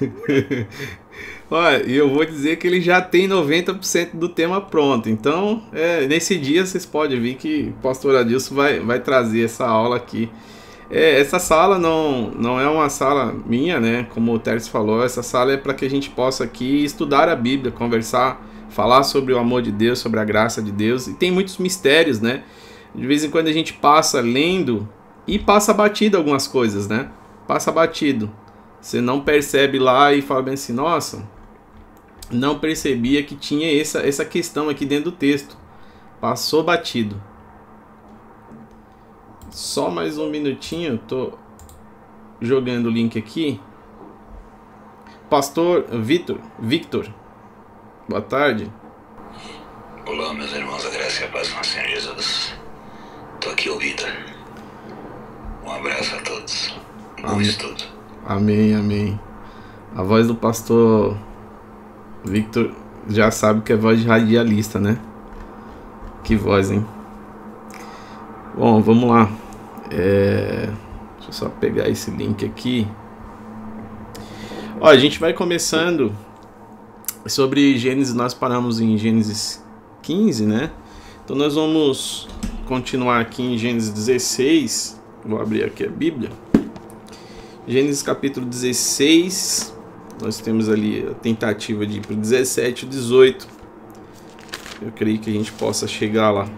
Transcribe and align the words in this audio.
Olha, 1.50 1.82
e 1.86 1.96
eu 1.96 2.10
vou 2.10 2.24
dizer 2.24 2.56
que 2.56 2.66
ele 2.66 2.80
já 2.80 3.00
tem 3.00 3.26
90% 3.26 4.10
do 4.14 4.28
tema 4.28 4.60
pronto. 4.60 5.08
Então, 5.08 5.62
é, 5.72 6.06
nesse 6.06 6.36
dia 6.36 6.64
vocês 6.64 6.84
podem 6.84 7.18
ver 7.20 7.34
que 7.34 7.72
o 7.78 7.82
pastor 7.82 8.16
Adilson 8.16 8.54
vai, 8.54 8.80
vai 8.80 9.00
trazer 9.00 9.44
essa 9.44 9.66
aula 9.66 9.96
aqui. 9.96 10.30
É, 10.90 11.20
essa 11.20 11.38
sala 11.38 11.78
não, 11.78 12.30
não 12.30 12.60
é 12.60 12.68
uma 12.68 12.88
sala 12.88 13.34
minha, 13.46 13.80
né? 13.80 14.06
Como 14.10 14.32
o 14.32 14.38
Teres 14.38 14.68
falou, 14.68 15.02
essa 15.02 15.22
sala 15.22 15.52
é 15.52 15.56
para 15.56 15.74
que 15.74 15.84
a 15.84 15.90
gente 15.90 16.10
possa 16.10 16.44
aqui 16.44 16.84
estudar 16.84 17.28
a 17.28 17.36
Bíblia, 17.36 17.72
conversar, 17.72 18.42
falar 18.70 19.02
sobre 19.02 19.32
o 19.32 19.38
amor 19.38 19.62
de 19.62 19.72
Deus, 19.72 19.98
sobre 19.98 20.20
a 20.20 20.24
graça 20.24 20.62
de 20.62 20.72
Deus. 20.72 21.06
E 21.06 21.14
tem 21.14 21.30
muitos 21.30 21.58
mistérios, 21.58 22.20
né? 22.20 22.42
De 22.94 23.06
vez 23.06 23.24
em 23.24 23.30
quando 23.30 23.48
a 23.48 23.52
gente 23.52 23.72
passa 23.72 24.20
lendo 24.20 24.88
e 25.26 25.38
passa 25.38 25.74
batido 25.74 26.16
algumas 26.16 26.46
coisas, 26.46 26.88
né? 26.88 27.10
Passa 27.46 27.70
batido. 27.70 28.30
Você 28.80 29.00
não 29.00 29.20
percebe 29.20 29.78
lá 29.78 30.12
e 30.12 30.22
fala 30.22 30.42
bem 30.42 30.54
assim, 30.54 30.72
nossa, 30.72 31.28
não 32.30 32.58
percebia 32.58 33.22
que 33.22 33.34
tinha 33.34 33.80
essa, 33.80 34.00
essa 34.00 34.24
questão 34.24 34.68
aqui 34.68 34.86
dentro 34.86 35.10
do 35.10 35.16
texto. 35.16 35.56
Passou 36.20 36.62
batido. 36.62 37.20
Só 39.50 39.90
mais 39.90 40.18
um 40.18 40.28
minutinho, 40.28 40.98
tô 40.98 41.32
jogando 42.40 42.86
o 42.86 42.90
link 42.90 43.18
aqui. 43.18 43.60
Pastor 45.28 45.84
Vitor, 46.00 46.38
Victor, 46.58 47.12
boa 48.08 48.22
tarde. 48.22 48.70
Olá, 50.06 50.32
meus 50.32 50.52
irmãos, 50.52 50.86
a 50.86 50.90
graça 50.90 51.22
e 51.22 51.24
a 51.24 51.28
paz 51.28 51.48
do 51.48 51.54
nosso 51.54 51.70
Senhor 51.70 51.88
Jesus. 51.88 52.54
Tô 53.40 53.50
aqui 53.50 53.68
ouvindo. 53.68 54.02
Um 55.64 55.70
abraço 55.70 56.14
a 56.14 56.22
todos. 56.22 56.74
Bom 57.20 57.28
Amém. 57.28 57.42
estudo. 57.42 57.97
Amém, 58.26 58.74
amém. 58.74 59.18
A 59.94 60.02
voz 60.02 60.26
do 60.26 60.34
pastor 60.34 61.16
Victor 62.24 62.72
já 63.08 63.30
sabe 63.30 63.62
que 63.62 63.72
é 63.72 63.76
voz 63.76 64.00
de 64.00 64.06
radialista, 64.06 64.78
né? 64.78 64.98
Que 66.22 66.36
voz, 66.36 66.70
hein? 66.70 66.84
Bom, 68.56 68.82
vamos 68.82 69.08
lá. 69.08 69.30
É... 69.90 70.68
Deixa 71.16 71.28
eu 71.28 71.32
só 71.32 71.48
pegar 71.48 71.88
esse 71.88 72.10
link 72.10 72.44
aqui. 72.44 72.86
Ó, 74.80 74.88
a 74.88 74.96
gente 74.96 75.18
vai 75.18 75.32
começando 75.32 76.12
sobre 77.26 77.76
Gênesis, 77.78 78.14
nós 78.14 78.34
paramos 78.34 78.80
em 78.80 78.96
Gênesis 78.96 79.64
15, 80.02 80.46
né? 80.46 80.70
Então 81.24 81.36
nós 81.36 81.54
vamos 81.54 82.28
continuar 82.66 83.20
aqui 83.20 83.42
em 83.42 83.58
Gênesis 83.58 83.90
16. 83.90 85.00
Vou 85.24 85.40
abrir 85.40 85.64
aqui 85.64 85.84
a 85.84 85.90
Bíblia. 85.90 86.30
Gênesis 87.68 88.02
capítulo 88.02 88.46
16. 88.46 89.76
Nós 90.22 90.40
temos 90.40 90.70
ali 90.70 91.06
a 91.06 91.12
tentativa 91.12 91.86
de 91.86 91.98
ir 91.98 92.00
para 92.00 92.14
o 92.14 92.16
17 92.16 92.86
e 92.86 92.88
18. 92.88 93.46
Eu 94.80 94.90
creio 94.92 95.18
que 95.18 95.28
a 95.28 95.32
gente 95.34 95.52
possa 95.52 95.86
chegar 95.86 96.30
lá. 96.30 96.48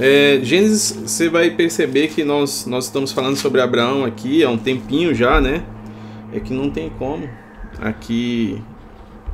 É, 0.00 0.40
Gênesis, 0.42 0.92
você 0.92 1.28
vai 1.28 1.50
perceber 1.50 2.08
que 2.08 2.24
nós, 2.24 2.64
nós 2.64 2.86
estamos 2.86 3.12
falando 3.12 3.36
sobre 3.36 3.60
Abraão 3.60 4.02
aqui 4.02 4.42
há 4.42 4.48
um 4.48 4.56
tempinho 4.56 5.14
já, 5.14 5.38
né? 5.38 5.62
É 6.32 6.40
que 6.40 6.54
não 6.54 6.70
tem 6.70 6.88
como 6.88 7.28
aqui 7.78 8.62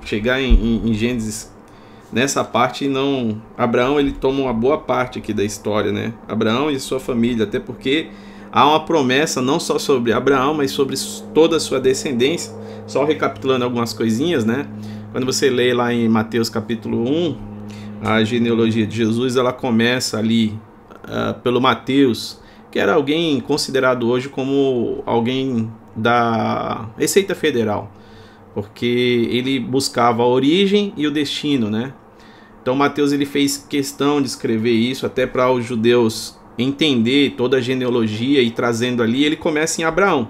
chegar 0.05 0.41
em, 0.41 0.55
em, 0.55 0.91
em 0.91 0.93
Gênesis 0.95 1.53
nessa 2.13 2.43
parte 2.43 2.87
e 2.87 2.89
não. 2.89 3.41
Abraão 3.57 4.01
ele 4.01 4.11
toma 4.11 4.41
uma 4.41 4.53
boa 4.53 4.79
parte 4.79 5.21
aqui 5.21 5.33
da 5.33 5.45
história, 5.45 5.93
né? 5.93 6.13
Abraão 6.27 6.69
e 6.69 6.81
sua 6.81 6.99
família, 6.99 7.45
até 7.45 7.61
porque 7.61 8.11
há 8.53 8.69
uma 8.69 8.85
promessa 8.85 9.41
não 9.41 9.59
só 9.59 9.79
sobre 9.79 10.13
Abraão, 10.13 10.53
mas 10.53 10.71
sobre 10.71 10.95
toda 11.33 11.57
a 11.57 11.61
sua 11.61 11.81
descendência. 11.81 12.53
Só 12.87 13.05
recapitulando 13.05 13.65
algumas 13.65 13.95
coisinhas, 13.95 14.45
né? 14.45 14.67
Quando 15.11 15.25
você 15.25 15.49
lê 15.49 15.73
lá 15.73 15.93
em 15.93 16.09
Mateus 16.09 16.51
capítulo 16.51 17.09
1, 17.09 17.37
a 18.03 18.23
genealogia 18.23 18.87
de 18.87 18.97
Jesus, 18.97 19.37
ela 19.37 19.53
começa 19.53 20.19
ali 20.19 20.59
uh, 21.05 21.41
pelo 21.41 21.61
Mateus, 21.61 22.41
que 22.71 22.79
era 22.79 22.95
alguém 22.95 23.41
considerado 23.41 24.09
hoje 24.09 24.29
como 24.29 25.03
alguém 25.07 25.71
da 25.95 26.89
Receita 26.99 27.35
Federal, 27.35 27.93
porque 28.55 29.29
ele 29.31 29.61
buscava 29.61 30.23
a 30.23 30.27
origem 30.27 30.93
e 30.97 31.07
o 31.07 31.11
destino, 31.11 31.71
né? 31.71 31.93
Então 32.61 32.75
Mateus 32.75 33.13
ele 33.13 33.27
fez 33.27 33.57
questão 33.57 34.21
de 34.21 34.29
escrever 34.29 34.73
isso 34.73 35.05
até 35.05 35.27
para 35.27 35.51
os 35.51 35.65
judeus 35.65 36.39
entender 36.59 37.35
toda 37.37 37.57
a 37.57 37.61
genealogia 37.61 38.43
e 38.43 38.51
trazendo 38.51 39.03
ali, 39.03 39.25
ele 39.25 39.37
começa 39.37 39.81
em 39.81 39.85
Abraão. 39.85 40.29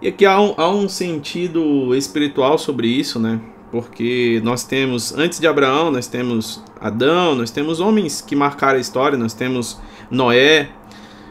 E 0.00 0.08
aqui 0.08 0.24
há 0.24 0.40
um, 0.40 0.54
há 0.56 0.68
um 0.68 0.88
sentido 0.88 1.94
espiritual 1.94 2.56
sobre 2.56 2.86
isso, 2.88 3.18
né? 3.18 3.40
porque 3.70 4.40
nós 4.42 4.64
temos, 4.64 5.12
antes 5.16 5.38
de 5.38 5.46
Abraão, 5.46 5.90
nós 5.90 6.06
temos 6.06 6.62
Adão, 6.80 7.34
nós 7.34 7.50
temos 7.50 7.80
homens 7.80 8.20
que 8.20 8.34
marcaram 8.34 8.78
a 8.78 8.80
história, 8.80 9.18
nós 9.18 9.34
temos 9.34 9.80
Noé, 10.10 10.70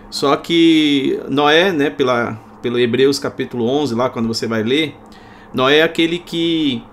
só 0.10 0.36
que 0.36 1.20
Noé, 1.30 1.72
né, 1.72 1.90
pela, 1.90 2.40
pelo 2.62 2.80
Hebreus 2.80 3.18
capítulo 3.20 3.66
11, 3.66 3.96
lá 3.96 4.10
quando 4.10 4.28
você 4.28 4.48
vai 4.48 4.64
ler, 4.64 4.96
Noé 5.54 5.80
é 5.80 5.84
aquele 5.84 6.20
que 6.20 6.84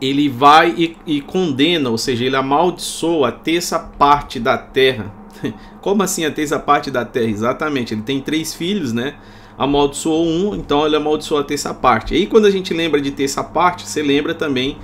ele 0.00 0.28
vai 0.28 0.74
e, 0.76 0.96
e 1.06 1.20
condena, 1.20 1.90
ou 1.90 1.98
seja, 1.98 2.24
ele 2.24 2.36
amaldiçoa 2.36 3.28
a 3.28 3.32
terça 3.32 3.78
parte 3.78 4.38
da 4.38 4.56
terra. 4.56 5.12
Como 5.80 6.02
assim 6.02 6.24
a 6.24 6.30
terça 6.30 6.58
parte 6.58 6.90
da 6.90 7.04
terra? 7.04 7.30
Exatamente, 7.30 7.94
ele 7.94 8.02
tem 8.02 8.20
três 8.20 8.54
filhos, 8.54 8.92
né? 8.92 9.14
amaldiçoou 9.58 10.24
um, 10.24 10.54
então 10.54 10.86
ele 10.86 10.94
amaldiçoou 10.94 11.40
a 11.40 11.44
terça 11.44 11.74
parte. 11.74 12.14
E 12.14 12.18
aí 12.18 12.26
quando 12.26 12.46
a 12.46 12.50
gente 12.50 12.72
lembra 12.72 13.00
de 13.00 13.10
terça 13.10 13.42
parte, 13.42 13.86
você 13.86 14.00
lembra 14.00 14.32
também 14.32 14.78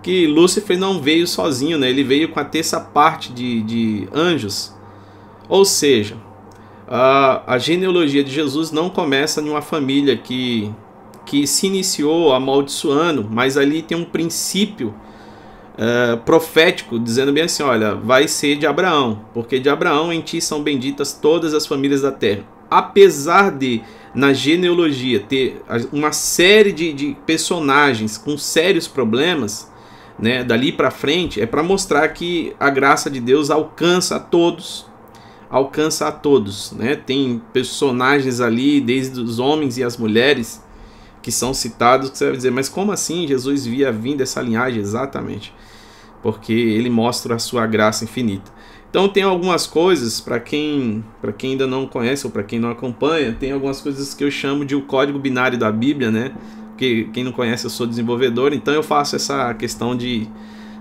que 0.00 0.26
Lúcifer 0.26 0.78
não 0.78 1.00
veio 1.00 1.26
sozinho, 1.26 1.76
né? 1.76 1.90
ele 1.90 2.04
veio 2.04 2.28
com 2.28 2.38
a 2.38 2.44
terça 2.44 2.78
parte 2.78 3.32
de, 3.32 3.62
de 3.62 4.08
anjos. 4.14 4.72
Ou 5.48 5.64
seja, 5.64 6.16
a, 6.88 7.54
a 7.54 7.58
genealogia 7.58 8.22
de 8.22 8.30
Jesus 8.30 8.70
não 8.70 8.88
começa 8.88 9.40
em 9.40 9.48
uma 9.48 9.62
família 9.62 10.16
que, 10.16 10.72
que 11.26 11.46
se 11.46 11.66
iniciou 11.66 12.32
amaldiçoando, 12.32 13.26
mas 13.28 13.56
ali 13.56 13.82
tem 13.82 13.96
um 13.96 14.04
princípio 14.04 14.94
Uh, 15.72 16.18
profético, 16.18 16.98
dizendo 16.98 17.32
bem 17.32 17.44
assim: 17.44 17.62
olha, 17.62 17.94
vai 17.94 18.28
ser 18.28 18.56
de 18.56 18.66
Abraão, 18.66 19.24
porque 19.32 19.58
de 19.58 19.70
Abraão 19.70 20.12
em 20.12 20.20
ti 20.20 20.40
são 20.40 20.62
benditas 20.62 21.14
todas 21.14 21.54
as 21.54 21.66
famílias 21.66 22.02
da 22.02 22.12
terra. 22.12 22.44
Apesar 22.70 23.50
de 23.50 23.82
na 24.14 24.32
genealogia 24.32 25.20
ter 25.20 25.62
uma 25.90 26.12
série 26.12 26.72
de, 26.72 26.92
de 26.92 27.16
personagens 27.26 28.18
com 28.18 28.36
sérios 28.36 28.86
problemas, 28.86 29.70
né, 30.18 30.44
dali 30.44 30.70
para 30.70 30.90
frente, 30.90 31.40
é 31.40 31.46
para 31.46 31.62
mostrar 31.62 32.08
que 32.08 32.54
a 32.60 32.68
graça 32.68 33.10
de 33.10 33.20
Deus 33.20 33.50
alcança 33.50 34.16
a 34.16 34.20
todos, 34.20 34.86
alcança 35.50 36.08
a 36.08 36.12
todos, 36.12 36.72
né? 36.72 36.94
Tem 36.94 37.40
personagens 37.52 38.40
ali, 38.40 38.80
desde 38.80 39.20
os 39.20 39.38
homens 39.38 39.78
e 39.78 39.84
as 39.84 39.96
mulheres, 39.96 40.62
que 41.22 41.30
são 41.30 41.54
citados, 41.54 42.10
que 42.10 42.18
você 42.18 42.26
vai 42.26 42.36
dizer, 42.36 42.50
mas 42.50 42.68
como 42.68 42.92
assim 42.92 43.26
Jesus 43.26 43.64
via 43.64 43.92
vindo 43.92 44.18
dessa 44.18 44.42
linhagem? 44.42 44.80
Exatamente, 44.80 45.54
porque 46.22 46.52
ele 46.52 46.90
mostra 46.90 47.36
a 47.36 47.38
sua 47.38 47.66
graça 47.66 48.04
infinita. 48.04 48.50
Então 48.90 49.08
tem 49.08 49.22
algumas 49.22 49.66
coisas 49.66 50.20
para 50.20 50.38
quem 50.38 51.02
quem 51.38 51.52
ainda 51.52 51.66
não 51.66 51.86
conhece 51.86 52.26
ou 52.26 52.32
para 52.32 52.42
quem 52.42 52.58
não 52.58 52.70
acompanha, 52.70 53.32
tem 53.32 53.52
algumas 53.52 53.80
coisas 53.80 54.12
que 54.12 54.22
eu 54.22 54.30
chamo 54.30 54.66
de 54.66 54.74
o 54.74 54.82
código 54.82 55.18
binário 55.18 55.56
da 55.58 55.72
Bíblia, 55.72 56.10
né? 56.10 56.32
Porque 56.68 57.08
quem 57.12 57.24
não 57.24 57.32
conhece 57.32 57.64
eu 57.64 57.70
sou 57.70 57.86
desenvolvedor, 57.86 58.52
então 58.52 58.74
eu 58.74 58.82
faço 58.82 59.16
essa 59.16 59.54
questão 59.54 59.96
de 59.96 60.28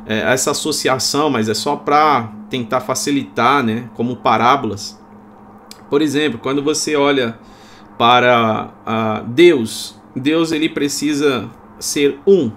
é, 0.06 0.20
essa 0.34 0.52
associação, 0.52 1.30
mas 1.30 1.48
é 1.48 1.54
só 1.54 1.76
para 1.76 2.34
tentar 2.50 2.82
facilitar, 2.82 3.64
né? 3.64 3.90
Como 3.94 4.18
parábolas. 4.18 5.00
Por 5.90 6.02
exemplo, 6.02 6.40
quando 6.40 6.64
você 6.64 6.96
olha 6.96 7.38
para 7.98 8.72
uh, 8.88 9.28
Deus, 9.28 10.01
Deus 10.16 10.52
ele 10.52 10.70
precisa 10.70 11.50
ser 11.80 12.20
um. 12.26 12.52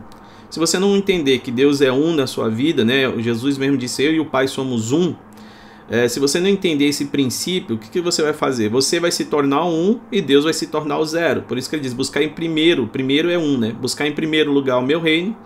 Se 0.50 0.58
você 0.58 0.78
não 0.78 0.96
entender 0.96 1.40
que 1.40 1.50
Deus 1.50 1.80
é 1.80 1.92
um 1.92 2.14
na 2.14 2.26
sua 2.26 2.48
vida, 2.48 2.84
né? 2.84 3.12
Jesus 3.18 3.58
mesmo 3.58 3.76
disse: 3.76 4.02
Eu 4.02 4.12
e 4.12 4.20
o 4.20 4.26
Pai 4.26 4.46
somos 4.46 4.92
um. 4.92 5.14
É, 5.90 6.08
se 6.08 6.18
você 6.18 6.40
não 6.40 6.48
entender 6.48 6.86
esse 6.86 7.06
princípio, 7.06 7.76
o 7.76 7.78
que, 7.78 7.90
que 7.90 8.00
você 8.00 8.22
vai 8.22 8.32
fazer? 8.32 8.70
Você 8.70 8.98
vai 8.98 9.10
se 9.10 9.26
tornar 9.26 9.66
um 9.66 10.00
e 10.10 10.22
Deus 10.22 10.44
vai 10.44 10.52
se 10.54 10.66
tornar 10.68 10.98
o 10.98 11.04
zero. 11.04 11.42
Por 11.42 11.58
isso 11.58 11.68
que 11.68 11.76
ele 11.76 11.82
diz: 11.82 11.92
buscar 11.92 12.22
em 12.22 12.28
primeiro, 12.28 12.86
primeiro 12.86 13.30
é 13.30 13.38
um, 13.38 13.58
né? 13.58 13.72
Buscar 13.72 14.06
em 14.06 14.12
primeiro 14.12 14.52
lugar 14.52 14.78
o 14.78 14.82
meu 14.82 15.00
reino 15.00 15.36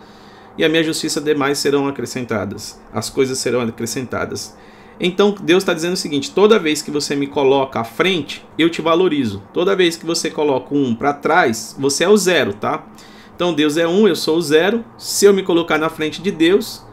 e 0.57 0.65
a 0.65 0.69
minha 0.69 0.83
justiça 0.83 1.21
demais 1.21 1.59
serão 1.59 1.87
acrescentadas. 1.87 2.81
As 2.93 3.09
coisas 3.09 3.39
serão 3.39 3.61
acrescentadas. 3.61 4.57
Então 5.01 5.35
Deus 5.41 5.63
está 5.63 5.73
dizendo 5.73 5.95
o 5.95 5.97
seguinte: 5.97 6.31
toda 6.31 6.59
vez 6.59 6.83
que 6.83 6.91
você 6.91 7.15
me 7.15 7.27
coloca 7.27 7.81
à 7.81 7.85
frente, 7.85 8.45
eu 8.59 8.69
te 8.69 8.83
valorizo. 8.83 9.43
Toda 9.53 9.77
vez 9.77 9.97
que 9.97 10.07
você 10.07 10.31
coloca 10.31 10.75
um 10.75 10.95
para 10.95 11.13
trás, 11.13 11.77
você 11.79 12.05
é 12.05 12.09
o 12.09 12.17
zero, 12.17 12.53
tá? 12.53 12.87
Então 13.35 13.55
Deus 13.55 13.77
é 13.77 13.87
um, 13.87 14.09
eu 14.09 14.17
sou 14.17 14.39
o 14.39 14.43
zero. 14.43 14.85
Se 14.97 15.25
eu 15.25 15.33
me 15.33 15.43
colocar 15.43 15.79
na 15.79 15.89
frente 15.89 16.21
de 16.21 16.31
Deus, 16.31 16.85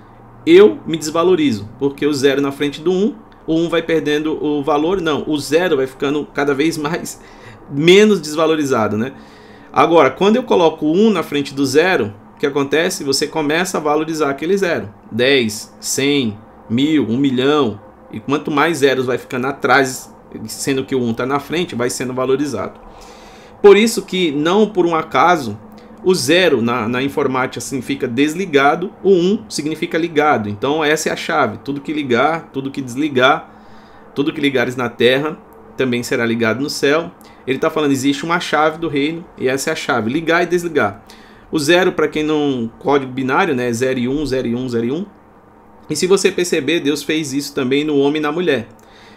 eu 0.46 0.80
me 0.86 0.98
desvalorizo, 0.98 1.70
porque 1.80 2.06
o 2.06 2.14
zero 2.14 2.42
na 2.42 2.52
frente 2.52 2.82
do 2.82 2.92
um 2.92 3.16
o 3.48 3.56
1 3.56 3.70
vai 3.70 3.82
perdendo 3.82 4.44
o 4.44 4.64
valor, 4.64 5.02
não, 5.02 5.24
o 5.28 5.38
0 5.38 5.78
vai 5.78 5.88
ficando 5.88 6.28
cada 6.34 6.54
vez 6.54 6.78
mais 6.78 7.22
menos 7.70 8.20
desvalorizado, 8.20 8.98
né? 8.98 9.14
Agora, 9.72 10.10
quando 10.10 10.38
eu 10.38 10.44
coloco 10.44 10.86
1 10.86 11.10
na 11.10 11.24
frente 11.24 11.54
do 11.54 11.66
zero, 11.66 12.14
o 12.36 12.40
que 12.40 12.46
acontece? 12.46 13.04
Você 13.04 13.28
começa 13.28 13.78
a 13.78 13.82
valorizar 13.82 14.30
aquele 14.30 14.58
zero. 14.58 14.90
10, 15.12 15.76
100, 15.80 16.38
mil, 16.70 17.08
1 17.08 17.18
milhão. 17.18 17.80
E 18.12 18.20
quanto 18.20 18.52
mais 18.52 18.80
zeros 18.80 19.06
vai 19.06 19.18
ficando 19.18 19.48
atrás, 19.48 20.14
sendo 20.48 20.86
que 20.86 20.96
o 20.96 21.02
1 21.02 21.12
está 21.12 21.26
na 21.26 21.40
frente, 21.40 21.76
vai 21.76 21.90
sendo 21.90 22.14
valorizado. 22.14 22.80
Por 23.62 23.78
isso 23.78 24.04
que, 24.04 24.32
não 24.32 24.68
por 24.68 24.86
um 24.86 24.96
acaso, 24.96 25.58
o 26.04 26.14
zero 26.14 26.62
na, 26.62 26.88
na 26.88 27.02
informática 27.02 27.60
significa 27.60 28.08
desligado, 28.08 28.94
o 29.04 29.10
1 29.12 29.46
significa 29.50 29.98
ligado. 29.98 30.48
Então 30.48 30.84
essa 30.84 31.10
é 31.10 31.12
a 31.12 31.16
chave. 31.16 31.58
Tudo 31.64 31.82
que 31.82 31.92
ligar, 31.92 32.50
tudo 32.54 32.70
que 32.70 32.80
desligar, 32.80 33.50
tudo 34.14 34.32
que 34.32 34.40
ligares 34.40 34.76
na 34.76 34.88
terra 34.88 35.38
também 35.76 36.04
será 36.04 36.26
ligado 36.26 36.62
no 36.62 36.70
céu. 36.70 37.12
Ele 37.48 37.58
está 37.58 37.70
falando, 37.70 37.92
existe 37.92 38.24
uma 38.24 38.40
chave 38.40 38.78
do 38.78 38.88
reino 38.88 39.26
e 39.38 39.48
essa 39.48 39.72
é 39.72 39.74
a 39.74 39.76
chave, 39.76 40.12
ligar 40.12 40.44
e 40.44 40.46
desligar. 40.46 41.04
O 41.52 41.58
zero, 41.58 41.92
para 41.92 42.08
quem 42.08 42.24
não 42.24 42.70
código 42.80 43.12
binário, 43.12 43.56
né, 43.56 43.72
0 43.72 44.00
e 44.00 44.08
1, 44.08 44.26
0 44.26 44.48
e 44.48 44.56
1, 44.56 44.70
0 44.70 44.86
e 44.86 44.92
1. 44.92 45.06
E 45.90 45.96
se 45.96 46.08
você 46.08 46.32
perceber, 46.32 46.80
Deus 46.80 47.04
fez 47.04 47.34
isso 47.34 47.54
também 47.54 47.84
no 47.84 47.98
homem 47.98 48.20
e 48.20 48.24
na 48.24 48.32
mulher. 48.32 48.68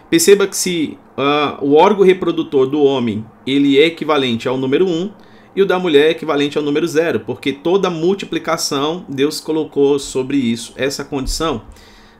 Perceba 0.09 0.47
que 0.47 0.57
se 0.57 0.97
uh, 1.17 1.63
o 1.63 1.75
órgão 1.75 2.05
reprodutor 2.05 2.67
do 2.67 2.81
homem 2.81 3.23
ele 3.45 3.79
é 3.79 3.85
equivalente 3.85 4.47
ao 4.47 4.57
número 4.57 4.87
1 4.87 5.11
e 5.55 5.61
o 5.61 5.65
da 5.65 5.77
mulher 5.77 6.07
é 6.07 6.11
equivalente 6.11 6.57
ao 6.57 6.63
número 6.63 6.87
0, 6.87 7.21
porque 7.21 7.53
toda 7.53 7.89
multiplicação 7.89 9.05
Deus 9.07 9.39
colocou 9.39 9.99
sobre 9.99 10.37
isso 10.37 10.73
essa 10.75 11.03
condição. 11.03 11.63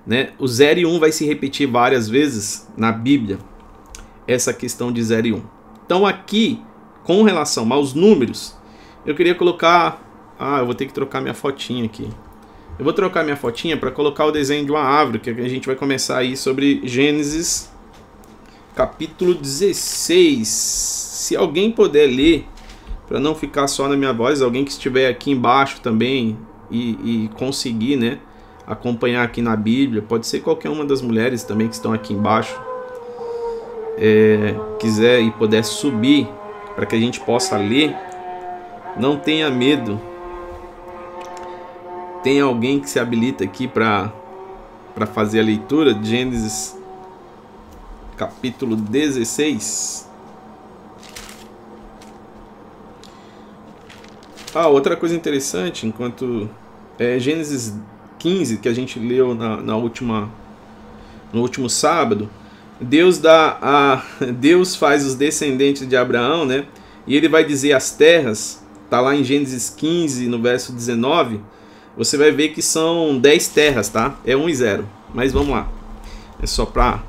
Né? 0.05 0.29
O 0.39 0.47
0 0.47 0.79
e 0.79 0.85
1 0.85 0.99
vai 0.99 1.11
se 1.11 1.25
repetir 1.25 1.67
várias 1.67 2.09
vezes 2.09 2.67
na 2.75 2.91
Bíblia, 2.91 3.37
essa 4.27 4.53
questão 4.53 4.91
de 4.91 5.01
0 5.03 5.27
e 5.27 5.33
1. 5.33 5.41
Então 5.85 6.05
aqui, 6.05 6.61
com 7.03 7.23
relação 7.23 7.71
aos 7.73 7.93
números, 7.93 8.55
eu 9.05 9.15
queria 9.15 9.33
colocar. 9.33 10.05
Ah, 10.37 10.59
eu 10.59 10.65
vou 10.65 10.75
ter 10.75 10.85
que 10.85 10.93
trocar 10.93 11.19
minha 11.21 11.33
fotinha 11.33 11.85
aqui. 11.85 12.07
Eu 12.79 12.85
vou 12.85 12.93
trocar 12.93 13.25
minha 13.25 13.35
fotinha 13.35 13.75
para 13.75 13.91
colocar 13.91 14.23
o 14.23 14.31
desenho 14.31 14.63
de 14.63 14.71
uma 14.71 14.79
árvore, 14.79 15.19
que 15.19 15.29
a 15.29 15.49
gente 15.49 15.67
vai 15.67 15.75
começar 15.75 16.17
aí 16.19 16.37
sobre 16.37 16.79
Gênesis, 16.85 17.69
capítulo 18.73 19.33
16. 19.33 20.47
Se 20.47 21.35
alguém 21.35 21.73
puder 21.73 22.07
ler, 22.07 22.45
para 23.05 23.19
não 23.19 23.35
ficar 23.35 23.67
só 23.67 23.89
na 23.89 23.97
minha 23.97 24.13
voz, 24.13 24.41
alguém 24.41 24.63
que 24.63 24.71
estiver 24.71 25.09
aqui 25.09 25.29
embaixo 25.29 25.81
também 25.81 26.37
e, 26.71 27.25
e 27.25 27.29
conseguir, 27.37 27.97
né, 27.97 28.17
acompanhar 28.65 29.25
aqui 29.25 29.41
na 29.41 29.57
Bíblia, 29.57 30.01
pode 30.01 30.25
ser 30.25 30.39
qualquer 30.39 30.69
uma 30.69 30.85
das 30.85 31.01
mulheres 31.01 31.43
também 31.43 31.67
que 31.67 31.75
estão 31.75 31.91
aqui 31.91 32.13
embaixo, 32.13 32.57
é, 33.97 34.55
quiser 34.79 35.19
e 35.19 35.31
puder 35.31 35.65
subir 35.65 36.29
para 36.77 36.85
que 36.85 36.95
a 36.95 36.99
gente 36.99 37.19
possa 37.19 37.57
ler 37.57 37.93
não 38.97 39.17
tenha 39.17 39.49
medo. 39.49 39.99
Tem 42.23 42.41
alguém 42.41 42.79
que 42.79 42.89
se 42.89 42.99
habilita 42.99 43.43
aqui 43.43 43.67
para 43.67 44.11
para 44.93 45.05
fazer 45.05 45.39
a 45.39 45.43
leitura 45.43 45.93
de 45.93 46.09
Gênesis 46.09 46.75
capítulo 48.17 48.75
16. 48.75 50.09
Ah, 54.53 54.67
outra 54.67 54.97
coisa 54.97 55.15
interessante, 55.15 55.87
enquanto 55.87 56.49
é 56.97 57.17
Gênesis 57.17 57.73
15 58.17 58.57
que 58.57 58.67
a 58.67 58.73
gente 58.73 58.99
leu 58.99 59.33
na, 59.33 59.57
na 59.57 59.77
última 59.77 60.29
no 61.31 61.41
último 61.41 61.69
sábado, 61.69 62.29
Deus 62.81 63.19
dá 63.19 63.57
a 63.61 64.03
Deus 64.33 64.75
faz 64.75 65.05
os 65.05 65.15
descendentes 65.15 65.87
de 65.87 65.95
Abraão, 65.95 66.45
né? 66.45 66.65
E 67.07 67.15
ele 67.15 67.29
vai 67.29 67.45
dizer 67.45 67.73
as 67.73 67.91
terras 67.91 68.61
Tá 68.89 68.99
lá 68.99 69.15
em 69.15 69.23
Gênesis 69.23 69.69
15, 69.69 70.27
no 70.27 70.41
verso 70.41 70.73
19, 70.73 71.39
você 71.99 72.15
vai 72.15 72.31
ver 72.31 72.53
que 72.53 72.61
são 72.61 73.19
10 73.19 73.49
terras, 73.49 73.89
tá? 73.89 74.15
É 74.23 74.33
1 74.33 74.47
e 74.47 74.55
0. 74.55 74.89
Mas 75.13 75.33
vamos 75.33 75.49
lá. 75.49 75.67
É 76.41 76.47
só 76.47 76.65
para 76.65 77.03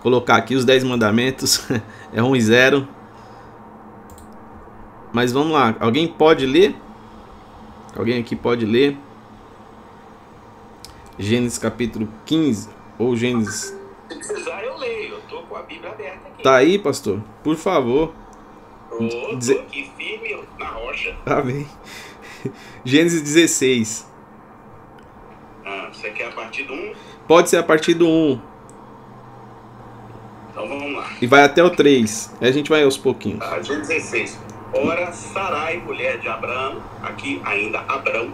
colocar 0.00 0.36
aqui 0.36 0.54
os 0.54 0.64
10 0.64 0.82
mandamentos. 0.84 1.62
é 2.10 2.22
1 2.22 2.36
e 2.36 2.40
0. 2.40 2.88
Mas 5.12 5.30
vamos 5.30 5.52
lá. 5.52 5.76
Alguém 5.78 6.08
pode 6.08 6.46
ler? 6.46 6.74
Alguém 7.94 8.18
aqui 8.18 8.34
pode 8.34 8.64
ler? 8.64 8.96
Gênesis 11.18 11.58
capítulo 11.58 12.08
15 12.24 12.70
ou 12.98 13.14
Gênesis. 13.14 13.76
Se 14.08 14.16
precisar, 14.16 14.64
eu 14.64 14.78
leio. 14.78 15.16
Eu 15.16 15.20
tô 15.28 15.42
com 15.42 15.54
a 15.54 15.62
Bíblia 15.62 15.90
aberta 15.90 16.28
aqui. 16.28 16.42
Tá 16.42 16.56
aí, 16.56 16.78
pastor? 16.78 17.22
Por 17.44 17.56
favor. 17.56 18.14
Tô, 18.88 19.34
Deze... 19.34 19.54
tô 19.54 19.60
aqui 19.60 19.92
firme 19.98 20.42
na 20.58 20.68
rocha. 20.68 21.14
Amém. 21.26 21.68
Gênesis 22.86 23.20
16. 23.20 24.09
Você 26.00 26.10
quer 26.12 26.28
a 26.28 26.30
partir 26.30 26.62
do 26.62 26.72
1? 26.72 26.94
Pode 27.28 27.50
ser 27.50 27.58
a 27.58 27.62
partir 27.62 27.92
do 27.92 28.08
1. 28.08 28.40
Então 30.50 30.66
vamos 30.66 30.94
lá. 30.94 31.10
E 31.20 31.26
vai 31.26 31.42
até 31.42 31.62
o 31.62 31.68
3. 31.68 32.36
Aí 32.40 32.48
a 32.48 32.52
gente 32.52 32.70
vai 32.70 32.82
aos 32.82 32.96
pouquinhos. 32.96 33.44
Gênesis 33.62 33.88
16. 33.88 34.38
Ora, 34.72 35.12
Sarai, 35.12 35.76
mulher 35.76 36.18
de 36.18 36.26
Abraão, 36.26 36.82
aqui 37.02 37.42
ainda 37.44 37.80
Abrão, 37.86 38.32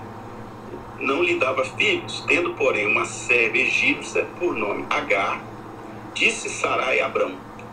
não 1.01 1.25
lhe 1.25 1.41
dava 1.41 1.65
filhos, 1.65 2.23
tendo, 2.29 2.55
porém, 2.55 2.87
uma 2.87 3.05
serva 3.05 3.57
egípcia 3.57 4.27
por 4.39 4.55
nome 4.55 4.85
Agar, 4.89 5.43
disse 6.15 6.49
Sarai 6.49 7.01
a 7.01 7.07
Abrão, 7.07 7.33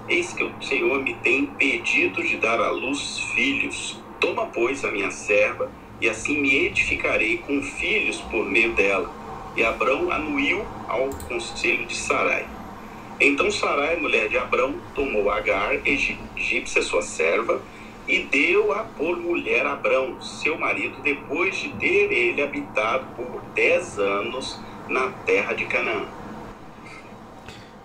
Eis 0.10 0.34
que 0.34 0.44
o 0.44 0.52
Senhor 0.62 1.02
me 1.04 1.14
tem 1.16 1.42
impedido 1.42 2.24
de 2.24 2.38
dar 2.38 2.60
à 2.60 2.72
luz 2.72 3.20
filhos. 3.36 4.02
Toma, 4.20 4.48
pois, 4.48 4.84
a 4.84 4.92
minha 4.92 5.12
serva, 5.12 5.70
e 6.02 6.10
assim 6.10 6.42
me 6.42 6.66
edificarei 6.66 7.38
com 7.38 7.62
filhos 7.62 8.20
por 8.22 8.46
meio 8.46 8.74
dela. 8.74 9.23
E 9.56 9.64
Abrão 9.64 10.12
anuiu 10.12 10.66
ao 10.88 11.10
conselho 11.28 11.86
de 11.86 11.96
Sarai. 11.96 12.48
Então 13.20 13.52
Sarai, 13.52 13.98
mulher 13.98 14.28
de 14.28 14.38
Abrão, 14.38 14.76
tomou 14.96 15.30
Agar, 15.30 15.76
egípcia, 15.86 16.82
sua 16.82 17.02
serva, 17.02 17.62
e 18.08 18.24
deu-a 18.24 18.84
por 18.98 19.18
mulher 19.18 19.66
a 19.66 19.74
Abrão, 19.74 20.22
seu 20.22 20.58
marido, 20.58 20.98
depois 21.02 21.56
de 21.56 21.70
ter 21.70 22.12
ele 22.12 22.42
habitado 22.42 23.06
por 23.16 23.42
dez 23.56 23.98
anos 23.98 24.60
na 24.90 25.10
terra 25.26 25.54
de 25.54 25.66
Canaã. 25.66 26.06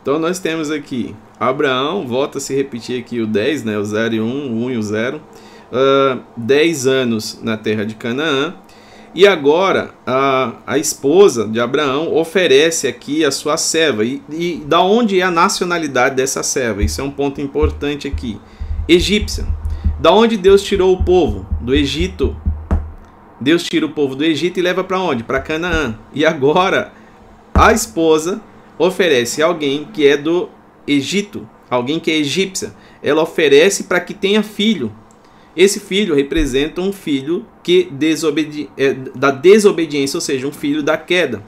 Então 0.02 0.18
nós 0.18 0.38
temos 0.38 0.70
aqui 0.70 1.14
Abraão, 1.38 2.06
volta 2.06 2.38
a 2.38 2.40
se 2.40 2.54
repetir 2.54 3.00
aqui 3.00 3.20
o 3.20 3.26
10, 3.26 3.64
né? 3.64 3.78
o 3.78 3.84
0 3.84 4.14
e 4.14 4.20
1, 4.20 4.24
o 4.24 4.64
1 4.64 4.70
e 4.70 4.76
o 4.76 4.82
0. 4.82 5.20
Uh, 5.70 6.22
10 6.36 6.86
anos 6.86 7.40
na 7.42 7.56
terra 7.56 7.84
de 7.84 7.94
Canaã. 7.94 8.56
E 9.14 9.26
agora 9.26 9.94
a, 10.06 10.52
a 10.66 10.78
esposa 10.78 11.46
de 11.48 11.60
Abraão 11.60 12.14
oferece 12.14 12.86
aqui 12.86 13.24
a 13.24 13.30
sua 13.30 13.56
serva. 13.56 14.04
E, 14.04 14.22
e 14.30 14.62
da 14.66 14.80
onde 14.80 15.20
é 15.20 15.22
a 15.22 15.30
nacionalidade 15.30 16.14
dessa 16.14 16.42
serva? 16.42 16.82
Isso 16.82 17.00
é 17.00 17.04
um 17.04 17.10
ponto 17.10 17.40
importante 17.40 18.06
aqui. 18.06 18.38
Egípcia. 18.88 19.46
Da 19.98 20.12
onde 20.12 20.36
Deus 20.36 20.62
tirou 20.62 20.92
o 20.92 21.02
povo? 21.02 21.46
Do 21.60 21.74
Egito. 21.74 22.36
Deus 23.40 23.64
tira 23.64 23.86
o 23.86 23.90
povo 23.90 24.14
do 24.14 24.24
Egito 24.24 24.58
e 24.58 24.62
leva 24.62 24.84
para 24.84 25.00
onde? 25.00 25.24
Para 25.24 25.40
Canaã. 25.40 25.98
E 26.12 26.24
agora 26.24 26.92
a 27.54 27.72
esposa 27.72 28.40
oferece 28.78 29.42
alguém 29.42 29.84
que 29.84 30.06
é 30.06 30.16
do 30.16 30.48
Egito, 30.86 31.48
alguém 31.68 31.98
que 31.98 32.10
é 32.10 32.16
egípcia, 32.16 32.72
ela 33.02 33.22
oferece 33.22 33.84
para 33.84 34.00
que 34.00 34.14
tenha 34.14 34.42
filho. 34.42 34.92
Esse 35.58 35.80
filho 35.80 36.14
representa 36.14 36.80
um 36.80 36.92
filho 36.92 37.44
que 37.64 37.88
desobedi 37.90 38.70
é, 38.78 38.94
da 38.94 39.32
desobediência, 39.32 40.16
ou 40.16 40.20
seja, 40.20 40.46
um 40.46 40.52
filho 40.52 40.84
da 40.84 40.96
queda. 40.96 41.42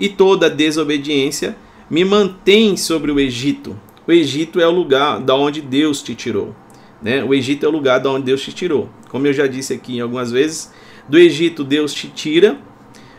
E 0.00 0.08
toda 0.08 0.50
desobediência 0.50 1.56
me 1.88 2.04
mantém 2.04 2.76
sobre 2.76 3.12
o 3.12 3.20
Egito. 3.20 3.78
O 4.04 4.10
Egito 4.10 4.60
é 4.60 4.66
o 4.66 4.72
lugar 4.72 5.20
da 5.20 5.36
onde 5.36 5.60
Deus 5.60 6.02
te 6.02 6.12
tirou. 6.12 6.52
Né? 7.00 7.22
O 7.22 7.32
Egito 7.32 7.64
é 7.64 7.68
o 7.68 7.72
lugar 7.72 8.00
da 8.00 8.10
onde 8.10 8.24
Deus 8.24 8.42
te 8.42 8.52
tirou. 8.52 8.88
Como 9.08 9.28
eu 9.28 9.32
já 9.32 9.46
disse 9.46 9.72
aqui 9.72 10.00
algumas 10.00 10.32
vezes, 10.32 10.72
do 11.08 11.16
Egito 11.16 11.62
Deus 11.62 11.94
te 11.94 12.08
tira 12.08 12.58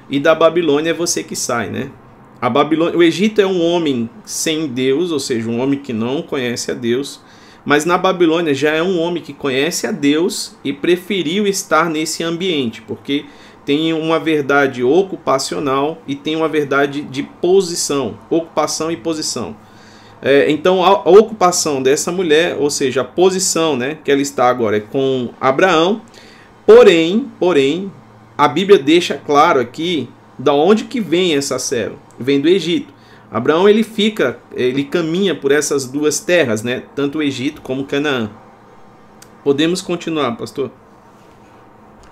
e 0.09 0.19
da 0.19 0.35
Babilônia 0.35 0.89
é 0.89 0.93
você 0.93 1.23
que 1.23 1.37
sai, 1.37 1.69
né? 1.69 1.89
A 2.41 2.49
Babilônia, 2.49 2.97
o 2.97 3.01
Egito 3.01 3.39
é 3.39 3.47
um 3.47 3.61
homem 3.61 4.09
sem 4.25 4.67
Deus, 4.67 5.09
ou 5.09 5.19
seja, 5.19 5.49
um 5.49 5.61
homem 5.61 5.79
que 5.79 5.93
não 5.93 6.21
conhece 6.21 6.69
a 6.69 6.73
Deus. 6.73 7.21
Mas 7.65 7.85
na 7.85 7.97
Babilônia 7.97 8.53
já 8.53 8.71
é 8.71 8.83
um 8.83 8.99
homem 8.99 9.23
que 9.23 9.33
conhece 9.33 9.87
a 9.87 9.91
Deus 9.91 10.55
e 10.63 10.73
preferiu 10.73 11.47
estar 11.47 11.89
nesse 11.89 12.23
ambiente, 12.23 12.81
porque 12.81 13.25
tem 13.65 13.93
uma 13.93 14.19
verdade 14.19 14.83
ocupacional 14.83 16.01
e 16.05 16.15
tem 16.15 16.35
uma 16.35 16.49
verdade 16.49 17.01
de 17.01 17.23
posição, 17.23 18.17
ocupação 18.29 18.91
e 18.91 18.97
posição. 18.97 19.55
É, 20.21 20.49
então 20.51 20.83
a, 20.83 21.09
ocupação 21.09 21.81
dessa 21.81 22.11
mulher, 22.11 22.57
ou 22.59 22.69
seja, 22.69 23.01
a 23.01 23.05
posição 23.05 23.75
né, 23.75 23.97
que 24.03 24.11
ela 24.11 24.21
está 24.21 24.49
agora 24.49 24.77
é 24.77 24.81
com 24.81 25.29
Abraão, 25.39 26.01
porém, 26.65 27.31
porém, 27.39 27.91
a 28.37 28.47
Bíblia 28.47 28.79
deixa 28.79 29.15
claro 29.15 29.59
aqui 29.59 30.09
da 30.37 30.53
onde 30.53 30.85
que 30.85 30.99
vem 30.99 31.35
essa 31.35 31.59
serva 31.59 32.03
vem 32.19 32.39
do 32.39 32.47
Egito. 32.47 32.92
Abraão 33.33 33.67
ele 33.67 33.81
fica, 33.81 34.39
ele 34.53 34.83
caminha 34.83 35.33
por 35.33 35.51
essas 35.51 35.87
duas 35.87 36.19
terras, 36.19 36.61
né? 36.61 36.83
Tanto 36.95 37.17
o 37.17 37.23
Egito 37.23 37.63
como 37.63 37.83
Canaã. 37.83 38.29
Podemos 39.43 39.81
continuar, 39.81 40.37
pastor? 40.37 40.69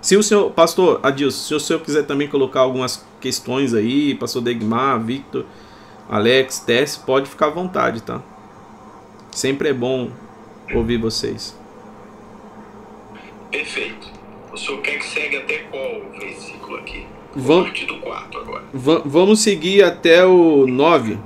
Se 0.00 0.16
o 0.16 0.22
senhor, 0.22 0.50
pastor 0.50 0.98
Adilson, 1.00 1.46
se 1.46 1.54
o 1.54 1.60
senhor 1.60 1.78
quiser 1.78 2.02
também 2.06 2.26
colocar 2.26 2.58
algumas 2.58 3.06
questões 3.20 3.72
aí, 3.72 4.16
pastor 4.16 4.42
Degmar, 4.42 5.00
Victor, 5.00 5.46
Alex, 6.10 6.58
Tess, 6.58 6.96
pode 6.96 7.30
ficar 7.30 7.46
à 7.46 7.50
vontade, 7.50 8.02
tá? 8.02 8.20
Sempre 9.30 9.68
é 9.68 9.72
bom 9.72 10.10
ouvir 10.74 10.96
vocês. 10.96 11.56
Perfeito. 13.48 14.10
O 14.52 14.56
senhor 14.56 14.82
quer 14.82 14.98
que 14.98 15.06
segue 15.06 15.36
até 15.36 15.58
qual 15.70 16.02
versículo 16.18 16.78
aqui? 16.78 17.06
Vam, 17.34 17.64
partir 17.64 17.86
do 17.86 17.98
4 17.98 18.40
agora. 18.40 18.62
vamos 18.72 19.40
seguir 19.40 19.82
até 19.82 20.24
o 20.24 20.66
9. 20.66 21.18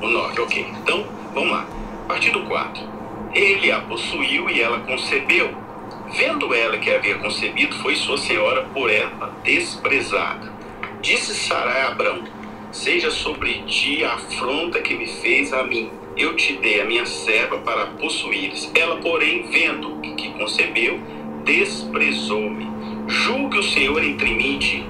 O 0.00 0.08
9, 0.08 0.40
ok. 0.40 0.66
Então, 0.82 1.04
vamos 1.34 1.50
lá. 1.50 1.66
A 2.04 2.08
partir 2.08 2.30
do 2.30 2.42
4. 2.42 2.82
Ele 3.34 3.70
a 3.70 3.80
possuiu 3.82 4.50
e 4.50 4.60
ela 4.60 4.80
concebeu. 4.80 5.50
Vendo 6.16 6.52
ela 6.52 6.76
que 6.78 6.90
havia 6.90 7.18
concebido, 7.18 7.76
foi 7.76 7.94
sua 7.94 8.18
senhora 8.18 8.64
por 8.74 8.90
ela 8.90 9.32
desprezada. 9.44 10.52
Disse 11.00 11.34
Sarai 11.34 11.82
a 11.82 11.88
Abrão: 11.88 12.24
Seja 12.72 13.10
sobre 13.10 13.62
ti 13.62 14.04
a 14.04 14.14
afronta 14.14 14.80
que 14.80 14.94
me 14.94 15.06
fez 15.06 15.52
a 15.52 15.62
mim. 15.62 15.90
Eu 16.16 16.34
te 16.34 16.54
dei 16.54 16.80
a 16.80 16.84
minha 16.84 17.06
serva 17.06 17.58
para 17.58 17.86
possuíres. 17.86 18.70
Ela, 18.74 18.96
porém, 18.96 19.48
vendo 19.50 20.00
que 20.16 20.30
concebeu, 20.32 20.98
desprezou-me. 21.44 22.79
Julgue 23.10 23.58
o 23.58 23.62
Senhor 23.64 24.04
entre 24.04 24.32
mim 24.36 24.54
e 24.54 24.58
ti. 24.60 24.86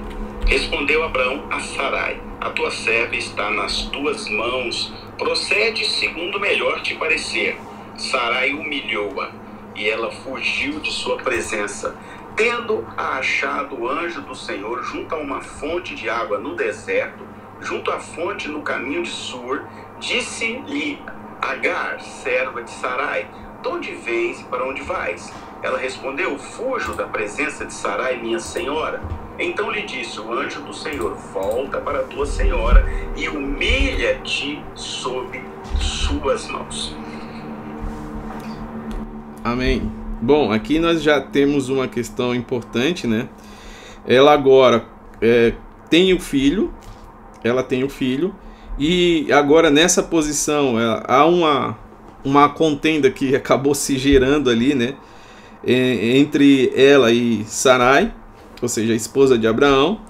Respondeu 0.46 1.02
Abraão 1.02 1.46
a 1.50 1.58
Sarai: 1.58 2.20
A 2.38 2.50
tua 2.50 2.70
serva 2.70 3.16
está 3.16 3.48
nas 3.50 3.84
tuas 3.84 4.28
mãos. 4.28 4.92
Procede 5.16 5.86
segundo 5.86 6.38
melhor 6.38 6.82
te 6.82 6.94
parecer. 6.96 7.56
Sarai 7.96 8.52
humilhou-a 8.52 9.30
e 9.74 9.88
ela 9.88 10.10
fugiu 10.10 10.80
de 10.80 10.92
sua 10.92 11.16
presença. 11.16 11.96
Tendo 12.36 12.86
achado 12.94 13.80
o 13.80 13.88
anjo 13.88 14.20
do 14.20 14.34
Senhor 14.34 14.82
junto 14.84 15.14
a 15.14 15.18
uma 15.18 15.40
fonte 15.40 15.94
de 15.94 16.10
água 16.10 16.38
no 16.38 16.54
deserto, 16.54 17.26
junto 17.58 17.90
à 17.90 17.98
fonte 17.98 18.48
no 18.48 18.60
caminho 18.60 19.02
de 19.02 19.08
Sur, 19.08 19.64
disse-lhe 19.98 20.98
Agar, 21.40 21.98
serva 22.02 22.62
de 22.62 22.70
Sarai: 22.70 23.26
De 23.62 23.68
onde 23.68 23.92
vens 23.92 24.42
e 24.42 24.44
para 24.44 24.68
onde 24.68 24.82
vais? 24.82 25.32
Ela 25.62 25.78
respondeu: 25.78 26.38
Fujo 26.38 26.94
da 26.94 27.04
presença 27.04 27.66
de 27.66 27.74
Sarai, 27.74 28.20
minha 28.20 28.38
senhora. 28.38 29.02
Então 29.38 29.70
lhe 29.70 29.82
disse 29.82 30.20
o 30.20 30.32
anjo 30.32 30.60
do 30.62 30.72
Senhor: 30.72 31.14
Volta 31.32 31.78
para 31.78 32.02
tua 32.04 32.26
senhora 32.26 32.86
e 33.16 33.28
humilha-te 33.28 34.62
sob 34.74 35.42
suas 35.78 36.48
mãos. 36.48 36.94
Amém. 39.44 39.90
Bom, 40.20 40.52
aqui 40.52 40.78
nós 40.78 41.02
já 41.02 41.20
temos 41.20 41.70
uma 41.70 41.88
questão 41.88 42.34
importante, 42.34 43.06
né? 43.06 43.28
Ela 44.06 44.32
agora 44.32 44.84
é, 45.20 45.54
tem 45.88 46.12
o 46.12 46.20
filho, 46.20 46.72
ela 47.42 47.62
tem 47.62 47.84
o 47.84 47.88
filho, 47.88 48.34
e 48.78 49.30
agora 49.32 49.70
nessa 49.70 50.02
posição 50.02 50.78
ela, 50.78 51.02
há 51.06 51.24
uma, 51.24 51.78
uma 52.22 52.48
contenda 52.50 53.10
que 53.10 53.34
acabou 53.34 53.74
se 53.74 53.98
gerando 53.98 54.50
ali, 54.50 54.74
né? 54.74 54.94
Entre 55.66 56.72
ela 56.74 57.12
e 57.12 57.44
Sarai, 57.44 58.12
ou 58.60 58.68
seja, 58.68 58.92
a 58.92 58.96
esposa 58.96 59.38
de 59.38 59.46
Abraão. 59.46 60.00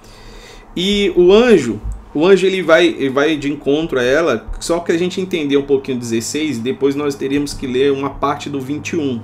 E 0.77 1.13
o 1.17 1.33
anjo, 1.33 1.81
o 2.15 2.27
anjo 2.27 2.47
ele 2.47 2.63
vai, 2.63 2.87
ele 2.87 3.11
vai 3.11 3.37
de 3.37 3.51
encontro 3.51 3.99
a 3.99 4.03
ela, 4.03 4.47
só 4.61 4.79
que 4.81 4.93
a 4.93 4.99
gente 4.99 5.21
entender 5.21 5.57
um 5.57 5.63
pouquinho 5.63 5.99
16, 5.99 6.59
depois 6.59 6.95
nós 6.95 7.15
teríamos 7.15 7.55
que 7.55 7.67
ler 7.67 7.93
uma 7.93 8.11
parte 8.11 8.49
do 8.49 8.61
21, 8.61 9.21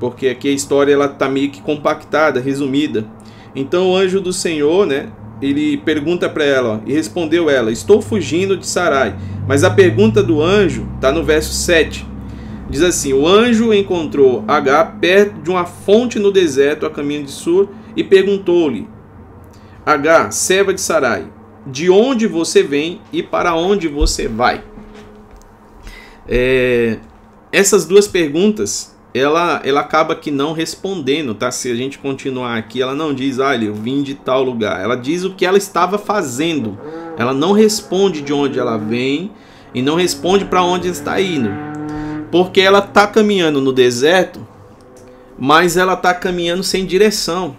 porque 0.00 0.28
aqui 0.28 0.48
a 0.48 0.52
história 0.52 0.92
ela 0.92 1.08
tá 1.08 1.28
meio 1.28 1.50
que 1.50 1.60
compactada, 1.62 2.40
resumida. 2.40 3.06
Então 3.54 3.90
o 3.90 3.96
anjo 3.96 4.20
do 4.20 4.32
Senhor, 4.32 4.86
né, 4.86 5.08
ele 5.42 5.76
pergunta 5.78 6.28
para 6.28 6.44
ela, 6.44 6.76
ó, 6.76 6.80
e 6.88 6.92
respondeu 6.92 7.50
ela: 7.50 7.72
Estou 7.72 8.00
fugindo 8.00 8.56
de 8.56 8.66
Sarai. 8.66 9.16
Mas 9.46 9.64
a 9.64 9.70
pergunta 9.70 10.22
do 10.22 10.40
anjo 10.40 10.86
está 10.94 11.10
no 11.10 11.24
verso 11.24 11.52
7. 11.52 12.06
Diz 12.72 12.82
assim: 12.82 13.12
O 13.12 13.28
anjo 13.28 13.72
encontrou 13.74 14.42
Agar 14.48 14.98
perto 14.98 15.42
de 15.42 15.50
uma 15.50 15.66
fonte 15.66 16.18
no 16.18 16.32
deserto 16.32 16.86
a 16.86 16.90
caminho 16.90 17.22
de 17.22 17.30
Sur 17.30 17.68
e 17.94 18.02
perguntou-lhe: 18.02 18.88
Agar, 19.84 20.32
serva 20.32 20.72
de 20.72 20.80
Sarai, 20.80 21.26
de 21.66 21.90
onde 21.90 22.26
você 22.26 22.62
vem 22.62 23.02
e 23.12 23.22
para 23.22 23.54
onde 23.54 23.88
você 23.88 24.26
vai? 24.26 24.64
É, 26.26 26.96
essas 27.52 27.84
duas 27.84 28.08
perguntas, 28.08 28.96
ela, 29.12 29.60
ela 29.64 29.80
acaba 29.80 30.16
que 30.16 30.30
não 30.30 30.54
respondendo, 30.54 31.34
tá? 31.34 31.50
Se 31.50 31.70
a 31.70 31.74
gente 31.74 31.98
continuar 31.98 32.56
aqui, 32.56 32.80
ela 32.80 32.94
não 32.94 33.12
diz, 33.12 33.38
olha, 33.38 33.66
eu 33.66 33.74
vim 33.74 34.02
de 34.02 34.14
tal 34.14 34.42
lugar. 34.42 34.82
Ela 34.82 34.96
diz 34.96 35.24
o 35.24 35.34
que 35.34 35.44
ela 35.44 35.58
estava 35.58 35.98
fazendo. 35.98 36.78
Ela 37.18 37.34
não 37.34 37.52
responde 37.52 38.22
de 38.22 38.32
onde 38.32 38.58
ela 38.58 38.78
vem 38.78 39.30
e 39.74 39.82
não 39.82 39.96
responde 39.96 40.46
para 40.46 40.62
onde 40.62 40.88
está 40.88 41.20
indo. 41.20 41.71
Porque 42.32 42.62
ela 42.62 42.78
está 42.78 43.06
caminhando 43.06 43.60
no 43.60 43.74
deserto, 43.74 44.44
mas 45.38 45.76
ela 45.76 45.92
está 45.92 46.14
caminhando 46.14 46.62
sem 46.62 46.86
direção. 46.86 47.54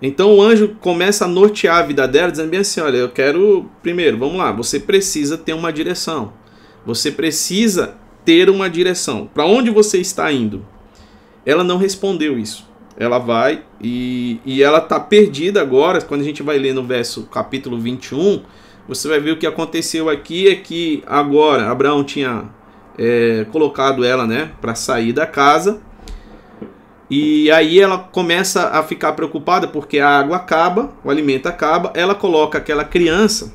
Então 0.00 0.36
o 0.36 0.40
anjo 0.40 0.76
começa 0.80 1.24
a 1.24 1.28
nortear 1.28 1.78
a 1.78 1.82
vida 1.82 2.06
dela, 2.06 2.30
dizendo 2.30 2.50
bem 2.50 2.60
assim: 2.60 2.80
olha, 2.80 2.98
eu 2.98 3.08
quero. 3.08 3.68
Primeiro, 3.82 4.16
vamos 4.16 4.36
lá, 4.36 4.52
você 4.52 4.78
precisa 4.78 5.36
ter 5.36 5.54
uma 5.54 5.72
direção. 5.72 6.32
Você 6.86 7.10
precisa 7.10 7.96
ter 8.24 8.48
uma 8.48 8.70
direção. 8.70 9.28
Para 9.34 9.44
onde 9.44 9.70
você 9.70 9.98
está 9.98 10.30
indo? 10.32 10.64
Ela 11.44 11.64
não 11.64 11.76
respondeu 11.76 12.38
isso. 12.38 12.70
Ela 12.96 13.18
vai 13.18 13.64
e, 13.82 14.38
e 14.46 14.62
ela 14.62 14.78
está 14.78 15.00
perdida 15.00 15.60
agora. 15.60 16.00
Quando 16.00 16.20
a 16.20 16.24
gente 16.24 16.44
vai 16.44 16.58
ler 16.58 16.74
no 16.74 16.84
verso 16.84 17.24
capítulo 17.24 17.76
21, 17.76 18.42
você 18.86 19.08
vai 19.08 19.18
ver 19.18 19.32
o 19.32 19.36
que 19.36 19.48
aconteceu 19.48 20.08
aqui 20.08 20.46
é 20.46 20.54
que 20.54 21.02
agora 21.06 21.70
Abraão 21.70 22.04
tinha 22.04 22.48
é, 22.98 23.46
colocado 23.50 24.04
ela, 24.04 24.26
né, 24.26 24.50
para 24.60 24.74
sair 24.74 25.12
da 25.12 25.26
casa. 25.26 25.80
E 27.10 27.50
aí 27.50 27.80
ela 27.80 27.98
começa 27.98 28.68
a 28.68 28.82
ficar 28.82 29.12
preocupada 29.14 29.66
porque 29.66 29.98
a 29.98 30.08
água 30.08 30.36
acaba, 30.36 30.90
o 31.04 31.10
alimento 31.10 31.46
acaba. 31.46 31.92
Ela 31.94 32.14
coloca 32.14 32.58
aquela 32.58 32.84
criança, 32.84 33.52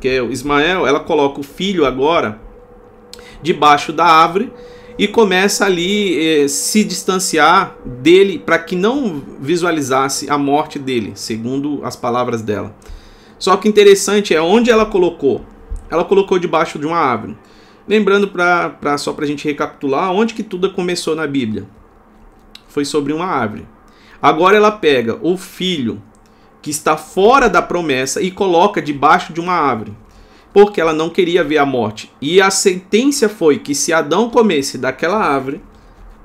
que 0.00 0.08
é 0.08 0.20
o 0.20 0.32
Ismael, 0.32 0.86
ela 0.86 1.00
coloca 1.00 1.40
o 1.40 1.44
filho 1.44 1.86
agora 1.86 2.40
debaixo 3.42 3.92
da 3.92 4.04
árvore 4.04 4.52
e 4.98 5.08
começa 5.08 5.64
ali 5.64 6.42
eh, 6.42 6.48
se 6.48 6.84
distanciar 6.84 7.74
dele 7.86 8.38
para 8.38 8.58
que 8.58 8.76
não 8.76 9.22
visualizasse 9.40 10.28
a 10.28 10.36
morte 10.36 10.78
dele, 10.78 11.12
segundo 11.14 11.80
as 11.84 11.96
palavras 11.96 12.42
dela. 12.42 12.74
Só 13.38 13.56
que 13.56 13.68
interessante 13.68 14.34
é 14.34 14.42
onde 14.42 14.70
ela 14.70 14.84
colocou. 14.84 15.42
Ela 15.88 16.04
colocou 16.04 16.38
debaixo 16.38 16.78
de 16.78 16.86
uma 16.86 16.98
árvore. 16.98 17.36
Lembrando, 17.90 18.28
pra, 18.28 18.70
pra, 18.70 18.96
só 18.96 19.12
para 19.12 19.24
a 19.24 19.26
gente 19.26 19.44
recapitular, 19.44 20.12
onde 20.12 20.32
que 20.32 20.44
tudo 20.44 20.72
começou 20.72 21.16
na 21.16 21.26
Bíblia? 21.26 21.66
Foi 22.68 22.84
sobre 22.84 23.12
uma 23.12 23.26
árvore. 23.26 23.66
Agora 24.22 24.56
ela 24.56 24.70
pega 24.70 25.18
o 25.20 25.36
filho 25.36 26.00
que 26.62 26.70
está 26.70 26.96
fora 26.96 27.48
da 27.48 27.60
promessa 27.60 28.22
e 28.22 28.30
coloca 28.30 28.80
debaixo 28.80 29.32
de 29.32 29.40
uma 29.40 29.54
árvore, 29.54 29.92
porque 30.52 30.80
ela 30.80 30.92
não 30.92 31.10
queria 31.10 31.42
ver 31.42 31.58
a 31.58 31.66
morte. 31.66 32.12
E 32.20 32.40
a 32.40 32.48
sentença 32.48 33.28
foi 33.28 33.58
que 33.58 33.74
se 33.74 33.92
Adão 33.92 34.30
comesse 34.30 34.78
daquela 34.78 35.18
árvore, 35.18 35.60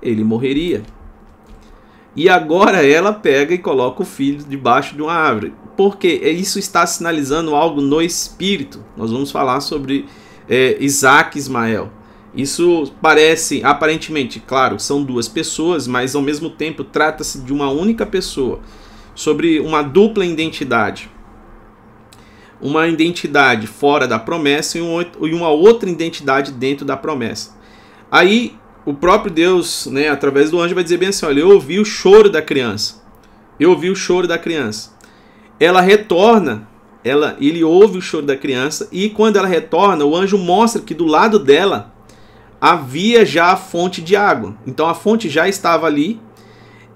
ele 0.03 0.23
morreria. 0.23 0.83
E 2.15 2.29
agora 2.29 2.85
ela 2.85 3.11
pega 3.11 3.55
e 3.55 3.57
coloca 3.57 4.03
o 4.03 4.05
filho 4.05 4.45
debaixo 4.47 4.95
de 4.95 5.01
uma 5.01 5.13
árvore, 5.13 5.51
porque 5.75 6.09
isso 6.09 6.59
está 6.59 6.85
sinalizando 6.85 7.55
algo 7.55 7.81
no 7.81 8.03
espírito. 8.03 8.85
Nós 8.95 9.11
vamos 9.11 9.31
falar 9.31 9.61
sobre 9.61 10.05
é, 10.49 10.77
Isaac 10.79 11.37
e 11.37 11.39
Ismael. 11.39 11.91
Isso 12.35 12.91
parece, 13.01 13.61
aparentemente, 13.63 14.41
claro, 14.41 14.79
são 14.79 15.03
duas 15.03 15.27
pessoas, 15.27 15.87
mas 15.87 16.15
ao 16.15 16.21
mesmo 16.21 16.49
tempo 16.49 16.83
trata-se 16.83 17.39
de 17.39 17.53
uma 17.53 17.69
única 17.69 18.05
pessoa, 18.05 18.59
sobre 19.13 19.59
uma 19.59 19.81
dupla 19.81 20.25
identidade. 20.25 21.09
Uma 22.59 22.87
identidade 22.87 23.67
fora 23.67 24.07
da 24.07 24.19
promessa 24.19 24.77
e 24.77 24.81
uma 24.81 25.49
outra 25.49 25.89
identidade 25.89 26.51
dentro 26.51 26.85
da 26.85 26.97
promessa. 26.97 27.55
Aí 28.11 28.55
o 28.85 28.93
próprio 28.93 29.31
Deus, 29.31 29.87
né, 29.87 30.09
através 30.09 30.51
do 30.51 30.59
anjo, 30.59 30.75
vai 30.75 30.83
dizer 30.83 30.97
bem 30.97 31.09
assim: 31.09 31.25
olha, 31.25 31.39
eu 31.39 31.49
ouvi 31.49 31.79
o 31.79 31.85
choro 31.85 32.29
da 32.29 32.41
criança. 32.41 33.03
Eu 33.59 33.71
ouvi 33.71 33.89
o 33.89 33.95
choro 33.95 34.27
da 34.27 34.37
criança. 34.37 34.93
Ela 35.59 35.79
retorna 35.79 36.67
ela, 37.05 37.37
ele 37.39 37.63
ouve 37.63 37.99
o 37.99 38.01
choro 38.01 38.25
da 38.25 38.35
criança 38.35 38.89
e 38.91 39.09
quando 39.11 39.37
ela 39.37 39.47
retorna, 39.47 40.03
o 40.03 40.15
anjo 40.15 40.39
mostra 40.39 40.81
que 40.81 40.95
do 40.95 41.05
lado 41.05 41.37
dela 41.37 41.93
havia 42.59 43.23
já 43.23 43.51
a 43.51 43.55
fonte 43.55 44.01
de 44.01 44.15
água. 44.15 44.57
Então 44.65 44.89
a 44.89 44.95
fonte 44.95 45.29
já 45.29 45.47
estava 45.47 45.85
ali. 45.85 46.19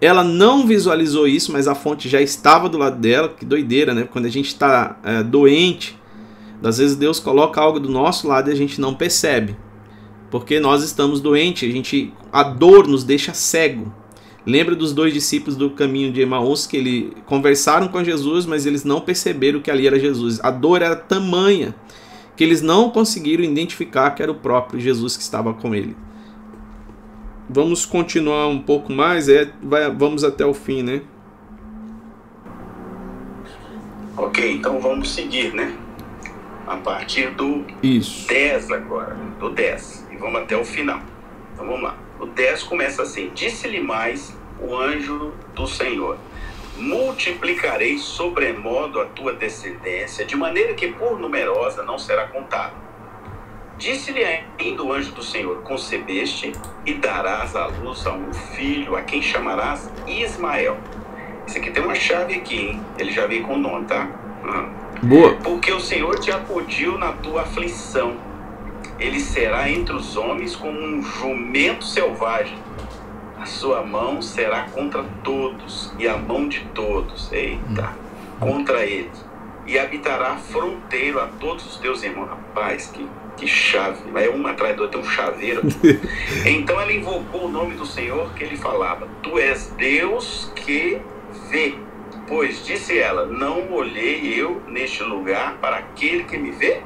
Ela 0.01 0.23
não 0.23 0.65
visualizou 0.65 1.27
isso, 1.27 1.51
mas 1.51 1.67
a 1.67 1.75
fonte 1.75 2.09
já 2.09 2.19
estava 2.19 2.67
do 2.67 2.77
lado 2.77 2.97
dela. 2.97 3.29
Que 3.29 3.45
doideira, 3.45 3.93
né? 3.93 4.07
Quando 4.11 4.25
a 4.25 4.31
gente 4.31 4.47
está 4.47 4.97
é, 5.03 5.21
doente, 5.21 5.95
às 6.63 6.79
vezes 6.79 6.95
Deus 6.95 7.19
coloca 7.19 7.61
algo 7.61 7.79
do 7.79 7.89
nosso 7.89 8.27
lado 8.27 8.49
e 8.49 8.53
a 8.53 8.55
gente 8.55 8.81
não 8.81 8.95
percebe, 8.95 9.55
porque 10.31 10.59
nós 10.59 10.83
estamos 10.83 11.21
doentes. 11.21 11.69
A 11.69 11.71
gente, 11.71 12.11
a 12.31 12.41
dor 12.41 12.87
nos 12.87 13.03
deixa 13.03 13.35
cego. 13.35 13.93
Lembra 14.46 14.75
dos 14.75 14.93
dois 14.93 15.13
discípulos 15.13 15.55
do 15.55 15.69
caminho 15.69 16.12
de 16.12 16.22
Emaús 16.22 16.65
que 16.65 16.77
ele 16.77 17.13
conversaram 17.25 17.88
com 17.88 18.03
Jesus, 18.03 18.46
mas 18.46 18.65
eles 18.65 18.84
não 18.84 19.01
perceberam 19.01 19.60
que 19.60 19.69
ali 19.69 19.86
era 19.86 20.00
Jesus. 20.00 20.39
A 20.41 20.50
dor 20.50 20.81
era 20.81 20.96
tamanha 20.96 21.75
que 22.36 22.43
eles 22.43 22.62
não 22.62 22.89
conseguiram 22.89 23.43
identificar 23.43 24.12
que 24.12 24.24
era 24.24 24.31
o 24.31 24.36
próprio 24.36 24.79
Jesus 24.79 25.17
que 25.17 25.24
estava 25.24 25.53
com 25.53 25.75
ele. 25.75 25.96
Vamos 27.50 27.86
continuar 27.86 28.48
um 28.48 28.60
pouco 28.60 28.93
mais, 28.93 29.27
é, 29.27 29.51
vai, 29.62 29.91
vamos 29.91 30.24
até 30.24 30.46
o 30.46 30.53
fim, 30.53 30.81
né? 30.81 31.01
Ok, 34.15 34.53
então 34.53 34.79
vamos 34.79 35.10
seguir, 35.10 35.53
né? 35.53 35.75
A 36.65 36.77
partir 36.77 37.31
do 37.31 37.65
Isso. 37.81 38.27
10 38.27 38.72
agora, 38.72 39.17
do 39.39 39.50
10, 39.50 40.08
e 40.12 40.17
vamos 40.17 40.41
até 40.41 40.55
o 40.55 40.63
final. 40.63 41.01
Então 41.53 41.65
vamos 41.65 41.84
lá. 41.84 41.98
O 42.19 42.25
10 42.25 42.63
começa 42.63 43.03
assim: 43.03 43.31
Disse-lhe 43.33 43.79
mais 43.79 44.35
o 44.59 44.75
anjo 44.75 45.33
do 45.55 45.65
Senhor: 45.65 46.17
Multiplicarei 46.77 47.97
sobremodo 47.97 48.99
a 48.99 49.05
tua 49.05 49.33
descendência, 49.33 50.25
de 50.25 50.35
maneira 50.35 50.73
que 50.73 50.89
por 50.89 51.19
numerosa 51.19 51.83
não 51.83 51.97
será 51.97 52.27
contada. 52.27 52.73
Disse-lhe 53.77 54.23
ainda 54.59 54.83
o 54.83 54.91
anjo 54.91 55.13
do 55.13 55.23
Senhor: 55.23 55.61
Concebeste 55.63 56.51
e 56.85 56.93
darás 56.95 57.55
à 57.55 57.67
luz 57.67 58.05
a 58.05 58.13
um 58.13 58.33
filho, 58.33 58.95
a 58.97 59.01
quem 59.01 59.21
chamarás 59.21 59.89
Ismael. 60.05 60.77
Isso 61.47 61.57
aqui 61.57 61.71
tem 61.71 61.83
uma 61.83 61.95
chave 61.95 62.35
aqui, 62.35 62.57
hein? 62.57 62.85
Ele 62.97 63.11
já 63.11 63.25
veio 63.25 63.43
com 63.43 63.55
o 63.55 63.57
nome, 63.57 63.85
tá? 63.85 64.07
Boa. 65.01 65.33
Porque 65.35 65.71
o 65.71 65.79
Senhor 65.79 66.19
te 66.19 66.31
acudiu 66.31 66.97
na 66.97 67.13
tua 67.13 67.43
aflição. 67.43 68.17
Ele 68.99 69.19
será 69.19 69.69
entre 69.69 69.95
os 69.95 70.17
homens 70.17 70.55
como 70.55 70.77
um 70.77 71.01
jumento 71.01 71.85
selvagem. 71.85 72.57
A 73.39 73.45
sua 73.45 73.81
mão 73.81 74.21
será 74.21 74.63
contra 74.63 75.03
todos, 75.23 75.93
e 75.97 76.07
a 76.07 76.17
mão 76.17 76.49
de 76.49 76.59
todos, 76.75 77.31
eita, 77.31 77.95
contra 78.37 78.85
ele. 78.85 79.09
E 79.65 79.79
habitará 79.79 80.35
fronteiro 80.35 81.21
a 81.21 81.27
todos 81.27 81.65
os 81.65 81.77
teus 81.77 82.03
irmãos. 82.03 82.27
Rapaz, 82.27 82.87
que, 82.87 83.07
que 83.37 83.47
chave. 83.47 84.11
Vai 84.11 84.27
um 84.27 84.45
atrás 84.45 84.75
do 84.75 84.83
outro, 84.83 84.99
tem 84.99 85.09
um 85.09 85.13
chaveiro. 85.13 85.61
então 86.45 86.81
ela 86.81 86.91
invocou 86.91 87.45
o 87.45 87.49
nome 87.49 87.75
do 87.75 87.85
Senhor 87.85 88.33
que 88.33 88.43
ele 88.43 88.57
falava: 88.57 89.07
Tu 89.23 89.39
és 89.39 89.73
Deus 89.77 90.51
que 90.55 90.99
vê. 91.49 91.75
Pois 92.27 92.65
disse 92.65 92.97
ela: 92.99 93.25
Não 93.25 93.71
olhei 93.71 94.33
eu 94.37 94.61
neste 94.67 95.03
lugar 95.03 95.57
para 95.61 95.77
aquele 95.77 96.25
que 96.25 96.37
me 96.37 96.51
vê? 96.51 96.81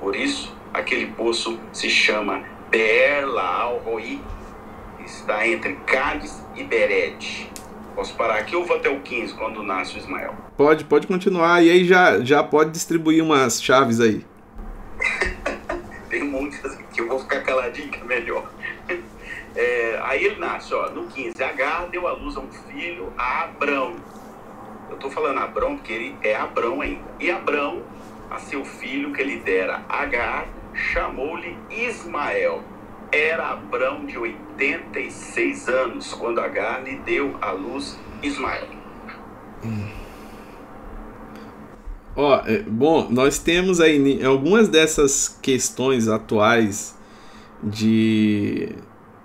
Por 0.00 0.14
isso, 0.14 0.57
aquele 0.72 1.06
poço 1.06 1.58
se 1.72 1.88
chama 1.88 2.42
Beer 2.70 3.26
Laal 3.26 3.78
Roi. 3.78 4.20
Está 5.04 5.46
entre 5.46 5.74
Cádiz 5.86 6.44
e 6.54 6.62
Bered. 6.62 7.50
Posso 7.94 8.14
parar 8.14 8.36
aqui 8.36 8.54
ou 8.54 8.64
vou 8.64 8.76
até 8.76 8.88
o 8.88 9.00
15 9.00 9.34
quando 9.34 9.62
nasce 9.62 9.96
o 9.96 9.98
Ismael? 9.98 10.34
Pode, 10.56 10.84
pode 10.84 11.06
continuar. 11.06 11.64
E 11.64 11.70
aí 11.70 11.84
já, 11.84 12.20
já 12.20 12.44
pode 12.44 12.70
distribuir 12.70 13.24
umas 13.24 13.62
chaves 13.62 14.00
aí. 14.00 14.24
Tem 16.08 16.22
muitas 16.22 16.74
aqui, 16.74 17.00
eu 17.00 17.08
vou 17.08 17.18
ficar 17.18 17.42
caladinho 17.42 17.90
que 17.90 18.00
é 18.00 18.04
melhor. 18.04 18.50
É, 19.56 19.98
aí 20.04 20.24
ele 20.24 20.38
nasce, 20.38 20.72
ó, 20.72 20.88
no 20.90 21.08
15, 21.08 21.42
Agar 21.42 21.88
deu 21.88 22.06
à 22.06 22.12
luz 22.12 22.36
a 22.36 22.40
um 22.40 22.48
filho, 22.48 23.12
a 23.18 23.42
Abrão. 23.42 23.96
Eu 24.88 24.94
estou 24.94 25.10
falando 25.10 25.38
Abrão 25.38 25.76
porque 25.76 25.92
ele 25.92 26.16
é 26.22 26.36
Abrão 26.36 26.80
ainda. 26.80 27.02
E 27.18 27.28
Abrão, 27.28 27.82
a 28.30 28.38
seu 28.38 28.64
filho 28.64 29.12
que 29.12 29.20
lhe 29.20 29.40
dera 29.40 29.82
Agar, 29.88 30.46
chamou-lhe 30.78 31.56
Ismael. 31.70 32.62
Era 33.10 33.52
Abrão 33.52 34.04
de 34.04 34.18
86 34.18 35.68
anos 35.68 36.12
quando 36.12 36.40
Agar 36.40 36.82
lhe 36.84 36.96
deu 36.98 37.36
à 37.40 37.52
luz 37.52 37.98
Ismael. 38.22 38.68
Hum. 39.64 39.88
Ó, 42.14 42.42
é, 42.46 42.62
bom, 42.62 43.08
nós 43.10 43.38
temos 43.38 43.80
aí 43.80 44.22
algumas 44.24 44.68
dessas 44.68 45.38
questões 45.40 46.08
atuais 46.08 46.96
de 47.62 48.70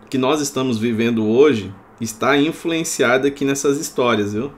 que 0.09 0.17
nós 0.17 0.41
estamos 0.41 0.77
vivendo 0.77 1.25
hoje 1.25 1.73
está 1.99 2.37
influenciada 2.37 3.27
aqui 3.27 3.45
nessas 3.45 3.79
histórias, 3.79 4.33
viu? 4.33 4.51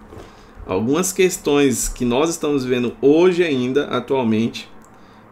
Algumas 0.65 1.13
questões 1.13 1.87
que 1.87 2.03
nós 2.03 2.29
estamos 2.29 2.65
vendo 2.65 2.93
hoje 3.01 3.43
ainda, 3.43 3.85
atualmente, 3.85 4.69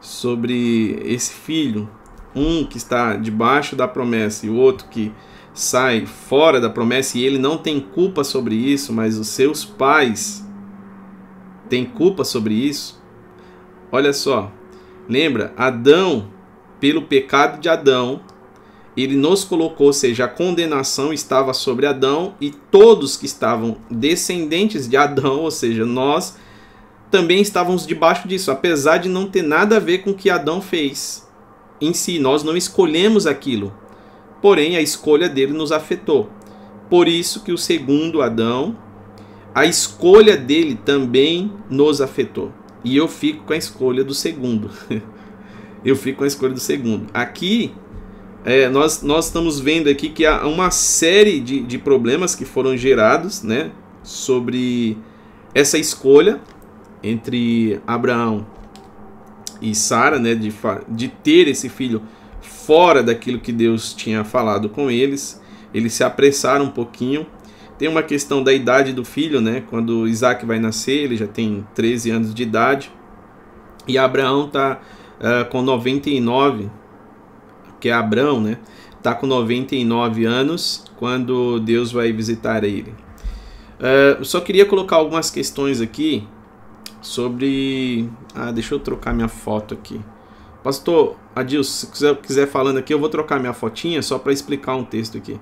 sobre 0.03 0.99
esse 1.05 1.33
filho, 1.33 1.89
um 2.35 2.65
que 2.65 2.77
está 2.77 3.15
debaixo 3.15 3.73
da 3.75 3.87
promessa 3.87 4.45
e 4.45 4.49
o 4.49 4.55
outro 4.55 4.87
que 4.89 5.13
sai 5.53 6.05
fora 6.05 6.59
da 6.59 6.69
promessa 6.69 7.17
e 7.17 7.23
ele 7.23 7.37
não 7.37 7.57
tem 7.57 7.79
culpa 7.79 8.23
sobre 8.23 8.53
isso, 8.53 8.91
mas 8.91 9.17
os 9.17 9.27
seus 9.29 9.63
pais 9.63 10.45
têm 11.69 11.85
culpa 11.85 12.25
sobre 12.25 12.53
isso. 12.53 13.01
Olha 13.91 14.11
só, 14.11 14.51
lembra, 15.07 15.53
Adão, 15.55 16.27
pelo 16.81 17.03
pecado 17.03 17.61
de 17.61 17.69
Adão, 17.69 18.21
ele 18.97 19.15
nos 19.15 19.45
colocou, 19.45 19.87
ou 19.87 19.93
seja, 19.93 20.25
a 20.25 20.27
condenação 20.27 21.13
estava 21.13 21.53
sobre 21.53 21.85
Adão 21.85 22.35
e 22.41 22.51
todos 22.51 23.15
que 23.15 23.25
estavam 23.25 23.77
descendentes 23.89 24.87
de 24.87 24.97
Adão, 24.97 25.39
ou 25.39 25.51
seja, 25.51 25.85
nós 25.85 26.37
também 27.13 27.41
estávamos 27.41 27.85
debaixo 27.85 28.27
disso, 28.27 28.49
apesar 28.49 28.97
de 28.97 29.07
não 29.07 29.27
ter 29.27 29.43
nada 29.43 29.75
a 29.77 29.79
ver 29.79 29.99
com 29.99 30.09
o 30.09 30.15
que 30.15 30.31
Adão 30.31 30.59
fez 30.59 31.29
em 31.79 31.93
si, 31.93 32.17
nós 32.17 32.41
não 32.41 32.57
escolhemos 32.57 33.27
aquilo. 33.27 33.71
Porém, 34.41 34.75
a 34.77 34.81
escolha 34.81 35.29
dele 35.29 35.53
nos 35.53 35.71
afetou. 35.71 36.31
Por 36.89 37.07
isso 37.07 37.43
que 37.43 37.51
o 37.51 37.57
segundo 37.57 38.19
Adão, 38.19 38.75
a 39.53 39.63
escolha 39.63 40.35
dele 40.35 40.73
também 40.73 41.53
nos 41.69 42.01
afetou. 42.01 42.51
E 42.83 42.97
eu 42.97 43.07
fico 43.07 43.43
com 43.43 43.53
a 43.53 43.57
escolha 43.57 44.03
do 44.03 44.15
segundo. 44.15 44.71
eu 45.85 45.95
fico 45.95 46.17
com 46.17 46.23
a 46.23 46.27
escolha 46.27 46.53
do 46.55 46.59
segundo. 46.59 47.05
Aqui 47.13 47.75
é, 48.43 48.67
nós, 48.69 49.03
nós 49.03 49.27
estamos 49.27 49.59
vendo 49.59 49.87
aqui 49.87 50.09
que 50.09 50.25
há 50.25 50.47
uma 50.47 50.71
série 50.71 51.39
de, 51.39 51.59
de 51.61 51.77
problemas 51.77 52.33
que 52.33 52.43
foram 52.43 52.75
gerados 52.75 53.43
né, 53.43 53.69
sobre 54.01 54.97
essa 55.53 55.77
escolha 55.77 56.41
entre 57.03 57.81
Abraão 57.85 58.45
e 59.61 59.75
Sara, 59.75 60.19
né, 60.19 60.33
de, 60.33 60.53
de 60.89 61.07
ter 61.07 61.47
esse 61.47 61.69
filho 61.69 62.01
fora 62.41 63.03
daquilo 63.03 63.39
que 63.39 63.51
Deus 63.51 63.93
tinha 63.93 64.23
falado 64.23 64.69
com 64.69 64.89
eles. 64.89 65.41
Eles 65.73 65.93
se 65.93 66.03
apressaram 66.03 66.65
um 66.65 66.71
pouquinho. 66.71 67.25
Tem 67.77 67.87
uma 67.87 68.03
questão 68.03 68.43
da 68.43 68.53
idade 68.53 68.93
do 68.93 69.03
filho, 69.03 69.41
né? 69.41 69.63
Quando 69.69 70.07
Isaac 70.07 70.45
vai 70.45 70.59
nascer, 70.59 71.03
ele 71.03 71.17
já 71.17 71.27
tem 71.27 71.65
13 71.73 72.11
anos 72.11 72.33
de 72.33 72.43
idade. 72.43 72.91
E 73.87 73.97
Abraão 73.97 74.45
está 74.45 74.79
uh, 75.19 75.49
com 75.49 75.61
99 75.61 76.69
que 77.83 77.89
é 77.89 77.91
Abrão, 77.91 78.39
né? 78.39 78.59
Tá 79.01 79.13
com 79.13 79.27
99 79.27 80.23
anos 80.23 80.85
quando 80.95 81.59
Deus 81.59 81.91
vai 81.91 82.13
visitar 82.13 82.63
ele. 82.63 82.91
Uh, 83.77 84.19
eu 84.19 84.23
só 84.23 84.39
queria 84.39 84.65
colocar 84.65 84.95
algumas 84.95 85.29
questões 85.29 85.81
aqui 85.81 86.25
sobre. 87.03 88.09
Ah, 88.33 88.51
deixa 88.51 88.73
eu 88.73 88.79
trocar 88.79 89.13
minha 89.13 89.27
foto 89.27 89.75
aqui. 89.75 90.01
Pastor 90.63 91.15
Adilson, 91.35 91.71
se 91.71 91.91
quiser, 91.91 92.15
quiser 92.15 92.47
falando 92.47 92.77
aqui, 92.77 92.93
eu 92.93 92.99
vou 92.99 93.09
trocar 93.09 93.39
minha 93.39 93.53
fotinha 93.53 94.01
só 94.01 94.17
para 94.17 94.33
explicar 94.33 94.75
um 94.75 94.83
texto 94.83 95.17
aqui. 95.17 95.39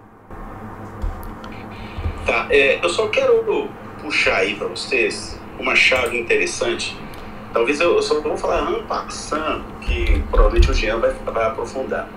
Tá, 2.26 2.48
é, 2.50 2.84
eu 2.84 2.90
só 2.90 3.08
quero 3.08 3.70
puxar 4.02 4.38
aí 4.38 4.56
para 4.56 4.68
vocês 4.68 5.40
uma 5.60 5.76
chave 5.76 6.20
interessante. 6.20 6.98
Talvez 7.54 7.80
eu, 7.80 7.94
eu 7.96 8.02
só 8.02 8.20
vou 8.20 8.36
falar 8.36 8.66
passando, 8.88 9.64
que 9.82 10.22
provavelmente 10.32 10.72
o 10.72 10.74
Jean 10.74 11.00
vai, 11.00 11.12
vai 11.12 11.46
aprofundar 11.46 12.10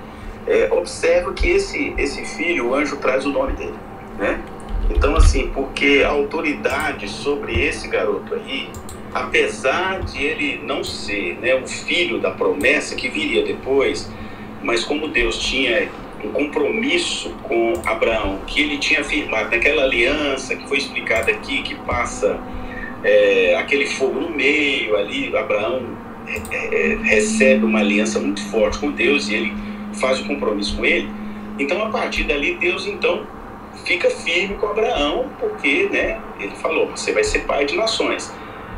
é, 0.47 0.69
observa 0.73 1.33
que 1.33 1.49
esse, 1.49 1.95
esse 1.97 2.25
filho, 2.25 2.69
o 2.69 2.75
anjo 2.75 2.97
traz 2.97 3.25
o 3.25 3.31
nome 3.31 3.53
dele, 3.55 3.75
né? 4.19 4.43
Então, 4.91 5.17
assim, 5.17 5.51
porque 5.55 6.03
a 6.05 6.11
autoridade 6.11 7.09
sobre 7.09 7.59
esse 7.65 7.89
garoto 7.89 8.35
aí, 8.35 8.69
apesar 9.15 10.01
de 10.01 10.23
ele 10.23 10.61
não 10.65 10.83
ser 10.83 11.39
né, 11.41 11.55
o 11.55 11.67
filho 11.67 12.19
da 12.19 12.33
promessa 12.33 12.97
que 12.97 13.09
viria 13.09 13.45
depois, 13.45 14.11
mas 14.61 14.83
como 14.83 15.07
Deus 15.07 15.39
tinha 15.39 15.89
um 16.25 16.33
compromisso 16.33 17.31
com 17.45 17.75
Abraão, 17.87 18.41
que 18.47 18.61
ele 18.61 18.79
tinha 18.79 19.05
firmado 19.05 19.51
naquela 19.51 19.85
aliança 19.85 20.57
que 20.57 20.67
foi 20.69 20.79
explicada 20.79 21.31
aqui, 21.31 21.63
que 21.63 21.77
passa 21.77 22.41
é, 23.05 23.55
aquele 23.57 23.87
fogo 23.87 24.19
no 24.19 24.31
meio 24.31 24.97
ali, 24.97 25.35
Abraão 25.37 25.83
é, 26.27 26.93
é, 26.93 26.97
recebe 27.03 27.65
uma 27.65 27.81
aliança 27.81 28.19
muito 28.19 28.43
forte 28.47 28.79
com 28.79 28.91
Deus 28.91 29.29
e 29.29 29.35
ele 29.35 29.53
faz 29.93 30.21
o 30.21 30.25
compromisso 30.25 30.77
com 30.77 30.85
ele. 30.85 31.09
Então, 31.59 31.81
a 31.85 31.91
partir 31.91 32.25
dali, 32.25 32.55
Deus 32.55 32.87
então 32.87 33.27
fica 33.85 34.11
firme 34.11 34.57
com 34.57 34.67
Abraão, 34.67 35.31
porque 35.39 35.89
né, 35.93 36.19
ele 36.41 36.55
falou: 36.57 36.89
você 36.89 37.13
vai 37.13 37.23
ser 37.23 37.41
pai 37.41 37.67
de 37.67 37.77
nações. 37.77 38.33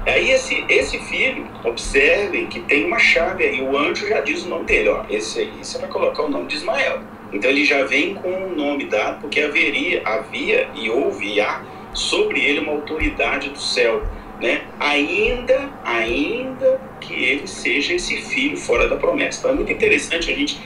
Aí 0.07 0.31
esse, 0.31 0.64
esse 0.69 0.99
filho, 1.01 1.49
observem 1.64 2.47
que 2.47 2.61
tem 2.61 2.87
uma 2.87 2.99
chave 2.99 3.42
aí, 3.42 3.61
o 3.61 3.77
anjo 3.77 4.09
já 4.09 4.21
diz 4.21 4.45
o 4.45 4.49
nome 4.49 4.64
dele, 4.64 4.88
ó, 4.88 5.05
esse 5.11 5.40
aí 5.40 5.53
você 5.61 5.79
vai 5.79 5.88
colocar 5.88 6.23
o 6.23 6.29
nome 6.29 6.47
de 6.47 6.57
Ismael. 6.57 7.01
Então 7.33 7.51
ele 7.51 7.64
já 7.64 7.85
vem 7.85 8.14
com 8.14 8.29
o 8.29 8.53
um 8.53 8.55
nome 8.55 8.87
dado, 8.87 9.21
porque 9.21 9.40
haveria, 9.40 10.03
havia 10.05 10.69
e 10.77 10.88
houve 10.88 11.35
e 11.35 11.40
há 11.40 11.61
sobre 11.92 12.40
ele 12.40 12.61
uma 12.61 12.73
autoridade 12.73 13.51
do 13.51 13.59
céu, 13.59 14.07
né? 14.40 14.62
Ainda, 14.79 15.71
ainda 15.85 16.81
que 17.01 17.12
ele 17.12 17.49
seja 17.49 17.95
esse 17.95 18.16
filho 18.23 18.57
fora 18.57 18.88
da 18.88 18.97
promessa. 18.97 19.40
Então 19.40 19.51
é 19.51 19.55
muito 19.55 19.73
interessante 19.73 20.31
a 20.31 20.37
gente 20.37 20.61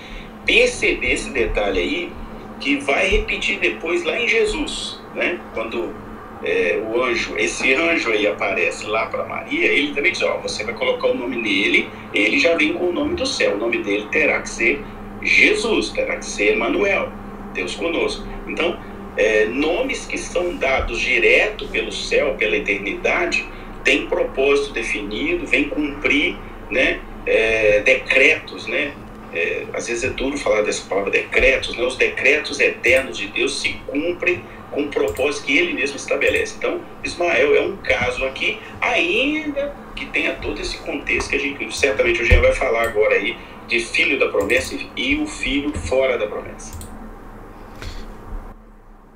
perceber 0.44 1.12
esse 1.12 1.30
detalhe 1.30 1.80
aí, 1.80 2.12
que 2.58 2.76
vai 2.76 3.08
repetir 3.08 3.58
depois 3.58 4.04
lá 4.04 4.20
em 4.20 4.28
Jesus, 4.28 5.00
né? 5.14 5.40
Quando 5.54 5.94
é, 6.42 6.80
o 6.82 7.02
anjo, 7.02 7.36
esse 7.36 7.74
anjo 7.74 8.10
aí 8.10 8.26
aparece 8.26 8.86
lá 8.86 9.06
para 9.06 9.24
Maria, 9.24 9.66
ele 9.66 9.94
também 9.94 10.12
diz: 10.12 10.22
Ó, 10.22 10.38
você 10.38 10.64
vai 10.64 10.74
colocar 10.74 11.08
o 11.08 11.14
nome 11.14 11.36
nele, 11.36 11.88
ele 12.14 12.38
já 12.38 12.54
vem 12.56 12.72
com 12.72 12.86
o 12.86 12.92
nome 12.92 13.14
do 13.14 13.26
céu, 13.26 13.54
o 13.54 13.58
nome 13.58 13.78
dele 13.82 14.06
terá 14.10 14.40
que 14.40 14.48
ser 14.48 14.82
Jesus, 15.22 15.90
terá 15.90 16.16
que 16.16 16.24
ser 16.24 16.54
Emmanuel, 16.54 17.12
Deus 17.52 17.74
conosco. 17.74 18.26
Então, 18.46 18.78
é, 19.16 19.46
nomes 19.46 20.06
que 20.06 20.16
são 20.16 20.56
dados 20.56 20.98
direto 20.98 21.68
pelo 21.68 21.92
céu, 21.92 22.34
pela 22.38 22.56
eternidade, 22.56 23.46
tem 23.84 24.06
propósito 24.06 24.72
definido, 24.72 25.46
vem 25.46 25.68
cumprir 25.68 26.36
né, 26.70 27.00
é, 27.26 27.80
decretos, 27.80 28.66
né? 28.66 28.92
É, 29.32 29.64
às 29.72 29.86
vezes 29.86 30.02
é 30.02 30.08
duro 30.08 30.36
falar 30.36 30.62
dessa 30.62 30.88
palavra 30.88 31.10
decretos, 31.10 31.76
né? 31.76 31.84
os 31.84 31.96
decretos 31.96 32.58
eternos 32.58 33.16
de 33.16 33.28
Deus 33.28 33.60
se 33.60 33.74
cumprem 33.86 34.42
com 34.70 34.82
o 34.82 34.88
propósito 34.88 35.46
que 35.46 35.56
ele 35.56 35.72
mesmo 35.72 35.96
estabelece. 35.96 36.56
Então, 36.58 36.80
Ismael 37.04 37.54
é 37.54 37.60
um 37.62 37.76
caso 37.76 38.24
aqui, 38.24 38.58
ainda 38.80 39.74
que 39.96 40.06
tenha 40.06 40.34
todo 40.36 40.60
esse 40.60 40.78
contexto 40.78 41.30
que 41.30 41.36
a 41.36 41.38
gente 41.38 41.76
certamente 41.76 42.22
o 42.22 42.24
Jean 42.24 42.40
vai 42.40 42.52
falar 42.52 42.82
agora 42.84 43.14
aí 43.14 43.36
de 43.68 43.80
filho 43.80 44.18
da 44.18 44.28
promessa 44.28 44.76
e 44.96 45.16
o 45.16 45.26
filho 45.26 45.72
fora 45.76 46.18
da 46.18 46.26
promessa. 46.26 46.90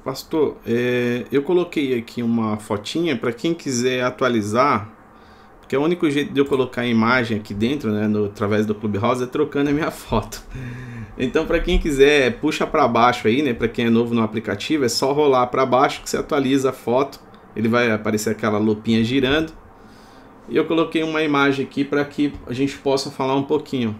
Pastor, 0.04 0.58
é, 0.66 1.24
eu 1.32 1.42
coloquei 1.42 1.98
aqui 1.98 2.22
uma 2.22 2.58
fotinha 2.58 3.16
para 3.16 3.32
quem 3.32 3.54
quiser 3.54 4.02
atualizar, 4.02 4.92
porque 5.60 5.74
é 5.74 5.78
o 5.78 5.82
único 5.82 6.08
jeito 6.10 6.30
de 6.32 6.38
eu 6.38 6.44
colocar 6.44 6.82
a 6.82 6.86
imagem 6.86 7.38
aqui 7.38 7.54
dentro, 7.54 7.90
né, 7.90 8.06
no, 8.06 8.26
através 8.26 8.66
do 8.66 8.74
Clube 8.74 8.98
Rosa, 8.98 9.24
é 9.24 9.26
trocando 9.26 9.70
a 9.70 9.72
minha 9.72 9.90
foto. 9.90 10.42
Então, 11.16 11.46
para 11.46 11.60
quem 11.60 11.78
quiser, 11.78 12.38
puxa 12.40 12.66
para 12.66 12.88
baixo 12.88 13.28
aí, 13.28 13.40
né, 13.40 13.54
para 13.54 13.68
quem 13.68 13.86
é 13.86 13.90
novo 13.90 14.14
no 14.14 14.22
aplicativo, 14.22 14.84
é 14.84 14.88
só 14.88 15.12
rolar 15.12 15.46
para 15.46 15.64
baixo 15.64 16.02
que 16.02 16.10
você 16.10 16.16
atualiza 16.16 16.70
a 16.70 16.72
foto, 16.72 17.20
ele 17.54 17.68
vai 17.68 17.90
aparecer 17.90 18.30
aquela 18.30 18.58
lupinha 18.58 19.02
girando. 19.04 19.52
E 20.48 20.56
eu 20.56 20.64
coloquei 20.64 21.02
uma 21.02 21.22
imagem 21.22 21.64
aqui 21.64 21.84
para 21.84 22.04
que 22.04 22.32
a 22.46 22.52
gente 22.52 22.76
possa 22.78 23.10
falar 23.10 23.36
um 23.36 23.44
pouquinho. 23.44 23.96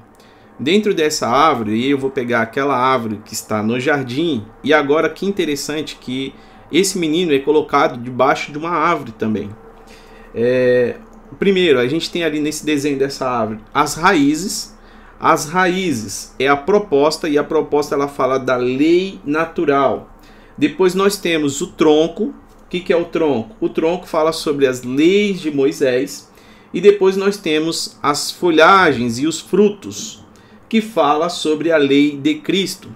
Dentro 0.58 0.92
dessa 0.92 1.28
árvore, 1.28 1.88
eu 1.88 1.98
vou 1.98 2.10
pegar 2.10 2.42
aquela 2.42 2.76
árvore 2.76 3.20
que 3.24 3.32
está 3.32 3.62
no 3.62 3.78
jardim, 3.78 4.44
e 4.62 4.72
agora 4.74 5.08
que 5.08 5.24
interessante 5.24 5.96
que 6.00 6.34
esse 6.70 6.98
menino 6.98 7.32
é 7.32 7.38
colocado 7.38 7.96
debaixo 7.96 8.50
de 8.50 8.58
uma 8.58 8.70
árvore 8.70 9.12
também. 9.12 9.50
É, 10.34 10.96
primeiro, 11.38 11.78
a 11.78 11.86
gente 11.86 12.10
tem 12.10 12.24
ali 12.24 12.40
nesse 12.40 12.66
desenho 12.66 12.98
dessa 12.98 13.28
árvore 13.28 13.60
as 13.72 13.94
raízes. 13.94 14.74
As 15.18 15.48
raízes 15.48 16.34
é 16.38 16.48
a 16.48 16.56
proposta, 16.56 17.28
e 17.28 17.38
a 17.38 17.44
proposta 17.44 17.94
ela 17.94 18.08
fala 18.08 18.38
da 18.38 18.56
lei 18.56 19.20
natural. 19.24 20.10
Depois 20.56 20.94
nós 20.94 21.16
temos 21.16 21.60
o 21.60 21.68
tronco. 21.68 22.34
O 22.64 22.68
que, 22.68 22.80
que 22.80 22.92
é 22.92 22.96
o 22.96 23.04
tronco? 23.04 23.56
O 23.60 23.68
tronco 23.68 24.06
fala 24.06 24.32
sobre 24.32 24.66
as 24.66 24.82
leis 24.82 25.40
de 25.40 25.50
Moisés. 25.50 26.30
E 26.72 26.80
depois 26.80 27.16
nós 27.16 27.36
temos 27.36 27.96
as 28.02 28.32
folhagens 28.32 29.18
e 29.18 29.26
os 29.26 29.40
frutos 29.40 30.24
que 30.68 30.80
fala 30.80 31.28
sobre 31.28 31.70
a 31.70 31.76
lei 31.76 32.16
de 32.16 32.34
Cristo. 32.36 32.94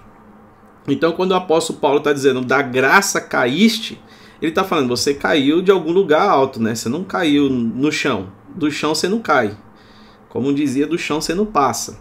Então, 0.87 1.13
quando 1.13 1.31
o 1.31 1.35
apóstolo 1.35 1.79
Paulo 1.79 1.99
está 1.99 2.11
dizendo 2.11 2.41
da 2.41 2.61
graça 2.61 3.21
caíste, 3.21 4.01
ele 4.41 4.51
está 4.51 4.63
falando, 4.63 4.89
você 4.89 5.13
caiu 5.13 5.61
de 5.61 5.71
algum 5.71 5.91
lugar 5.91 6.27
alto, 6.27 6.61
né? 6.61 6.75
Você 6.75 6.89
não 6.89 7.03
caiu 7.03 7.49
no 7.49 7.91
chão. 7.91 8.31
Do 8.55 8.71
chão 8.71 8.95
você 8.95 9.07
não 9.07 9.19
cai. 9.19 9.57
Como 10.29 10.53
dizia, 10.53 10.87
do 10.87 10.97
chão 10.97 11.21
você 11.21 11.33
não 11.33 11.45
passa. 11.45 11.99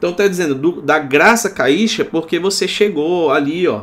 Então 0.00 0.12
está 0.12 0.26
dizendo, 0.26 0.54
do, 0.54 0.80
da 0.80 0.98
graça 0.98 1.50
caíste 1.50 2.00
é 2.00 2.04
porque 2.04 2.38
você 2.38 2.66
chegou 2.66 3.30
ali, 3.30 3.68
ó, 3.68 3.82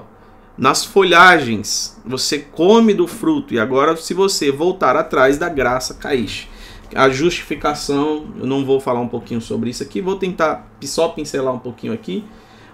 nas 0.57 0.83
folhagens. 0.83 1.95
Você 2.03 2.39
come 2.39 2.91
do 2.91 3.05
fruto. 3.05 3.53
E 3.53 3.59
agora, 3.59 3.95
se 3.95 4.15
você 4.15 4.51
voltar 4.51 4.95
atrás 4.95 5.37
da 5.37 5.47
graça 5.47 5.93
caíste. 5.93 6.49
A 6.95 7.07
justificação, 7.07 8.33
eu 8.39 8.47
não 8.47 8.65
vou 8.65 8.79
falar 8.79 8.99
um 8.99 9.07
pouquinho 9.07 9.39
sobre 9.39 9.69
isso 9.69 9.83
aqui, 9.83 10.01
vou 10.01 10.15
tentar 10.15 10.67
só 10.81 11.09
pincelar 11.09 11.53
um 11.53 11.59
pouquinho 11.59 11.93
aqui, 11.93 12.23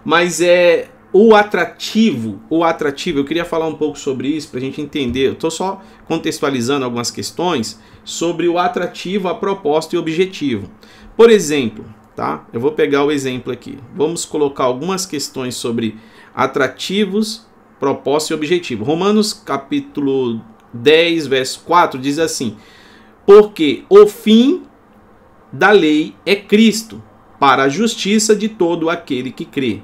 mas 0.06 0.40
é 0.40 0.88
o 1.12 1.36
atrativo, 1.36 2.40
o 2.50 2.64
atrativo, 2.64 3.20
eu 3.20 3.26
queria 3.26 3.44
falar 3.44 3.68
um 3.68 3.76
pouco 3.76 4.00
sobre 4.00 4.30
isso 4.30 4.50
para 4.50 4.60
a 4.60 4.62
gente 4.62 4.80
entender. 4.80 5.28
Eu 5.28 5.34
estou 5.34 5.52
só 5.52 5.82
contextualizando 6.06 6.86
algumas 6.86 7.12
questões 7.12 7.80
sobre 8.06 8.48
o 8.48 8.58
atrativo, 8.58 9.28
a 9.28 9.36
proposta 9.36 9.96
e 9.96 9.98
o 9.98 10.02
objetivo. 10.02 10.70
Por 11.18 11.30
exemplo, 11.30 11.84
tá? 12.16 12.48
Eu 12.54 12.60
vou 12.60 12.72
pegar 12.72 13.04
o 13.04 13.12
exemplo 13.12 13.52
aqui. 13.52 13.78
Vamos 13.96 14.26
colocar 14.26 14.64
algumas 14.64 15.06
questões 15.06 15.56
sobre 15.56 15.98
atrativos, 16.34 17.46
proposta 17.80 18.34
e 18.34 18.36
objetivo. 18.36 18.84
Romanos 18.84 19.34
capítulo 19.34 20.42
10, 20.74 21.28
verso 21.28 21.62
4 21.66 22.00
diz 22.00 22.20
assim: 22.20 22.58
porque 23.26 23.84
o 23.90 24.06
fim 24.06 24.64
da 25.52 25.72
lei 25.72 26.16
é 26.26 26.36
Cristo, 26.36 27.02
para 27.40 27.64
a 27.64 27.70
justiça 27.70 28.36
de 28.36 28.50
todo 28.50 28.90
aquele 28.90 29.32
que 29.32 29.46
crê. 29.46 29.82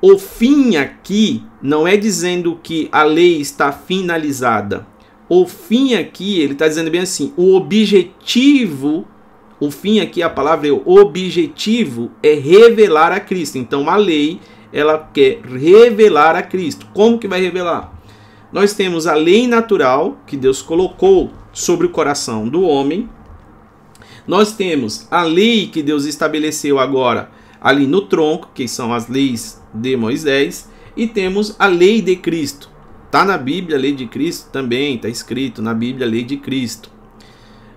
O 0.00 0.18
fim 0.18 0.76
aqui 0.76 1.42
não 1.62 1.86
é 1.86 1.96
dizendo 1.96 2.58
que 2.62 2.88
a 2.92 3.02
lei 3.04 3.40
está 3.40 3.72
finalizada. 3.72 4.86
O 5.28 5.46
fim 5.46 5.94
aqui, 5.94 6.40
ele 6.40 6.52
está 6.52 6.68
dizendo 6.68 6.90
bem 6.90 7.00
assim: 7.00 7.32
o 7.36 7.54
objetivo, 7.54 9.06
o 9.60 9.70
fim 9.70 10.00
aqui, 10.00 10.22
a 10.22 10.30
palavra 10.30 10.68
é 10.68 10.72
o 10.72 10.82
objetivo, 10.86 12.10
é 12.22 12.34
revelar 12.34 13.12
a 13.12 13.20
Cristo. 13.20 13.56
Então 13.56 13.88
a 13.88 13.96
lei, 13.96 14.40
ela 14.72 14.98
quer 15.12 15.40
revelar 15.42 16.36
a 16.36 16.42
Cristo. 16.42 16.86
Como 16.92 17.18
que 17.18 17.28
vai 17.28 17.40
revelar? 17.40 17.92
Nós 18.52 18.72
temos 18.72 19.06
a 19.06 19.14
lei 19.14 19.46
natural 19.46 20.18
que 20.26 20.36
Deus 20.36 20.62
colocou 20.62 21.30
sobre 21.52 21.86
o 21.86 21.90
coração 21.90 22.48
do 22.48 22.62
homem. 22.62 23.08
Nós 24.26 24.52
temos 24.52 25.06
a 25.10 25.22
lei 25.22 25.68
que 25.68 25.82
Deus 25.82 26.04
estabeleceu 26.04 26.78
agora 26.78 27.30
ali 27.60 27.86
no 27.86 28.02
tronco, 28.02 28.50
que 28.54 28.68
são 28.68 28.92
as 28.92 29.08
leis 29.08 29.62
de 29.72 29.96
Moisés, 29.96 30.68
e 30.94 31.06
temos 31.06 31.56
a 31.58 31.66
lei 31.66 32.02
de 32.02 32.14
Cristo. 32.14 32.68
Está 33.06 33.24
na 33.24 33.38
Bíblia 33.38 33.78
a 33.78 33.80
lei 33.80 33.92
de 33.92 34.06
Cristo 34.06 34.50
também, 34.50 34.96
está 34.96 35.08
escrito 35.08 35.62
na 35.62 35.72
Bíblia 35.72 36.06
a 36.06 36.10
lei 36.10 36.24
de 36.24 36.36
Cristo. 36.36 36.90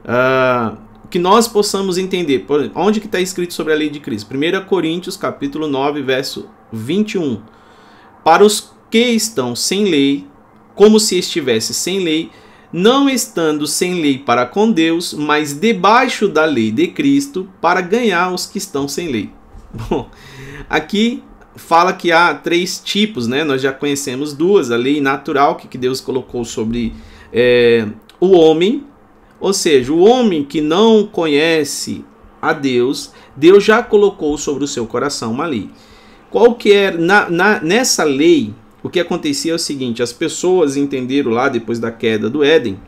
Uh, 0.04 0.78
que 1.10 1.20
nós 1.20 1.48
possamos 1.48 1.98
entender, 1.98 2.39
por, 2.39 2.72
onde 2.76 3.00
que 3.00 3.06
está 3.06 3.20
escrito 3.20 3.54
sobre 3.54 3.74
a 3.74 3.76
lei 3.76 3.89
de 3.89 4.00
Cristo? 4.00 4.34
1 4.34 4.65
Coríntios 4.65 5.15
capítulo 5.15 5.67
9, 5.67 6.02
verso 6.02 6.50
21. 6.72 7.41
Para 8.24 8.43
os 8.43 8.72
que 8.89 8.98
estão 8.98 9.56
sem 9.56 9.86
lei, 9.86 10.28
como 10.76 11.00
se 11.00 11.17
estivesse 11.17 11.74
sem 11.74 12.00
lei, 12.00 12.30
não 12.72 13.10
estando 13.10 13.65
sem 13.65 14.02
lei 14.02 14.17
para 14.17 14.46
com 14.46 14.72
Deus, 14.72 15.13
mas 15.13 15.54
debaixo 15.54 16.28
da 16.28 16.46
lei 16.46 16.72
de 16.72 16.88
Cristo, 16.88 17.50
para 17.62 17.82
ganhar 17.82 18.34
os 18.34 18.46
que 18.46 18.58
estão 18.58 18.88
sem 18.88 19.08
lei. 19.08 19.32
Bom, 19.89 20.10
aqui 20.70 21.24
fala 21.56 21.93
que 21.93 22.12
há 22.12 22.34
três 22.34 22.80
tipos, 22.80 23.28
né? 23.28 23.43
Nós 23.43 23.62
já 23.62 23.72
conhecemos 23.72 24.34
duas: 24.34 24.72
a 24.72 24.76
lei 24.76 25.02
natural 25.02 25.56
que 25.56 25.78
Deus 25.78 26.02
colocou 26.02 26.43
sobre 26.43 26.93
é, 27.32 27.88
o 28.20 28.32
homem, 28.32 28.86
ou 29.39 29.54
seja, 29.54 29.91
o 29.91 30.00
homem 30.00 30.43
que 30.43 30.62
não 30.62 31.06
conhece 31.06 32.04
a 32.41 32.54
Deus, 32.54 33.12
Deus 33.36 33.63
já 33.63 33.84
colocou 33.84 34.38
sobre 34.38 34.63
o 34.63 34.67
seu 34.67 34.86
coração 34.86 35.32
uma 35.32 35.45
lei. 35.45 35.69
Qual 36.30 36.56
que 36.56 36.73
é 36.73 36.91
na, 36.91 37.30
na, 37.30 37.62
nessa 37.62 38.04
lei? 38.04 38.54
O 38.84 38.89
que 38.89 39.00
acontecia 39.00 39.52
é 39.52 39.56
o 39.56 39.60
seguinte: 39.60 40.04
as 40.04 40.13
pessoas 40.13 40.78
entenderam 40.78 41.32
lá 41.32 41.50
depois 41.50 41.80
da 41.80 41.91
queda 41.91 42.30
do 42.30 42.43
Éden, 42.43 42.80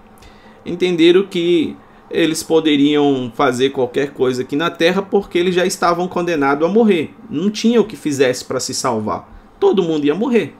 entenderam 0.65 1.25
que 1.25 1.75
eles 2.09 2.41
poderiam 2.41 3.31
fazer 3.35 3.69
qualquer 3.69 4.11
coisa 4.13 4.41
aqui 4.41 4.55
na 4.55 4.69
terra 4.69 5.01
porque 5.01 5.37
eles 5.37 5.53
já 5.53 5.65
estavam 5.65 6.07
condenados 6.07 6.67
a 6.67 6.71
morrer. 6.71 7.13
Não 7.29 7.49
tinha 7.49 7.79
o 7.79 7.85
que 7.85 7.95
fizesse 7.95 8.43
para 8.43 8.59
se 8.59 8.73
salvar. 8.73 9.29
Todo 9.59 9.83
mundo 9.83 10.05
ia 10.05 10.15
morrer. 10.15 10.55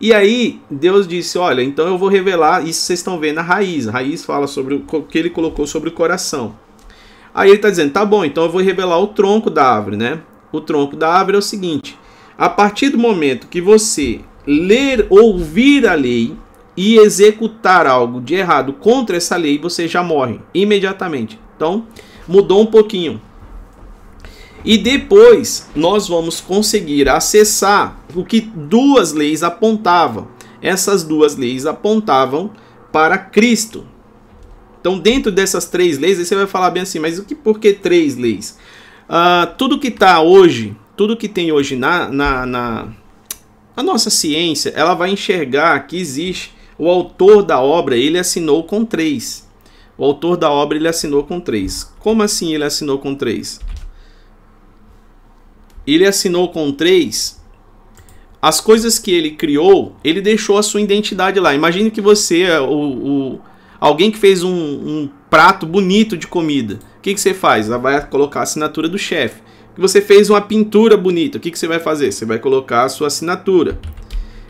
E 0.00 0.14
aí 0.14 0.60
Deus 0.70 1.08
disse: 1.08 1.38
Olha, 1.38 1.62
então 1.62 1.86
eu 1.86 1.98
vou 1.98 2.08
revelar. 2.08 2.66
Isso 2.66 2.80
vocês 2.82 3.00
estão 3.00 3.18
vendo 3.18 3.38
a 3.38 3.42
raiz. 3.42 3.88
A 3.88 3.92
raiz 3.92 4.24
fala 4.24 4.46
sobre 4.46 4.74
o 4.74 5.02
que 5.02 5.18
ele 5.18 5.30
colocou 5.30 5.66
sobre 5.66 5.88
o 5.88 5.92
coração. 5.92 6.54
Aí 7.34 7.50
ele 7.50 7.56
está 7.56 7.70
dizendo: 7.70 7.92
Tá 7.92 8.04
bom, 8.04 8.24
então 8.24 8.44
eu 8.44 8.50
vou 8.50 8.60
revelar 8.60 8.98
o 8.98 9.08
tronco 9.08 9.50
da 9.50 9.64
árvore, 9.64 9.96
né? 9.96 10.20
O 10.52 10.60
tronco 10.60 10.96
da 10.96 11.12
árvore 11.12 11.36
é 11.36 11.38
o 11.38 11.42
seguinte: 11.42 11.98
a 12.36 12.48
partir 12.48 12.90
do 12.90 12.98
momento 12.98 13.48
que 13.48 13.60
você 13.60 14.20
ler, 14.46 15.06
ouvir 15.10 15.86
a 15.86 15.94
lei 15.94 16.34
e 16.76 16.96
executar 16.96 17.86
algo 17.86 18.20
de 18.20 18.34
errado 18.34 18.72
contra 18.72 19.16
essa 19.16 19.36
lei, 19.36 19.58
você 19.58 19.88
já 19.88 20.02
morre 20.02 20.40
imediatamente. 20.54 21.38
Então, 21.56 21.86
mudou 22.26 22.62
um 22.62 22.66
pouquinho. 22.66 23.20
E 24.64 24.76
depois 24.76 25.68
nós 25.74 26.08
vamos 26.08 26.40
conseguir 26.40 27.08
acessar 27.08 28.00
o 28.14 28.24
que 28.24 28.40
duas 28.40 29.12
leis 29.12 29.42
apontavam. 29.42 30.28
Essas 30.60 31.04
duas 31.04 31.36
leis 31.36 31.66
apontavam 31.66 32.50
para 32.92 33.16
Cristo. 33.16 33.86
Então, 34.80 34.98
dentro 34.98 35.30
dessas 35.30 35.66
três 35.66 35.98
leis, 35.98 36.18
aí 36.18 36.24
você 36.24 36.34
vai 36.34 36.46
falar 36.46 36.70
bem 36.70 36.82
assim, 36.82 36.98
mas 36.98 37.18
o 37.18 37.24
que, 37.24 37.34
por 37.34 37.58
que 37.58 37.72
três 37.72 38.16
leis? 38.16 38.58
Uh, 39.08 39.54
tudo 39.56 39.78
que 39.78 39.88
está 39.88 40.20
hoje, 40.20 40.76
tudo 40.96 41.16
que 41.16 41.28
tem 41.28 41.52
hoje 41.52 41.76
na, 41.76 42.08
na, 42.08 42.46
na, 42.46 42.88
na 43.76 43.82
nossa 43.82 44.10
ciência, 44.10 44.72
ela 44.74 44.94
vai 44.94 45.10
enxergar 45.10 45.86
que 45.86 45.96
existe 45.96 46.54
o 46.78 46.88
autor 46.88 47.42
da 47.42 47.60
obra, 47.60 47.96
ele 47.96 48.18
assinou 48.18 48.64
com 48.64 48.84
três. 48.84 49.46
O 49.96 50.04
autor 50.04 50.36
da 50.36 50.50
obra, 50.50 50.78
ele 50.78 50.86
assinou 50.86 51.24
com 51.24 51.40
três. 51.40 51.92
Como 51.98 52.22
assim 52.22 52.54
ele 52.54 52.62
assinou 52.62 52.98
com 52.98 53.16
três? 53.16 53.60
Ele 55.94 56.06
assinou 56.06 56.48
com 56.48 56.70
três 56.72 57.38
as 58.40 58.60
coisas 58.60 58.98
que 58.98 59.10
ele 59.10 59.32
criou, 59.32 59.96
ele 60.02 60.20
deixou 60.20 60.58
a 60.58 60.62
sua 60.62 60.80
identidade 60.80 61.40
lá. 61.40 61.54
Imagine 61.54 61.90
que 61.90 62.00
você 62.00 62.42
é 62.42 62.60
o, 62.60 62.72
o 62.72 63.40
alguém 63.80 64.10
que 64.10 64.18
fez 64.18 64.42
um, 64.42 64.50
um, 64.50 65.10
prato 65.28 65.66
bonito 65.66 66.16
de 66.16 66.26
comida. 66.26 66.78
O 66.98 67.00
que, 67.02 67.14
que 67.14 67.20
você 67.20 67.34
faz? 67.34 67.66
Ela 67.66 67.78
vai 67.78 68.06
colocar 68.06 68.40
a 68.40 68.42
assinatura 68.44 68.88
do 68.88 68.98
chefe. 68.98 69.42
Que 69.74 69.80
você 69.80 70.00
fez 70.00 70.30
uma 70.30 70.40
pintura 70.40 70.96
bonita. 70.96 71.38
O 71.38 71.40
que, 71.40 71.50
que 71.50 71.58
você 71.58 71.66
vai 71.66 71.78
fazer? 71.78 72.12
Você 72.12 72.24
vai 72.24 72.38
colocar 72.38 72.84
a 72.84 72.88
sua 72.88 73.08
assinatura. 73.08 73.78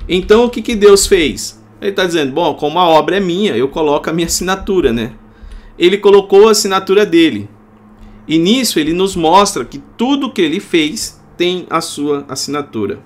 Então 0.09 0.45
o 0.45 0.51
que, 0.51 0.63
que 0.63 0.77
Deus 0.77 1.07
fez? 1.07 1.63
Ele 1.81 1.91
está 1.91 2.05
dizendo, 2.05 2.33
bom, 2.33 2.55
como 2.55 2.79
a 2.79 2.89
obra 2.89 3.17
é 3.17 3.21
minha, 3.21 3.57
eu 3.57 3.69
coloco 3.69 4.11
a 4.11 4.13
minha 4.13 4.27
assinatura, 4.27 4.93
né? 4.93 5.13
Ele 5.79 5.97
colocou 5.97 6.49
a 6.49 6.51
assinatura 6.51 7.07
dele. 7.07 7.49
E 8.27 8.39
nisso 8.39 8.79
ele 8.79 8.93
nos 8.93 9.17
mostra 9.17 9.65
que 9.65 9.79
tudo 9.97 10.31
que 10.31 10.43
ele 10.43 10.61
fez 10.61 11.18
tem 11.39 11.67
a 11.71 11.81
sua 11.81 12.27
assinatura. 12.29 12.99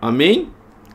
Amém? 0.00 0.48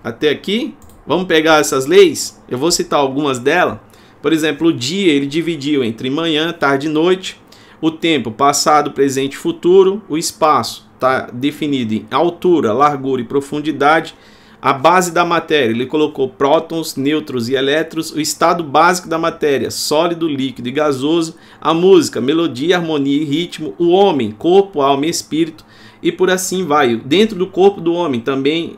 Até 0.04 0.30
aqui? 0.30 0.76
Vamos 1.06 1.28
pegar 1.28 1.60
essas 1.60 1.86
leis? 1.86 2.42
Eu 2.50 2.58
vou 2.58 2.72
citar 2.72 3.00
algumas 3.00 3.38
delas. 3.40 3.78
Por 4.22 4.34
exemplo, 4.34 4.68
o 4.68 4.74
dia 4.74 5.14
ele 5.14 5.28
dividiu 5.28 5.84
entre 5.84 6.10
manhã, 6.10 6.52
tarde 6.52 6.88
e 6.88 6.90
noite. 6.90 7.40
O 7.80 7.90
tempo, 7.90 8.32
passado, 8.32 8.92
presente 8.92 9.34
e 9.34 9.38
futuro. 9.38 10.02
O 10.10 10.18
espaço 10.18 10.90
está 10.96 11.30
definido 11.32 11.94
em 11.94 12.06
altura, 12.12 12.74
largura 12.74 13.22
e 13.22 13.26
profundidade. 13.26 14.16
A 14.62 14.74
base 14.74 15.14
da 15.14 15.24
matéria, 15.24 15.72
ele 15.72 15.86
colocou 15.86 16.28
prótons, 16.28 16.98
nêutrons 16.98 17.48
e 17.48 17.56
elétrons. 17.56 18.12
O 18.12 18.20
estado 18.20 18.62
básico 18.62 19.08
da 19.08 19.18
matéria, 19.18 19.72
sólido, 19.72 20.28
líquido 20.28 20.68
e 20.68 20.72
gasoso. 20.72 21.36
A 21.62 21.74
música, 21.74 22.20
melodia, 22.20 22.76
harmonia 22.76 23.22
e 23.22 23.24
ritmo. 23.24 23.74
O 23.78 23.90
homem, 23.90 24.32
corpo, 24.32 24.82
alma 24.82 25.06
e 25.06 25.10
espírito. 25.10 25.64
E 26.04 26.12
por 26.12 26.30
assim 26.30 26.66
vai. 26.66 26.98
Dentro 26.98 27.38
do 27.38 27.48
corpo 27.48 27.80
do 27.80 27.94
homem 27.94 28.20
também 28.20 28.78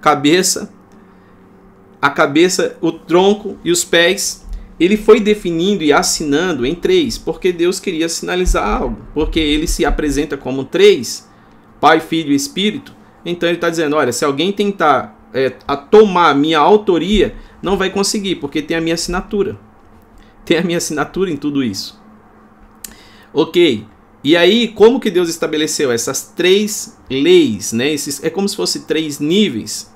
cabeça, 0.00 0.72
a 2.02 2.10
cabeça, 2.10 2.76
o 2.80 2.90
tronco 2.90 3.56
e 3.64 3.70
os 3.70 3.84
pés. 3.84 4.44
Ele 4.80 4.96
foi 4.96 5.20
definindo 5.20 5.84
e 5.84 5.92
assinando 5.92 6.64
em 6.64 6.74
três, 6.74 7.18
porque 7.18 7.52
Deus 7.52 7.78
queria 7.78 8.08
sinalizar 8.08 8.66
algo, 8.66 8.96
porque 9.12 9.38
ele 9.38 9.66
se 9.66 9.84
apresenta 9.84 10.38
como 10.38 10.64
três, 10.64 11.28
Pai, 11.78 12.00
Filho 12.00 12.32
e 12.32 12.34
Espírito. 12.34 12.94
Então 13.24 13.46
ele 13.46 13.58
está 13.58 13.68
dizendo: 13.68 13.94
olha, 13.94 14.10
se 14.10 14.24
alguém 14.24 14.50
tentar 14.50 15.19
é, 15.32 15.54
a 15.66 15.76
tomar 15.76 16.30
a 16.30 16.34
minha 16.34 16.58
autoria, 16.58 17.34
não 17.62 17.76
vai 17.76 17.90
conseguir, 17.90 18.36
porque 18.36 18.62
tem 18.62 18.76
a 18.76 18.80
minha 18.80 18.94
assinatura. 18.94 19.58
Tem 20.44 20.58
a 20.58 20.62
minha 20.62 20.78
assinatura 20.78 21.30
em 21.30 21.36
tudo 21.36 21.62
isso. 21.62 22.00
Ok. 23.32 23.86
E 24.22 24.36
aí, 24.36 24.68
como 24.68 25.00
que 25.00 25.10
Deus 25.10 25.28
estabeleceu 25.28 25.90
essas 25.90 26.32
três 26.36 26.98
leis, 27.08 27.72
né? 27.72 27.92
Esses, 27.92 28.22
é 28.22 28.28
como 28.28 28.48
se 28.48 28.56
fosse 28.56 28.80
três 28.86 29.18
níveis 29.18 29.90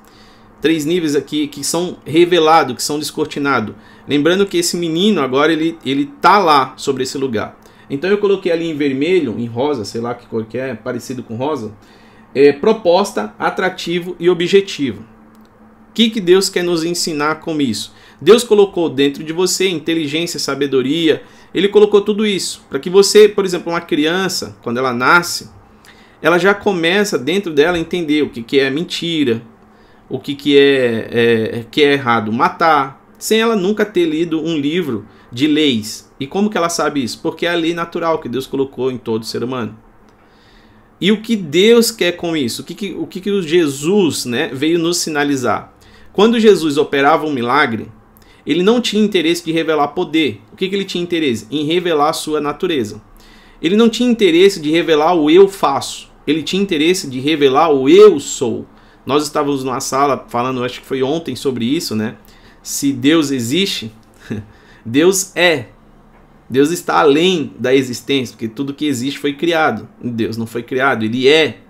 três 0.65 0.87
níveis 0.87 1.15
aqui 1.15 1.47
que 1.47 1.63
são 1.63 1.99
revelados, 2.07 2.75
que 2.75 2.83
são 2.83 2.99
descortinados. 2.99 3.75
Lembrando 4.09 4.47
que 4.47 4.57
esse 4.57 4.79
menino 4.79 5.21
agora 5.21 5.53
ele 5.53 5.77
ele 5.85 6.07
tá 6.07 6.39
lá 6.39 6.73
sobre 6.79 7.03
esse 7.03 7.19
lugar. 7.19 7.61
Então 7.91 8.09
eu 8.09 8.17
coloquei 8.17 8.51
ali 8.51 8.71
em 8.71 8.75
vermelho, 8.75 9.35
em 9.39 9.45
rosa, 9.45 9.85
sei 9.85 10.01
lá 10.01 10.15
que 10.15 10.27
que 10.47 10.57
é, 10.57 10.75
parecido 10.75 11.23
com 11.23 11.37
rosa, 11.37 11.75
é, 12.35 12.51
proposta, 12.51 13.35
atrativo 13.39 14.17
e 14.19 14.31
objetivo. 14.31 15.05
Que, 15.95 16.11
que 16.11 16.21
Deus 16.21 16.49
quer 16.49 16.65
nos 16.65 16.85
ensinar 16.85 17.37
com 17.37 17.61
isso? 17.61 17.95
Deus 18.21 18.43
colocou 18.43 18.91
dentro 18.91 19.23
de 19.23 19.33
você 19.33 19.69
inteligência, 19.69 20.41
sabedoria, 20.41 21.23
ele 21.55 21.69
colocou 21.69 22.01
tudo 22.01 22.27
isso 22.27 22.65
para 22.69 22.81
que 22.81 22.91
você, 22.91 23.29
por 23.29 23.45
exemplo, 23.45 23.73
uma 23.73 23.81
criança, 23.81 24.57
quando 24.63 24.79
ela 24.79 24.93
nasce, 24.93 25.49
ela 26.21 26.39
já 26.39 26.53
começa 26.53 27.19
dentro 27.19 27.53
dela 27.53 27.77
a 27.77 27.81
entender 27.81 28.23
o 28.23 28.31
que, 28.31 28.43
que 28.43 28.59
é 28.59 28.71
mentira, 28.71 29.41
o 30.09 30.19
que, 30.19 30.35
que, 30.35 30.59
é, 30.59 31.09
é, 31.11 31.65
que 31.71 31.83
é 31.83 31.93
errado 31.93 32.33
matar, 32.33 33.05
sem 33.19 33.41
ela 33.41 33.55
nunca 33.55 33.85
ter 33.85 34.07
lido 34.07 34.43
um 34.43 34.57
livro 34.57 35.07
de 35.31 35.47
leis. 35.47 36.11
E 36.19 36.27
como 36.27 36.51
que 36.51 36.57
ela 36.57 36.69
sabe 36.69 37.03
isso? 37.03 37.21
Porque 37.23 37.47
é 37.47 37.53
a 37.53 37.57
lei 37.57 37.75
natural 37.75 38.19
que 38.19 38.29
Deus 38.29 38.47
colocou 38.47 38.91
em 38.91 38.99
todo 38.99 39.25
ser 39.25 39.45
humano. 39.45 39.79
E 41.01 41.13
o 41.13 41.21
que 41.21 41.37
Deus 41.37 41.91
quer 41.91 42.13
com 42.13 42.37
isso? 42.37 42.63
O 42.63 42.65
que, 42.65 42.75
que, 42.75 42.93
o 42.95 43.07
que, 43.07 43.21
que 43.21 43.43
Jesus 43.43 44.25
né, 44.25 44.49
veio 44.53 44.79
nos 44.79 44.99
sinalizar? 44.99 45.74
Quando 46.15 46.39
Jesus 46.39 46.79
operava 46.79 47.27
um 47.27 47.33
milagre, 47.33 47.91
ele 48.47 48.63
não 48.63 48.81
tinha 48.81 49.05
interesse 49.05 49.45
de 49.45 49.51
revelar 49.51 49.89
poder. 49.89 50.41
O 50.53 50.57
que, 50.57 50.69
que 50.69 50.75
ele 50.75 50.85
tinha 50.85 51.03
interesse? 51.03 51.47
Em 51.51 51.65
revelar 51.65 52.13
sua 52.13 52.41
natureza. 52.41 53.03
Ele 53.61 53.75
não 53.75 53.89
tinha 53.89 54.09
interesse 54.09 54.61
de 54.61 54.71
revelar 54.71 55.15
o 55.15 55.29
eu 55.29 55.49
faço. 55.49 56.09
Ele 56.25 56.43
tinha 56.43 56.63
interesse 56.63 57.11
de 57.11 57.19
revelar 57.19 57.71
o 57.71 57.89
eu 57.89 58.21
sou. 58.21 58.65
Nós 59.05 59.25
estávamos 59.25 59.65
numa 59.65 59.81
sala 59.81 60.25
falando, 60.29 60.63
acho 60.63 60.81
que 60.81 60.87
foi 60.87 61.03
ontem, 61.03 61.35
sobre 61.35 61.65
isso, 61.65 61.97
né? 61.97 62.17
Se 62.63 62.93
Deus 62.93 63.33
existe, 63.33 63.93
Deus 64.87 65.35
é. 65.37 65.67
Deus 66.49 66.71
está 66.71 67.01
além 67.01 67.53
da 67.59 67.75
existência, 67.75 68.35
porque 68.35 68.49
tudo 68.49 68.73
que 68.73 68.87
existe 68.87 69.19
foi 69.19 69.33
criado. 69.33 69.89
Deus 70.01 70.37
não 70.37 70.47
foi 70.47 70.63
criado, 70.63 71.05
ele 71.05 71.27
é. 71.27 71.64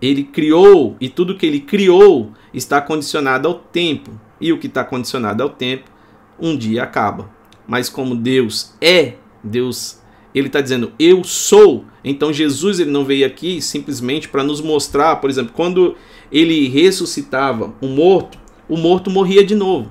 Ele 0.00 0.24
criou 0.24 0.96
e 1.00 1.08
tudo 1.08 1.36
que 1.36 1.46
ele 1.46 1.60
criou 1.60 2.32
está 2.52 2.80
condicionado 2.80 3.48
ao 3.48 3.54
tempo. 3.54 4.10
E 4.40 4.52
o 4.52 4.58
que 4.58 4.66
está 4.66 4.84
condicionado 4.84 5.42
ao 5.42 5.48
tempo, 5.48 5.90
um 6.38 6.56
dia 6.56 6.82
acaba. 6.82 7.30
Mas 7.66 7.88
como 7.88 8.14
Deus 8.14 8.74
é, 8.80 9.14
Deus, 9.42 10.00
ele 10.34 10.48
está 10.48 10.60
dizendo 10.60 10.92
eu 10.98 11.24
sou. 11.24 11.84
Então 12.02 12.32
Jesus 12.32 12.78
ele 12.78 12.90
não 12.90 13.04
veio 13.04 13.26
aqui 13.26 13.62
simplesmente 13.62 14.28
para 14.28 14.42
nos 14.42 14.60
mostrar, 14.60 15.16
por 15.16 15.30
exemplo, 15.30 15.52
quando 15.54 15.96
ele 16.30 16.68
ressuscitava 16.68 17.72
um 17.80 17.88
morto, 17.88 18.38
o 18.68 18.76
morto 18.76 19.10
morria 19.10 19.44
de 19.44 19.54
novo. 19.54 19.90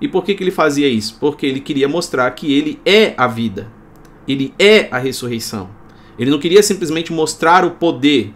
E 0.00 0.06
por 0.06 0.24
que, 0.24 0.34
que 0.34 0.44
ele 0.44 0.50
fazia 0.50 0.88
isso? 0.88 1.16
Porque 1.18 1.46
ele 1.46 1.60
queria 1.60 1.88
mostrar 1.88 2.30
que 2.32 2.52
ele 2.52 2.78
é 2.84 3.14
a 3.16 3.26
vida. 3.26 3.72
Ele 4.28 4.52
é 4.58 4.88
a 4.90 4.98
ressurreição. 4.98 5.70
Ele 6.18 6.30
não 6.30 6.38
queria 6.38 6.62
simplesmente 6.62 7.12
mostrar 7.12 7.64
o 7.64 7.72
poder, 7.72 8.34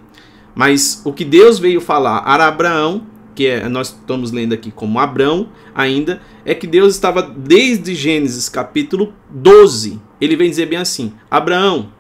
mas 0.55 1.03
o 1.05 1.13
que 1.13 1.25
Deus 1.25 1.59
veio 1.59 1.81
falar 1.81 2.19
a 2.19 2.47
Abraão, 2.47 3.07
que 3.35 3.47
é, 3.47 3.69
nós 3.69 3.89
estamos 3.89 4.33
lendo 4.33 4.53
aqui 4.53 4.71
como 4.71 4.99
Abraão 4.99 5.49
ainda, 5.75 6.21
é 6.45 6.55
que 6.55 6.67
Deus 6.67 6.95
estava 6.95 7.23
desde 7.23 7.95
Gênesis 7.95 8.49
capítulo 8.49 9.13
12. 9.31 10.01
Ele 10.21 10.37
vem 10.37 10.51
dizer 10.51 10.67
bem 10.67 10.79
assim: 10.79 11.13
Abraão, 11.31 11.91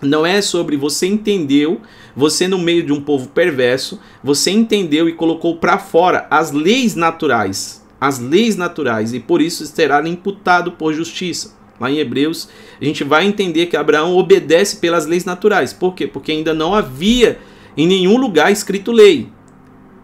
não 0.00 0.24
é 0.24 0.40
sobre 0.40 0.76
você 0.76 1.06
entendeu, 1.06 1.80
você 2.14 2.46
no 2.46 2.58
meio 2.58 2.84
de 2.84 2.92
um 2.92 3.00
povo 3.00 3.28
perverso, 3.28 4.00
você 4.22 4.50
entendeu 4.50 5.08
e 5.08 5.12
colocou 5.12 5.56
para 5.56 5.78
fora 5.78 6.26
as 6.30 6.52
leis 6.52 6.94
naturais, 6.94 7.84
as 8.00 8.18
leis 8.18 8.56
naturais 8.56 9.12
e 9.12 9.20
por 9.20 9.40
isso 9.40 9.66
será 9.66 10.06
imputado 10.08 10.72
por 10.72 10.92
justiça. 10.92 11.54
Lá 11.80 11.90
em 11.90 11.98
Hebreus, 11.98 12.48
a 12.80 12.84
gente 12.84 13.02
vai 13.02 13.26
entender 13.26 13.66
que 13.66 13.76
Abraão 13.76 14.16
obedece 14.16 14.76
pelas 14.76 15.06
leis 15.06 15.24
naturais. 15.24 15.72
Por 15.72 15.94
quê? 15.94 16.06
Porque 16.06 16.30
ainda 16.30 16.54
não 16.54 16.72
havia 16.72 17.38
em 17.76 17.86
nenhum 17.86 18.16
lugar 18.16 18.52
escrito 18.52 18.92
lei. 18.92 19.28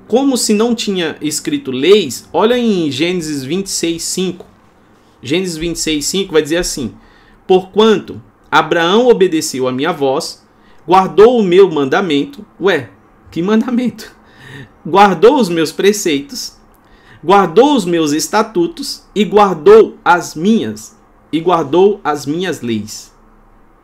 Como 0.06 0.36
se 0.36 0.52
não 0.52 0.74
tinha 0.74 1.16
escrito 1.20 1.70
leis, 1.70 2.28
olha 2.32 2.58
em 2.58 2.90
Gênesis 2.90 3.44
26, 3.44 4.02
5. 4.02 4.46
Gênesis 5.22 5.56
26, 5.56 6.04
5 6.04 6.32
vai 6.32 6.42
dizer 6.42 6.56
assim: 6.56 6.94
Porquanto 7.46 8.20
Abraão 8.50 9.06
obedeceu 9.06 9.68
a 9.68 9.72
minha 9.72 9.92
voz, 9.92 10.44
guardou 10.86 11.38
o 11.38 11.42
meu 11.42 11.70
mandamento. 11.70 12.44
Ué, 12.60 12.90
que 13.30 13.40
mandamento? 13.40 14.12
Guardou 14.84 15.38
os 15.38 15.50
meus 15.50 15.70
preceitos, 15.70 16.58
guardou 17.22 17.76
os 17.76 17.84
meus 17.84 18.12
estatutos 18.12 19.04
e 19.14 19.24
guardou 19.24 19.98
as 20.02 20.34
minhas 20.34 20.96
e 21.30 21.38
guardou 21.38 22.00
as 22.02 22.24
minhas 22.24 22.62
leis. 22.62 23.12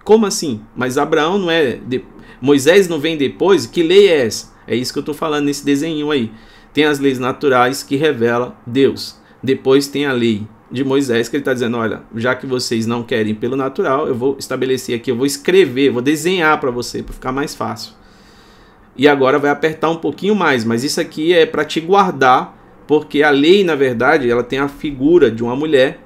Como 0.03 0.25
assim? 0.25 0.63
Mas 0.75 0.97
Abraão 0.97 1.39
não 1.39 1.51
é 1.51 1.75
de... 1.75 2.03
Moisés 2.41 2.89
não 2.89 2.99
vem 2.99 3.17
depois? 3.17 3.67
Que 3.67 3.83
lei 3.83 4.09
é 4.09 4.27
essa? 4.27 4.55
É 4.67 4.75
isso 4.75 4.93
que 4.93 4.99
eu 4.99 5.03
estou 5.03 5.15
falando 5.15 5.47
nesse 5.47 5.65
desenho 5.65 6.11
aí. 6.11 6.31
Tem 6.73 6.85
as 6.85 6.99
leis 6.99 7.19
naturais 7.19 7.83
que 7.83 7.97
revela 7.97 8.57
Deus. 8.67 9.21
Depois 9.43 9.87
tem 9.87 10.07
a 10.07 10.13
lei 10.13 10.47
de 10.71 10.85
Moisés 10.85 11.29
que 11.29 11.37
ele 11.37 11.43
está 11.43 11.53
dizendo, 11.53 11.77
olha, 11.77 12.03
já 12.15 12.35
que 12.35 12.47
vocês 12.47 12.87
não 12.87 13.03
querem 13.03 13.35
pelo 13.35 13.57
natural, 13.57 14.09
eu 14.09 14.15
vou 14.15 14.37
estabelecer 14.39 14.97
aqui, 14.97 15.11
eu 15.11 15.17
vou 15.17 15.27
escrever, 15.27 15.91
vou 15.91 16.03
desenhar 16.03 16.59
para 16.61 16.71
você 16.71 17.03
para 17.03 17.15
ficar 17.15 17.33
mais 17.33 17.55
fácil. 17.55 17.93
E 18.97 19.07
agora 19.07 19.39
vai 19.39 19.51
apertar 19.51 19.91
um 19.91 19.97
pouquinho 19.97 20.35
mais, 20.35 20.65
mas 20.65 20.83
isso 20.83 21.01
aqui 21.01 21.33
é 21.33 21.47
para 21.47 21.65
te 21.65 21.81
guardar, 21.81 22.57
porque 22.87 23.23
a 23.23 23.31
lei, 23.31 23.63
na 23.63 23.75
verdade, 23.75 24.31
ela 24.31 24.43
tem 24.43 24.59
a 24.59 24.69
figura 24.69 25.31
de 25.31 25.43
uma 25.43 25.55
mulher 25.55 26.01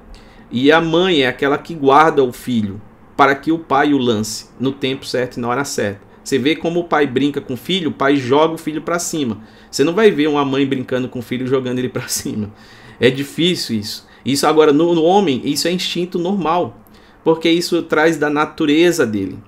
e 0.51 0.71
a 0.71 0.81
mãe 0.81 1.21
é 1.21 1.27
aquela 1.27 1.57
que 1.57 1.73
guarda 1.73 2.23
o 2.23 2.33
filho 2.33 2.81
para 3.15 3.35
que 3.35 3.51
o 3.51 3.59
pai 3.59 3.93
o 3.93 3.97
lance 3.97 4.49
no 4.59 4.71
tempo 4.71 5.05
certo 5.05 5.37
e 5.37 5.39
na 5.39 5.47
hora 5.47 5.63
certa. 5.63 6.10
Você 6.23 6.37
vê 6.37 6.55
como 6.55 6.81
o 6.81 6.83
pai 6.83 7.07
brinca 7.07 7.41
com 7.41 7.53
o 7.53 7.57
filho, 7.57 7.89
o 7.89 7.93
pai 7.93 8.15
joga 8.15 8.53
o 8.53 8.57
filho 8.57 8.81
para 8.81 8.99
cima. 8.99 9.39
Você 9.69 9.83
não 9.83 9.93
vai 9.93 10.11
ver 10.11 10.27
uma 10.27 10.45
mãe 10.45 10.65
brincando 10.65 11.09
com 11.09 11.19
o 11.19 11.23
filho 11.23 11.47
jogando 11.47 11.79
ele 11.79 11.89
para 11.89 12.07
cima. 12.09 12.51
É 12.99 13.09
difícil 13.09 13.79
isso. 13.79 14.07
Isso 14.23 14.45
agora 14.45 14.71
no, 14.71 14.93
no 14.93 15.03
homem, 15.03 15.41
isso 15.43 15.67
é 15.67 15.71
instinto 15.71 16.19
normal, 16.19 16.77
porque 17.23 17.49
isso 17.49 17.81
traz 17.81 18.17
da 18.17 18.29
natureza 18.29 19.05
dele. 19.05 19.39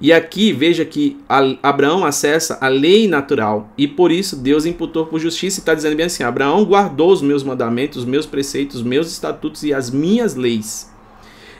E 0.00 0.14
aqui 0.14 0.50
veja 0.50 0.82
que 0.82 1.18
Abraão 1.62 2.06
acessa 2.06 2.56
a 2.62 2.68
lei 2.68 3.06
natural 3.06 3.70
e 3.76 3.86
por 3.86 4.10
isso 4.10 4.34
Deus 4.34 4.64
imputou 4.64 5.04
por 5.04 5.20
justiça 5.20 5.58
e 5.58 5.60
está 5.60 5.74
dizendo 5.74 5.94
bem 5.94 6.06
assim: 6.06 6.22
Abraão 6.22 6.64
guardou 6.64 7.12
os 7.12 7.20
meus 7.20 7.44
mandamentos, 7.44 7.98
os 7.98 8.04
meus 8.06 8.24
preceitos, 8.24 8.76
os 8.76 8.82
meus 8.82 9.12
estatutos 9.12 9.62
e 9.62 9.74
as 9.74 9.90
minhas 9.90 10.34
leis. 10.34 10.90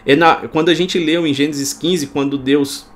É 0.06 0.16
na, 0.16 0.48
quando 0.48 0.70
a 0.70 0.74
gente 0.74 0.98
leu 0.98 1.26
em 1.26 1.34
Gênesis 1.34 1.74
15, 1.74 2.06
quando 2.06 2.38
Deus 2.38 2.89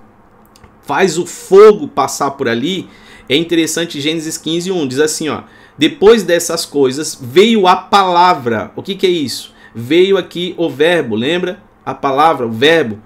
faz 0.86 1.18
o 1.18 1.26
fogo 1.26 1.88
passar 1.88 2.32
por 2.32 2.48
ali, 2.48 2.88
é 3.28 3.36
interessante 3.36 4.00
Gênesis 4.00 4.36
15, 4.36 4.70
1, 4.70 4.86
diz 4.86 5.00
assim, 5.00 5.28
ó, 5.28 5.42
depois 5.76 6.22
dessas 6.22 6.64
coisas 6.64 7.18
veio 7.20 7.66
a 7.66 7.74
palavra. 7.74 8.70
O 8.76 8.82
que, 8.82 8.94
que 8.94 9.06
é 9.06 9.10
isso? 9.10 9.52
Veio 9.74 10.16
aqui 10.16 10.54
o 10.56 10.68
verbo, 10.68 11.16
lembra? 11.16 11.60
A 11.84 11.94
palavra, 11.94 12.46
o 12.46 12.52
verbo 12.52 13.00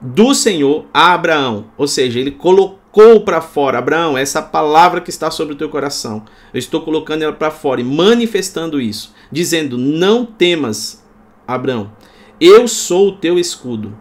do 0.00 0.34
Senhor 0.34 0.86
a 0.92 1.12
Abraão. 1.12 1.66
Ou 1.78 1.86
seja, 1.86 2.18
ele 2.18 2.32
colocou 2.32 3.20
para 3.20 3.40
fora, 3.40 3.78
Abraão, 3.78 4.18
essa 4.18 4.42
palavra 4.42 5.00
que 5.00 5.10
está 5.10 5.30
sobre 5.30 5.54
o 5.54 5.56
teu 5.56 5.68
coração. 5.68 6.24
Eu 6.52 6.58
estou 6.58 6.80
colocando 6.80 7.22
ela 7.22 7.32
para 7.32 7.50
fora 7.50 7.80
e 7.80 7.84
manifestando 7.84 8.80
isso, 8.80 9.14
dizendo: 9.30 9.78
Não 9.78 10.26
temas, 10.26 11.06
Abraão, 11.46 11.92
eu 12.40 12.66
sou 12.66 13.08
o 13.08 13.12
teu 13.12 13.38
escudo, 13.38 13.96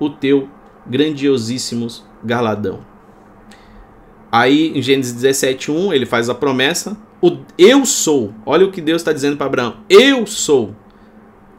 o 0.00 0.08
teu 0.08 0.48
grandiosíssimo 0.86 1.86
galadão. 2.24 2.80
Aí 4.30 4.76
em 4.76 4.82
Gênesis 4.82 5.14
17:1 5.14 5.92
ele 5.92 6.06
faz 6.06 6.28
a 6.28 6.34
promessa: 6.34 6.96
o 7.20 7.38
eu 7.56 7.84
sou. 7.86 8.32
Olha 8.44 8.66
o 8.66 8.70
que 8.72 8.80
Deus 8.80 9.00
está 9.00 9.12
dizendo 9.12 9.36
para 9.36 9.46
Abraão: 9.46 9.76
Eu 9.88 10.26
sou 10.26 10.74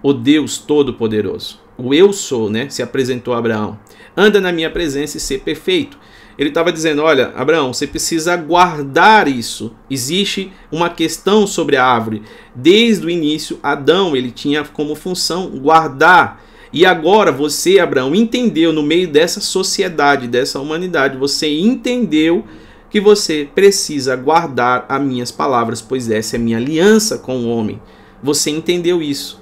o 0.02 0.14
Deus 0.14 0.58
Todo-Poderoso 0.58 1.60
o 1.80 1.94
eu 1.94 2.12
sou, 2.12 2.50
né? 2.50 2.70
Se 2.70 2.84
apresentou 2.84 3.34
a 3.34 3.38
Abraão. 3.38 3.80
Anda 4.16 4.42
na 4.42 4.52
minha 4.52 4.70
presença 4.70 5.18
e 5.18 5.20
ser 5.20 5.40
perfeito. 5.40 5.98
Ele 6.38 6.50
estava 6.50 6.72
dizendo: 6.72 7.02
Olha, 7.02 7.32
Abraão, 7.36 7.74
você 7.74 7.88
precisa 7.88 8.36
guardar 8.36 9.28
isso. 9.28 9.74
Existe 9.90 10.52
uma 10.72 10.90
questão 10.90 11.48
sobre 11.48 11.78
a 11.78 11.86
árvore. 11.86 12.22
Desde 12.54 13.06
o 13.06 13.10
início, 13.10 13.60
Adão 13.64 14.16
ele 14.16 14.32
tinha 14.32 14.64
como 14.66 14.94
função 14.94 15.50
guardar. 15.50 16.44
E 16.72 16.86
agora 16.86 17.32
você, 17.32 17.80
Abraão, 17.80 18.14
entendeu 18.14 18.72
no 18.72 18.84
meio 18.84 19.08
dessa 19.08 19.40
sociedade, 19.40 20.28
dessa 20.28 20.60
humanidade, 20.60 21.18
você 21.18 21.48
entendeu 21.60 22.46
que 22.90 23.00
você 23.00 23.48
precisa 23.54 24.16
guardar 24.16 24.86
as 24.88 25.02
minhas 25.02 25.32
palavras, 25.32 25.82
pois 25.82 26.10
essa 26.10 26.36
é 26.36 26.40
minha 26.40 26.58
aliança 26.58 27.18
com 27.18 27.38
o 27.38 27.50
homem. 27.50 27.82
Você 28.22 28.50
entendeu 28.50 29.02
isso. 29.02 29.42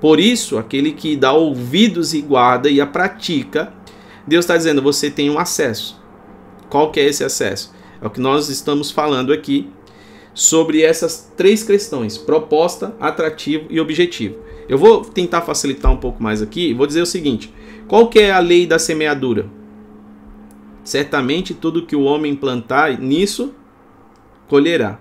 Por 0.00 0.20
isso, 0.20 0.58
aquele 0.58 0.92
que 0.92 1.16
dá 1.16 1.32
ouvidos 1.32 2.14
e 2.14 2.20
guarda 2.20 2.68
e 2.68 2.80
a 2.80 2.86
pratica, 2.86 3.72
Deus 4.26 4.44
está 4.44 4.56
dizendo: 4.56 4.82
você 4.82 5.10
tem 5.10 5.28
um 5.28 5.38
acesso. 5.38 6.00
Qual 6.68 6.90
que 6.90 7.00
é 7.00 7.04
esse 7.04 7.24
acesso? 7.24 7.74
É 8.00 8.06
o 8.06 8.10
que 8.10 8.20
nós 8.20 8.48
estamos 8.48 8.90
falando 8.90 9.32
aqui 9.32 9.70
sobre 10.34 10.82
essas 10.82 11.32
três 11.36 11.62
questões: 11.62 12.16
proposta, 12.16 12.94
atrativo 13.00 13.66
e 13.68 13.80
objetivo. 13.80 14.36
Eu 14.68 14.76
vou 14.76 15.02
tentar 15.02 15.40
facilitar 15.40 15.90
um 15.90 15.96
pouco 15.96 16.22
mais 16.22 16.42
aqui. 16.42 16.74
Vou 16.74 16.86
dizer 16.86 17.00
o 17.00 17.06
seguinte: 17.06 17.52
qual 17.86 18.08
que 18.08 18.18
é 18.18 18.30
a 18.30 18.38
lei 18.38 18.66
da 18.66 18.78
semeadura? 18.78 19.46
Certamente 20.84 21.54
tudo 21.54 21.86
que 21.86 21.96
o 21.96 22.02
homem 22.02 22.34
plantar 22.34 22.98
nisso 22.98 23.54
colherá. 24.48 24.98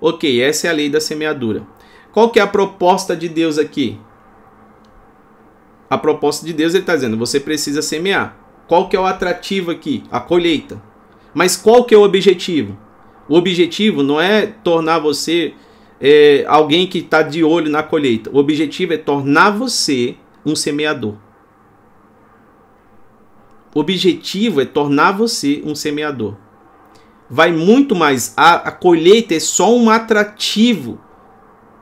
Ok, 0.00 0.40
essa 0.40 0.66
é 0.66 0.70
a 0.70 0.72
lei 0.72 0.88
da 0.88 1.00
semeadura. 1.00 1.66
Qual 2.12 2.30
que 2.30 2.38
é 2.38 2.42
a 2.42 2.46
proposta 2.46 3.16
de 3.16 3.28
Deus 3.28 3.58
aqui? 3.58 3.98
A 5.88 5.98
proposta 5.98 6.46
de 6.46 6.52
Deus 6.52 6.72
ele 6.72 6.82
está 6.82 6.94
dizendo, 6.94 7.16
você 7.16 7.38
precisa 7.38 7.82
semear. 7.82 8.36
Qual 8.66 8.88
que 8.88 8.96
é 8.96 9.00
o 9.00 9.06
atrativo 9.06 9.70
aqui? 9.70 10.04
A 10.10 10.20
colheita. 10.20 10.80
Mas 11.34 11.56
qual 11.56 11.84
que 11.84 11.94
é 11.94 11.98
o 11.98 12.04
objetivo? 12.04 12.78
O 13.28 13.36
objetivo 13.36 14.02
não 14.02 14.20
é 14.20 14.46
tornar 14.46 14.98
você 14.98 15.54
é, 16.00 16.44
alguém 16.48 16.86
que 16.86 16.98
está 16.98 17.22
de 17.22 17.44
olho 17.44 17.70
na 17.70 17.82
colheita. 17.82 18.30
O 18.30 18.38
objetivo 18.38 18.94
é 18.94 18.96
tornar 18.96 19.50
você 19.50 20.16
um 20.44 20.56
semeador. 20.56 21.16
O 23.74 23.80
objetivo 23.80 24.60
é 24.60 24.64
tornar 24.64 25.12
você 25.12 25.62
um 25.64 25.74
semeador. 25.74 26.36
Vai 27.28 27.52
muito 27.52 27.94
mais. 27.94 28.34
A, 28.36 28.54
a 28.54 28.72
colheita 28.72 29.34
é 29.34 29.40
só 29.40 29.72
um 29.76 29.88
atrativo 29.90 30.98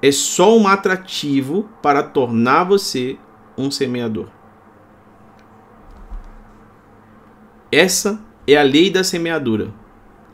é 0.00 0.12
só 0.12 0.57
um 0.57 0.66
atrativo 0.68 1.68
para 1.83 2.02
tornar 2.02 2.64
você 2.64 3.18
um 3.57 3.70
semeador. 3.70 4.28
Essa 7.70 8.20
é 8.46 8.57
a 8.57 8.62
lei 8.62 8.90
da 8.90 9.04
semeadura. 9.04 9.74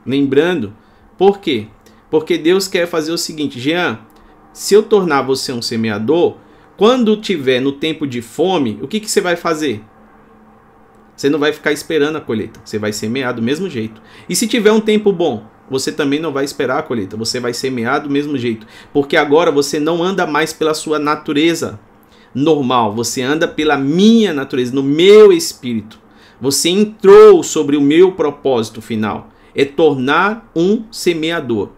Lembrando, 0.05 0.75
por 1.17 1.41
quê? 1.41 1.69
Porque 2.15 2.39
Deus 2.39 2.69
quer 2.69 2.87
fazer 2.87 3.11
o 3.11 3.19
seguinte, 3.19 3.59
Jean, 3.59 3.99
se 4.53 4.73
eu 4.73 4.85
tornar 4.85 5.23
você 5.23 5.53
um 5.53 5.61
semeador, 5.61 6.37
quando 6.77 7.17
tiver 7.17 7.59
no 7.59 7.73
tempo 7.73 8.07
de 8.07 8.23
fome, 8.23 8.79
o 8.81 8.87
que, 8.87 9.01
que 9.01 9.11
você 9.11 9.21
vai 9.21 9.35
fazer? 9.35 9.83
Você 11.17 11.29
não 11.29 11.41
vai 11.41 11.53
ficar 11.53 11.73
esperando 11.73 12.15
a 12.15 12.21
colheita, 12.21 12.61
você 12.65 12.79
vai 12.79 12.93
semear 12.93 13.35
do 13.35 13.43
mesmo 13.43 13.69
jeito. 13.69 14.01
E 14.29 14.37
se 14.37 14.47
tiver 14.47 14.71
um 14.71 14.81
tempo 14.81 15.13
bom, 15.13 15.43
você 15.69 15.91
também 15.91 16.21
não 16.21 16.33
vai 16.33 16.45
esperar 16.45 16.79
a 16.79 16.83
colheita, 16.85 17.17
você 17.17 17.41
vai 17.41 17.53
semear 17.53 18.01
do 18.01 18.09
mesmo 18.09 18.39
jeito, 18.39 18.65
porque 18.93 19.17
agora 19.17 19.51
você 19.51 19.81
não 19.81 20.01
anda 20.01 20.25
mais 20.25 20.53
pela 20.53 20.73
sua 20.73 21.01
natureza 21.01 21.81
normal, 22.33 22.95
você 22.95 23.23
anda 23.23 23.49
pela 23.49 23.77
minha 23.77 24.33
natureza, 24.33 24.73
no 24.73 24.85
meu 24.85 25.33
espírito. 25.33 25.99
Você 26.41 26.69
entrou 26.69 27.43
sobre 27.43 27.77
o 27.77 27.81
meu 27.81 28.13
propósito 28.13 28.81
final, 28.81 29.31
é 29.53 29.65
tornar 29.65 30.49
um 30.55 30.85
semeador. 30.93 31.71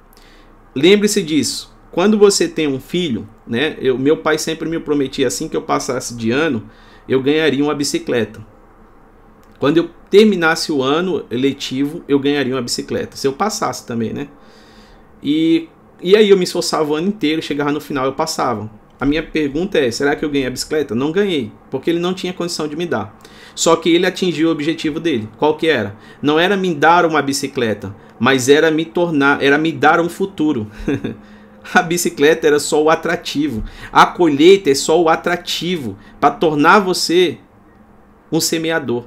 Lembre-se 0.76 1.22
disso. 1.22 1.74
Quando 1.90 2.18
você 2.18 2.46
tem 2.46 2.68
um 2.68 2.78
filho, 2.78 3.26
né? 3.46 3.78
Eu, 3.80 3.98
meu 3.98 4.18
pai 4.18 4.36
sempre 4.36 4.68
me 4.68 4.78
prometia 4.78 5.26
assim 5.26 5.48
que 5.48 5.56
eu 5.56 5.62
passasse 5.62 6.14
de 6.14 6.30
ano, 6.30 6.68
eu 7.08 7.22
ganharia 7.22 7.64
uma 7.64 7.74
bicicleta. 7.74 8.46
Quando 9.58 9.78
eu 9.78 9.88
terminasse 10.10 10.70
o 10.70 10.82
ano 10.82 11.24
letivo, 11.30 12.04
eu 12.06 12.18
ganharia 12.18 12.54
uma 12.54 12.60
bicicleta. 12.60 13.16
Se 13.16 13.26
eu 13.26 13.32
passasse 13.32 13.86
também, 13.86 14.12
né? 14.12 14.28
E, 15.22 15.66
e 16.02 16.14
aí 16.14 16.28
eu 16.28 16.36
me 16.36 16.44
esforçava 16.44 16.92
o 16.92 16.94
ano 16.94 17.08
inteiro, 17.08 17.40
chegava 17.40 17.72
no 17.72 17.80
final 17.80 18.04
eu 18.04 18.12
passava. 18.12 18.70
A 19.00 19.06
minha 19.06 19.22
pergunta 19.22 19.78
é: 19.78 19.90
será 19.90 20.14
que 20.14 20.26
eu 20.26 20.28
ganhei 20.28 20.46
a 20.46 20.50
bicicleta? 20.50 20.94
Não 20.94 21.10
ganhei, 21.10 21.50
porque 21.70 21.88
ele 21.88 22.00
não 22.00 22.12
tinha 22.12 22.34
condição 22.34 22.68
de 22.68 22.76
me 22.76 22.84
dar. 22.84 23.18
Só 23.56 23.74
que 23.74 23.88
ele 23.88 24.04
atingiu 24.04 24.48
o 24.48 24.52
objetivo 24.52 25.00
dele. 25.00 25.28
Qual 25.38 25.56
que 25.56 25.66
era? 25.66 25.96
Não 26.20 26.38
era 26.38 26.58
me 26.58 26.74
dar 26.74 27.06
uma 27.06 27.22
bicicleta, 27.22 27.96
mas 28.20 28.50
era 28.50 28.70
me 28.70 28.84
tornar, 28.84 29.42
era 29.42 29.56
me 29.56 29.72
dar 29.72 29.98
um 29.98 30.10
futuro. 30.10 30.70
a 31.72 31.80
bicicleta 31.80 32.46
era 32.46 32.60
só 32.60 32.82
o 32.82 32.90
atrativo. 32.90 33.64
A 33.90 34.04
colheita 34.04 34.70
é 34.70 34.74
só 34.74 35.00
o 35.00 35.08
atrativo 35.08 35.96
para 36.20 36.34
tornar 36.34 36.80
você 36.80 37.38
um 38.30 38.40
semeador. 38.40 39.06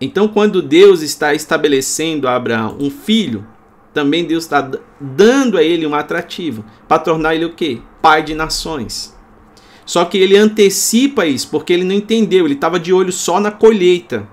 Então, 0.00 0.28
quando 0.28 0.62
Deus 0.62 1.02
está 1.02 1.34
estabelecendo 1.34 2.28
a 2.28 2.36
Abraão 2.36 2.76
um 2.78 2.90
filho, 2.90 3.44
também 3.92 4.24
Deus 4.24 4.44
está 4.44 4.70
dando 5.00 5.58
a 5.58 5.62
ele 5.62 5.86
um 5.86 5.94
atrativo 5.94 6.64
para 6.86 7.00
tornar 7.00 7.34
ele 7.34 7.46
o 7.46 7.54
quê? 7.54 7.80
Pai 8.00 8.22
de 8.22 8.34
nações. 8.34 9.16
Só 9.92 10.06
que 10.06 10.16
ele 10.16 10.36
antecipa 10.36 11.26
isso, 11.26 11.50
porque 11.50 11.70
ele 11.70 11.84
não 11.84 11.94
entendeu, 11.94 12.46
ele 12.46 12.54
estava 12.54 12.80
de 12.80 12.94
olho 12.94 13.12
só 13.12 13.38
na 13.38 13.50
colheita. 13.50 14.26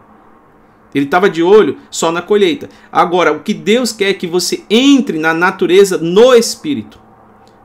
Ele 0.95 1.05
estava 1.05 1.30
de 1.30 1.43
olho 1.43 1.78
só 1.91 2.12
na 2.12 2.22
colheita. 2.22 2.70
Agora, 2.91 3.34
o 3.34 3.41
que 3.41 3.53
Deus 3.53 3.91
quer 3.91 4.10
é 4.10 4.14
que 4.14 4.26
você 4.26 4.64
entre 4.70 5.18
na 5.20 5.34
natureza 5.34 5.97
no 5.97 6.34
espírito. 6.34 6.97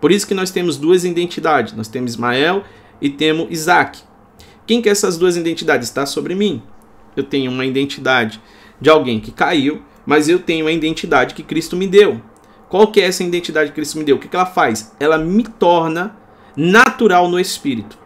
Por 0.00 0.10
isso 0.10 0.26
que 0.26 0.34
nós 0.34 0.50
temos 0.50 0.76
duas 0.76 1.04
identidades. 1.04 1.72
Nós 1.72 1.86
temos 1.86 2.10
Ismael 2.10 2.64
e 3.00 3.08
temos 3.08 3.46
Isaac. 3.50 4.00
Quem 4.66 4.82
que 4.82 4.88
essas 4.88 5.16
duas 5.16 5.36
identidades? 5.36 5.88
Está 5.88 6.04
sobre 6.04 6.34
mim 6.34 6.62
eu 7.16 7.22
tenho 7.22 7.50
uma 7.50 7.64
identidade 7.64 8.40
de 8.80 8.90
alguém 8.90 9.20
que 9.20 9.30
caiu, 9.30 9.82
mas 10.04 10.28
eu 10.28 10.38
tenho 10.38 10.66
a 10.66 10.72
identidade 10.72 11.34
que 11.34 11.42
Cristo 11.42 11.76
me 11.76 11.86
deu. 11.86 12.20
Qual 12.68 12.88
que 12.88 13.00
é 13.00 13.04
essa 13.04 13.22
identidade 13.22 13.70
que 13.70 13.76
Cristo 13.76 13.98
me 13.98 14.04
deu? 14.04 14.16
O 14.16 14.18
que, 14.18 14.28
que 14.28 14.36
ela 14.36 14.46
faz? 14.46 14.94
Ela 14.98 15.16
me 15.16 15.44
torna 15.44 16.16
natural 16.56 17.28
no 17.28 17.38
espírito. 17.38 17.98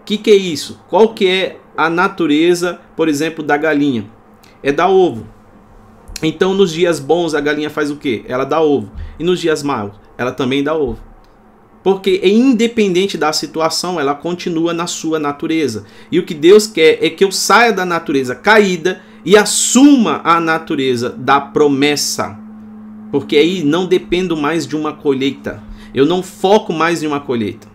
O 0.00 0.04
que, 0.04 0.16
que 0.18 0.30
é 0.30 0.36
isso? 0.36 0.80
Qual 0.88 1.14
que 1.14 1.26
é 1.26 1.58
a 1.76 1.90
natureza, 1.90 2.80
por 2.96 3.08
exemplo, 3.08 3.44
da 3.44 3.56
galinha? 3.56 4.06
É 4.62 4.72
dar 4.72 4.88
ovo. 4.88 5.26
Então, 6.22 6.54
nos 6.54 6.72
dias 6.72 6.98
bons, 6.98 7.34
a 7.34 7.40
galinha 7.40 7.70
faz 7.70 7.90
o 7.90 7.96
quê? 7.96 8.24
Ela 8.26 8.44
dá 8.44 8.60
ovo. 8.60 8.90
E 9.18 9.24
nos 9.24 9.40
dias 9.40 9.62
maus, 9.62 9.92
ela 10.16 10.32
também 10.32 10.62
dá 10.62 10.74
ovo. 10.74 10.98
Porque, 11.82 12.20
independente 12.24 13.16
da 13.16 13.32
situação, 13.32 14.00
ela 14.00 14.14
continua 14.14 14.72
na 14.74 14.86
sua 14.86 15.18
natureza. 15.18 15.84
E 16.10 16.18
o 16.18 16.24
que 16.24 16.34
Deus 16.34 16.66
quer 16.66 16.98
é 17.02 17.08
que 17.08 17.24
eu 17.24 17.30
saia 17.30 17.72
da 17.72 17.84
natureza 17.84 18.34
caída 18.34 19.00
e 19.24 19.36
assuma 19.36 20.20
a 20.24 20.40
natureza 20.40 21.10
da 21.10 21.40
promessa. 21.40 22.36
Porque 23.12 23.36
aí 23.36 23.62
não 23.62 23.86
dependo 23.86 24.36
mais 24.36 24.66
de 24.66 24.76
uma 24.76 24.92
colheita. 24.92 25.62
Eu 25.94 26.04
não 26.04 26.22
foco 26.22 26.72
mais 26.72 27.02
em 27.02 27.06
uma 27.06 27.20
colheita. 27.20 27.68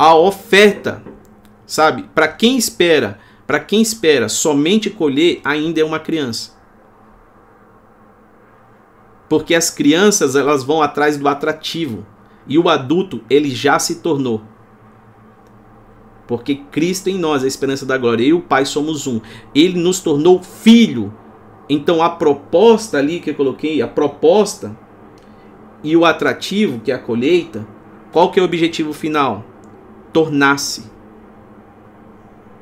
A 0.00 0.14
oferta, 0.14 1.02
sabe? 1.66 2.04
Para 2.14 2.26
quem 2.26 2.56
espera, 2.56 3.18
para 3.46 3.60
quem 3.60 3.82
espera 3.82 4.30
somente 4.30 4.88
colher, 4.88 5.42
ainda 5.44 5.78
é 5.78 5.84
uma 5.84 6.00
criança. 6.00 6.58
Porque 9.28 9.54
as 9.54 9.68
crianças, 9.68 10.34
elas 10.34 10.64
vão 10.64 10.80
atrás 10.80 11.18
do 11.18 11.28
atrativo. 11.28 12.06
E 12.48 12.58
o 12.58 12.70
adulto, 12.70 13.20
ele 13.28 13.50
já 13.50 13.78
se 13.78 13.96
tornou. 13.96 14.40
Porque 16.26 16.54
Cristo 16.54 17.10
em 17.10 17.18
nós 17.18 17.42
é 17.42 17.44
a 17.44 17.48
esperança 17.48 17.84
da 17.84 17.98
glória. 17.98 18.24
E 18.24 18.32
o 18.32 18.40
Pai 18.40 18.64
somos 18.64 19.06
um. 19.06 19.20
Ele 19.54 19.78
nos 19.78 20.00
tornou 20.00 20.42
filho. 20.42 21.12
Então 21.68 22.02
a 22.02 22.08
proposta 22.08 22.96
ali 22.96 23.20
que 23.20 23.28
eu 23.28 23.34
coloquei, 23.34 23.82
a 23.82 23.86
proposta 23.86 24.74
e 25.84 25.94
o 25.94 26.06
atrativo, 26.06 26.80
que 26.80 26.90
é 26.90 26.94
a 26.94 26.98
colheita, 26.98 27.68
qual 28.10 28.30
que 28.30 28.40
é 28.40 28.42
o 28.42 28.46
objetivo 28.46 28.94
final? 28.94 29.49
Tornar-se. 30.12 30.90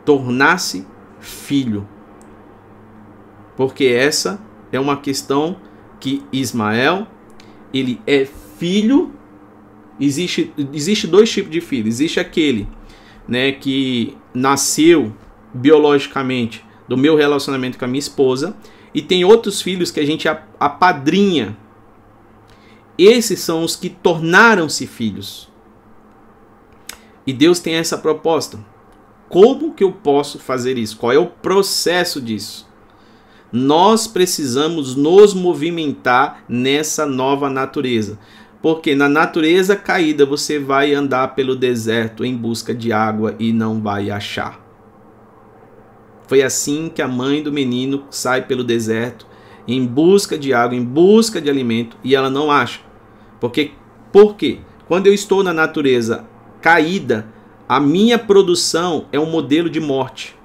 Tornar-se 0.04 0.86
filho. 1.20 1.86
Porque 3.56 3.84
essa 3.84 4.40
é 4.70 4.78
uma 4.78 4.96
questão 4.96 5.56
que 5.98 6.22
Ismael, 6.32 7.06
ele 7.72 8.00
é 8.06 8.24
filho. 8.24 9.12
Existe, 10.00 10.52
existe 10.72 11.06
dois 11.06 11.30
tipos 11.30 11.50
de 11.50 11.60
filho. 11.60 11.88
Existe 11.88 12.20
aquele 12.20 12.68
né, 13.26 13.52
que 13.52 14.16
nasceu 14.32 15.12
biologicamente 15.52 16.64
do 16.86 16.96
meu 16.96 17.16
relacionamento 17.16 17.78
com 17.78 17.84
a 17.84 17.88
minha 17.88 17.98
esposa. 17.98 18.56
E 18.94 19.02
tem 19.02 19.24
outros 19.24 19.60
filhos 19.60 19.90
que 19.90 20.00
a 20.00 20.06
gente 20.06 20.26
apadrinha. 20.58 21.56
Esses 22.96 23.40
são 23.40 23.62
os 23.62 23.76
que 23.76 23.88
tornaram-se 23.88 24.86
filhos. 24.86 25.48
E 27.28 27.32
Deus 27.32 27.60
tem 27.60 27.74
essa 27.74 27.96
proposta. 27.96 28.58
Como 29.28 29.74
que 29.74 29.84
eu 29.84 29.92
posso 29.92 30.38
fazer 30.38 30.78
isso? 30.78 30.96
Qual 30.96 31.12
é 31.12 31.18
o 31.18 31.26
processo 31.26 32.20
disso? 32.20 32.68
nós 33.52 34.06
precisamos 34.06 34.94
nos 34.94 35.32
movimentar 35.32 36.44
nessa 36.48 37.06
nova 37.06 37.48
natureza. 37.48 38.18
Porque 38.60 38.94
na 38.94 39.08
natureza 39.08 39.76
caída 39.76 40.26
você 40.26 40.58
vai 40.58 40.92
andar 40.92 41.34
pelo 41.34 41.54
deserto 41.54 42.24
em 42.24 42.36
busca 42.36 42.74
de 42.74 42.92
água 42.92 43.34
e 43.38 43.52
não 43.52 43.80
vai 43.80 44.10
achar. 44.10 44.60
Foi 46.26 46.42
assim 46.42 46.90
que 46.92 47.00
a 47.00 47.08
mãe 47.08 47.42
do 47.42 47.52
menino 47.52 48.04
sai 48.10 48.46
pelo 48.46 48.64
deserto 48.64 49.26
em 49.66 49.86
busca 49.86 50.36
de 50.36 50.52
água, 50.52 50.76
em 50.76 50.84
busca 50.84 51.40
de 51.40 51.48
alimento 51.48 51.96
e 52.02 52.14
ela 52.14 52.28
não 52.28 52.50
acha. 52.50 52.80
Porque 53.40 53.72
por 54.12 54.34
quê? 54.34 54.58
Quando 54.86 55.06
eu 55.06 55.14
estou 55.14 55.42
na 55.42 55.54
natureza 55.54 56.26
caída, 56.60 57.26
a 57.68 57.78
minha 57.78 58.18
produção 58.18 59.06
é 59.12 59.18
um 59.18 59.30
modelo 59.30 59.68
de 59.68 59.80
morte. 59.80 60.36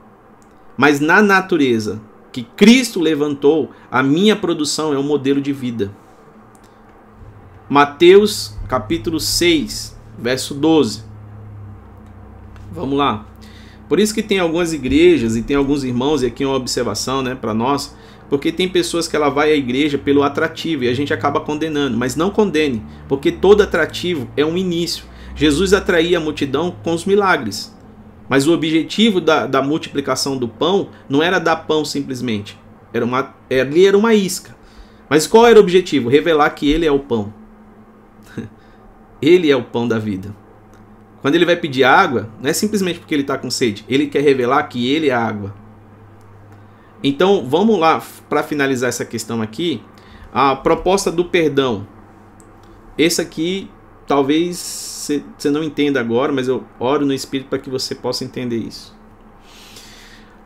Mas 0.78 1.00
na 1.00 1.22
natureza 1.22 2.02
que 2.32 2.44
Cristo 2.44 3.00
levantou, 3.00 3.72
a 3.92 4.02
minha 4.02 4.36
produção 4.36 4.94
é 4.94 4.98
um 4.98 5.04
modelo 5.04 5.40
de 5.40 5.54
vida. 5.54 5.92
Mateus 7.70 8.58
capítulo 8.68 9.20
6, 9.20 9.98
verso 10.18 10.54
12. 10.54 11.04
Vamos 12.72 12.98
lá. 12.98 13.26
Por 13.88 14.00
isso 14.00 14.14
que 14.14 14.24
tem 14.24 14.40
algumas 14.40 14.74
igrejas 14.74 15.36
e 15.36 15.44
tem 15.44 15.56
alguns 15.56 15.84
irmãos, 15.84 16.24
e 16.24 16.26
aqui 16.26 16.44
é 16.44 16.48
uma 16.48 16.56
observação 16.56 17.22
né, 17.22 17.36
para 17.36 17.54
nós, 17.54 17.96
porque 18.30 18.52
tem 18.52 18.68
pessoas 18.68 19.08
que 19.08 19.16
ela 19.16 19.30
vai 19.30 19.52
à 19.52 19.56
igreja 19.56 19.98
pelo 19.98 20.24
atrativo 20.24 20.84
e 20.84 20.88
a 20.88 20.94
gente 20.94 21.14
acaba 21.14 21.40
condenando, 21.40 21.96
mas 21.96 22.16
não 22.16 22.32
condene, 22.32 22.84
porque 23.08 23.32
todo 23.32 23.62
atrativo 23.62 24.28
é 24.36 24.44
um 24.44 24.58
início. 24.58 25.06
Jesus 25.36 25.74
atraía 25.74 26.18
a 26.18 26.22
multidão 26.22 26.76
com 26.84 26.94
os 26.94 27.06
milagres. 27.06 27.74
Mas 28.30 28.48
o 28.48 28.54
objetivo 28.54 29.20
da, 29.20 29.46
da 29.46 29.62
multiplicação 29.62 30.38
do 30.38 30.48
pão 30.48 30.90
não 31.10 31.22
era 31.22 31.40
dar 31.40 31.56
pão 31.58 31.84
simplesmente. 31.84 32.60
Era 32.94 33.04
uma, 33.04 33.34
ali 33.50 33.86
era 33.86 33.98
uma 33.98 34.14
isca. 34.14 34.56
Mas 35.10 35.28
qual 35.28 35.46
era 35.46 35.60
o 35.60 35.62
objetivo? 35.62 36.10
Revelar 36.10 36.50
que 36.52 36.70
ele 36.70 36.86
é 36.86 36.92
o 36.92 37.00
pão. 37.00 37.34
ele 39.22 39.52
é 39.52 39.56
o 39.56 39.64
pão 39.64 39.88
da 39.88 40.00
vida. 40.00 40.34
Quando 41.22 41.36
ele 41.36 41.46
vai 41.46 41.56
pedir 41.56 41.84
água, 41.84 42.30
não 42.42 42.50
é 42.50 42.54
simplesmente 42.54 43.00
porque 43.00 43.14
ele 43.14 43.22
está 43.22 43.38
com 43.38 43.50
sede. 43.50 43.86
Ele 43.88 44.08
quer 44.08 44.22
revelar 44.22 44.64
que 44.64 44.92
ele 44.92 45.10
é 45.10 45.14
água. 45.14 45.54
Então 47.04 47.46
vamos 47.48 47.80
lá 47.80 48.02
para 48.30 48.44
finalizar 48.44 48.90
essa 48.90 49.06
questão 49.06 49.42
aqui. 49.42 49.82
A 50.34 50.56
proposta 50.56 51.12
do 51.12 51.26
perdão. 51.26 51.88
Esse 52.98 53.22
aqui 53.22 53.70
talvez 54.08 54.93
você 55.38 55.50
não 55.50 55.64
entenda 55.64 56.00
agora, 56.00 56.32
mas 56.32 56.48
eu 56.48 56.64
oro 56.80 57.06
no 57.06 57.14
Espírito 57.14 57.50
para 57.50 57.60
que 57.60 57.70
você 57.70 57.94
possa 57.94 58.24
entender 58.24 58.58
isso. 58.58 58.96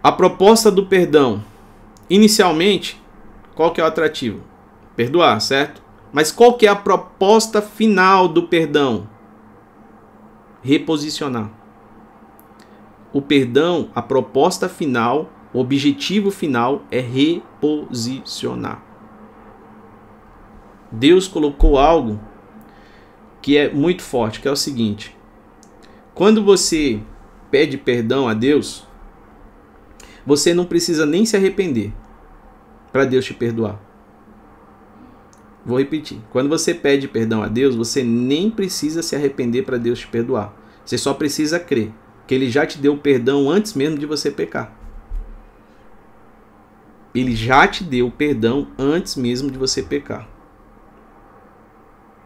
A 0.01 0.11
proposta 0.11 0.71
do 0.71 0.85
perdão. 0.85 1.43
Inicialmente, 2.09 3.01
qual 3.55 3.71
que 3.71 3.81
é 3.81 3.83
o 3.83 3.87
atrativo? 3.87 4.41
Perdoar, 4.95 5.39
certo? 5.41 5.81
Mas 6.11 6.31
qual 6.31 6.53
que 6.53 6.65
é 6.65 6.69
a 6.69 6.75
proposta 6.75 7.61
final 7.61 8.27
do 8.27 8.43
perdão? 8.43 9.07
Reposicionar. 10.61 11.51
O 13.13 13.21
perdão, 13.21 13.89
a 13.93 14.01
proposta 14.01 14.69
final, 14.69 15.29
o 15.53 15.59
objetivo 15.59 16.31
final 16.31 16.83
é 16.91 16.99
reposicionar. 16.99 18.83
Deus 20.91 21.27
colocou 21.27 21.77
algo 21.77 22.19
que 23.47 23.55
é 23.55 23.71
muito 23.71 24.03
forte, 24.03 24.41
que 24.41 24.47
é 24.49 24.51
o 24.51 24.57
seguinte: 24.57 25.15
quando 26.13 26.43
você 26.43 26.99
pede 27.49 27.77
perdão 27.77 28.27
a 28.27 28.33
Deus, 28.33 28.85
você 30.25 30.53
não 30.53 30.65
precisa 30.65 31.05
nem 31.05 31.25
se 31.25 31.37
arrepender 31.37 31.93
para 32.91 33.05
Deus 33.05 33.23
te 33.23 33.33
perdoar. 33.33 33.79
Vou 35.65 35.79
repetir. 35.79 36.19
Quando 36.29 36.49
você 36.49 36.73
pede 36.73 37.07
perdão 37.07 37.41
a 37.41 37.47
Deus, 37.47 37.73
você 37.73 38.03
nem 38.03 38.51
precisa 38.51 39.01
se 39.01 39.15
arrepender 39.15 39.63
para 39.63 39.77
Deus 39.77 39.99
te 39.99 40.07
perdoar. 40.07 40.53
Você 40.83 40.97
só 40.97 41.13
precisa 41.13 41.57
crer 41.57 41.93
que 42.27 42.35
Ele 42.35 42.49
já 42.49 42.65
te 42.65 42.77
deu 42.77 42.97
perdão 42.97 43.49
antes 43.49 43.75
mesmo 43.75 43.97
de 43.97 44.05
você 44.05 44.29
pecar. 44.29 44.77
Ele 47.15 47.33
já 47.33 47.65
te 47.65 47.81
deu 47.81 48.11
perdão 48.11 48.67
antes 48.77 49.15
mesmo 49.15 49.49
de 49.49 49.57
você 49.57 49.81
pecar. 49.81 50.27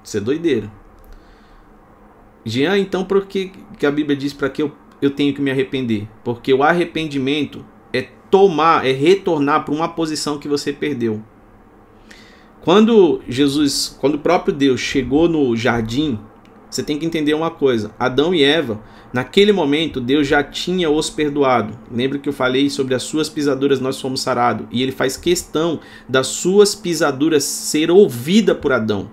Isso 0.04 0.18
é 0.18 0.20
doideira. 0.20 0.81
Jean, 2.46 2.78
então 2.78 3.04
por 3.04 3.26
que, 3.26 3.52
que 3.78 3.86
a 3.86 3.92
Bíblia 3.92 4.16
diz 4.18 4.34
para 4.34 4.50
que 4.50 4.62
eu, 4.62 4.72
eu 5.02 5.12
tenho 5.12 5.34
que 5.34 5.42
me 5.42 5.52
arrepender? 5.52 6.08
Porque 6.24 6.54
o 6.54 6.64
arrependimento 6.64 7.64
é 7.94 8.02
tomar, 8.30 8.86
é 8.86 8.92
retornar 8.92 9.64
para 9.64 9.74
uma 9.74 9.90
posição 9.90 10.40
que 10.40 10.48
você 10.48 10.74
perdeu. 10.74 11.22
Quando 12.62 13.22
Jesus, 13.28 13.96
quando 14.00 14.16
o 14.16 14.20
próprio 14.20 14.54
Deus 14.54 14.80
chegou 14.80 15.28
no 15.28 15.56
jardim, 15.56 16.20
você 16.70 16.82
tem 16.82 16.98
que 16.98 17.06
entender 17.06 17.34
uma 17.34 17.52
coisa: 17.52 17.92
Adão 18.00 18.34
e 18.34 18.44
Eva, 18.44 18.80
naquele 19.12 19.52
momento, 19.52 20.00
Deus 20.00 20.28
já 20.28 20.44
tinha 20.44 20.90
os 20.90 21.10
perdoado. 21.10 21.78
Lembra 21.92 22.18
que 22.18 22.30
eu 22.30 22.34
falei 22.34 22.70
sobre 22.70 22.96
as 22.96 23.04
suas 23.04 23.30
pisaduras 23.30 23.80
nós 23.80 24.00
fomos 24.00 24.22
sarados? 24.22 24.68
E 24.72 24.82
ele 24.82 24.92
faz 24.92 25.18
questão 25.18 25.80
das 26.08 26.28
suas 26.28 26.74
pisaduras 26.74 27.44
ser 27.44 27.92
ouvida 27.92 28.56
por 28.56 28.72
Adão. 28.72 29.10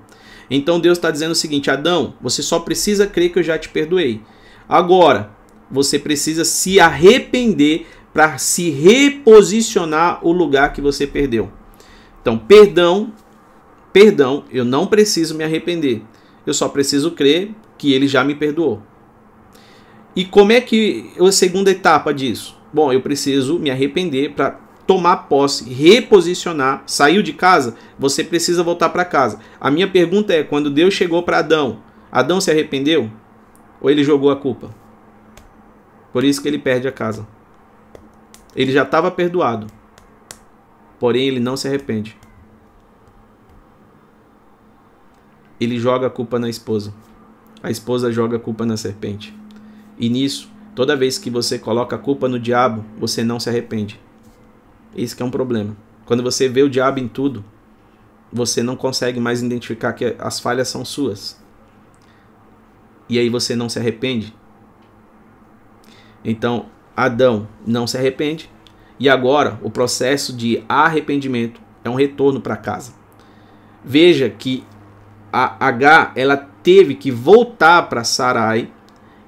Então 0.51 0.81
Deus 0.81 0.99
está 0.99 1.11
dizendo 1.11 1.33
o 1.33 1.37
seguinte: 1.37 1.71
Adão, 1.71 2.15
você 2.21 2.43
só 2.43 2.61
precisa 2.61 3.07
crer 3.07 3.31
que 3.31 3.39
eu 3.39 3.43
já 3.43 3.59
te 3.59 3.69
perdoei. 3.69 4.23
Agora, 4.69 5.31
você 5.71 5.99
precisa 5.99 6.45
se 6.45 6.81
arrepender 6.81 7.87
para 8.13 8.39
se 8.39 8.71
reposicionar 8.71 10.27
o 10.27 10.33
lugar 10.33 10.73
que 10.73 10.81
você 10.81 11.07
perdeu. 11.07 11.51
Então, 12.21 12.39
perdão, 12.39 13.13
perdão, 13.93 14.45
eu 14.51 14.65
não 14.65 14.87
preciso 14.87 15.35
me 15.35 15.45
arrepender. 15.45 16.03
Eu 16.47 16.55
só 16.55 16.69
preciso 16.69 17.13
crer 17.13 17.55
que 17.77 17.93
ele 17.93 18.09
já 18.09 18.25
me 18.25 18.35
perdoou. 18.35 18.83
E 20.17 20.25
como 20.25 20.51
é 20.51 20.61
que 20.61 21.11
a 21.19 21.31
segunda 21.31 21.71
etapa 21.71 22.13
disso? 22.13 22.59
Bom, 22.73 22.93
eu 22.93 23.01
preciso 23.01 23.59
me 23.59 23.71
arrepender 23.71 24.33
para 24.33 24.59
tomar 24.89 25.29
posse, 25.29 25.71
reposicionar, 25.71 26.83
saiu 26.87 27.23
de 27.23 27.35
casa, 27.35 27.77
você 27.99 28.25
precisa 28.25 28.63
voltar 28.63 28.89
para 28.89 29.05
casa. 29.05 29.39
A 29.61 29.71
minha 29.71 29.87
pergunta 29.87 30.33
é: 30.33 30.43
quando 30.43 30.71
Deus 30.71 30.95
chegou 30.95 31.23
para 31.23 31.41
Adão, 31.41 31.81
Adão 32.11 32.41
se 32.41 32.51
arrependeu? 32.51 33.11
Ou 33.83 33.91
ele 33.91 34.03
jogou 34.03 34.31
a 34.31 34.37
culpa? 34.37 34.75
Por 36.11 36.25
isso 36.25 36.41
que 36.41 36.49
ele 36.49 36.59
perde 36.59 36.89
a 36.89 36.93
casa. 36.93 37.29
Ele 38.57 38.73
já 38.73 38.83
estava 38.83 39.11
perdoado. 39.11 39.67
Porém, 40.99 41.29
ele 41.29 41.39
não 41.39 41.55
se 41.55 41.69
arrepende. 41.69 42.17
Ele 45.61 45.79
joga 45.79 46.07
a 46.07 46.11
culpa 46.11 46.39
na 46.39 46.49
esposa. 46.49 46.95
A 47.63 47.71
esposa 47.71 48.11
joga 48.11 48.39
a 48.39 48.41
culpa 48.41 48.65
na 48.65 48.77
serpente. 48.77 49.37
E 49.99 50.09
nisso, 50.09 50.51
toda 50.75 50.97
vez 50.97 51.19
que 51.19 51.29
você 51.29 51.59
coloca 51.59 51.95
a 51.95 51.99
culpa 51.99 52.27
no 52.27 52.39
diabo, 52.39 52.85
você 52.99 53.23
não 53.23 53.39
se 53.39 53.51
arrepende 53.51 54.01
esse 54.97 55.21
é 55.21 55.25
um 55.25 55.31
problema. 55.31 55.77
Quando 56.05 56.23
você 56.23 56.49
vê 56.49 56.63
o 56.63 56.71
diabo 56.71 56.99
em 56.99 57.09
tudo, 57.09 57.45
você 58.33 58.63
não 58.63 58.77
consegue 58.77 59.21
mais 59.21 59.43
identificar 59.43 59.93
que 59.93 60.17
as 60.19 60.41
falhas 60.41 60.69
são 60.69 60.85
suas. 60.85 61.41
E 63.09 63.19
aí 63.19 63.29
você 63.29 63.57
não 63.57 63.69
se 63.69 63.79
arrepende. 63.79 64.35
Então, 66.25 66.67
Adão 66.97 67.49
não 67.67 67.87
se 67.87 67.97
arrepende. 67.97 68.51
E 68.99 69.09
agora, 69.09 69.59
o 69.63 69.71
processo 69.71 70.37
de 70.37 70.63
arrependimento 70.69 71.61
é 71.85 71.89
um 71.89 71.95
retorno 71.95 72.41
para 72.41 72.57
casa. 72.57 72.93
Veja 73.85 74.29
que 74.29 74.65
a 75.33 75.67
H 75.67 76.13
ela 76.17 76.37
teve 76.37 76.95
que 76.95 77.11
voltar 77.11 77.83
para 77.89 78.03
Sarai 78.03 78.71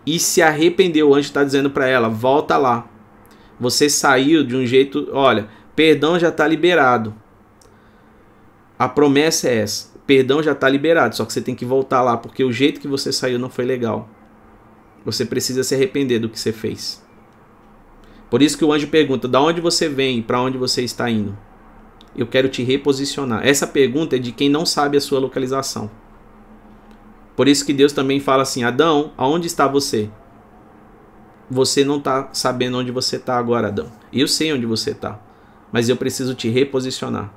e 0.04 0.18
se 0.18 0.42
arrependeu. 0.42 1.11
O 1.11 1.14
anjo 1.14 1.28
está 1.28 1.44
dizendo 1.44 1.70
para 1.70 1.86
ela: 1.86 2.08
volta 2.08 2.56
lá. 2.56 2.89
Você 3.61 3.90
saiu 3.90 4.42
de 4.42 4.56
um 4.56 4.64
jeito. 4.64 5.08
Olha, 5.12 5.48
perdão 5.76 6.18
já 6.18 6.30
está 6.30 6.48
liberado. 6.48 7.14
A 8.78 8.88
promessa 8.88 9.48
é 9.48 9.58
essa: 9.58 9.90
perdão 10.06 10.42
já 10.42 10.52
está 10.52 10.66
liberado. 10.68 11.14
Só 11.14 11.26
que 11.26 11.32
você 11.32 11.42
tem 11.42 11.54
que 11.54 11.66
voltar 11.66 12.02
lá, 12.02 12.16
porque 12.16 12.42
o 12.42 12.50
jeito 12.50 12.80
que 12.80 12.88
você 12.88 13.12
saiu 13.12 13.38
não 13.38 13.50
foi 13.50 13.66
legal. 13.66 14.08
Você 15.04 15.24
precisa 15.24 15.62
se 15.62 15.74
arrepender 15.74 16.18
do 16.18 16.28
que 16.28 16.40
você 16.40 16.52
fez. 16.52 17.04
Por 18.30 18.40
isso 18.40 18.56
que 18.56 18.64
o 18.64 18.72
anjo 18.72 18.88
pergunta: 18.88 19.28
da 19.28 19.40
onde 19.42 19.61
você 19.61 19.88
vem? 19.88 20.22
Para 20.22 20.40
onde 20.40 20.56
você 20.56 20.82
está 20.82 21.11
indo? 21.11 21.36
Eu 22.16 22.26
quero 22.26 22.48
te 22.48 22.62
reposicionar. 22.62 23.46
Essa 23.46 23.66
pergunta 23.66 24.16
é 24.16 24.18
de 24.18 24.32
quem 24.32 24.48
não 24.48 24.64
sabe 24.64 24.96
a 24.96 25.00
sua 25.00 25.20
localização. 25.20 25.90
Por 27.36 27.46
isso 27.46 27.64
que 27.64 27.72
Deus 27.72 27.92
também 27.92 28.20
fala 28.20 28.42
assim: 28.42 28.64
Adão, 28.64 29.12
aonde 29.18 29.46
está 29.46 29.68
você? 29.68 30.11
Você 31.51 31.84
não 31.84 31.98
está 31.98 32.28
sabendo 32.32 32.78
onde 32.78 32.92
você 32.92 33.16
está 33.16 33.36
agora, 33.36 33.68
Adão. 33.68 33.90
Eu 34.12 34.28
sei 34.28 34.53
onde 34.53 34.66
você 34.66 34.92
está, 34.92 35.18
mas 35.72 35.88
eu 35.88 35.96
preciso 35.96 36.34
te 36.34 36.48
reposicionar. 36.48 37.32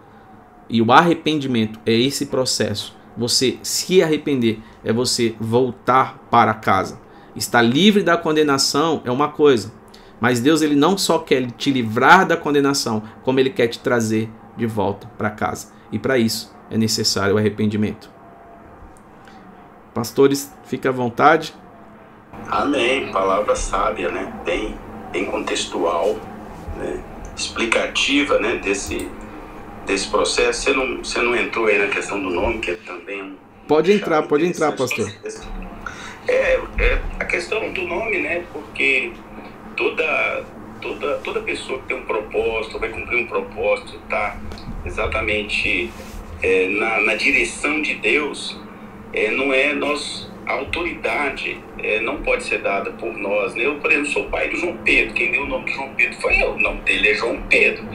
E 0.70 0.82
o 0.82 0.92
arrependimento 0.92 1.80
é 1.86 1.94
esse 1.94 2.28
processo. 2.28 2.96
Você 3.18 3.58
se 3.64 4.02
arrepender 4.04 4.60
é 4.84 4.94
você 4.94 5.36
voltar 5.40 6.20
para 6.30 6.54
casa. 6.54 7.00
Estar 7.36 7.62
livre 7.62 8.04
da 8.04 8.16
condenação 8.16 9.02
é 9.04 9.12
uma 9.12 9.30
coisa, 9.30 9.72
mas 10.22 10.40
Deus 10.40 10.62
ele 10.62 10.76
não 10.76 10.98
só 10.98 11.18
quer 11.20 11.50
te 11.52 11.72
livrar 11.72 12.28
da 12.28 12.38
condenação, 12.38 13.04
como 13.24 13.40
ele 13.40 13.50
quer 13.50 13.68
te 13.68 13.80
trazer 13.80 14.30
de 14.56 14.68
volta 14.68 15.08
para 15.18 15.32
casa. 15.32 15.74
E 15.92 15.98
para 15.98 16.18
isso 16.18 16.54
é 16.70 16.78
necessário 16.78 17.36
o 17.36 17.38
arrependimento. 17.38 18.10
Pastores, 19.94 20.52
fique 20.64 20.88
à 20.88 20.92
vontade. 20.92 21.54
Amém. 22.48 23.12
Palavra 23.12 23.56
sábia, 23.56 24.10
né? 24.10 24.34
Bem, 24.46 24.76
bem 25.12 25.26
contextual, 25.26 26.16
né? 26.78 27.00
explicativa, 27.36 28.40
né? 28.40 28.58
Desse, 28.58 29.10
desse 29.86 30.08
processo. 30.10 30.62
Você 30.62 30.74
não, 30.74 30.98
você 30.98 31.22
não 31.22 31.36
entrou 31.36 31.68
aí 31.68 31.78
na 31.78 31.88
questão 31.88 32.22
do 32.22 32.30
nome, 32.30 32.60
que 32.60 32.72
é 32.72 32.76
também 32.76 33.22
um. 33.22 33.36
Pode 33.68 33.92
entrar, 33.92 34.24
pode 34.24 34.46
entrar, 34.46 34.74
pastor. 34.74 35.12
É, 36.28 36.60
é 36.80 37.02
a 37.20 37.26
questão 37.26 37.72
do 37.72 37.82
nome, 37.84 38.20
né? 38.22 38.44
Porque 38.52 39.12
toda 39.76 40.44
toda, 40.84 41.18
toda 41.20 41.40
pessoa 41.40 41.80
que 41.80 41.88
tem 41.88 41.98
um 41.98 42.06
propósito, 42.06 42.78
vai 42.78 42.90
cumprir 42.90 43.24
um 43.24 43.28
propósito, 43.28 43.98
está 44.04 44.38
exatamente 44.86 45.90
é, 46.42 46.68
na, 46.68 47.00
na 47.02 47.16
direção 47.16 47.82
de 47.82 47.96
Deus, 47.96 48.60
é, 49.14 49.32
não 49.32 49.54
é 49.54 49.74
nós, 49.74 50.30
a 50.46 50.54
autoridade 50.54 51.58
é, 51.84 52.00
não 52.00 52.22
pode 52.22 52.44
ser 52.44 52.60
dada 52.60 52.92
por 52.92 53.16
nós. 53.18 53.54
Né? 53.56 53.66
Eu, 53.66 53.76
por 53.76 53.92
exemplo, 53.92 54.10
sou 54.10 54.26
pai 54.26 54.50
do 54.50 54.58
João 54.58 54.78
Pedro, 54.78 55.14
quem 55.14 55.32
deu 55.32 55.44
o 55.44 55.48
nome 55.48 55.66
de 55.66 55.74
João 55.74 55.94
Pedro 55.94 56.22
foi 56.22 56.42
eu, 56.42 56.54
o 56.54 56.60
nome 56.60 56.82
dele 56.82 57.10
é 57.10 57.14
João 57.16 57.42
Pedro. 57.50 57.86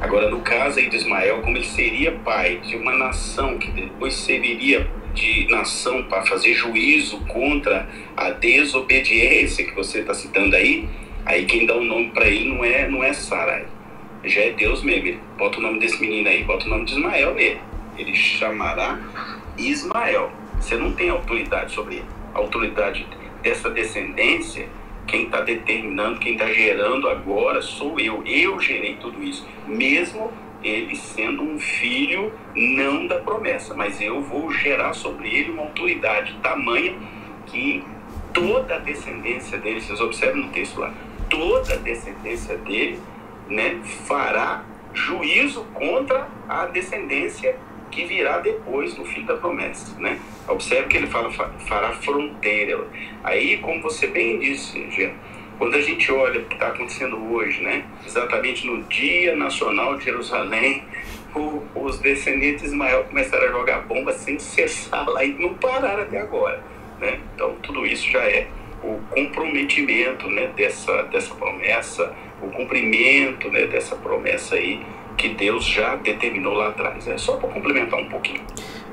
Agora, 0.00 0.30
no 0.30 0.40
caso 0.40 0.78
aí 0.78 0.88
de 0.88 0.96
Ismael, 0.96 1.40
como 1.42 1.56
ele 1.56 1.66
seria 1.66 2.12
pai 2.12 2.58
de 2.58 2.76
uma 2.76 2.92
nação 2.92 3.58
que 3.58 3.70
depois 3.70 4.14
serviria 4.14 4.88
de 5.14 5.48
nação 5.50 6.04
para 6.04 6.24
fazer 6.24 6.54
juízo 6.54 7.18
contra 7.26 7.88
a 8.16 8.30
desobediência 8.30 9.64
que 9.64 9.74
você 9.74 10.00
está 10.00 10.14
citando 10.14 10.54
aí, 10.54 10.88
Aí 11.28 11.44
quem 11.44 11.66
dá 11.66 11.76
o 11.76 11.84
nome 11.84 12.08
para 12.08 12.26
ele 12.26 12.48
não 12.48 12.64
é, 12.64 12.88
não 12.88 13.04
é 13.04 13.12
Sarai. 13.12 13.66
Já 14.24 14.40
é 14.40 14.50
Deus 14.50 14.82
mesmo. 14.82 15.20
Bota 15.36 15.58
o 15.58 15.60
nome 15.60 15.78
desse 15.78 16.00
menino 16.00 16.26
aí, 16.26 16.42
bota 16.42 16.64
o 16.64 16.70
nome 16.70 16.86
de 16.86 16.92
Ismael 16.92 17.34
nele. 17.34 17.60
Ele 17.98 18.14
chamará 18.14 18.98
Ismael. 19.58 20.32
Você 20.58 20.76
não 20.76 20.92
tem 20.92 21.10
autoridade 21.10 21.72
sobre 21.72 21.96
ele. 21.96 22.06
A 22.34 22.38
autoridade 22.38 23.06
dessa 23.48 23.70
descendência, 23.70 24.68
quem 25.06 25.24
está 25.24 25.40
determinando, 25.40 26.20
quem 26.20 26.34
está 26.34 26.46
gerando 26.52 27.08
agora 27.08 27.62
sou 27.62 27.98
eu. 27.98 28.22
Eu 28.26 28.60
gerei 28.60 28.96
tudo 28.96 29.22
isso. 29.22 29.48
Mesmo 29.66 30.30
ele 30.62 30.94
sendo 30.94 31.42
um 31.42 31.58
filho 31.58 32.30
não 32.54 33.06
da 33.06 33.18
promessa, 33.20 33.74
mas 33.74 34.00
eu 34.02 34.20
vou 34.20 34.52
gerar 34.52 34.92
sobre 34.92 35.34
ele 35.34 35.52
uma 35.52 35.62
autoridade 35.62 36.34
tamanha 36.42 36.94
que 37.46 37.82
toda 38.34 38.74
a 38.74 38.78
descendência 38.78 39.56
dele, 39.56 39.80
vocês 39.80 39.98
observam 40.00 40.42
no 40.42 40.48
texto 40.50 40.80
lá, 40.80 40.92
toda 41.30 41.74
a 41.74 41.76
descendência 41.78 42.58
dele 42.58 43.00
né, 43.48 43.80
fará 44.06 44.62
juízo 44.92 45.64
contra 45.72 46.28
a 46.46 46.66
descendência 46.66 47.56
que 47.90 48.04
virá 48.04 48.38
depois 48.38 48.96
no 48.96 49.04
fim 49.04 49.24
da 49.24 49.34
promessa. 49.34 49.98
Né? 49.98 50.18
Observe 50.46 50.88
que 50.88 50.96
ele 50.96 51.06
fala, 51.06 51.30
fará 51.30 51.92
fronteira. 51.92 52.86
Aí, 53.24 53.58
como 53.58 53.82
você 53.82 54.06
bem 54.06 54.38
disse, 54.38 54.90
Jean, 54.90 55.12
quando 55.58 55.74
a 55.74 55.80
gente 55.80 56.10
olha 56.12 56.40
o 56.40 56.44
que 56.44 56.54
está 56.54 56.68
acontecendo 56.68 57.16
hoje, 57.32 57.62
né? 57.62 57.84
exatamente 58.06 58.66
no 58.66 58.82
Dia 58.84 59.34
Nacional 59.34 59.96
de 59.96 60.04
Jerusalém, 60.04 60.84
o, 61.34 61.62
os 61.74 61.98
descendentes 61.98 62.62
de 62.62 62.68
Ismael 62.68 63.04
começaram 63.04 63.48
a 63.48 63.50
jogar 63.50 63.80
bomba 63.80 64.12
sem 64.12 64.38
cessar 64.38 65.08
lá 65.08 65.24
e 65.24 65.32
não 65.34 65.54
pararam 65.54 66.02
até 66.02 66.20
agora. 66.20 66.62
Né? 67.00 67.18
Então, 67.34 67.54
tudo 67.62 67.86
isso 67.86 68.08
já 68.10 68.22
é 68.24 68.48
o 68.82 69.00
comprometimento 69.10 70.28
né, 70.28 70.50
dessa, 70.56 71.02
dessa 71.04 71.34
promessa, 71.34 72.14
o 72.40 72.48
cumprimento 72.48 73.50
né, 73.50 73.66
dessa 73.66 73.96
promessa 73.96 74.54
aí 74.54 74.80
que 75.18 75.28
Deus 75.28 75.64
já 75.66 75.96
determinou 75.96 76.54
lá 76.54 76.68
atrás. 76.68 77.06
É 77.06 77.18
só 77.18 77.36
para 77.36 77.48
complementar 77.50 78.00
um 78.00 78.08
pouquinho. 78.08 78.40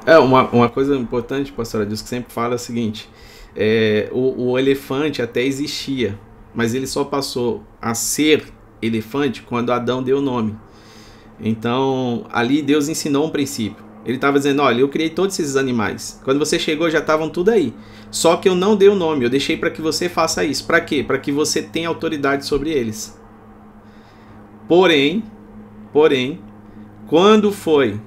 É, 0.06 0.18
uma, 0.18 0.50
uma 0.50 0.70
coisa 0.70 0.96
importante, 0.96 1.52
pastora 1.52 1.86
Deus, 1.86 2.02
que 2.02 2.10
sempre 2.10 2.34
fala 2.34 2.54
é 2.54 2.56
o 2.56 2.60
seguinte: 2.60 3.10
é, 3.56 4.10
o, 4.12 4.52
o 4.52 4.60
elefante 4.60 5.22
até 5.22 5.44
existia, 5.44 6.20
mas 6.54 6.74
ele 6.74 6.88
só 6.88 7.04
passou 7.06 7.64
a 7.82 7.94
ser 7.94 8.44
elefante 8.82 9.44
quando 9.44 9.72
Adão 9.72 10.04
deu 10.04 10.18
o 10.18 10.22
nome. 10.22 10.56
Então, 11.40 12.26
ali 12.32 12.62
Deus 12.62 12.90
ensinou 12.90 13.28
um 13.28 13.30
princípio. 13.30 13.86
Ele 14.06 14.16
estava 14.16 14.38
dizendo: 14.38 14.62
Olha, 14.62 14.82
eu 14.82 14.90
criei 14.90 15.10
todos 15.10 15.40
esses 15.40 15.56
animais. 15.56 16.20
Quando 16.24 16.40
você 16.40 16.60
chegou, 16.60 16.90
já 16.90 17.00
estavam 17.00 17.30
tudo 17.30 17.50
aí. 17.50 17.74
Só 18.12 18.38
que 18.38 18.48
eu 18.48 18.56
não 18.56 18.76
dei 18.76 18.90
o 18.90 18.96
nome, 18.96 19.26
eu 19.26 19.30
deixei 19.30 19.58
para 19.58 19.70
que 19.70 19.82
você 19.82 20.08
faça 20.08 20.44
isso. 20.44 20.66
Para 20.66 20.80
quê? 20.82 21.04
Para 21.04 21.18
que 21.18 21.32
você 21.32 21.62
tenha 21.62 21.88
autoridade 21.88 22.46
sobre 22.46 22.72
eles. 22.72 23.20
Porém, 24.68 25.24
porém, 25.96 26.42
quando 27.08 27.54
foi 27.54 28.02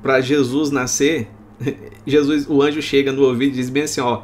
para 0.00 0.20
Jesus 0.20 0.70
nascer, 0.70 1.28
Jesus, 2.06 2.46
o 2.48 2.62
anjo 2.62 2.80
chega 2.80 3.10
no 3.10 3.22
ouvido 3.24 3.54
e 3.54 3.56
diz 3.56 3.68
bem 3.68 3.82
assim: 3.82 4.00
Ó, 4.00 4.22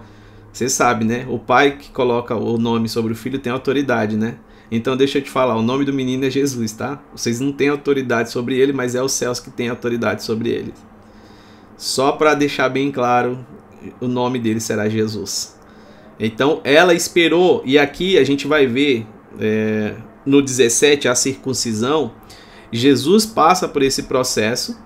você 0.52 0.68
sabe, 0.68 1.04
né? 1.04 1.26
O 1.28 1.36
pai 1.36 1.78
que 1.78 1.90
coloca 1.90 2.36
o 2.36 2.56
nome 2.56 2.88
sobre 2.88 3.12
o 3.12 3.16
filho 3.16 3.40
tem 3.40 3.52
autoridade, 3.52 4.16
né? 4.16 4.36
Então 4.70 4.96
deixa 4.96 5.18
eu 5.18 5.22
te 5.22 5.28
falar, 5.28 5.56
o 5.56 5.62
nome 5.62 5.84
do 5.84 5.92
menino 5.92 6.24
é 6.24 6.30
Jesus, 6.30 6.70
tá? 6.72 7.02
Vocês 7.14 7.40
não 7.40 7.52
têm 7.52 7.70
autoridade 7.70 8.30
sobre 8.30 8.56
ele, 8.56 8.72
mas 8.72 8.94
é 8.94 9.02
os 9.02 9.10
céus 9.10 9.40
que 9.40 9.50
têm 9.50 9.68
autoridade 9.68 10.22
sobre 10.22 10.50
ele. 10.50 10.72
Só 11.76 12.12
para 12.12 12.34
deixar 12.34 12.68
bem 12.68 12.92
claro, 12.92 13.44
o 14.00 14.06
nome 14.06 14.38
dele 14.38 14.60
será 14.60 14.88
Jesus. 14.88 15.58
Então 16.20 16.60
ela 16.62 16.94
esperou, 16.94 17.62
e 17.66 17.80
aqui 17.80 18.16
a 18.16 18.22
gente 18.22 18.46
vai 18.46 18.64
ver 18.64 19.04
é, 19.40 19.96
no 20.24 20.40
17 20.40 21.08
a 21.08 21.14
circuncisão. 21.14 22.12
Jesus 22.72 23.26
passa 23.26 23.68
por 23.68 23.82
esse 23.82 24.04
processo 24.04 24.78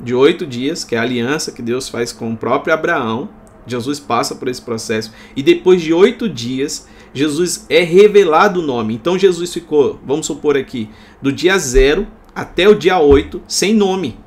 de 0.00 0.14
oito 0.14 0.46
dias, 0.46 0.82
que 0.82 0.96
é 0.96 0.98
a 0.98 1.02
aliança 1.02 1.52
que 1.52 1.62
Deus 1.62 1.88
faz 1.88 2.10
com 2.10 2.32
o 2.32 2.36
próprio 2.36 2.72
Abraão. 2.72 3.28
Jesus 3.66 4.00
passa 4.00 4.34
por 4.34 4.48
esse 4.48 4.60
processo, 4.60 5.12
e 5.36 5.42
depois 5.42 5.80
de 5.80 5.92
oito 5.92 6.28
dias, 6.28 6.88
Jesus 7.12 7.66
é 7.68 7.82
revelado 7.82 8.60
o 8.60 8.66
nome. 8.66 8.94
Então 8.94 9.18
Jesus 9.18 9.52
ficou, 9.52 10.00
vamos 10.04 10.26
supor 10.26 10.56
aqui, 10.56 10.90
do 11.22 11.32
dia 11.32 11.56
zero 11.58 12.06
até 12.34 12.68
o 12.68 12.74
dia 12.74 12.98
8 12.98 13.42
sem 13.46 13.74
nome. 13.74 14.18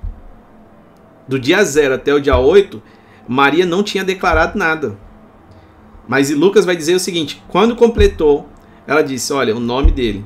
Do 1.28 1.38
dia 1.38 1.63
0 1.63 1.95
até 1.95 2.13
o 2.13 2.22
dia 2.22 2.38
8, 2.38 2.82
Maria 3.28 3.65
não 3.65 3.84
tinha 3.84 4.03
declarado 4.03 4.57
nada. 4.57 4.97
Mas 6.07 6.30
Lucas 6.30 6.63
vai 6.63 6.76
dizer 6.76 6.95
o 6.95 6.99
seguinte: 6.99 7.43
quando 7.49 7.76
completou, 7.76 8.47
ela 8.88 9.01
disse: 9.01 9.34
Olha, 9.34 9.55
o 9.55 9.59
nome 9.59 9.91
dele 9.91 10.26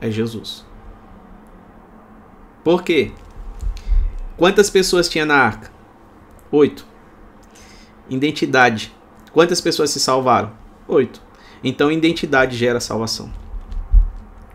é 0.00 0.10
Jesus. 0.10 0.67
Por 2.68 2.82
quê? 2.82 3.12
Quantas 4.36 4.68
pessoas 4.68 5.08
tinha 5.08 5.24
na 5.24 5.36
arca? 5.36 5.70
Oito. 6.52 6.86
Identidade. 8.10 8.94
Quantas 9.32 9.58
pessoas 9.58 9.88
se 9.88 9.98
salvaram? 9.98 10.52
Oito. 10.86 11.22
Então, 11.64 11.90
identidade 11.90 12.58
gera 12.58 12.78
salvação. 12.78 13.32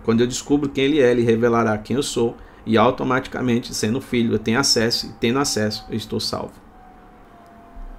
Quando 0.04 0.22
eu 0.22 0.28
descubro 0.28 0.70
quem 0.70 0.84
ele 0.84 1.02
é, 1.02 1.10
ele 1.10 1.24
revelará 1.24 1.76
quem 1.76 1.96
eu 1.96 2.04
sou 2.04 2.38
e 2.68 2.78
automaticamente, 2.78 3.74
sendo 3.74 4.00
filho, 4.00 4.36
eu 4.36 4.40
tenho 4.40 4.60
acesso 4.60 5.08
e 5.08 5.14
tendo 5.14 5.40
acesso, 5.40 5.84
eu 5.90 5.98
estou 5.98 6.20
salvo. 6.20 6.54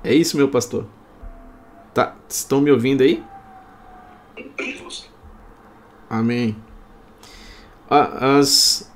É 0.05 0.15
isso, 0.15 0.37
meu 0.37 0.49
pastor. 0.49 0.87
Tá, 1.93 2.15
estão 2.29 2.61
me 2.61 2.71
ouvindo 2.71 3.03
aí? 3.03 3.21
Amém. 6.09 6.57
As, 7.91 8.94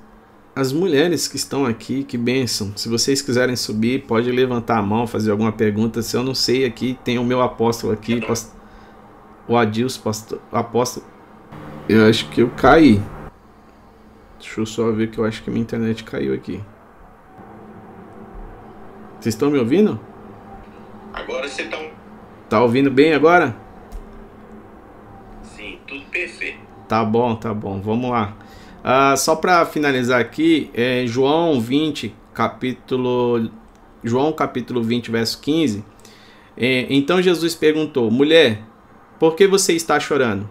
as 0.55 0.73
mulheres 0.73 1.27
que 1.27 1.35
estão 1.35 1.65
aqui, 1.65 2.03
que 2.03 2.17
bênção. 2.17 2.73
Se 2.75 2.89
vocês 2.89 3.21
quiserem 3.21 3.55
subir, 3.55 4.05
pode 4.05 4.31
levantar 4.31 4.77
a 4.77 4.81
mão, 4.81 5.07
fazer 5.07 5.31
alguma 5.31 5.51
pergunta. 5.51 6.01
Se 6.01 6.17
eu 6.17 6.23
não 6.23 6.35
sei 6.35 6.65
aqui, 6.65 6.97
tem 7.03 7.17
o 7.17 7.23
meu 7.23 7.41
apóstolo 7.41 7.93
aqui, 7.93 8.21
o 9.47 9.57
Adilson, 9.57 10.01
pastor, 10.01 10.41
apóstolo. 10.51 11.05
Eu 11.87 12.05
acho 12.07 12.29
que 12.29 12.41
eu 12.41 12.49
caí. 12.51 13.01
Deixa 14.39 14.61
eu 14.61 14.65
só 14.65 14.91
ver 14.91 15.09
que 15.09 15.17
eu 15.17 15.25
acho 15.25 15.43
que 15.43 15.49
minha 15.49 15.61
internet 15.61 16.03
caiu 16.03 16.33
aqui. 16.33 16.61
Vocês 19.19 19.35
estão 19.35 19.49
me 19.49 19.57
ouvindo? 19.57 19.99
Agora 21.13 21.47
você 21.47 21.63
está. 21.63 21.77
Tá 22.47 22.61
ouvindo 22.61 22.89
bem 22.89 23.13
agora? 23.13 23.55
Sim, 25.43 25.79
tudo 25.87 26.05
perfeito. 26.05 26.59
Tá 26.87 27.03
bom, 27.03 27.35
tá 27.35 27.53
bom. 27.53 27.81
Vamos 27.81 28.09
lá. 28.09 28.35
Uh, 28.79 29.17
só 29.17 29.35
para 29.35 29.65
finalizar 29.65 30.21
aqui, 30.21 30.69
é 30.73 31.05
João 31.05 31.59
20, 31.59 32.15
capítulo. 32.33 33.49
João 34.03 34.31
capítulo 34.31 34.81
20, 34.81 35.11
verso 35.11 35.39
15. 35.41 35.83
É, 36.55 36.87
então 36.89 37.21
Jesus 37.21 37.55
perguntou: 37.55 38.09
Mulher, 38.09 38.61
por 39.19 39.35
que 39.35 39.47
você 39.47 39.73
está 39.73 39.99
chorando? 39.99 40.49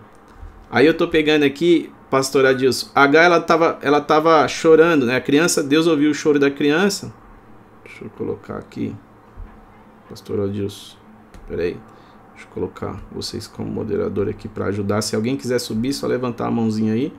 Aí 0.71 0.87
eu 0.87 0.95
tô 0.95 1.09
pegando 1.09 1.45
aqui, 1.45 1.91
pastor 2.11 2.45
Adilson. 2.45 2.91
A 2.95 3.05
H, 3.05 3.23
ela 3.23 3.41
tava, 3.41 3.79
ela 3.81 4.01
tava 4.01 4.47
chorando, 4.47 5.07
né? 5.07 5.17
A 5.17 5.21
criança, 5.21 5.63
Deus 5.63 5.87
ouviu 5.87 6.11
o 6.11 6.15
choro 6.15 6.39
da 6.39 6.51
criança. 6.51 7.13
Deixa 7.85 8.05
eu 8.05 8.11
colocar 8.11 8.59
aqui. 8.59 8.95
Pastor 10.09 10.41
Adilson. 10.41 10.97
Peraí. 11.49 11.79
Deixa 12.35 12.47
eu 12.47 12.55
colocar 12.55 13.03
vocês 13.11 13.47
como 13.47 13.69
moderador 13.71 14.29
aqui 14.29 14.47
para 14.47 14.67
ajudar. 14.67 15.03
Se 15.03 15.17
alguém 15.17 15.37
quiser 15.37 15.59
subir, 15.59 15.93
só 15.93 16.07
levantar 16.07 16.47
a 16.47 16.51
mãozinha 16.51 16.93
aí. 16.93 17.13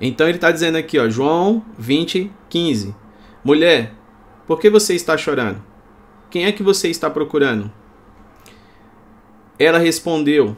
Então 0.00 0.26
ele 0.26 0.38
está 0.38 0.50
dizendo 0.50 0.76
aqui, 0.76 0.98
ó, 0.98 1.08
João 1.08 1.64
20, 1.78 2.30
15. 2.48 2.94
Mulher, 3.44 3.94
por 4.46 4.58
que 4.58 4.70
você 4.70 4.94
está 4.94 5.16
chorando? 5.16 5.62
Quem 6.30 6.44
é 6.44 6.52
que 6.52 6.62
você 6.62 6.88
está 6.88 7.10
procurando? 7.10 7.70
Ela 9.58 9.78
respondeu: 9.78 10.56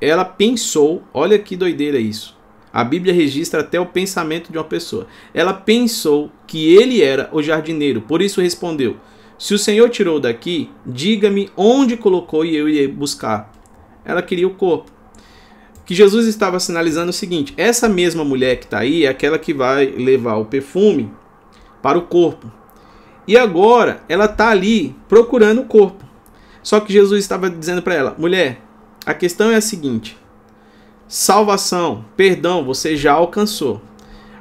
ela 0.00 0.24
pensou, 0.24 1.02
olha 1.12 1.38
que 1.38 1.56
doideira 1.56 1.98
isso. 1.98 2.36
A 2.72 2.84
Bíblia 2.84 3.14
registra 3.14 3.60
até 3.60 3.80
o 3.80 3.86
pensamento 3.86 4.52
de 4.52 4.58
uma 4.58 4.64
pessoa. 4.64 5.06
Ela 5.32 5.54
pensou 5.54 6.30
que 6.46 6.74
ele 6.76 7.02
era 7.02 7.30
o 7.32 7.42
jardineiro, 7.42 8.02
por 8.02 8.20
isso 8.20 8.42
respondeu: 8.42 8.98
Se 9.38 9.54
o 9.54 9.58
Senhor 9.58 9.88
tirou 9.88 10.20
daqui, 10.20 10.70
diga-me 10.84 11.50
onde 11.56 11.96
colocou 11.96 12.44
e 12.44 12.54
eu 12.54 12.68
irei 12.68 12.88
buscar. 12.88 13.50
Ela 14.04 14.20
queria 14.20 14.46
o 14.46 14.54
corpo. 14.54 14.92
Que 15.86 15.94
Jesus 15.94 16.26
estava 16.26 16.58
sinalizando 16.58 17.10
o 17.10 17.14
seguinte: 17.14 17.54
essa 17.56 17.88
mesma 17.88 18.24
mulher 18.24 18.56
que 18.56 18.64
está 18.64 18.80
aí 18.80 19.04
é 19.04 19.08
aquela 19.08 19.38
que 19.38 19.54
vai 19.54 19.86
levar 19.86 20.36
o 20.36 20.44
perfume 20.44 21.10
para 21.80 21.96
o 21.96 22.02
corpo. 22.02 22.50
E 23.26 23.36
agora 23.36 24.02
ela 24.08 24.26
está 24.26 24.50
ali 24.50 24.94
procurando 25.08 25.62
o 25.62 25.66
corpo. 25.66 26.04
Só 26.62 26.80
que 26.80 26.92
Jesus 26.92 27.22
estava 27.22 27.48
dizendo 27.48 27.80
para 27.80 27.94
ela: 27.94 28.16
mulher, 28.18 28.60
a 29.06 29.14
questão 29.14 29.50
é 29.52 29.54
a 29.54 29.60
seguinte: 29.60 30.18
salvação, 31.06 32.04
perdão, 32.16 32.64
você 32.64 32.96
já 32.96 33.12
alcançou. 33.12 33.80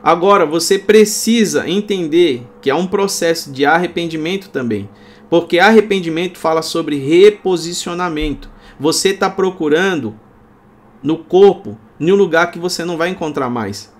Agora 0.01 0.45
você 0.45 0.77
precisa 0.77 1.69
entender 1.69 2.45
que 2.61 2.69
há 2.69 2.75
um 2.75 2.87
processo 2.87 3.51
de 3.51 3.65
arrependimento 3.65 4.49
também, 4.49 4.89
porque 5.29 5.59
arrependimento 5.59 6.39
fala 6.39 6.63
sobre 6.63 6.97
reposicionamento. 6.97 8.49
Você 8.79 9.09
está 9.09 9.29
procurando 9.29 10.19
no 11.05 11.19
corpo, 11.19 11.77
em 11.99 12.11
um 12.11 12.15
lugar 12.15 12.49
que 12.49 12.57
você 12.57 12.83
não 12.83 12.97
vai 12.97 13.09
encontrar 13.09 13.47
mais. 13.47 13.93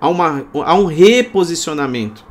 Há, 0.00 0.08
uma, 0.08 0.44
há 0.52 0.74
um 0.74 0.84
reposicionamento. 0.84 2.26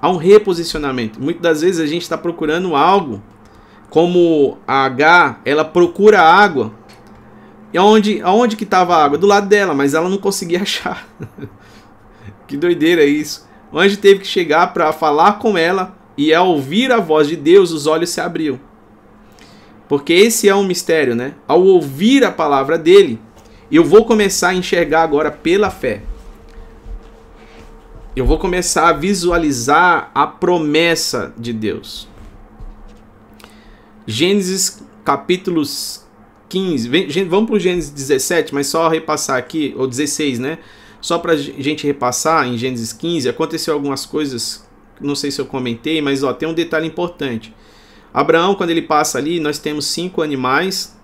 Há 0.00 0.10
um 0.10 0.16
reposicionamento. 0.16 1.22
Muitas 1.22 1.42
das 1.42 1.60
vezes 1.60 1.80
a 1.80 1.86
gente 1.86 2.02
está 2.02 2.18
procurando 2.18 2.74
algo 2.74 3.22
como 3.88 4.58
a 4.66 4.84
H, 4.84 5.40
ela 5.44 5.64
procura 5.64 6.20
água. 6.20 6.72
E 7.72 7.78
aonde, 7.78 8.20
aonde 8.20 8.56
que 8.56 8.64
estava 8.64 8.96
a 8.96 9.04
água? 9.04 9.16
Do 9.16 9.28
lado 9.28 9.48
dela, 9.48 9.74
mas 9.74 9.94
ela 9.94 10.08
não 10.08 10.18
conseguia 10.18 10.62
achar. 10.62 11.06
que 12.48 12.56
doideira 12.56 13.04
isso. 13.04 13.48
O 13.70 13.78
anjo 13.78 13.96
teve 13.96 14.20
que 14.20 14.26
chegar 14.26 14.72
para 14.72 14.92
falar 14.92 15.38
com 15.38 15.56
ela 15.56 15.96
e 16.16 16.34
ao 16.34 16.48
ouvir 16.48 16.90
a 16.90 16.98
voz 16.98 17.28
de 17.28 17.36
Deus, 17.36 17.70
os 17.70 17.86
olhos 17.86 18.10
se 18.10 18.20
abriu. 18.20 18.58
Porque 19.92 20.14
esse 20.14 20.48
é 20.48 20.54
um 20.54 20.64
mistério, 20.64 21.14
né? 21.14 21.34
Ao 21.46 21.62
ouvir 21.62 22.24
a 22.24 22.32
palavra 22.32 22.78
dele, 22.78 23.20
eu 23.70 23.84
vou 23.84 24.06
começar 24.06 24.48
a 24.48 24.54
enxergar 24.54 25.02
agora 25.02 25.30
pela 25.30 25.68
fé. 25.68 26.00
Eu 28.16 28.24
vou 28.24 28.38
começar 28.38 28.88
a 28.88 28.94
visualizar 28.94 30.10
a 30.14 30.26
promessa 30.26 31.34
de 31.36 31.52
Deus. 31.52 32.08
Gênesis 34.06 34.82
capítulos 35.04 36.06
15. 36.48 36.88
Vamos 37.28 37.50
para 37.50 37.56
o 37.56 37.60
Gênesis 37.60 37.90
17, 37.90 38.54
mas 38.54 38.68
só 38.68 38.88
repassar 38.88 39.36
aqui, 39.36 39.74
ou 39.76 39.86
16, 39.86 40.38
né? 40.38 40.58
Só 41.02 41.18
para 41.18 41.34
a 41.34 41.36
gente 41.36 41.86
repassar, 41.86 42.48
em 42.48 42.56
Gênesis 42.56 42.94
15, 42.94 43.28
aconteceu 43.28 43.74
algumas 43.74 44.06
coisas, 44.06 44.66
não 44.98 45.14
sei 45.14 45.30
se 45.30 45.38
eu 45.38 45.44
comentei, 45.44 46.00
mas 46.00 46.22
ó, 46.22 46.32
tem 46.32 46.48
um 46.48 46.54
detalhe 46.54 46.86
importante. 46.86 47.54
Abraão, 48.12 48.54
quando 48.54 48.70
ele 48.70 48.82
passa 48.82 49.18
ali, 49.18 49.40
nós 49.40 49.58
temos 49.58 49.86
cinco 49.86 50.22
animais. 50.22 50.96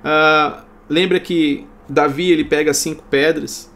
Uh, 0.00 0.62
lembra 0.88 1.20
que 1.20 1.66
Davi 1.88 2.30
ele 2.30 2.44
pega 2.44 2.72
cinco 2.72 3.04
pedras 3.10 3.70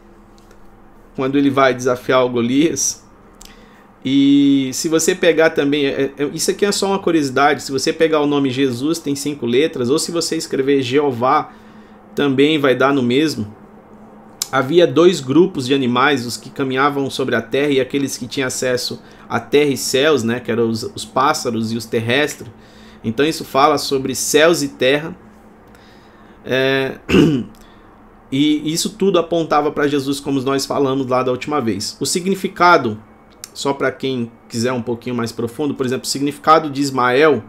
quando 1.15 1.37
ele 1.37 1.49
vai 1.49 1.73
desafiar 1.73 2.25
o 2.25 2.29
Golias. 2.29 3.03
E 4.05 4.69
se 4.73 4.89
você 4.89 5.15
pegar 5.15 5.51
também, 5.51 5.85
é, 5.85 6.11
é, 6.17 6.25
isso 6.33 6.51
aqui 6.51 6.65
é 6.65 6.71
só 6.71 6.87
uma 6.87 6.99
curiosidade, 6.99 7.63
se 7.63 7.71
você 7.71 7.93
pegar 7.93 8.19
o 8.19 8.27
nome 8.27 8.49
Jesus 8.49 8.99
tem 8.99 9.15
cinco 9.15 9.45
letras, 9.45 9.89
ou 9.89 9.97
se 9.97 10.11
você 10.11 10.35
escrever 10.35 10.81
Jeová, 10.81 11.53
também 12.13 12.59
vai 12.59 12.75
dar 12.75 12.93
no 12.93 13.01
mesmo. 13.01 13.55
Havia 14.51 14.85
dois 14.85 15.19
grupos 15.19 15.65
de 15.65 15.73
animais, 15.73 16.25
os 16.25 16.37
que 16.37 16.49
caminhavam 16.49 17.09
sobre 17.09 17.35
a 17.35 17.41
terra 17.41 17.71
e 17.71 17.81
aqueles 17.81 18.17
que 18.17 18.27
tinham 18.27 18.47
acesso 18.47 19.01
à 19.27 19.39
terra 19.39 19.71
e 19.71 19.77
céus, 19.77 20.23
né, 20.23 20.39
que 20.39 20.51
eram 20.51 20.69
os, 20.69 20.83
os 20.83 21.05
pássaros 21.05 21.71
e 21.71 21.77
os 21.77 21.85
terrestres. 21.85 22.49
Então 23.03 23.25
isso 23.25 23.43
fala 23.43 23.77
sobre 23.77 24.13
céus 24.13 24.61
e 24.61 24.69
terra. 24.69 25.15
É... 26.45 26.99
e 28.31 28.71
isso 28.71 28.91
tudo 28.91 29.17
apontava 29.17 29.71
para 29.71 29.87
Jesus, 29.87 30.19
como 30.19 30.39
nós 30.41 30.65
falamos 30.65 31.07
lá 31.07 31.23
da 31.23 31.31
última 31.31 31.59
vez. 31.59 31.97
O 31.99 32.05
significado 32.05 32.99
só 33.53 33.71
para 33.73 33.91
quem 33.91 34.31
quiser 34.49 34.73
um 34.73 34.81
pouquinho 34.81 35.15
mais 35.15 35.31
profundo, 35.31 35.75
por 35.75 35.85
exemplo, 35.85 36.05
o 36.05 36.09
significado 36.09 36.69
de 36.69 36.81
Ismael 36.81 37.43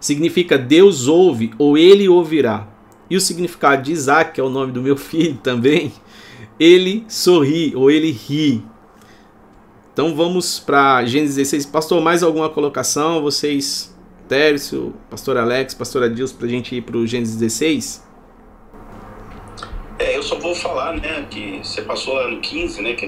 significa 0.00 0.56
Deus 0.56 1.06
ouve 1.06 1.52
ou 1.58 1.76
ele 1.76 2.08
ouvirá. 2.08 2.68
E 3.08 3.16
o 3.16 3.20
significado 3.20 3.82
de 3.82 3.92
Isaac, 3.92 4.32
que 4.32 4.40
é 4.40 4.44
o 4.44 4.48
nome 4.48 4.72
do 4.72 4.82
meu 4.82 4.96
filho 4.98 5.36
também, 5.42 5.92
ele 6.58 7.04
sorri 7.08 7.74
ou 7.74 7.90
ele 7.90 8.10
ri. 8.10 8.64
Então 9.92 10.14
vamos 10.14 10.58
para 10.58 11.04
Gênesis 11.04 11.36
16. 11.36 11.66
Pastor, 11.66 12.00
mais 12.00 12.22
alguma 12.22 12.48
colocação? 12.48 13.20
Vocês, 13.20 13.94
Tércio, 14.26 14.94
Pastor 15.10 15.36
Alex, 15.36 15.74
Pastor 15.74 16.04
Adilson, 16.04 16.36
para 16.36 16.46
a 16.46 16.50
gente 16.50 16.74
ir 16.74 16.82
para 16.82 16.96
o 16.96 17.06
Gênesis 17.06 17.36
16? 17.36 18.02
É, 19.98 20.16
eu 20.16 20.22
só 20.22 20.36
vou 20.38 20.54
falar, 20.54 20.94
né, 20.94 21.26
que 21.30 21.58
você 21.58 21.82
passou 21.82 22.14
lá 22.14 22.28
no 22.28 22.40
15, 22.40 22.82
né, 22.82 22.94
que 22.94 23.06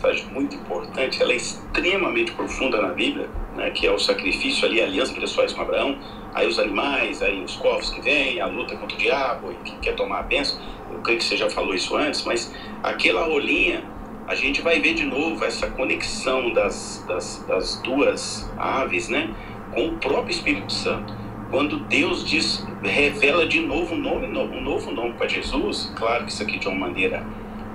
mensagem 0.00 0.26
muito 0.32 0.56
importante, 0.56 1.22
ela 1.22 1.32
é 1.32 1.36
extremamente 1.36 2.32
profunda 2.32 2.80
na 2.80 2.88
Bíblia, 2.88 3.28
né, 3.56 3.70
que 3.70 3.86
é 3.86 3.92
o 3.92 3.98
sacrifício 3.98 4.66
ali, 4.66 4.80
a 4.80 4.84
aliança 4.84 5.12
que 5.12 5.18
Deus 5.18 5.34
faz 5.34 5.52
com 5.52 5.60
Abraão, 5.60 5.98
aí 6.34 6.46
os 6.46 6.58
animais, 6.58 7.22
aí 7.22 7.42
os 7.42 7.56
corvos 7.56 7.90
que 7.90 8.00
vêm, 8.00 8.40
a 8.40 8.46
luta 8.46 8.76
contra 8.76 8.96
o 8.96 8.98
diabo, 8.98 9.54
que 9.64 9.76
quer 9.76 9.94
tomar 9.94 10.20
a 10.20 10.22
bênção. 10.22 10.58
Eu 10.92 11.00
creio 11.00 11.18
que 11.18 11.24
você 11.24 11.36
já 11.36 11.48
falou 11.48 11.74
isso 11.74 11.96
antes, 11.96 12.24
mas 12.24 12.54
aquela 12.82 13.24
rolinha, 13.24 13.82
a 14.26 14.34
gente 14.34 14.60
vai 14.62 14.80
ver 14.80 14.94
de 14.94 15.04
novo 15.04 15.44
essa 15.44 15.68
conexão 15.70 16.52
das, 16.52 17.04
das, 17.06 17.44
das 17.48 17.76
duas 17.82 18.50
aves, 18.56 19.08
né, 19.08 19.30
com 19.74 19.88
o 19.88 19.92
próprio 19.98 20.30
Espírito 20.30 20.72
Santo. 20.72 21.12
Quando 21.50 21.80
Deus 21.80 22.24
diz, 22.24 22.64
revela 22.82 23.44
de 23.46 23.60
novo 23.60 23.94
um, 23.94 23.98
nome, 23.98 24.26
um 24.26 24.60
novo 24.60 24.92
nome 24.92 25.14
para 25.14 25.26
Jesus, 25.26 25.92
claro 25.96 26.24
que 26.24 26.32
isso 26.32 26.42
aqui 26.42 26.58
de 26.58 26.68
uma 26.68 26.76
maneira 26.76 27.26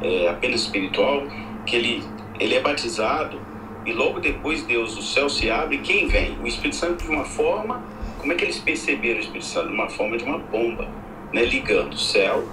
é, 0.02 0.30
apenas 0.30 0.62
espiritual, 0.62 1.24
que 1.66 1.76
ele 1.76 2.16
ele 2.40 2.56
é 2.56 2.62
batizado 2.62 3.40
e 3.86 3.94
logo 3.94 4.20
depois 4.20 4.64
Deus, 4.64 4.98
o 4.98 5.02
céu 5.02 5.30
se 5.30 5.50
abre, 5.50 5.78
quem 5.78 6.08
vem? 6.08 6.38
O 6.42 6.48
Espírito 6.48 6.76
Santo 6.76 7.04
de 7.04 7.10
uma 7.10 7.24
forma, 7.24 7.84
como 8.26 8.34
é 8.34 8.38
que 8.38 8.46
eles 8.46 8.58
perceberam 8.58 9.18
o 9.18 9.22
Espírito 9.22 9.46
Santo? 9.46 9.68
De 9.68 9.74
uma 9.76 9.88
forma 9.88 10.18
de 10.18 10.24
uma 10.24 10.40
bomba, 10.40 10.88
né? 11.32 11.46
ligando 11.46 11.94
o 11.94 11.98
céu 11.98 12.44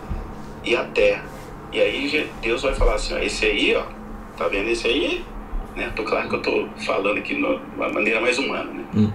e 0.63 0.77
a 0.77 0.85
terra. 0.85 1.25
E 1.73 1.81
aí 1.81 2.31
Deus 2.43 2.61
vai 2.61 2.75
falar 2.75 2.97
assim, 2.97 3.15
ó, 3.15 3.19
esse 3.19 3.47
aí, 3.47 3.75
ó, 3.75 3.87
tá 4.37 4.49
vendo 4.49 4.69
esse 4.69 4.87
aí? 4.87 5.25
Né? 5.75 5.91
Tô 5.97 6.05
claro 6.05 6.29
que 6.29 6.35
eu 6.35 6.43
tô 6.43 6.69
falando 6.85 7.17
aqui 7.17 7.37
de 7.37 7.43
uma 7.43 7.89
maneira 7.89 8.21
mais 8.21 8.39
humana, 8.39 8.71
né? 8.71 8.85
Hum. 8.95 9.11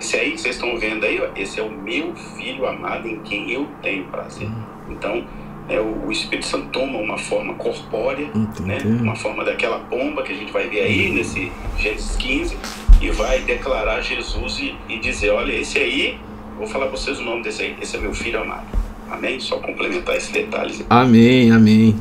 Esse 0.00 0.16
aí 0.16 0.30
que 0.32 0.40
vocês 0.40 0.54
estão 0.54 0.74
vendo 0.78 1.04
aí, 1.04 1.20
ó, 1.20 1.28
esse 1.36 1.60
é 1.60 1.62
o 1.62 1.70
meu 1.70 2.16
filho 2.16 2.66
amado 2.66 3.06
em 3.06 3.20
quem 3.20 3.50
eu 3.50 3.68
tenho 3.82 4.04
prazer. 4.04 4.48
Hum. 4.48 4.62
Então, 4.88 5.26
é, 5.68 5.78
o, 5.80 6.10
Espírito 6.10 6.46
Santo 6.46 6.68
toma 6.68 6.98
uma 6.98 7.18
forma 7.18 7.54
corpórea, 7.54 8.30
né? 8.60 8.78
uma 8.84 9.14
forma 9.14 9.44
daquela 9.44 9.78
bomba 9.78 10.22
que 10.22 10.32
a 10.32 10.36
gente 10.36 10.50
vai 10.50 10.68
ver 10.68 10.80
aí 10.80 11.10
nesse 11.10 11.52
Gênesis 11.78 12.16
15, 12.16 12.56
e 13.02 13.10
vai 13.10 13.40
declarar 13.42 14.00
Jesus 14.00 14.58
e, 14.58 14.74
e 14.88 14.98
dizer: 14.98 15.30
Olha, 15.30 15.52
esse 15.52 15.78
aí, 15.78 16.18
vou 16.56 16.66
falar 16.66 16.86
para 16.86 16.96
vocês 16.96 17.20
o 17.20 17.22
nome 17.22 17.42
desse 17.42 17.62
aí, 17.62 17.76
esse 17.80 17.96
é 17.96 18.00
meu 18.00 18.14
filho 18.14 18.40
amado. 18.40 18.66
Amém? 19.10 19.38
Só 19.40 19.58
complementar 19.58 20.16
esse 20.16 20.32
detalhe. 20.32 20.84
Amém, 20.88 21.50
amém. 21.50 21.96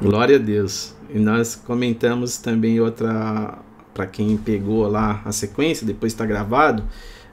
Glória 0.00 0.36
a 0.36 0.38
Deus. 0.38 0.94
E 1.12 1.18
nós 1.18 1.54
comentamos 1.54 2.36
também 2.36 2.80
outra, 2.80 3.58
para 3.92 4.06
quem 4.06 4.36
pegou 4.36 4.86
lá 4.86 5.20
a 5.24 5.32
sequência, 5.32 5.86
depois 5.86 6.12
está 6.12 6.24
gravado, 6.24 6.84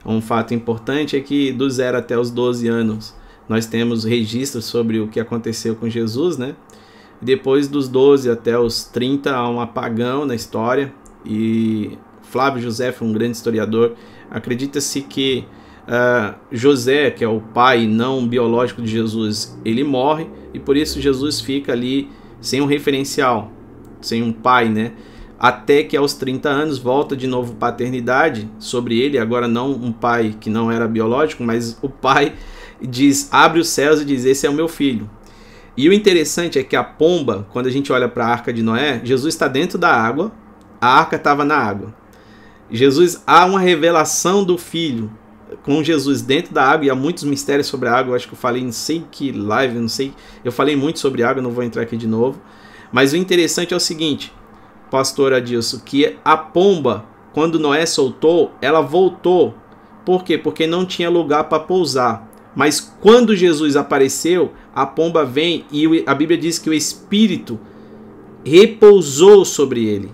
um 0.04 0.20
fato 0.20 0.54
importante 0.54 1.16
é 1.16 1.20
que 1.20 1.52
do 1.52 1.68
zero 1.70 1.98
até 1.98 2.18
os 2.18 2.30
12 2.30 2.66
anos 2.68 3.17
nós 3.48 3.66
temos 3.66 4.04
registros 4.04 4.64
sobre 4.66 5.00
o 5.00 5.08
que 5.08 5.18
aconteceu 5.18 5.74
com 5.74 5.88
Jesus, 5.88 6.36
né? 6.36 6.54
Depois 7.20 7.66
dos 7.66 7.88
12 7.88 8.30
até 8.30 8.58
os 8.58 8.84
30 8.84 9.34
há 9.34 9.48
um 9.48 9.60
apagão 9.60 10.24
na 10.24 10.34
história 10.34 10.92
e 11.24 11.98
Flávio 12.22 12.62
José 12.62 12.94
um 13.00 13.12
grande 13.12 13.36
historiador. 13.36 13.94
Acredita-se 14.30 15.00
que 15.02 15.44
uh, 15.88 16.34
José, 16.52 17.10
que 17.10 17.24
é 17.24 17.28
o 17.28 17.40
pai 17.40 17.86
não 17.86 18.26
biológico 18.26 18.82
de 18.82 18.88
Jesus, 18.88 19.58
ele 19.64 19.82
morre 19.82 20.28
e 20.52 20.60
por 20.60 20.76
isso 20.76 21.00
Jesus 21.00 21.40
fica 21.40 21.72
ali 21.72 22.08
sem 22.40 22.60
um 22.60 22.66
referencial, 22.66 23.50
sem 24.00 24.22
um 24.22 24.32
pai, 24.32 24.68
né? 24.68 24.92
Até 25.38 25.84
que 25.84 25.96
aos 25.96 26.14
30 26.14 26.48
anos 26.48 26.78
volta 26.78 27.16
de 27.16 27.26
novo 27.26 27.54
paternidade 27.54 28.50
sobre 28.58 29.00
ele, 29.00 29.18
agora 29.18 29.46
não 29.46 29.70
um 29.70 29.92
pai 29.92 30.36
que 30.38 30.50
não 30.50 30.70
era 30.70 30.86
biológico, 30.86 31.44
mas 31.44 31.78
o 31.80 31.88
pai 31.88 32.34
diz, 32.80 33.28
abre 33.30 33.60
os 33.60 33.68
céus 33.68 34.00
e 34.00 34.04
diz: 34.04 34.24
Esse 34.24 34.46
é 34.46 34.50
o 34.50 34.54
meu 34.54 34.68
filho. 34.68 35.08
E 35.76 35.88
o 35.88 35.92
interessante 35.92 36.58
é 36.58 36.64
que 36.64 36.74
a 36.74 36.82
pomba, 36.82 37.46
quando 37.52 37.66
a 37.66 37.70
gente 37.70 37.92
olha 37.92 38.08
para 38.08 38.26
a 38.26 38.28
arca 38.28 38.52
de 38.52 38.62
Noé, 38.62 39.00
Jesus 39.04 39.32
está 39.32 39.46
dentro 39.46 39.78
da 39.78 39.94
água, 39.94 40.32
a 40.80 40.88
arca 40.88 41.16
estava 41.16 41.44
na 41.44 41.56
água. 41.56 41.94
Jesus, 42.70 43.22
há 43.26 43.46
uma 43.46 43.60
revelação 43.60 44.44
do 44.44 44.58
filho 44.58 45.10
com 45.62 45.82
Jesus 45.82 46.20
dentro 46.20 46.52
da 46.52 46.64
água 46.64 46.86
e 46.86 46.90
há 46.90 46.94
muitos 46.94 47.24
mistérios 47.24 47.66
sobre 47.66 47.88
a 47.88 47.94
água. 47.94 48.10
Eu 48.10 48.16
acho 48.16 48.26
que 48.26 48.34
eu 48.34 48.38
falei, 48.38 48.62
não 48.62 48.72
sei 48.72 49.04
que 49.10 49.32
live, 49.32 49.78
não 49.78 49.88
sei. 49.88 50.12
Eu 50.44 50.52
falei 50.52 50.76
muito 50.76 50.98
sobre 50.98 51.22
água, 51.22 51.42
não 51.42 51.50
vou 51.50 51.64
entrar 51.64 51.82
aqui 51.82 51.96
de 51.96 52.06
novo. 52.06 52.40
Mas 52.92 53.12
o 53.12 53.16
interessante 53.16 53.72
é 53.72 53.76
o 53.76 53.80
seguinte, 53.80 54.32
pastor 54.90 55.32
Adilson, 55.32 55.78
que 55.78 56.16
a 56.24 56.36
pomba, 56.36 57.04
quando 57.32 57.58
Noé 57.58 57.86
soltou, 57.86 58.52
ela 58.60 58.80
voltou. 58.80 59.54
Por 60.04 60.24
quê? 60.24 60.36
Porque 60.36 60.66
não 60.66 60.84
tinha 60.84 61.10
lugar 61.10 61.44
para 61.44 61.60
pousar. 61.60 62.27
Mas 62.58 62.80
quando 62.80 63.36
Jesus 63.36 63.76
apareceu, 63.76 64.52
a 64.74 64.84
pomba 64.84 65.24
vem 65.24 65.64
e 65.70 66.02
a 66.04 66.12
Bíblia 66.12 66.36
diz 66.36 66.58
que 66.58 66.68
o 66.68 66.74
Espírito 66.74 67.56
repousou 68.44 69.44
sobre 69.44 69.86
ele. 69.86 70.12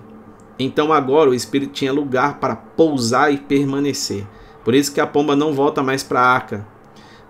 Então 0.59 0.93
agora 0.93 1.31
o 1.31 1.33
Espírito 1.33 1.73
tinha 1.73 1.91
lugar 1.91 2.39
para 2.39 2.55
pousar 2.55 3.33
e 3.33 3.37
permanecer. 3.37 4.27
Por 4.63 4.75
isso 4.75 4.93
que 4.93 5.01
a 5.01 5.07
pomba 5.07 5.35
não 5.35 5.53
volta 5.53 5.81
mais 5.81 6.03
para 6.03 6.21
a 6.21 6.31
arca, 6.31 6.67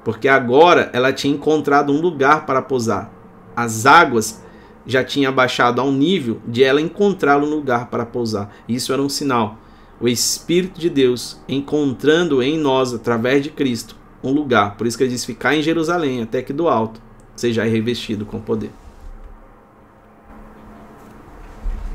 porque 0.03 0.27
agora 0.27 0.89
ela 0.91 1.13
tinha 1.13 1.33
encontrado 1.33 1.93
um 1.93 2.01
lugar 2.01 2.45
para 2.45 2.61
pousar. 2.61 3.09
As 3.55 3.85
águas 3.85 4.43
já 4.85 5.01
tinham 5.01 5.31
baixado 5.31 5.79
a 5.79 5.85
um 5.85 5.93
nível 5.93 6.41
de 6.45 6.61
ela 6.61 6.81
encontrar 6.81 7.41
um 7.41 7.49
lugar 7.49 7.87
para 7.87 8.05
pousar. 8.05 8.53
Isso 8.67 8.91
era 8.91 9.01
um 9.01 9.07
sinal. 9.07 9.59
O 9.97 10.09
Espírito 10.09 10.77
de 10.77 10.89
Deus 10.89 11.39
encontrando 11.47 12.43
em 12.43 12.57
nós, 12.57 12.93
através 12.93 13.41
de 13.41 13.49
Cristo, 13.49 14.03
um 14.29 14.33
lugar. 14.33 14.75
Por 14.75 14.87
isso 14.87 14.97
que 14.97 15.03
ele 15.03 15.11
diz 15.11 15.25
ficar 15.25 15.55
em 15.55 15.61
Jerusalém, 15.61 16.21
até 16.21 16.41
que 16.41 16.53
do 16.53 16.67
alto 16.67 17.01
seja 17.35 17.63
revestido 17.63 18.25
com 18.25 18.39
poder. 18.39 18.71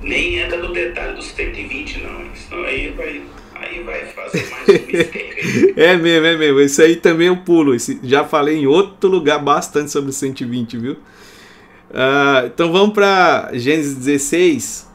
Nem 0.02 0.38
entra 0.38 0.58
no 0.58 0.72
detalhe 0.72 1.14
dos 1.16 1.26
120, 1.26 2.02
não. 2.02 2.34
Senão 2.34 2.64
aí 2.64 2.90
vai, 2.90 3.22
aí 3.54 3.82
vai 3.82 4.06
fazer 4.06 4.48
mais 4.50 4.68
um 4.68 4.72
mistério. 4.86 5.74
é 5.76 5.96
mesmo, 5.96 6.26
é 6.26 6.36
mesmo. 6.36 6.60
Isso 6.60 6.82
aí 6.82 6.96
também 6.96 7.26
eu 7.26 7.36
pulo. 7.38 7.74
Esse, 7.74 8.00
já 8.02 8.24
falei 8.24 8.58
em 8.58 8.66
outro 8.66 9.10
lugar 9.10 9.38
bastante 9.38 9.90
sobre 9.90 10.12
120, 10.12 10.78
viu? 10.78 10.92
Uh, 10.92 12.46
então 12.46 12.70
vamos 12.72 12.94
para 12.94 13.50
Gênesis 13.52 13.96
16. 13.96 14.88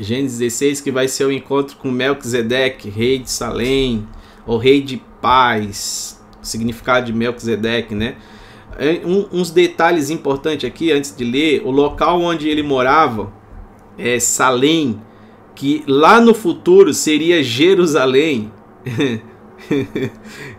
Gênesis 0.00 0.38
16, 0.38 0.80
que 0.80 0.90
vai 0.90 1.06
ser 1.06 1.24
o 1.26 1.32
encontro 1.32 1.76
com 1.76 1.90
Melquisedeque, 1.90 2.88
rei 2.88 3.18
de 3.18 3.30
Salém 3.30 4.08
o 4.46 4.56
rei 4.56 4.80
de 4.82 5.02
paz, 5.20 6.20
significado 6.40 7.06
de 7.06 7.12
Melquisedeque, 7.12 7.94
né? 7.94 8.16
É, 8.78 9.02
um, 9.04 9.26
uns 9.32 9.50
detalhes 9.50 10.08
importantes 10.10 10.68
aqui, 10.68 10.90
antes 10.90 11.14
de 11.14 11.24
ler, 11.24 11.62
o 11.64 11.70
local 11.70 12.20
onde 12.20 12.48
ele 12.48 12.62
morava 12.62 13.32
é 13.98 14.18
Salém, 14.18 15.00
que 15.54 15.84
lá 15.86 16.20
no 16.20 16.34
futuro 16.34 16.92
seria 16.94 17.42
Jerusalém. 17.42 18.50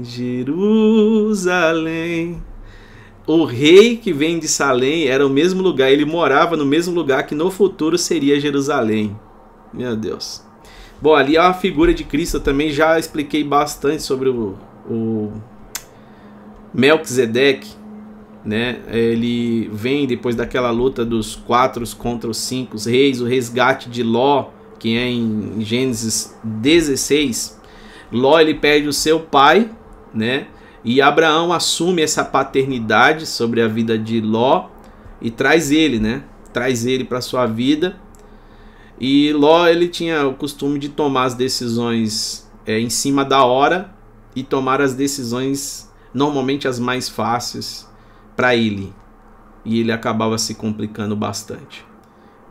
Jerusalém 0.05 1.39
o 3.29 3.45
rei 3.45 3.99
que 3.99 4.11
vem 4.11 4.39
de 4.39 4.49
Salém 4.49 5.07
era 5.07 5.25
o 5.25 5.29
mesmo 5.29 5.63
lugar, 5.63 5.93
ele 5.93 6.07
morava 6.07 6.57
no 6.57 6.65
mesmo 6.65 6.95
lugar 6.95 7.27
que 7.27 7.35
no 7.35 7.51
futuro 7.51 7.99
seria 7.99 8.41
Jerusalém. 8.41 9.15
Meu 9.73 9.95
Deus. 9.95 10.43
Bom, 11.01 11.15
ali 11.15 11.37
é 11.37 11.53
figura 11.53 11.93
de 11.93 12.05
Cristo, 12.05 12.39
eu 12.39 12.41
também 12.41 12.71
já 12.71 12.99
expliquei 12.99 13.45
bastante 13.45 14.03
sobre 14.03 14.31
o, 14.31 14.57
o 14.89 15.31
Melquisedeque, 16.73 17.69
né? 18.43 18.79
Ele 18.89 19.69
vem 19.75 20.07
depois 20.07 20.35
daquela 20.35 20.71
luta 20.71 21.05
dos 21.05 21.37
quatro 21.37 21.85
contra 21.99 22.31
os 22.31 22.39
cinco 22.39 22.79
reis, 22.79 23.21
o 23.21 23.27
resgate 23.27 23.91
de 23.91 24.03
Ló, 24.03 24.47
que 24.79 24.97
é 24.97 25.07
em 25.07 25.57
Gênesis 25.61 26.35
16. 26.43 27.61
Ló 28.11 28.41
ele 28.41 28.55
perde 28.55 28.89
o 28.89 28.93
seu 28.93 29.21
pai, 29.21 29.71
né? 30.15 30.47
E 30.85 31.03
Abraão 31.03 31.53
assume 31.53 32.03
essa 32.03 32.25
paternidade 32.25 33.27
sobre 33.27 33.61
a 33.61 33.69
vida 33.69 33.99
de 33.99 34.21
Ló 34.21 34.69
e 35.21 35.31
traz 35.31 35.71
ele, 35.71 35.99
né? 35.99 36.23
Traz 36.53 36.87
ele 36.87 37.05
para 37.05 37.21
sua 37.21 37.47
vida. 37.47 37.97
E 39.01 39.33
Ló 39.33 39.67
ele 39.67 39.89
tinha 39.89 40.27
o 40.27 40.35
costume 40.35 40.79
de 40.79 40.89
tomar 40.89 41.25
as 41.25 41.35
decisões 41.35 42.49
é, 42.67 42.79
em 42.79 42.91
cima 42.91 43.25
da 43.25 43.45
hora 43.45 43.93
e 44.35 44.43
tomar 44.43 44.81
as 44.81 44.95
decisões 44.95 45.91
normalmente 46.15 46.67
as 46.69 46.79
mais 46.79 47.09
fáceis 47.09 47.89
para 48.37 48.55
ele. 48.55 48.93
E 49.65 49.81
ele 49.81 49.93
acabava 49.93 50.39
se 50.39 50.55
complicando 50.55 51.17
bastante. 51.17 51.85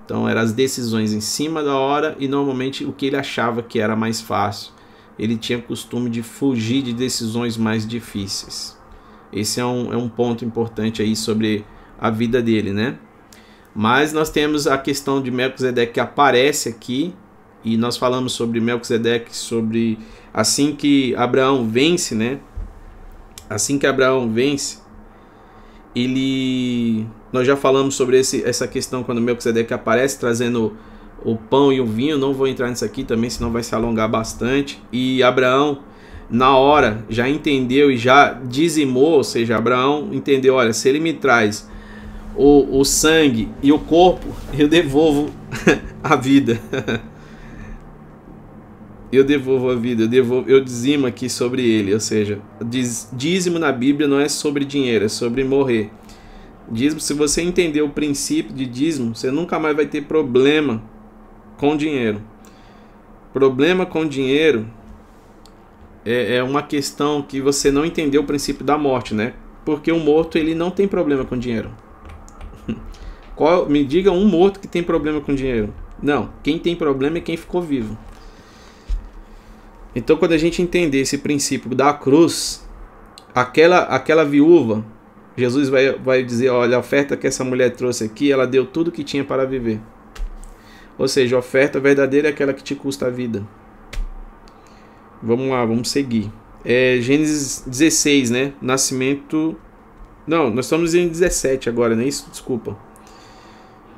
Então 0.06 0.28
eram 0.28 0.42
as 0.42 0.52
decisões 0.52 1.14
em 1.14 1.22
cima 1.22 1.64
da 1.64 1.76
hora 1.76 2.16
e 2.20 2.28
normalmente 2.28 2.86
o 2.86 2.94
que 2.94 3.08
ele 3.08 3.18
achava 3.18 3.62
que 3.62 3.80
era 3.80 3.96
mais 3.96 4.22
fácil 4.22 4.77
ele 5.18 5.38
tinha 5.38 5.60
costume 5.60 6.10
de 6.10 6.22
fugir 6.22 6.82
de 6.82 6.94
decisões 6.94 7.58
mais 7.58 7.88
difíceis. 7.88 8.78
Esse 9.32 9.60
é 9.60 9.66
um, 9.66 9.94
é 9.94 9.98
um 9.98 10.08
ponto 10.08 10.46
importante 10.46 11.02
aí 11.02 11.16
sobre 11.16 11.66
a 12.00 12.10
vida 12.10 12.42
dele, 12.42 12.72
né? 12.72 12.98
Mas 13.76 14.14
nós 14.14 14.30
temos 14.30 14.68
a 14.68 14.78
questão 14.78 15.22
de 15.22 15.30
Melquisedeque 15.30 15.94
que 15.94 16.00
aparece 16.00 16.70
aqui, 16.70 17.14
e 17.64 17.78
nós 17.78 17.98
falamos 17.98 18.34
sobre 18.34 18.60
Melquisedeque, 18.60 19.36
sobre 19.36 20.00
assim 20.34 20.76
que 20.76 21.16
Abraão 21.16 21.68
vence, 21.68 22.16
né? 22.16 22.40
Assim 23.50 23.78
que 23.78 23.86
Abraão 23.86 24.32
vence, 24.32 24.80
ele. 25.96 27.06
Nós 27.32 27.46
já 27.46 27.56
falamos 27.56 27.96
sobre 27.96 28.20
esse, 28.20 28.44
essa 28.44 28.68
questão 28.68 29.04
quando 29.04 29.20
Melquisedeque 29.20 29.74
aparece, 29.74 30.20
trazendo 30.20 30.78
o 31.24 31.36
pão 31.36 31.72
e 31.74 31.82
o 31.82 31.86
vinho, 31.86 32.18
não 32.18 32.34
vou 32.34 32.48
entrar 32.48 32.70
nisso 32.70 32.86
aqui 32.86 33.04
também, 33.04 33.30
senão 33.30 33.52
vai 33.52 33.64
se 33.64 33.74
alongar 33.74 34.10
bastante. 34.10 34.82
E 34.92 35.22
Abraão, 35.24 35.80
na 36.30 36.56
hora, 36.56 37.04
já 37.10 37.28
entendeu 37.28 37.92
e 37.92 37.98
já 37.98 38.34
dizimou, 38.34 39.14
ou 39.14 39.24
seja, 39.24 39.58
Abraão 39.58 40.10
entendeu: 40.12 40.56
olha, 40.56 40.74
se 40.74 40.88
ele 40.88 41.00
me 41.00 41.14
traz 41.14 41.70
o, 42.36 42.80
o 42.80 42.86
sangue 42.86 43.50
e 43.62 43.72
o 43.72 43.80
corpo, 43.80 44.28
eu 44.58 44.68
devolvo 44.68 45.30
a 46.04 46.16
vida. 46.16 46.60
eu 49.12 49.24
devolvo 49.24 49.70
a 49.70 49.76
vida, 49.76 50.04
eu, 50.04 50.08
devolvo, 50.08 50.50
eu 50.50 50.64
dizimo 50.64 51.08
aqui 51.08 51.30
sobre 51.30 51.66
ele. 51.66 51.94
Ou 51.94 52.00
seja, 52.00 52.40
diz, 52.64 53.10
dízimo 53.12 53.58
na 53.58 53.72
Bíblia 53.72 54.08
não 54.08 54.20
é 54.20 54.30
sobre 54.30 54.66
dinheiro, 54.66 55.06
é 55.06 55.10
sobre 55.10 55.44
morrer. 55.44 55.90
Dízimo, 56.70 57.00
se 57.00 57.14
você 57.14 57.42
entender 57.42 57.82
o 57.82 57.90
princípio 57.90 58.54
de 58.54 58.66
dízimo, 58.66 59.16
você 59.16 59.32
nunca 59.32 59.58
mais 59.58 59.74
vai 59.74 59.86
ter 59.86 60.04
problema 60.04 60.84
com 61.58 61.76
dinheiro. 61.76 62.22
Problema 63.34 63.86
com 63.86 64.06
dinheiro 64.08 64.68
é, 66.06 66.38
é 66.38 66.44
uma 66.44 66.64
questão 66.64 67.22
que 67.22 67.42
você 67.42 67.72
não 67.72 67.86
entendeu 67.86 68.22
o 68.22 68.26
princípio 68.26 68.64
da 68.66 68.78
morte, 68.78 69.14
né? 69.14 69.34
Porque 69.66 69.92
o 69.92 70.00
morto 70.00 70.38
ele 70.38 70.56
não 70.56 70.72
tem 70.72 70.88
problema 70.88 71.26
com 71.26 71.38
dinheiro. 71.38 71.72
Qual, 73.36 73.68
me 73.68 73.84
diga 73.84 74.12
um 74.12 74.26
morto 74.26 74.60
que 74.60 74.68
tem 74.68 74.82
problema 74.82 75.20
com 75.20 75.36
dinheiro. 75.36 75.74
Não, 76.02 76.30
quem 76.44 76.58
tem 76.58 76.76
problema 76.76 77.18
é 77.18 77.22
quem 77.22 77.36
ficou 77.36 77.62
vivo. 77.62 77.98
Então, 79.96 80.16
quando 80.16 80.34
a 80.34 80.38
gente 80.38 80.62
entender 80.62 81.00
esse 81.00 81.18
princípio 81.18 81.76
da 81.76 81.92
cruz, 81.92 82.68
aquela, 83.34 83.80
aquela 83.80 84.24
viúva 84.24 84.86
Jesus 85.38 85.70
vai, 85.70 85.94
vai 85.94 86.24
dizer: 86.24 86.50
olha, 86.50 86.76
a 86.76 86.80
oferta 86.80 87.16
que 87.16 87.28
essa 87.28 87.44
mulher 87.44 87.70
trouxe 87.76 88.04
aqui, 88.04 88.32
ela 88.32 88.48
deu 88.48 88.66
tudo 88.66 88.92
que 88.92 89.04
tinha 89.04 89.24
para 89.24 89.46
viver. 89.46 89.80
Ou 90.98 91.08
seja, 91.08 91.36
a 91.36 91.40
oferta 91.40 91.80
verdadeira 91.80 92.28
é 92.28 92.32
aquela 92.32 92.54
que 92.54 92.64
te 92.64 92.74
custa 92.76 93.08
a 93.08 93.10
vida. 93.10 93.46
Vamos 95.22 95.50
lá, 95.50 95.64
vamos 95.64 95.90
seguir. 95.90 96.32
É 96.66 96.98
Gênesis 97.00 97.64
16, 97.68 98.32
né? 98.32 98.54
Nascimento. 98.62 99.56
Não, 100.26 100.50
nós 100.50 100.66
estamos 100.66 100.94
em 100.96 101.08
17 101.08 101.70
agora, 101.70 101.96
não 101.96 102.04
é 102.04 102.08
isso? 102.08 102.30
Desculpa. 102.30 102.78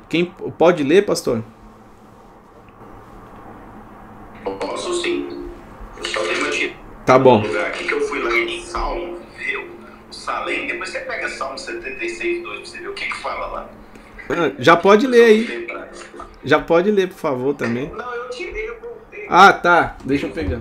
Quem 0.08 0.24
pode 0.24 0.82
ler, 0.82 1.06
pastor? 1.06 1.42
Posso 4.44 5.02
sim. 5.02 5.28
Eu 5.96 6.04
só 6.04 6.20
tenho 6.20 6.40
uma 6.40 7.04
Tá 7.06 7.18
bom. 7.18 7.42
Aqui 7.66 7.84
que 7.84 7.94
eu 7.94 8.00
fui 8.02 8.20
lá 8.20 8.32
em 8.36 8.62
Salmo 8.62 9.18
Salem, 10.10 10.66
depois 10.66 10.90
você 10.90 11.00
pega 11.00 11.28
Salmo 11.28 11.58
76, 11.58 12.42
2 12.42 12.58
pra 12.58 12.66
você 12.68 12.78
ver 12.78 12.88
o 12.88 12.94
que 12.94 13.06
que 13.06 13.16
fala 13.16 13.46
lá. 13.46 13.70
Ah, 14.28 14.52
já 14.58 14.76
pode 14.76 15.06
ler 15.06 15.24
aí. 15.24 15.66
Já 16.44 16.58
pode 16.58 16.90
ler, 16.90 17.08
por 17.08 17.18
favor, 17.18 17.54
também. 17.54 17.88
Não, 17.88 18.14
eu 18.14 18.30
tirei, 18.30 18.68
eu 18.68 18.80
voltei. 18.80 19.26
Ah, 19.28 19.52
tá. 19.52 19.96
Deixa 20.04 20.26
eu 20.26 20.30
pegar. 20.30 20.60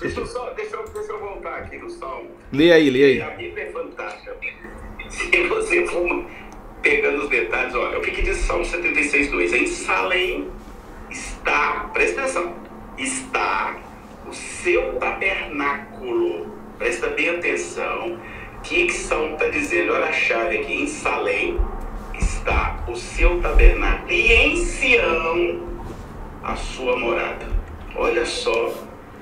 Deixa 0.00 0.20
eu, 0.20 0.26
só, 0.26 0.50
deixa, 0.50 0.76
eu, 0.76 0.84
deixa 0.88 1.12
eu 1.12 1.18
voltar 1.18 1.56
aqui 1.56 1.76
no 1.78 1.90
Salmo. 1.90 2.30
Lê 2.52 2.72
aí, 2.72 2.88
lê 2.88 3.04
aí. 3.04 3.22
A 3.22 3.30
Bíblia 3.30 3.64
é 3.64 3.72
fantástica. 3.72 4.36
Se 5.08 5.48
você 5.48 5.86
for 5.86 6.26
pegando 6.82 7.22
os 7.22 7.28
detalhes, 7.28 7.74
olha, 7.74 7.98
o 7.98 8.02
que, 8.02 8.12
que 8.12 8.22
diz 8.22 8.36
Salmo 8.38 8.64
76, 8.64 9.30
2? 9.30 9.52
Em 9.52 9.66
Salem 9.66 10.48
está, 11.10 11.90
presta 11.92 12.22
atenção, 12.22 12.54
está 12.96 13.76
o 14.28 14.32
seu 14.32 14.94
tabernáculo. 14.94 16.56
Presta 16.78 17.08
bem 17.08 17.30
atenção 17.30 18.20
que 18.62 18.86
que 18.86 18.92
São 18.92 19.32
está 19.32 19.48
dizendo? 19.48 19.92
Olha 19.92 20.06
a 20.06 20.12
chave 20.12 20.58
aqui. 20.58 20.82
Em 20.82 20.86
Salém 20.86 21.58
está 22.18 22.84
o 22.88 22.96
seu 22.96 23.40
tabernáculo 23.40 24.10
e 24.10 24.32
em 24.32 24.56
Sião 24.56 25.60
a 26.42 26.56
sua 26.56 26.96
morada. 26.98 27.46
Olha 27.96 28.24
só 28.24 28.72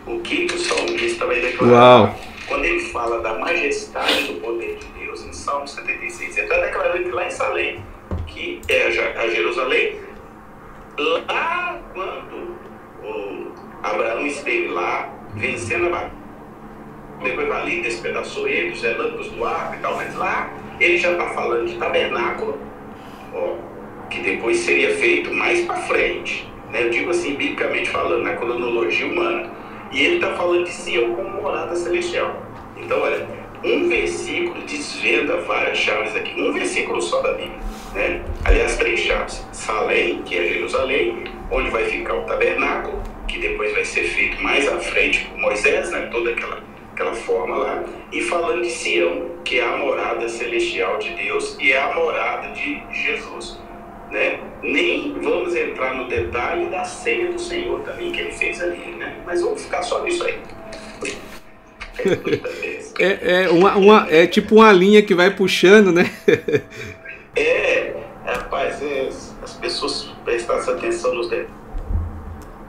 o 0.07 0.21
que, 0.21 0.47
que 0.47 0.55
o 0.55 0.59
salmista 0.59 1.27
vai 1.27 1.41
declarar. 1.41 1.73
Uau. 1.73 2.19
Quando 2.47 2.65
ele 2.65 2.81
fala 2.81 3.21
da 3.21 3.39
majestade 3.39 4.33
do 4.33 4.41
poder 4.41 4.77
de 4.77 4.87
Deus 4.99 5.25
em 5.25 5.33
Salmo 5.33 5.67
76. 5.67 6.37
Ele 6.37 6.47
está 6.47 6.59
declarando 6.59 7.03
que 7.03 7.11
lá 7.11 7.27
em 7.27 7.31
Salém, 7.31 7.85
que 8.27 8.61
é 8.69 8.87
a 8.87 9.29
Jerusalém, 9.29 9.97
lá 10.99 11.81
quando 11.93 12.57
o 13.03 13.53
Abraão 13.83 14.27
esteve 14.27 14.69
lá, 14.69 15.13
vencendo 15.35 15.87
a 15.87 15.91
batalha 15.91 16.27
depois 17.23 17.49
vai 17.49 17.63
ali, 17.63 17.83
despedaçou 17.83 18.47
ele, 18.47 18.73
os 18.73 18.83
relâmpagos 18.83 19.29
do 19.31 19.45
ar 19.45 19.77
e 19.77 19.81
tal, 19.81 19.97
mas 19.97 20.15
lá 20.15 20.51
ele 20.79 20.99
já 20.99 21.13
está 21.13 21.29
falando 21.31 21.67
de 21.67 21.77
tabernáculo, 21.77 22.59
que 24.11 24.21
depois 24.21 24.59
seria 24.59 24.95
feito 24.95 25.33
mais 25.33 25.63
para 25.63 25.77
frente. 25.77 26.49
Né? 26.71 26.85
Eu 26.85 26.91
digo 26.91 27.11
assim, 27.11 27.35
biblicamente 27.35 27.91
falando, 27.91 28.23
na 28.23 28.37
cronologia 28.37 29.07
humana. 29.07 29.51
E 29.93 30.03
ele 30.03 30.17
está 30.17 30.35
falando 30.35 30.65
de 30.65 30.71
Sião 30.71 31.15
como 31.15 31.43
morada 31.43 31.75
celestial. 31.75 32.43
Então, 32.77 33.01
olha, 33.01 33.27
um 33.65 33.89
versículo 33.89 34.61
desvenda 34.63 35.39
várias 35.39 35.79
chaves 35.79 36.15
aqui. 36.15 36.41
Um 36.41 36.53
versículo 36.53 37.01
só 37.01 37.21
da 37.23 37.33
Bíblia. 37.33 37.59
Né? 37.95 38.23
Aliás, 38.45 38.77
três 38.77 39.01
chaves. 39.01 39.47
Salém, 39.53 40.23
que 40.23 40.37
é 40.37 40.45
Jerusalém, 40.45 41.25
onde 41.51 41.71
vai 41.71 41.85
ficar 41.85 42.15
o 42.15 42.23
tabernáculo, 42.23 43.03
que 43.27 43.39
depois 43.39 43.73
vai 43.73 43.85
ser 43.85 44.05
feito 44.05 44.43
mais 44.43 44.69
à 44.69 44.79
frente 44.79 45.27
por 45.27 45.39
Moisés, 45.39 45.91
né? 45.91 46.09
toda 46.13 46.31
aquela 46.31 46.63
aquela 46.97 47.15
forma 47.15 47.57
lá, 47.59 47.85
e 48.11 48.23
falando 48.23 48.63
de 48.63 48.71
Sião, 48.71 49.31
que 49.45 49.61
é 49.61 49.65
a 49.65 49.77
morada 49.77 50.27
celestial 50.31 50.97
de 50.99 51.11
Deus 51.11 51.55
e 51.61 51.73
é 51.73 51.83
a 51.83 51.95
morada 51.95 52.49
de 52.53 52.83
Jesus. 52.91 53.61
Né? 54.11 54.41
Nem 54.63 55.13
vamos 55.21 55.55
entrar 55.55 55.95
no 55.95 56.09
detalhe 56.09 56.71
da 56.71 56.85
ceia 56.85 57.31
do 57.31 57.39
Senhor 57.39 57.81
também 57.81 58.11
que 58.13 58.21
ele 58.21 58.33
fez 58.33 58.63
ali, 58.63 58.95
né? 58.97 59.15
mas 59.27 59.43
vamos 59.43 59.63
ficar 59.63 59.83
só 59.83 60.03
nisso 60.03 60.25
aí. 60.25 60.39
É, 62.99 63.45
é, 63.45 63.51
uma, 63.51 63.77
uma, 63.77 64.07
é 64.11 64.27
tipo 64.27 64.57
uma 64.57 64.73
linha 64.73 65.03
que 65.03 65.15
vai 65.15 65.31
puxando, 65.35 65.93
né? 65.93 66.11
é, 67.37 67.95
rapaz, 68.25 68.83
é, 68.83 69.09
as 69.43 69.55
pessoas 69.61 70.05
prestassem 70.25 70.75
atenção 70.75 71.15
nos 71.15 71.29
detalhes 71.29 71.51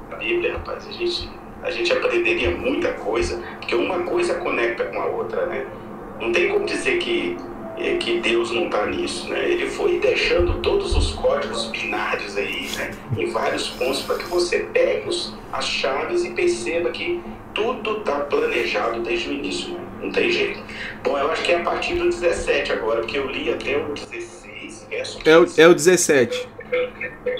da 0.10 0.18
Bíblia, 0.18 0.54
rapaz, 0.54 0.88
a 0.88 0.92
gente 0.92 1.30
a 1.64 1.72
gente 1.72 1.92
aprenderia 1.92 2.52
muita 2.52 2.94
coisa, 2.94 3.44
porque 3.68 3.76
uma 3.76 4.00
coisa 4.04 4.36
conecta 4.36 4.86
com 4.86 5.02
a 5.02 5.06
outra, 5.08 5.46
né? 5.46 5.68
Não 6.22 6.32
tem 6.32 6.48
como 6.48 6.66
dizer 6.66 7.00
que, 7.00 7.36
é, 7.78 7.98
que 7.98 8.22
Deus 8.22 8.50
não 8.52 8.68
está 8.68 8.86
nisso, 8.86 9.28
né? 9.28 9.44
Ele 9.44 9.68
foi 9.70 10.00
deixando 10.00 10.62
todos 10.62 10.96
os 10.96 11.12
códigos 11.12 11.66
binários 11.66 12.38
aí, 12.38 12.66
né? 12.78 12.92
Em 13.18 13.30
vários 13.30 13.68
pontos, 13.72 14.04
para 14.04 14.20
que 14.20 14.26
você 14.28 14.60
pegue 14.74 15.10
os, 15.10 15.36
as 15.52 15.68
chaves 15.68 16.24
e 16.24 16.30
perceba 16.30 16.92
que 16.92 17.22
tudo 17.54 17.98
está 17.98 18.22
planejado 18.22 19.02
desde 19.02 19.32
o 19.32 19.34
início, 19.34 19.74
né? 19.74 19.86
não 20.02 20.12
tem 20.14 20.32
jeito. 20.32 20.64
Bom, 21.04 21.18
eu 21.18 21.30
acho 21.30 21.44
que 21.44 21.52
é 21.52 21.58
a 21.58 21.64
partir 21.64 21.96
do 21.96 22.06
17 22.06 22.72
agora, 22.72 23.02
porque 23.02 23.18
eu 23.18 23.28
li 23.30 23.52
até 23.52 23.78
o 23.78 23.92
16, 23.94 24.88
verso 24.90 25.20
É 25.26 25.38
o, 25.38 25.46
é 25.58 25.68
o 25.68 25.74
17. 25.74 26.48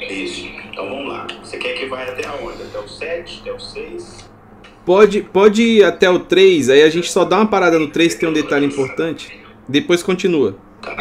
Isso. 0.10 0.46
Então 0.70 0.90
vamos 0.90 1.08
lá. 1.08 1.26
Você 1.42 1.58
quer 1.58 1.74
que 1.76 1.86
vá 1.86 2.04
até 2.04 2.30
onde? 2.42 2.64
Até 2.64 2.80
o 2.80 2.88
7? 2.88 3.40
Até 3.42 3.54
o 3.54 3.60
6? 3.60 4.27
Pode, 4.88 5.22
pode 5.22 5.62
ir 5.62 5.84
até 5.84 6.10
o 6.10 6.18
3, 6.20 6.70
aí 6.70 6.82
a 6.82 6.90
gente 6.90 7.12
só 7.12 7.26
dá 7.26 7.36
uma 7.36 7.46
parada 7.46 7.78
no 7.78 7.90
3 7.90 8.14
que 8.14 8.22
tem 8.22 8.30
um 8.30 8.32
detalhe 8.32 8.66
importante. 8.66 9.38
Depois 9.68 10.02
continua. 10.02 10.56
Tá. 10.82 10.96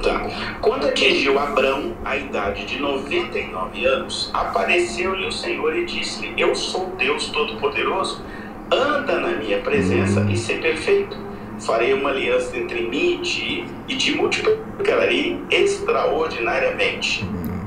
tá. 0.00 0.56
Quando 0.60 0.86
atingiu 0.86 1.36
Abrão 1.36 1.96
a 2.04 2.16
idade 2.16 2.64
de 2.64 2.78
99 2.78 3.84
anos, 3.84 4.30
apareceu-lhe 4.32 5.26
o 5.26 5.32
Senhor 5.32 5.76
e 5.76 5.84
disse-lhe: 5.84 6.40
Eu 6.40 6.54
sou 6.54 6.94
Deus 6.96 7.26
Todo-Poderoso, 7.26 8.24
anda 8.70 9.18
na 9.18 9.30
minha 9.30 9.58
presença 9.58 10.24
e 10.30 10.36
ser 10.36 10.60
perfeito 10.60 11.32
farei 11.58 11.92
uma 11.92 12.10
aliança 12.10 12.56
entre 12.56 12.82
mim 12.82 13.14
e 13.14 13.18
ti, 13.18 13.64
e 13.88 13.96
te 13.96 14.14
multiplicarei 14.14 15.40
extraordinariamente. 15.50 17.24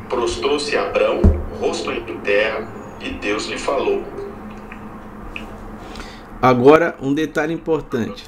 Prostrou-se 0.10 0.78
Abrão, 0.78 1.22
rosto 1.60 1.92
em 1.92 2.02
terra, 2.20 2.68
e 3.02 3.10
Deus 3.10 3.48
lhe 3.48 3.58
falou. 3.58 4.04
Agora, 6.46 6.96
um 7.02 7.14
detalhe 7.14 7.54
importante. 7.54 8.24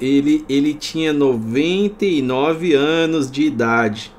Ele, 0.00 0.44
ele 0.48 0.74
tinha 0.74 1.12
99 1.12 2.74
anos 2.74 3.30
de 3.30 3.42
idade. 3.42 4.12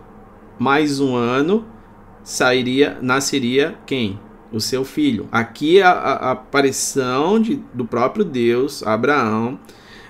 Mais 0.58 1.00
um 1.00 1.16
ano, 1.16 1.66
sairia, 2.24 2.98
nasceria 3.02 3.76
quem? 3.86 4.20
o 4.52 4.60
seu 4.60 4.84
filho. 4.84 5.28
Aqui 5.32 5.80
é 5.80 5.84
a, 5.84 5.92
a 5.92 6.32
aparição 6.32 7.39
de, 7.39 7.62
do 7.74 7.86
próprio 7.86 8.26
Deus, 8.26 8.84
Abraão, 8.84 9.60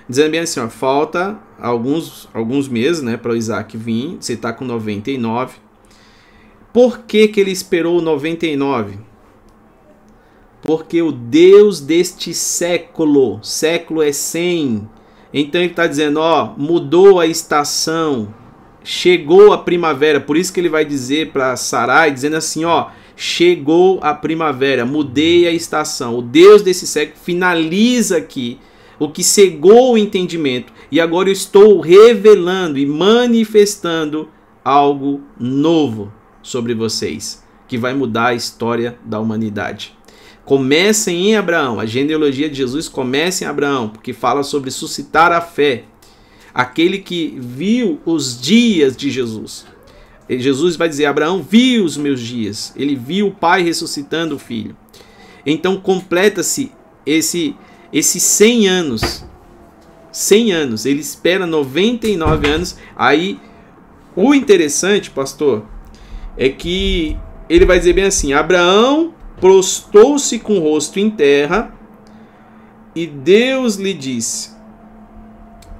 dizendo 0.08 0.32
bem 0.32 0.40
assim: 0.40 0.60
ó, 0.60 0.68
falta 0.68 1.38
alguns, 1.60 2.28
alguns 2.34 2.68
meses 2.68 3.02
né, 3.02 3.16
para 3.16 3.32
o 3.32 3.36
Isaac 3.36 3.76
vir, 3.76 4.16
você 4.20 4.32
está 4.32 4.52
com 4.52 4.64
99. 4.64 5.56
Por 6.72 7.00
que, 7.00 7.28
que 7.28 7.40
ele 7.40 7.50
esperou 7.50 8.00
99? 8.00 9.11
Porque 10.62 11.02
o 11.02 11.10
Deus 11.10 11.80
deste 11.80 12.32
século, 12.32 13.40
século 13.42 14.02
é 14.02 14.12
100. 14.12 14.88
Então 15.34 15.60
ele 15.60 15.70
está 15.70 15.86
dizendo: 15.86 16.20
ó, 16.20 16.54
mudou 16.56 17.18
a 17.18 17.26
estação, 17.26 18.32
chegou 18.84 19.52
a 19.52 19.58
primavera. 19.58 20.20
Por 20.20 20.36
isso 20.36 20.52
que 20.52 20.60
ele 20.60 20.68
vai 20.68 20.84
dizer 20.84 21.32
para 21.32 21.56
Sarai, 21.56 22.12
dizendo 22.12 22.36
assim: 22.36 22.64
ó 22.64 22.90
chegou 23.16 24.00
a 24.02 24.14
primavera, 24.14 24.84
mudei 24.84 25.46
a 25.46 25.52
estação. 25.52 26.18
O 26.18 26.22
Deus 26.22 26.62
desse 26.62 26.86
século 26.86 27.18
finaliza 27.22 28.16
aqui 28.16 28.58
o 28.98 29.08
que 29.08 29.22
cegou 29.22 29.92
o 29.92 29.98
entendimento 29.98 30.72
e 30.90 31.00
agora 31.00 31.28
eu 31.28 31.32
estou 31.32 31.80
revelando 31.80 32.78
e 32.78 32.86
manifestando 32.86 34.28
algo 34.64 35.20
novo 35.38 36.12
sobre 36.42 36.74
vocês, 36.74 37.44
que 37.66 37.78
vai 37.78 37.94
mudar 37.94 38.28
a 38.28 38.34
história 38.34 38.98
da 39.04 39.18
humanidade. 39.18 39.96
Comecem 40.44 41.28
em 41.28 41.36
Abraão, 41.36 41.78
a 41.78 41.86
genealogia 41.86 42.48
de 42.48 42.56
Jesus 42.56 42.88
começa 42.88 43.44
em 43.44 43.46
Abraão, 43.46 43.88
porque 43.88 44.12
fala 44.12 44.42
sobre 44.42 44.70
suscitar 44.70 45.30
a 45.32 45.40
fé. 45.40 45.84
aquele 46.54 46.98
que 46.98 47.34
viu 47.38 47.98
os 48.04 48.38
dias 48.38 48.94
de 48.94 49.10
Jesus. 49.10 49.64
E 50.28 50.38
Jesus 50.38 50.76
vai 50.76 50.88
dizer: 50.88 51.06
Abraão 51.06 51.42
viu 51.42 51.84
os 51.84 51.96
meus 51.96 52.20
dias, 52.20 52.72
ele 52.76 52.94
viu 52.94 53.28
o 53.28 53.34
pai 53.34 53.62
ressuscitando 53.62 54.36
o 54.36 54.38
filho. 54.38 54.76
Então 55.46 55.76
completa-se 55.76 56.72
esse 57.06 57.56
esses 57.92 58.22
100 58.22 58.68
anos. 58.68 59.24
100 60.10 60.52
anos, 60.52 60.86
ele 60.86 61.00
espera 61.00 61.46
99 61.46 62.48
anos. 62.48 62.76
Aí 62.94 63.40
o 64.14 64.34
interessante, 64.34 65.10
pastor, 65.10 65.64
é 66.36 66.48
que 66.50 67.16
ele 67.48 67.64
vai 67.64 67.78
dizer 67.78 67.94
bem 67.94 68.04
assim: 68.04 68.32
Abraão 68.32 69.14
prostou-se 69.42 70.38
com 70.38 70.58
o 70.58 70.60
rosto 70.60 71.00
em 71.00 71.10
terra 71.10 71.74
e 72.94 73.08
Deus 73.08 73.74
lhe 73.74 73.92
disse: 73.92 74.52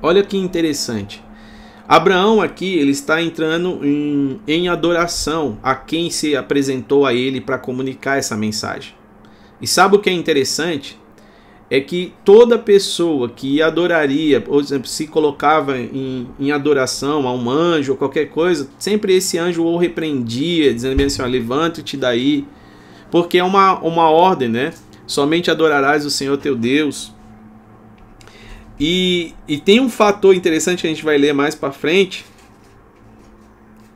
Olha 0.03 0.25
que 0.25 0.37
interessante. 0.37 1.23
Abraão 1.87 2.41
aqui 2.41 2.75
ele 2.75 2.91
está 2.91 3.23
entrando 3.23 3.79
em, 3.87 4.41
em 4.49 4.69
adoração 4.69 5.61
a 5.63 5.77
quem 5.77 6.11
se 6.11 6.35
apresentou 6.35 7.07
a 7.07 7.15
ele 7.15 7.41
para 7.41 7.57
comunicar 7.57 8.19
essa 8.19 8.37
mensagem. 8.37 8.95
E 9.61 9.67
sabe 9.69 9.95
o 9.95 10.01
que 10.01 10.11
é 10.11 10.13
interessante? 10.13 10.99
É 11.71 11.81
que 11.81 12.13
toda 12.25 12.59
pessoa 12.59 13.29
que 13.29 13.63
adoraria, 13.63 14.41
por 14.41 14.61
exemplo, 14.61 14.89
se 14.89 15.07
colocava 15.07 15.79
em, 15.79 16.27
em 16.41 16.51
adoração 16.51 17.29
a 17.29 17.33
um 17.33 17.49
anjo 17.49 17.93
ou 17.93 17.99
qualquer 17.99 18.29
coisa, 18.29 18.69
sempre 18.77 19.15
esse 19.15 19.39
anjo 19.39 19.63
o 19.63 19.77
repreendia, 19.77 20.75
dizendo 20.75 21.01
assim: 21.01 21.23
levanta-te 21.23 21.97
daí, 21.97 22.45
porque 23.13 23.37
é 23.37 23.45
uma, 23.45 23.79
uma 23.81 24.09
ordem, 24.09 24.49
né? 24.49 24.73
Somente 25.07 25.51
adorarás 25.51 26.07
o 26.07 26.11
Senhor 26.11 26.39
teu 26.39 26.57
Deus. 26.57 27.15
E, 28.81 29.35
e 29.47 29.59
tem 29.59 29.81
um 29.81 29.91
fator 29.91 30.35
interessante 30.35 30.81
que 30.81 30.87
a 30.87 30.91
gente 30.91 31.05
vai 31.05 31.19
ler 31.19 31.35
mais 31.35 31.55
para 31.55 31.71
frente 31.71 32.25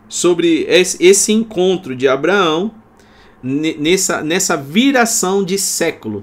sobre 0.06 0.66
esse, 0.68 1.02
esse 1.02 1.32
encontro 1.32 1.96
de 1.96 2.06
Abraão 2.06 2.74
nessa, 3.42 4.22
nessa 4.22 4.54
viração 4.54 5.42
de 5.42 5.58
século. 5.58 6.22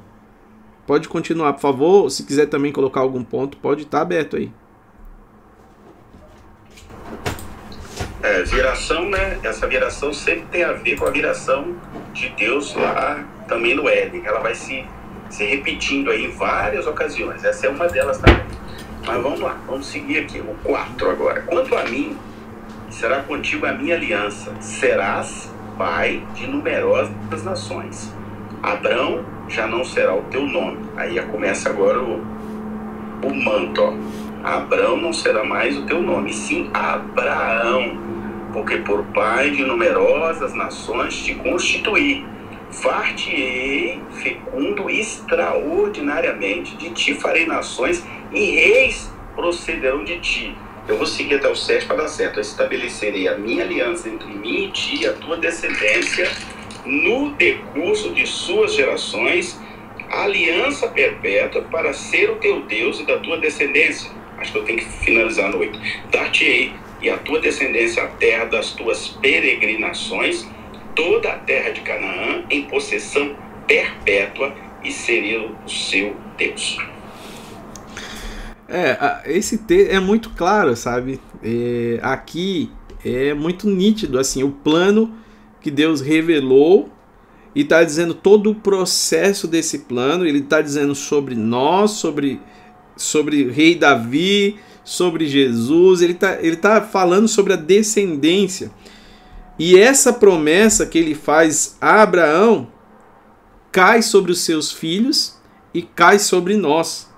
Pode 0.86 1.10
continuar, 1.10 1.54
por 1.54 1.62
favor. 1.62 2.12
Se 2.12 2.24
quiser 2.24 2.46
também 2.46 2.72
colocar 2.72 3.02
algum 3.02 3.24
ponto, 3.24 3.58
pode 3.58 3.82
estar 3.82 3.98
tá 3.98 4.02
aberto 4.04 4.38
aí. 4.38 4.52
É, 8.22 8.44
viração, 8.44 9.10
né? 9.10 9.40
Essa 9.42 9.66
viração 9.66 10.14
sempre 10.14 10.46
tem 10.52 10.64
a 10.64 10.74
ver 10.74 10.96
com 10.96 11.08
a 11.08 11.10
viração 11.10 11.76
de 12.14 12.30
Deus 12.30 12.74
lá 12.76 13.24
também 13.48 13.76
no 13.76 13.90
Éden. 13.90 14.22
Ela 14.26 14.40
vai 14.40 14.56
se, 14.56 14.86
se 15.30 15.44
repetindo 15.44 16.12
aí 16.12 16.26
em 16.26 16.32
várias 16.32 16.88
ocasiões. 16.88 17.44
Essa 17.44 17.68
é 17.68 17.70
uma 17.70 17.88
delas 17.88 18.20
também. 18.20 18.44
Mas 19.06 19.22
vamos 19.22 19.40
lá, 19.40 19.58
vamos 19.68 19.88
seguir 19.88 20.20
aqui. 20.20 20.40
O 20.40 20.56
4 20.64 21.10
agora. 21.10 21.42
Quanto 21.42 21.76
a 21.76 21.84
mim, 21.84 22.18
será 22.90 23.22
contigo 23.24 23.66
a 23.66 23.74
minha 23.74 23.96
aliança. 23.96 24.54
Serás 24.62 25.52
pai 25.78 26.24
de 26.36 26.48
numerosas 26.48 27.44
nações. 27.44 28.14
Abrão 28.62 29.26
já 29.50 29.68
não 29.68 29.84
será 29.84 30.16
o 30.16 30.22
teu 30.24 30.44
nome. 30.44 30.78
Aí 30.96 31.22
começa 31.24 31.70
agora 31.70 32.00
o, 32.00 32.22
o 33.24 33.36
manto. 33.44 33.82
Ó. 33.82 33.94
Abrão 34.44 34.98
não 34.98 35.14
será 35.14 35.44
mais 35.44 35.78
o 35.78 35.86
teu 35.86 36.02
nome, 36.02 36.34
sim 36.34 36.70
Abraão, 36.74 37.98
porque 38.54 38.78
por 38.78 39.04
pai 39.08 39.50
de 39.50 39.66
numerosas 39.66 40.54
nações 40.54 41.16
te 41.24 41.34
constituí. 41.36 42.24
Far-te-ei 42.72 44.00
fecundo 44.22 44.90
extraordinariamente, 44.90 46.76
de 46.78 46.92
ti 46.92 47.14
farei 47.16 47.46
nações 47.46 48.04
e 48.32 48.52
reis 48.52 49.12
procederão 49.36 50.04
de 50.04 50.20
ti. 50.20 50.56
Eu 50.88 50.98
vou 50.98 51.08
seguir 51.08 51.36
até 51.36 51.48
o 51.50 51.56
7 51.56 51.86
para 51.86 51.98
dar 51.98 52.08
certo. 52.08 52.38
Eu 52.38 52.42
estabelecerei 52.42 53.28
a 53.28 53.38
minha 53.38 53.64
aliança 53.64 54.10
entre 54.10 54.28
mim 54.28 54.66
e 54.66 54.72
ti, 54.72 55.08
a 55.08 55.14
tua 55.14 55.38
descendência, 55.38 56.30
no 56.86 57.32
decurso 57.36 58.14
de 58.14 58.28
suas 58.28 58.74
gerações, 58.74 59.60
aliança 60.10 60.88
perpétua 60.88 61.62
para 61.64 61.94
ser 61.94 62.32
o 62.32 62.36
teu 62.36 62.62
Deus 62.64 63.00
e 63.00 63.06
da 63.06 63.18
tua 63.20 63.38
descendência. 63.38 64.12
Acho 64.38 64.52
que 64.52 64.58
eu 64.58 64.64
tenho 64.66 64.80
que 64.80 64.86
finalizar 64.86 65.50
no 65.50 65.60
8. 65.60 65.80
Dar-te-ei 66.12 66.74
e 67.04 67.10
a 67.10 67.18
tua 67.18 67.40
descendência 67.42 68.02
a 68.02 68.08
terra 68.08 68.46
das 68.46 68.72
tuas 68.72 69.10
peregrinações, 69.10 70.48
toda 70.96 71.30
a 71.30 71.38
terra 71.38 71.72
de 71.72 71.82
Canaã 71.82 72.46
em 72.50 72.64
possessão 72.64 73.36
perpétua 73.68 74.56
e 74.84 74.92
serei 74.92 75.38
o 75.38 75.70
seu 75.70 76.16
Deus. 76.38 76.78
É, 78.68 79.22
esse 79.26 79.60
texto 79.60 79.92
é 79.92 80.00
muito 80.00 80.30
claro, 80.32 80.76
sabe? 80.76 81.20
É, 81.44 82.00
aqui 82.02 82.72
é 83.04 83.34
muito 83.34 83.70
nítido, 83.70 84.18
assim, 84.18 84.42
o 84.42 84.50
plano 84.50 85.14
que 85.62 85.70
Deus 85.70 86.00
revelou 86.00 86.90
e 87.54 87.62
está 87.62 87.84
dizendo 87.84 88.14
todo 88.14 88.50
o 88.50 88.56
processo 88.56 89.48
desse 89.48 89.80
plano. 89.80 90.26
Ele 90.26 90.40
está 90.40 90.62
dizendo 90.62 90.96
sobre 90.96 91.36
nós, 91.36 91.92
sobre, 91.92 92.40
sobre 92.96 93.44
o 93.44 93.52
rei 93.52 93.76
Davi, 93.76 94.58
sobre 94.84 95.26
Jesus. 95.28 96.02
Ele 96.02 96.14
está 96.14 96.38
ele 96.42 96.56
tá 96.56 96.82
falando 96.82 97.28
sobre 97.28 97.54
a 97.54 97.58
descendência. 97.58 98.72
E 99.58 99.78
essa 99.78 100.12
promessa 100.12 100.86
que 100.86 100.98
ele 100.98 101.14
faz 101.14 101.78
a 101.80 102.02
Abraão 102.02 102.68
cai 103.72 104.02
sobre 104.02 104.32
os 104.32 104.42
seus 104.42 104.72
filhos 104.72 105.38
e 105.74 105.82
cai 105.82 106.20
sobre 106.20 106.56
nós 106.56 107.12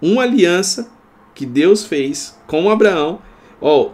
uma 0.00 0.22
aliança 0.22 0.90
que 1.34 1.46
Deus 1.46 1.84
fez 1.84 2.38
com 2.46 2.70
Abraão. 2.70 3.20
Ó, 3.60 3.90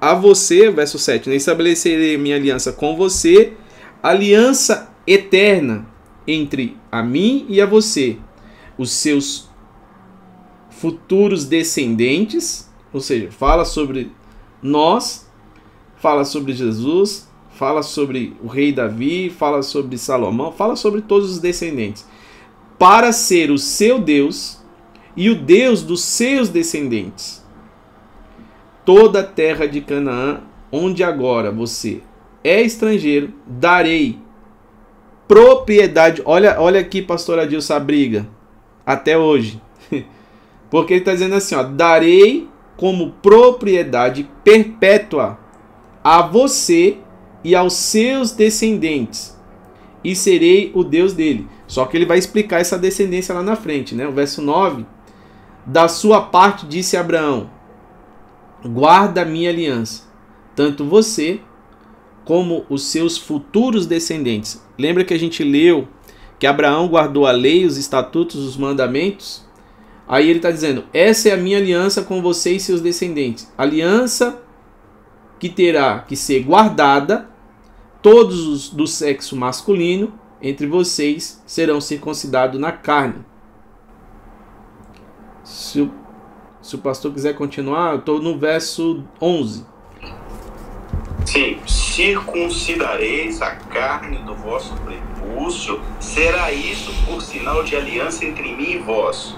a 0.00 0.14
você, 0.14 0.70
verso 0.70 0.98
7, 0.98 1.28
né? 1.28 1.36
estabelecerei 1.36 2.16
minha 2.18 2.36
aliança 2.36 2.72
com 2.72 2.96
você, 2.96 3.54
aliança 4.02 4.90
eterna 5.06 5.86
entre 6.26 6.76
a 6.90 7.02
mim 7.02 7.46
e 7.48 7.60
a 7.60 7.66
você, 7.66 8.18
os 8.78 8.90
seus 8.90 9.50
futuros 10.84 11.46
descendentes, 11.46 12.70
ou 12.92 13.00
seja, 13.00 13.30
fala 13.30 13.64
sobre 13.64 14.12
nós, 14.62 15.26
fala 15.96 16.26
sobre 16.26 16.52
Jesus, 16.52 17.26
fala 17.52 17.82
sobre 17.82 18.36
o 18.44 18.48
rei 18.48 18.70
Davi, 18.70 19.30
fala 19.30 19.62
sobre 19.62 19.96
Salomão, 19.96 20.52
fala 20.52 20.76
sobre 20.76 21.00
todos 21.00 21.30
os 21.30 21.38
descendentes, 21.38 22.06
para 22.78 23.12
ser 23.12 23.50
o 23.50 23.56
seu 23.56 23.98
Deus 23.98 24.62
e 25.16 25.30
o 25.30 25.34
Deus 25.34 25.82
dos 25.82 26.02
seus 26.02 26.50
descendentes. 26.50 27.42
Toda 28.84 29.20
a 29.20 29.26
terra 29.26 29.64
de 29.64 29.80
Canaã, 29.80 30.42
onde 30.70 31.02
agora 31.02 31.50
você 31.50 32.02
é 32.44 32.60
estrangeiro, 32.60 33.32
darei 33.46 34.18
propriedade. 35.26 36.20
Olha, 36.26 36.60
olha 36.60 36.78
aqui, 36.78 37.00
pastor 37.00 37.38
Adilson, 37.38 37.72
a 37.72 37.80
briga. 37.80 38.28
Até 38.84 39.16
hoje. 39.16 39.58
Porque 40.74 40.92
ele 40.94 41.02
está 41.02 41.12
dizendo 41.12 41.36
assim: 41.36 41.54
ó, 41.54 41.62
darei 41.62 42.48
como 42.76 43.12
propriedade 43.22 44.28
perpétua 44.42 45.38
a 46.02 46.20
você 46.20 46.96
e 47.44 47.54
aos 47.54 47.74
seus 47.74 48.32
descendentes, 48.32 49.38
e 50.02 50.16
serei 50.16 50.72
o 50.74 50.82
Deus 50.82 51.12
dele. 51.12 51.46
Só 51.68 51.84
que 51.84 51.96
ele 51.96 52.04
vai 52.04 52.18
explicar 52.18 52.60
essa 52.60 52.76
descendência 52.76 53.32
lá 53.32 53.40
na 53.40 53.54
frente, 53.54 53.94
né? 53.94 54.04
O 54.04 54.10
verso 54.10 54.42
9 54.42 54.84
da 55.64 55.86
sua 55.86 56.22
parte, 56.22 56.66
disse 56.66 56.96
Abraão: 56.96 57.48
Guarda 58.64 59.22
a 59.22 59.24
minha 59.24 59.50
aliança, 59.50 60.02
tanto 60.56 60.84
você 60.84 61.40
como 62.24 62.66
os 62.68 62.86
seus 62.86 63.16
futuros 63.16 63.86
descendentes. 63.86 64.60
Lembra 64.76 65.04
que 65.04 65.14
a 65.14 65.18
gente 65.20 65.44
leu 65.44 65.86
que 66.36 66.48
Abraão 66.48 66.88
guardou 66.88 67.28
a 67.28 67.30
lei, 67.30 67.64
os 67.64 67.76
estatutos, 67.76 68.44
os 68.44 68.56
mandamentos? 68.56 69.43
Aí 70.06 70.28
ele 70.28 70.38
está 70.38 70.50
dizendo: 70.50 70.84
Essa 70.92 71.30
é 71.30 71.32
a 71.32 71.36
minha 71.36 71.58
aliança 71.58 72.02
com 72.02 72.22
você 72.22 72.52
e 72.52 72.60
seus 72.60 72.80
descendentes. 72.80 73.52
Aliança 73.56 74.42
que 75.38 75.48
terá 75.48 76.00
que 76.00 76.16
ser 76.16 76.42
guardada, 76.42 77.28
todos 78.00 78.46
os 78.46 78.68
do 78.70 78.86
sexo 78.86 79.36
masculino 79.36 80.12
entre 80.40 80.66
vocês 80.66 81.42
serão 81.46 81.80
circuncidados 81.80 82.60
na 82.60 82.72
carne 82.72 83.24
se 85.44 85.80
o, 85.80 85.92
se 86.62 86.74
o 86.74 86.78
pastor 86.78 87.12
quiser 87.12 87.34
continuar, 87.34 87.92
eu 87.92 87.98
estou 87.98 88.20
no 88.20 88.38
verso 88.38 89.04
11. 89.20 89.66
Sim, 91.26 91.58
circuncidareis 91.66 93.40
a 93.42 93.52
carne 93.52 94.18
do 94.18 94.34
vosso 94.34 94.74
prepúcio, 94.76 95.80
será 96.00 96.50
isso 96.52 96.92
por 97.06 97.22
sinal 97.22 97.62
de 97.62 97.76
aliança 97.76 98.24
entre 98.24 98.54
mim 98.54 98.72
e 98.72 98.78
vós. 98.78 99.36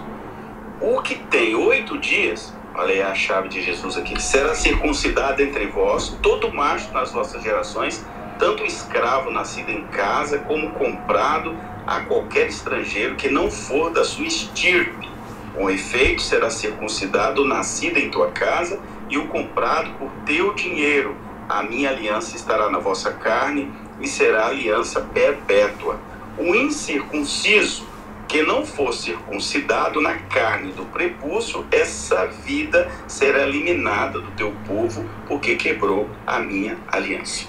O 0.78 1.00
que 1.00 1.14
tem 1.14 1.54
oito 1.54 1.96
dias, 1.96 2.52
olha 2.74 2.92
aí 2.92 3.02
a 3.02 3.14
chave 3.14 3.48
de 3.48 3.62
Jesus 3.62 3.96
aqui, 3.96 4.20
será 4.20 4.54
circuncidado 4.54 5.42
entre 5.42 5.68
vós, 5.68 6.18
todo 6.22 6.52
macho 6.52 6.92
nas 6.92 7.12
vossas 7.12 7.42
gerações, 7.42 8.04
tanto 8.38 8.62
escravo 8.62 9.30
nascido 9.30 9.70
em 9.70 9.86
casa, 9.86 10.38
como 10.40 10.72
comprado 10.72 11.56
a 11.86 12.02
qualquer 12.02 12.48
estrangeiro 12.48 13.16
que 13.16 13.30
não 13.30 13.50
for 13.50 13.90
da 13.90 14.04
sua 14.04 14.26
estirpe 14.26 15.08
Com 15.54 15.70
efeito, 15.70 16.20
será 16.20 16.50
circuncidado 16.50 17.42
o 17.42 17.48
nascido 17.48 17.96
em 17.96 18.10
tua 18.10 18.30
casa 18.32 18.78
e 19.08 19.16
o 19.16 19.28
comprado 19.28 19.94
por 19.98 20.12
teu 20.26 20.52
dinheiro. 20.52 21.16
A 21.48 21.62
minha 21.62 21.88
aliança 21.88 22.36
estará 22.36 22.68
na 22.68 22.78
vossa 22.78 23.14
carne 23.14 23.72
e 23.98 24.06
será 24.06 24.48
aliança 24.48 25.00
perpétua. 25.00 25.98
O 26.36 26.54
incircunciso 26.54 27.95
que 28.28 28.42
não 28.42 28.64
for 28.64 28.92
circuncidado 28.92 30.00
na 30.00 30.16
carne 30.18 30.72
do 30.72 30.84
prepúcio, 30.86 31.64
essa 31.70 32.26
vida 32.26 32.90
será 33.06 33.46
eliminada 33.46 34.20
do 34.20 34.30
teu 34.32 34.52
povo, 34.66 35.04
porque 35.26 35.56
quebrou 35.56 36.08
a 36.26 36.40
minha 36.40 36.76
aliança. 36.88 37.46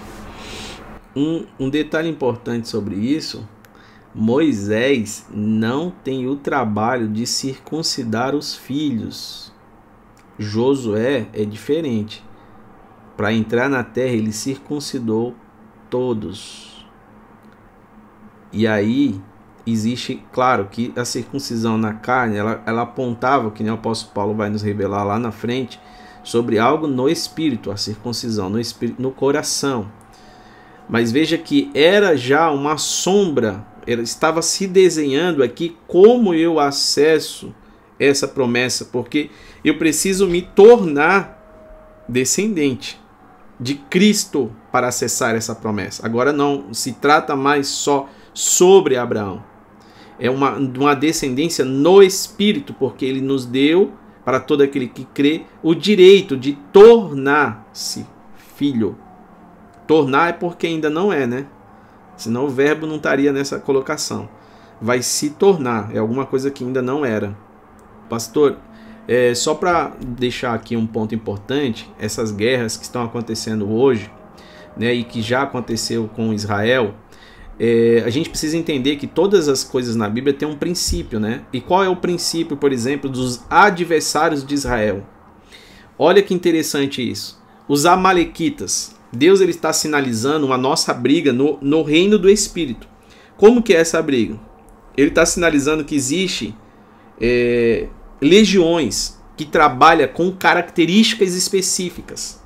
Um, 1.15 1.45
um 1.59 1.69
detalhe 1.69 2.09
importante 2.09 2.67
sobre 2.67 2.95
isso 2.95 3.47
Moisés 4.19 5.28
não 5.30 5.91
tem 5.91 6.28
o 6.28 6.36
trabalho 6.36 7.07
de 7.07 7.28
circuncidar 7.28 8.34
os 8.34 8.55
filhos. 8.55 9.53
Josué 10.39 11.28
é 11.34 11.45
diferente. 11.45 12.25
Para 13.15 13.32
entrar 13.32 13.69
na 13.69 13.84
terra, 13.84 14.13
ele 14.13 14.32
circuncidou 14.32 15.36
todos. 15.88 16.84
E 18.51 18.65
aí 18.65 19.21
existe, 19.72 20.24
claro, 20.32 20.68
que 20.72 20.93
a 20.95 21.05
circuncisão 21.05 21.78
na 21.78 21.93
carne, 21.93 22.38
ela, 22.38 22.61
ela 22.65 22.82
apontava, 22.84 23.51
que 23.51 23.63
nem 23.63 23.72
o 23.72 23.76
apóstolo 23.76 24.13
Paulo 24.13 24.34
vai 24.34 24.49
nos 24.49 24.61
revelar 24.61 25.03
lá 25.03 25.20
na 25.20 25.32
frente, 25.32 25.80
sobre 26.24 26.59
algo 26.59 26.88
no 26.88 27.07
espírito, 27.07 27.72
a 27.72 27.78
circuncisão 27.78 28.49
no 28.49 28.59
espírito, 28.59 29.01
no 29.01 29.11
coração. 29.11 29.91
Mas 30.89 31.11
veja 31.11 31.38
que 31.38 31.70
era 31.74 32.15
já 32.15 32.49
uma 32.49 32.78
sombra 32.78 33.65
estava 33.88 34.41
se 34.41 34.68
desenhando 34.68 35.41
aqui 35.41 35.78
como 35.88 36.34
eu 36.34 36.59
acesso 36.59 37.55
essa 37.99 38.28
promessa, 38.28 38.86
porque 38.86 39.30
eu 39.63 39.78
preciso 39.78 40.28
me 40.28 40.41
tornar 40.41 41.36
descendente 42.07 42.99
de 43.59 43.76
Cristo 43.76 44.51
para 44.72 44.88
acessar 44.88 45.36
essa 45.36 45.55
promessa. 45.55 46.05
Agora 46.05 46.32
não 46.32 46.74
se 46.74 46.93
trata 46.93 47.36
mais 47.36 47.68
só 47.68 48.07
sobre 48.34 48.97
Abraão. 48.97 49.43
É 50.20 50.30
uma, 50.30 50.57
uma 50.57 50.95
descendência 50.95 51.63
no 51.63 52.01
espírito, 52.01 52.74
porque 52.74 53.05
ele 53.05 53.22
nos 53.22 53.45
deu, 53.45 53.91
para 54.26 54.39
todo 54.39 54.61
aquele 54.61 54.88
que 54.88 55.05
crê, 55.05 55.45
o 55.63 55.74
direito 55.74 56.36
de 56.36 56.53
tornar-se 56.74 58.05
filho. 58.55 58.97
Tornar 59.86 60.30
é 60.30 60.34
porque 60.34 60.68
ainda 60.68 60.89
não 60.89 61.13
é, 61.13 61.26
né? 61.26 61.45
Senão 62.18 62.45
o 62.45 62.49
verbo 62.49 62.88
não 62.88 62.95
estaria 62.97 63.32
nessa 63.32 63.59
colocação. 63.59 64.28
Vai 64.82 65.01
se 65.01 65.30
tornar, 65.30 65.95
é 65.95 65.99
alguma 65.99 66.26
coisa 66.26 66.51
que 66.51 66.63
ainda 66.63 66.82
não 66.82 67.05
era. 67.05 67.38
Pastor, 68.09 68.57
é, 69.07 69.34
só 69.34 69.55
para 69.55 69.93
deixar 70.05 70.53
aqui 70.53 70.76
um 70.76 70.86
ponto 70.86 71.15
importante, 71.15 71.89
essas 71.97 72.32
guerras 72.32 72.76
que 72.76 72.84
estão 72.84 73.05
acontecendo 73.05 73.72
hoje, 73.72 74.11
né, 74.76 74.93
e 74.93 75.03
que 75.03 75.22
já 75.22 75.43
aconteceu 75.43 76.09
com 76.13 76.34
Israel, 76.34 76.93
é, 77.60 78.03
a 78.05 78.10
gente 78.10 78.30
precisa 78.30 78.55
entender 78.55 78.97
que 78.97 79.08
todas 79.08 79.47
as 79.47 79.64
coisas 79.64 79.95
na 79.95 80.08
Bíblia 80.08 80.34
têm 80.34 80.47
um 80.47 80.55
princípio, 80.55 81.20
né? 81.20 81.43
E 81.51 81.60
qual 81.60 81.84
é 81.84 81.89
o 81.89 81.95
princípio, 81.95 82.55
por 82.55 82.72
exemplo, 82.72 83.10
dos 83.10 83.43
adversários 83.49 84.45
de 84.45 84.53
Israel? 84.53 85.05
Olha 85.97 86.22
que 86.22 86.34
interessante 86.34 87.08
isso. 87.08 87.41
Os 87.68 87.86
amalequitas, 87.86 88.95
Deus 89.12 89.41
ele 89.41 89.51
está 89.51 89.74
sinalizando 89.74 90.45
uma 90.45 90.58
nossa 90.58 90.93
briga 90.93 91.34
no, 91.34 91.58
no 91.60 91.82
reino 91.82 92.20
do 92.20 92.30
Espírito. 92.30 92.88
Como 93.36 93.64
que 93.64 93.74
é 93.74 93.78
essa 93.78 94.01
briga? 94.01 94.39
Ele 94.95 95.10
está 95.10 95.26
sinalizando 95.26 95.84
que 95.84 95.95
existe 95.95 96.55
é, 97.20 97.88
legiões 98.22 99.18
que 99.36 99.45
trabalham 99.45 100.08
com 100.08 100.32
características 100.32 101.34
específicas. 101.34 102.41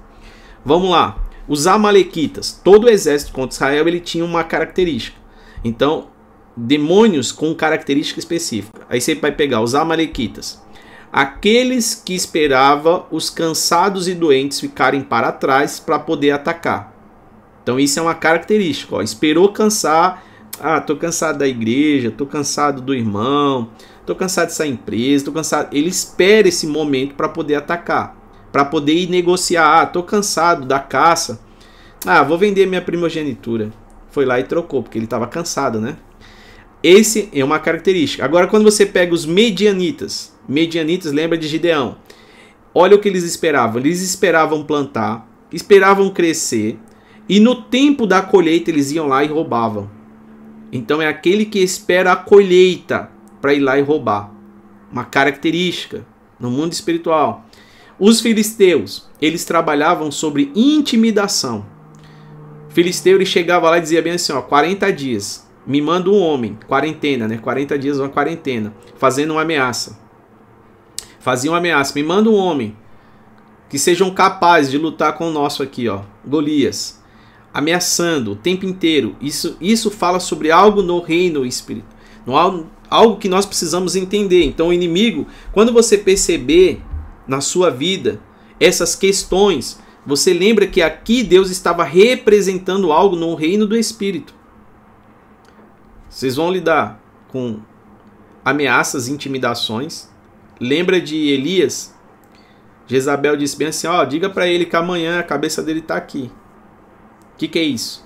Vamos 0.64 0.90
lá. 0.90 1.18
Os 1.52 1.68
amalequitas, 1.68 2.60
todo 2.64 2.86
o 2.86 2.90
exército 2.90 3.34
contra 3.34 3.54
Israel 3.56 3.88
ele 3.88 4.00
tinha 4.00 4.24
uma 4.24 4.44
característica. 4.44 5.18
Então, 5.64 6.08
demônios 6.56 7.32
com 7.32 7.54
característica 7.54 8.20
específica. 8.20 8.82
Aí 8.90 9.02
você 9.02 9.16
vai 9.16 9.32
pegar 9.32 9.62
os 9.62 9.76
amalequitas 9.76 10.62
aqueles 11.12 11.94
que 11.94 12.14
esperava 12.14 13.06
os 13.12 13.30
cansados 13.30 14.08
e 14.08 14.14
doentes 14.14 14.60
ficarem 14.60 15.02
para 15.02 15.32
trás 15.32 15.80
para 15.80 16.00
poder 16.00 16.32
atacar. 16.32 16.94
Então 17.62 17.80
isso 17.80 18.00
é 18.00 18.02
uma 18.02 18.16
característica, 18.16 18.96
ó. 18.96 19.02
esperou 19.02 19.52
cansar, 19.52 20.24
ah, 20.60 20.80
tô 20.80 20.96
cansado 20.96 21.40
da 21.40 21.48
igreja, 21.48 22.10
tô 22.10 22.26
cansado 22.26 22.82
do 22.82 22.94
irmão, 22.94 23.70
tô 24.06 24.16
cansado 24.16 24.48
dessa 24.48 24.66
empresa, 24.66 25.26
tô 25.26 25.32
cansado. 25.32 25.68
Ele 25.72 25.90
espera 25.90 26.48
esse 26.48 26.66
momento 26.66 27.14
para 27.16 27.30
poder 27.30 27.56
atacar, 27.56 28.16
para 28.52 28.66
poder 28.66 28.94
ir 28.94 29.10
negociar, 29.10 29.82
ah, 29.82 29.86
tô 29.86 30.04
cansado 30.04 30.66
da 30.66 30.80
caça. 30.80 31.40
Ah, 32.06 32.24
vou 32.24 32.38
vender 32.38 32.66
minha 32.66 32.82
primogenitura. 32.82 33.72
Foi 34.10 34.26
lá 34.26 34.40
e 34.40 34.44
trocou, 34.44 34.84
porque 34.84 34.98
ele 34.98 35.06
estava 35.06 35.28
cansado, 35.28 35.80
né? 35.80 35.98
Esse 36.84 37.30
é 37.32 37.44
uma 37.44 37.60
característica. 37.60 38.26
Agora, 38.26 38.48
quando 38.48 38.64
você 38.64 38.86
pega 38.86 39.14
os 39.14 39.26
medianitas, 39.26 40.36
medianitas 40.48 41.12
lembra 41.12 41.38
de 41.38 41.48
Gideão. 41.48 41.98
Olha 42.74 42.96
o 42.96 43.00
que 43.00 43.08
eles 43.08 43.24
esperavam. 43.24 43.80
Eles 43.80 44.02
esperavam 44.02 44.64
plantar, 44.64 45.28
esperavam 45.52 46.10
crescer, 46.10 46.80
e 47.30 47.40
no 47.40 47.62
tempo 47.62 48.08
da 48.08 48.22
colheita 48.22 48.72
eles 48.72 48.92
iam 48.92 49.08
lá 49.08 49.24
e 49.24 49.28
roubavam. 49.28 49.90
Então 50.72 51.02
é 51.02 51.08
aquele 51.08 51.46
que 51.46 51.60
espera 51.60 52.14
a 52.14 52.16
colheita 52.16 53.10
para 53.40 53.54
ir 53.54 53.60
lá 53.60 53.78
e 53.78 53.82
roubar. 53.82 54.32
Uma 54.92 55.06
característica 55.06 56.06
no 56.40 56.50
mundo 56.50 56.74
espiritual. 56.74 57.46
Os 58.04 58.20
filisteus, 58.20 59.08
eles 59.22 59.46
trabalhavam 59.46 60.10
sobre 60.10 60.52
intimidação. 60.56 61.64
O 62.68 62.74
filisteu 62.74 63.16
ele 63.16 63.28
chegava 63.28 63.70
lá 63.70 63.78
e 63.78 63.82
dizia 63.82 64.02
bem 64.02 64.14
assim, 64.14 64.34
ó, 64.34 64.42
40 64.42 64.92
dias 64.92 65.48
me 65.68 65.80
manda 65.80 66.10
um 66.10 66.20
homem, 66.20 66.58
quarentena, 66.68 67.28
né? 67.28 67.38
40 67.38 67.78
dias 67.78 68.00
uma 68.00 68.10
quarentena, 68.10 68.74
fazendo 68.98 69.34
uma 69.34 69.44
ameaça. 69.44 70.00
Fazia 71.20 71.52
uma 71.52 71.60
ameaça, 71.60 71.94
me 71.94 72.02
manda 72.02 72.28
um 72.28 72.36
homem 72.36 72.76
que 73.70 73.78
sejam 73.78 74.10
capazes 74.10 74.72
de 74.72 74.80
lutar 74.80 75.16
com 75.16 75.28
o 75.28 75.32
nosso 75.32 75.62
aqui, 75.62 75.88
ó, 75.88 76.02
Golias. 76.26 77.00
Ameaçando 77.54 78.32
o 78.32 78.36
tempo 78.36 78.66
inteiro. 78.66 79.16
Isso, 79.22 79.56
isso 79.62 79.92
fala 79.92 80.20
sobre 80.20 80.50
algo 80.50 80.82
no 80.82 81.02
reino 81.02 81.46
espírito. 81.46 81.86
No, 82.26 82.36
algo, 82.36 82.66
algo 82.90 83.18
que 83.18 83.30
nós 83.30 83.46
precisamos 83.46 83.96
entender. 83.96 84.44
Então, 84.44 84.70
o 84.70 84.74
inimigo, 84.74 85.28
quando 85.52 85.72
você 85.72 86.00
perceber 86.00 86.82
na 87.32 87.40
sua 87.40 87.72
vida 87.72 88.20
essas 88.60 88.94
questões, 88.94 89.82
você 90.06 90.34
lembra 90.34 90.68
que 90.68 90.82
aqui 90.82 91.24
Deus 91.24 91.50
estava 91.50 91.82
representando 91.82 92.92
algo 92.92 93.16
no 93.16 93.34
reino 93.36 93.66
do 93.66 93.78
espírito. 93.78 94.36
Vocês 96.10 96.36
vão 96.36 96.52
lidar 96.52 97.02
com 97.30 97.62
ameaças, 98.44 99.08
intimidações. 99.08 100.10
Lembra 100.60 101.00
de 101.00 101.16
Elias? 101.30 101.96
Jezabel 102.86 103.38
disse 103.38 103.58
bem 103.58 103.70
assim: 103.70 103.88
ó, 103.88 104.04
diga 104.04 104.30
para 104.30 104.46
ele 104.46 104.66
que 104.66 104.76
amanhã 104.76 105.18
a 105.18 105.24
cabeça 105.24 105.64
dele 105.64 105.82
tá 105.82 105.96
aqui. 105.96 106.30
O 107.34 107.38
que, 107.38 107.48
que 107.48 107.58
é 107.58 107.64
isso? 107.64 108.06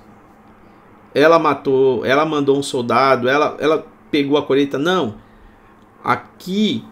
Ela 1.16 1.40
matou, 1.40 2.06
ela 2.06 2.26
mandou 2.26 2.60
um 2.60 2.64
soldado, 2.64 3.28
ela, 3.28 3.58
ela 3.60 3.88
pegou 4.12 4.38
a 4.38 4.44
colheita. 4.46 4.78
Não. 4.78 5.16
Aqui 6.04 6.86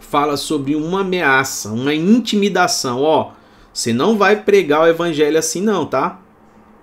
fala 0.00 0.36
sobre 0.36 0.74
uma 0.74 1.02
ameaça, 1.02 1.70
uma 1.70 1.94
intimidação. 1.94 3.00
Ó, 3.00 3.30
você 3.72 3.92
não 3.92 4.16
vai 4.16 4.42
pregar 4.42 4.82
o 4.82 4.86
evangelho 4.86 5.38
assim, 5.38 5.60
não, 5.60 5.86
tá? 5.86 6.18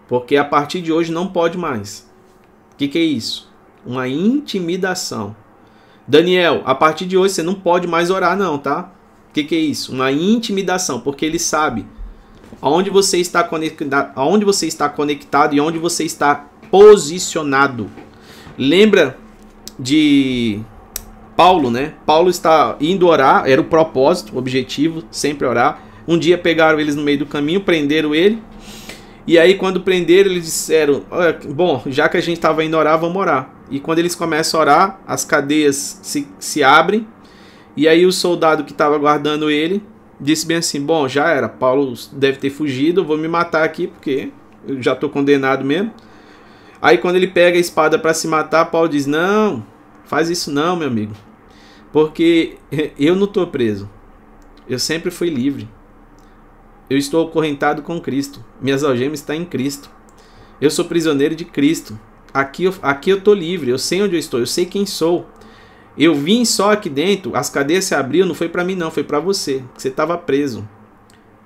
Porque 0.08 0.38
a 0.38 0.46
partir 0.46 0.82
de 0.82 0.94
hoje 0.94 1.12
não 1.12 1.28
pode 1.28 1.58
mais. 1.58 2.10
O 2.74 2.78
que, 2.78 2.88
que 2.88 2.98
é 2.98 3.04
isso? 3.04 3.52
Uma 3.86 4.08
intimidação. 4.08 5.36
Daniel, 6.08 6.62
a 6.66 6.74
partir 6.74 7.06
de 7.06 7.18
hoje 7.18 7.34
você 7.34 7.44
não 7.44 7.56
pode 7.56 7.88
mais 7.88 8.10
orar, 8.10 8.38
não, 8.38 8.58
tá? 8.58 8.92
O 9.30 9.34
que, 9.34 9.44
que 9.44 9.56
é 9.56 9.60
isso? 9.60 9.92
Uma 9.92 10.12
intimidação, 10.12 11.02
porque 11.02 11.26
ele 11.26 11.40
sabe 11.40 11.86
aonde 12.62 12.90
você 12.90 13.18
está 13.18 13.44
conectado, 13.44 14.12
aonde 14.16 14.46
você 14.46 14.68
está 14.68 14.88
conectado 14.88 15.54
e 15.54 15.60
onde 15.60 15.78
você 15.78 16.04
está 16.04 16.48
posicionado. 16.72 17.90
Lembra 18.58 19.18
de 19.78 20.62
Paulo, 21.38 21.72
né? 21.72 21.94
Paulo 22.06 22.30
está 22.30 22.76
indo 22.82 23.08
orar, 23.08 23.48
era 23.48 23.62
o 23.62 23.66
propósito, 23.66 24.36
o 24.36 24.38
objetivo, 24.38 25.04
sempre 25.10 25.48
orar. 25.48 25.82
Um 26.06 26.18
dia 26.18 26.38
pegaram 26.38 26.80
eles 26.80 26.96
no 26.96 27.04
meio 27.04 27.20
do 27.20 27.26
caminho, 27.26 27.62
prenderam 27.62 28.14
ele 28.14 28.42
e 29.28 29.38
aí, 29.38 29.56
quando 29.56 29.82
prenderam, 29.82 30.32
eles 30.32 30.46
disseram: 30.46 31.04
Bom, 31.50 31.84
já 31.88 32.08
que 32.08 32.16
a 32.16 32.22
gente 32.22 32.38
estava 32.38 32.64
indo 32.64 32.78
orar, 32.78 32.98
vamos 32.98 33.18
orar. 33.18 33.54
E 33.70 33.78
quando 33.78 34.00
eles 34.00 34.16
começam 34.16 34.58
a 34.58 34.64
orar, 34.64 35.02
as 35.06 35.26
cadeias 35.26 36.00
se, 36.02 36.26
se 36.40 36.64
abrem. 36.64 37.06
E 37.76 37.90
aí, 37.90 38.06
o 38.06 38.12
soldado 38.12 38.64
que 38.64 38.72
estava 38.72 38.98
guardando 38.98 39.52
ele 39.52 39.84
disse 40.18 40.48
bem 40.48 40.58
assim: 40.58 40.80
Bom, 40.80 41.10
já 41.10 41.30
era. 41.30 41.50
Paulo 41.50 41.94
deve 42.14 42.38
ter 42.38 42.50
fugido, 42.50 43.02
eu 43.02 43.06
vou 43.06 43.18
me 43.18 43.28
matar 43.28 43.66
aqui 43.66 43.88
porque 43.88 44.32
eu 44.66 44.82
já 44.82 44.94
estou 44.94 45.10
condenado 45.10 45.66
mesmo. 45.66 45.92
Aí, 46.82 46.98
quando 46.98 47.18
ele 47.18 47.28
pega 47.28 47.58
a 47.58 47.60
espada 47.60 48.00
para 48.00 48.14
se 48.14 48.30
matar, 48.30 48.64
Paulo 48.72 48.88
diz: 48.88 49.06
Não, 49.06 49.62
faz 50.06 50.30
isso 50.30 50.50
não, 50.50 50.78
meu 50.78 50.88
amigo. 50.88 51.12
Porque 51.98 52.60
eu 53.00 53.16
não 53.16 53.24
estou 53.24 53.48
preso. 53.48 53.90
Eu 54.70 54.78
sempre 54.78 55.10
fui 55.10 55.32
livre. 55.32 55.68
Eu 56.88 56.96
estou 56.96 57.28
acorrentado 57.28 57.82
com 57.82 58.00
Cristo. 58.00 58.46
Minhas 58.62 58.84
algemas 58.84 59.18
estão 59.18 59.36
em 59.36 59.44
Cristo. 59.44 59.90
Eu 60.62 60.70
sou 60.70 60.86
prisioneiro 60.86 61.36
de 61.36 61.44
Cristo. 61.44 62.00
Aqui 62.32 62.66
eu, 62.66 62.76
aqui 62.84 63.10
eu 63.10 63.34
livre. 63.34 63.72
Eu 63.72 63.80
sei 63.80 64.04
onde 64.04 64.16
eu 64.16 64.20
estou. 64.20 64.40
Eu 64.40 64.46
sei 64.46 64.68
quem 64.68 64.86
sou. 64.86 65.28
Eu 65.98 66.14
vim 66.14 66.46
só 66.46 66.74
aqui 66.74 66.88
dentro. 66.88 67.36
As 67.36 67.50
cadeias 67.50 67.86
se 67.86 67.96
abriram. 67.96 68.28
Não 68.28 68.36
foi 68.36 68.48
para 68.48 68.64
mim, 68.64 68.76
não. 68.76 68.92
Foi 68.92 69.04
para 69.04 69.20
você. 69.20 69.64
Você 69.76 69.88
estava 69.88 70.16
preso. 70.20 70.70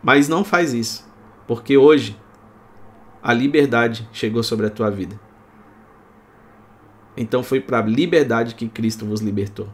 Mas 0.03 0.27
não 0.27 0.43
faz 0.43 0.73
isso. 0.73 1.09
Porque 1.47 1.77
hoje 1.77 2.19
a 3.23 3.31
liberdade 3.31 4.05
chegou 4.11 4.43
sobre 4.43 4.65
a 4.65 4.69
tua 4.69 4.91
vida. 4.91 5.17
Então 7.15 7.41
foi 7.41 7.61
para 7.61 7.79
a 7.79 7.83
liberdade 7.83 8.53
que 8.53 8.67
Cristo 8.67 9.05
vos 9.05 9.21
libertou. 9.21 9.69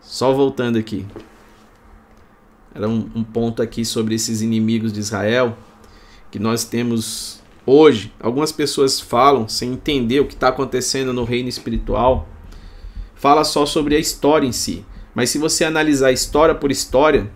Só 0.00 0.32
voltando 0.32 0.78
aqui. 0.78 1.06
Era 2.74 2.88
um, 2.88 3.10
um, 3.14 3.24
ponto 3.24 3.62
aqui 3.62 3.84
sobre 3.84 4.14
esses 4.14 4.42
inimigos 4.42 4.92
de 4.92 5.00
Israel 5.00 5.56
que 6.30 6.38
nós 6.38 6.64
temos 6.64 7.42
hoje. 7.66 8.12
Algumas 8.20 8.52
pessoas 8.52 9.00
falam 9.00 9.48
sem 9.48 9.72
entender 9.72 10.20
o 10.20 10.26
que 10.26 10.34
está 10.34 10.48
acontecendo 10.48 11.12
no 11.12 11.24
reino 11.24 11.48
espiritual. 11.48 12.28
Fala 13.14 13.44
só 13.44 13.66
sobre 13.66 13.96
a 13.96 13.98
história 13.98 14.46
em 14.46 14.52
si. 14.52 14.84
Mas 15.14 15.30
se 15.30 15.38
você 15.38 15.64
analisar 15.64 16.12
história 16.12 16.54
por 16.54 16.70
história, 16.70 17.30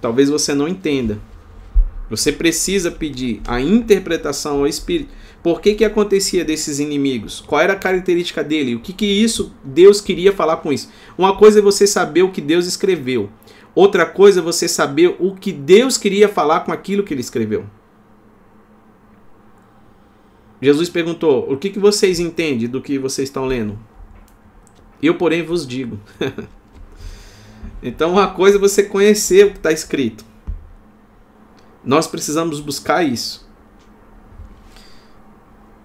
talvez 0.00 0.28
você 0.28 0.54
não 0.54 0.68
entenda. 0.68 1.18
Você 2.10 2.32
precisa 2.32 2.90
pedir 2.90 3.40
a 3.46 3.60
interpretação 3.60 4.58
ao 4.58 4.66
Espírito. 4.66 5.10
Por 5.42 5.60
que, 5.60 5.74
que 5.74 5.84
acontecia 5.84 6.44
desses 6.44 6.80
inimigos? 6.80 7.40
Qual 7.40 7.60
era 7.60 7.72
a 7.74 7.76
característica 7.76 8.42
dele? 8.42 8.74
O 8.74 8.80
que, 8.80 8.92
que 8.92 9.06
isso 9.06 9.54
Deus 9.62 10.00
queria 10.00 10.32
falar 10.32 10.58
com 10.58 10.72
isso? 10.72 10.90
Uma 11.16 11.36
coisa 11.36 11.60
é 11.60 11.62
você 11.62 11.86
saber 11.86 12.22
o 12.22 12.32
que 12.32 12.40
Deus 12.40 12.66
escreveu. 12.66 13.30
Outra 13.74 14.04
coisa 14.04 14.40
é 14.40 14.42
você 14.42 14.66
saber 14.66 15.16
o 15.20 15.34
que 15.34 15.52
Deus 15.52 15.96
queria 15.96 16.28
falar 16.28 16.60
com 16.60 16.72
aquilo 16.72 17.04
que 17.04 17.14
ele 17.14 17.20
escreveu. 17.20 17.64
Jesus 20.60 20.88
perguntou: 20.88 21.50
O 21.50 21.56
que, 21.56 21.70
que 21.70 21.78
vocês 21.78 22.18
entendem 22.18 22.68
do 22.68 22.82
que 22.82 22.98
vocês 22.98 23.28
estão 23.28 23.46
lendo? 23.46 23.78
Eu, 25.00 25.14
porém, 25.14 25.44
vos 25.44 25.64
digo. 25.64 26.00
então, 27.80 28.12
uma 28.12 28.28
coisa 28.28 28.56
é 28.56 28.60
você 28.60 28.82
conhecer 28.82 29.46
o 29.46 29.50
que 29.52 29.58
está 29.58 29.70
escrito. 29.70 30.24
Nós 31.84 32.08
precisamos 32.08 32.58
buscar 32.58 33.04
isso. 33.04 33.47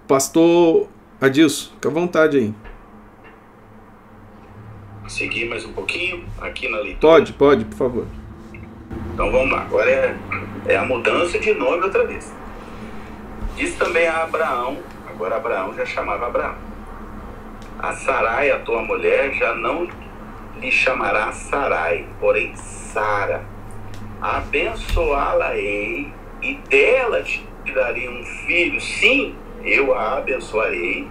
Pastor 0.06 0.86
Adilson, 1.18 1.72
fica 1.72 1.88
à 1.88 1.92
vontade 1.92 2.36
aí. 2.36 2.54
Seguir 5.08 5.48
mais 5.48 5.64
um 5.64 5.72
pouquinho 5.72 6.24
aqui 6.40 6.68
na 6.68 6.78
leitura. 6.78 7.00
Pode, 7.00 7.32
pode, 7.32 7.64
por 7.64 7.76
favor. 7.76 8.06
Então 9.12 9.32
vamos 9.32 9.50
lá. 9.50 9.62
Agora 9.62 9.90
é, 9.90 10.14
é 10.66 10.76
a 10.76 10.84
mudança 10.84 11.38
de 11.38 11.54
nome 11.54 11.84
outra 11.84 12.06
vez. 12.06 12.34
Diz 13.56 13.74
também 13.76 14.06
a 14.06 14.24
Abraão, 14.24 14.78
agora 15.08 15.36
Abraão 15.36 15.72
já 15.74 15.86
chamava 15.86 16.26
Abraão. 16.26 16.56
A 17.78 17.92
Sarai, 17.92 18.50
a 18.50 18.58
tua 18.58 18.82
mulher, 18.82 19.32
já 19.34 19.54
não 19.54 19.88
lhe 20.58 20.70
chamará 20.70 21.32
Sarai, 21.32 22.06
porém 22.20 22.54
Sara. 22.56 23.44
Abençoá-la-ei 24.20 26.12
e 26.42 26.54
dela 26.68 27.22
te 27.22 27.42
darei 27.72 28.08
um 28.08 28.24
filho. 28.24 28.80
Sim, 28.80 29.34
eu 29.64 29.94
a 29.94 30.18
abençoarei 30.18 31.08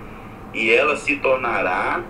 e 0.53 0.71
ela 0.71 0.95
se 0.95 1.15
tornará 1.17 2.01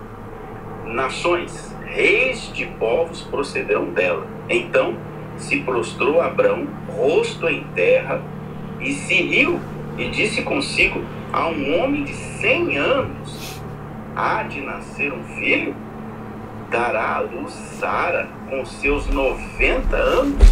nações, 0.84 1.74
reis 1.86 2.52
de 2.52 2.66
povos 2.66 3.22
procederão 3.22 3.86
dela. 3.86 4.26
Então 4.48 4.96
se 5.38 5.60
prostrou 5.60 6.20
Abrão, 6.20 6.66
rosto 6.88 7.48
em 7.48 7.64
terra, 7.74 8.22
e 8.80 8.92
se 8.92 9.14
riu 9.14 9.60
e 9.96 10.08
disse 10.10 10.42
consigo: 10.42 11.02
A 11.32 11.48
um 11.48 11.80
homem 11.80 12.04
de 12.04 12.14
cem 12.14 12.76
anos 12.76 13.60
há 14.14 14.42
de 14.42 14.60
nascer 14.60 15.12
um 15.12 15.24
filho? 15.36 15.74
Dará 16.70 17.16
à 17.16 17.20
luz 17.20 17.52
Sara 17.52 18.28
com 18.48 18.64
seus 18.64 19.06
noventa 19.08 19.96
anos? 19.96 20.42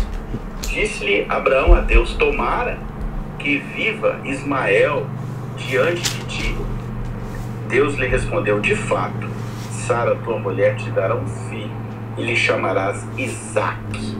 Disse-lhe 0.68 1.26
Abraão 1.28 1.74
a 1.74 1.80
Deus: 1.80 2.14
Tomara 2.14 2.78
que 3.38 3.58
viva 3.58 4.20
Ismael 4.24 5.06
diante 5.68 6.02
de 6.02 6.24
ti. 6.26 6.56
Deus 7.68 7.94
lhe 7.94 8.06
respondeu: 8.06 8.60
De 8.60 8.74
fato, 8.74 9.28
Sara, 9.70 10.14
tua 10.16 10.38
mulher, 10.38 10.76
te 10.76 10.90
dará 10.90 11.14
um 11.14 11.26
filho 11.26 11.70
e 12.16 12.22
lhe 12.22 12.36
chamarás 12.36 13.06
Isaque. 13.16 14.16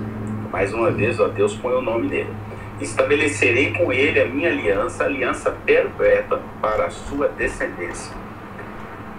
Mais 0.51 0.73
uma 0.73 0.91
vez, 0.91 1.19
ó 1.21 1.29
Deus 1.29 1.55
põe 1.57 1.75
o 1.75 1.83
nome 1.83 2.09
dele. 2.09 2.33
Estabelecerei 2.81 3.73
com 3.73 3.93
ele 3.93 4.21
a 4.21 4.27
minha 4.27 4.51
aliança, 4.51 5.05
aliança 5.05 5.51
perpétua 5.65 6.43
para 6.61 6.87
a 6.87 6.91
sua 6.91 7.29
descendência. 7.29 8.15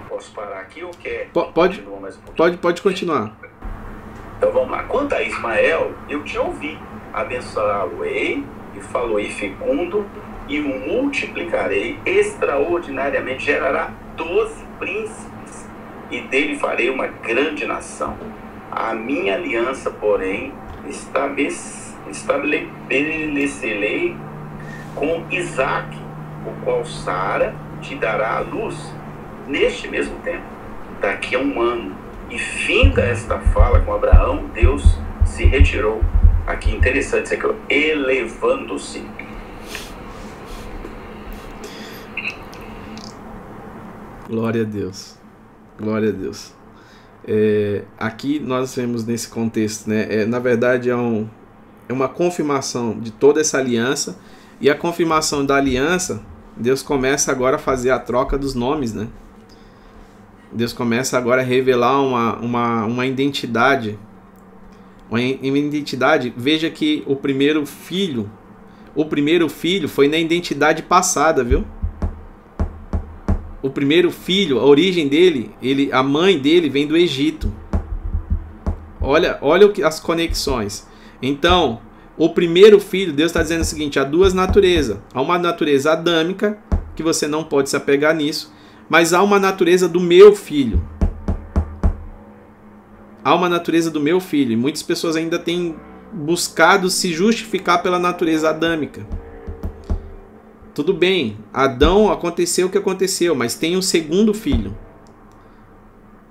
Posso 0.09 0.31
parar 0.33 0.59
aqui 0.59 0.83
ou 0.83 0.91
quer? 0.91 1.29
Pode, 1.33 1.81
um 1.81 2.33
pode, 2.35 2.57
pode 2.57 2.81
continuar. 2.81 3.31
Então 4.37 4.51
vamos 4.51 4.71
lá. 4.71 4.83
Quanto 4.83 5.15
a 5.15 5.21
Ismael, 5.21 5.93
eu 6.09 6.23
te 6.23 6.37
ouvi. 6.37 6.77
Abençoá-lo-ei 7.13 8.43
e 8.75 8.81
falou-ei 8.81 9.29
fecundo 9.29 10.05
e 10.47 10.59
o 10.59 10.87
multiplicarei 10.87 11.99
extraordinariamente, 12.05 13.45
gerará 13.45 13.91
doze 14.15 14.63
príncipes, 14.77 15.67
e 16.11 16.21
dele 16.21 16.57
farei 16.57 16.89
uma 16.89 17.07
grande 17.07 17.65
nação. 17.65 18.15
A 18.71 18.93
minha 18.93 19.35
aliança, 19.35 19.89
porém, 19.89 20.53
estabelecerei 22.09 24.15
com 24.95 25.23
Isaac, 25.31 25.97
o 26.45 26.51
qual 26.63 26.85
Sara 26.85 27.55
te 27.81 27.95
dará 27.95 28.37
a 28.37 28.41
luz 28.41 28.93
neste 29.47 29.87
mesmo 29.87 30.19
tempo, 30.19 30.43
daqui 31.01 31.35
a 31.35 31.39
um 31.39 31.61
ano. 31.61 31.95
E 32.29 32.37
finda 32.37 33.01
esta 33.01 33.39
fala 33.39 33.79
com 33.81 33.93
Abraão, 33.93 34.45
Deus 34.53 34.97
se 35.25 35.45
retirou. 35.45 36.01
Aqui 36.45 36.75
interessante 36.75 37.25
isso 37.25 37.35
aqui, 37.35 37.47
elevando-se 37.69 39.05
Glória 44.27 44.61
a 44.61 44.65
Deus. 44.65 45.17
Glória 45.79 46.09
a 46.09 46.11
Deus. 46.11 46.53
É, 47.27 47.83
aqui 47.97 48.39
nós 48.39 48.75
vemos 48.75 49.05
nesse 49.05 49.27
contexto, 49.27 49.89
né? 49.89 50.07
É, 50.09 50.25
na 50.25 50.39
verdade 50.39 50.89
é, 50.89 50.95
um, 50.95 51.27
é 51.87 51.93
uma 51.93 52.07
confirmação 52.07 52.99
de 52.99 53.11
toda 53.11 53.41
essa 53.41 53.57
aliança 53.57 54.17
e 54.59 54.69
a 54.69 54.75
confirmação 54.75 55.45
da 55.45 55.55
aliança, 55.55 56.23
Deus 56.55 56.81
começa 56.81 57.31
agora 57.31 57.57
a 57.57 57.59
fazer 57.59 57.91
a 57.91 57.99
troca 57.99 58.37
dos 58.37 58.53
nomes, 58.53 58.93
né? 58.93 59.07
Deus 60.51 60.71
começa 60.71 61.17
agora 61.17 61.41
a 61.41 61.45
revelar 61.45 61.99
uma, 62.01 62.37
uma, 62.37 62.85
uma 62.85 63.05
identidade, 63.05 63.97
uma, 65.09 65.21
identidade. 65.21 66.33
Veja 66.37 66.69
que 66.69 67.03
o 67.07 67.15
primeiro 67.15 67.65
filho, 67.65 68.29
o 68.95 69.03
primeiro 69.03 69.49
filho 69.49 69.89
foi 69.89 70.07
na 70.07 70.17
identidade 70.17 70.83
passada, 70.83 71.43
viu? 71.43 71.65
O 73.63 73.69
primeiro 73.69 74.11
filho, 74.11 74.59
a 74.59 74.65
origem 74.65 75.07
dele, 75.07 75.49
ele, 75.61 75.89
a 75.93 76.03
mãe 76.03 76.37
dele 76.37 76.69
vem 76.69 76.85
do 76.85 76.97
Egito. 76.97 77.51
Olha, 78.99 79.37
olha 79.41 79.71
as 79.85 80.01
conexões. 80.01 80.85
Então, 81.21 81.79
o 82.17 82.29
primeiro 82.29 82.77
filho, 82.79 83.13
Deus 83.13 83.31
está 83.31 83.41
dizendo 83.41 83.61
o 83.61 83.65
seguinte: 83.65 83.97
há 83.97 84.03
duas 84.03 84.33
naturezas. 84.33 84.97
Há 85.13 85.21
uma 85.21 85.39
natureza 85.39 85.93
adâmica, 85.93 86.59
que 86.93 87.01
você 87.01 87.25
não 87.25 87.43
pode 87.43 87.69
se 87.69 87.77
apegar 87.77 88.13
nisso, 88.13 88.53
mas 88.89 89.13
há 89.13 89.23
uma 89.23 89.39
natureza 89.39 89.87
do 89.87 89.99
meu 90.01 90.35
filho. 90.35 90.83
Há 93.23 93.33
uma 93.33 93.47
natureza 93.47 93.89
do 93.89 94.01
meu 94.01 94.19
filho. 94.19 94.51
E 94.51 94.57
muitas 94.57 94.83
pessoas 94.83 95.15
ainda 95.15 95.39
têm 95.39 95.77
buscado 96.11 96.89
se 96.89 97.13
justificar 97.13 97.81
pela 97.81 97.97
natureza 97.97 98.49
adâmica. 98.49 99.07
Tudo 100.73 100.93
bem, 100.93 101.37
Adão 101.53 102.11
aconteceu 102.11 102.67
o 102.67 102.69
que 102.69 102.77
aconteceu, 102.77 103.35
mas 103.35 103.53
tem 103.53 103.77
um 103.77 103.81
segundo 103.81 104.33
filho. 104.33 104.75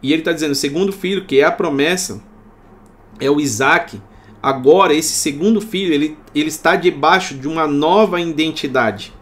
E 0.02 0.12
ele 0.12 0.22
está 0.22 0.32
dizendo: 0.32 0.52
o 0.52 0.56
segundo 0.56 0.92
filho, 0.92 1.24
que 1.24 1.40
é 1.40 1.44
a 1.44 1.52
promessa, 1.52 2.20
é 3.20 3.30
o 3.30 3.40
Isaac. 3.40 4.00
Agora, 4.42 4.92
esse 4.92 5.12
segundo 5.12 5.60
filho, 5.60 5.94
ele, 5.94 6.18
ele 6.34 6.48
está 6.48 6.74
debaixo 6.74 7.34
de 7.36 7.46
uma 7.46 7.68
nova 7.68 8.20
identidade. 8.20 9.12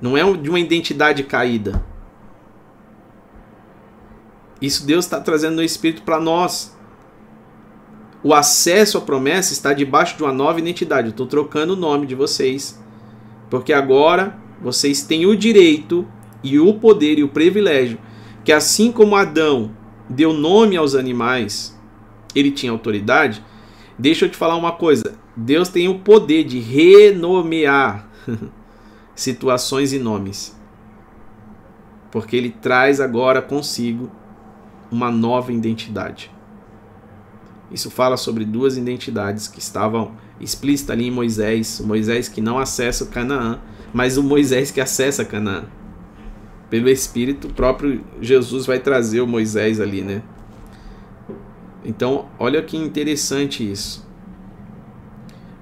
Não 0.00 0.18
é 0.18 0.32
de 0.36 0.50
uma 0.50 0.58
identidade 0.58 1.22
caída. 1.22 1.84
Isso 4.60 4.84
Deus 4.84 5.04
está 5.04 5.20
trazendo 5.20 5.56
no 5.56 5.62
Espírito 5.62 6.02
para 6.02 6.18
nós. 6.18 6.76
O 8.24 8.34
acesso 8.34 8.98
à 8.98 9.00
promessa 9.00 9.52
está 9.52 9.72
debaixo 9.72 10.16
de 10.16 10.24
uma 10.24 10.32
nova 10.32 10.58
identidade. 10.58 11.08
Eu 11.08 11.10
estou 11.12 11.26
trocando 11.26 11.74
o 11.74 11.76
nome 11.76 12.06
de 12.06 12.16
vocês 12.16 12.82
porque 13.50 13.72
agora 13.72 14.38
vocês 14.62 15.02
têm 15.02 15.26
o 15.26 15.36
direito 15.36 16.06
e 16.42 16.58
o 16.58 16.74
poder 16.74 17.18
e 17.18 17.24
o 17.24 17.28
privilégio 17.28 17.98
que 18.44 18.52
assim 18.52 18.92
como 18.92 19.16
Adão 19.16 19.70
deu 20.08 20.34
nome 20.34 20.76
aos 20.76 20.94
animais, 20.94 21.76
ele 22.34 22.50
tinha 22.50 22.70
autoridade. 22.70 23.42
Deixa 23.98 24.26
eu 24.26 24.28
te 24.28 24.36
falar 24.36 24.56
uma 24.56 24.72
coisa: 24.72 25.18
Deus 25.34 25.68
tem 25.70 25.88
o 25.88 26.00
poder 26.00 26.44
de 26.44 26.60
renomear 26.60 28.08
situações 29.16 29.92
e 29.92 29.98
nomes. 29.98 30.54
Porque 32.10 32.36
ele 32.36 32.50
traz 32.50 33.00
agora 33.00 33.40
consigo 33.40 34.10
uma 34.92 35.10
nova 35.10 35.52
identidade. 35.52 36.30
Isso 37.74 37.90
fala 37.90 38.16
sobre 38.16 38.44
duas 38.44 38.76
identidades 38.76 39.48
que 39.48 39.58
estavam 39.58 40.12
explícitas 40.40 40.94
ali 40.94 41.08
em 41.08 41.10
Moisés, 41.10 41.80
o 41.80 41.86
Moisés 41.88 42.28
que 42.28 42.40
não 42.40 42.56
acessa 42.56 43.02
o 43.02 43.08
Canaã, 43.08 43.58
mas 43.92 44.16
o 44.16 44.22
Moisés 44.22 44.70
que 44.70 44.80
acessa 44.80 45.24
Canaã. 45.24 45.64
Pelo 46.70 46.88
Espírito, 46.88 47.48
próprio 47.48 48.04
Jesus 48.20 48.64
vai 48.64 48.78
trazer 48.78 49.20
o 49.22 49.26
Moisés 49.26 49.80
ali, 49.80 50.02
né? 50.02 50.22
Então, 51.84 52.26
olha 52.38 52.62
que 52.62 52.76
interessante 52.76 53.68
isso. 53.68 54.06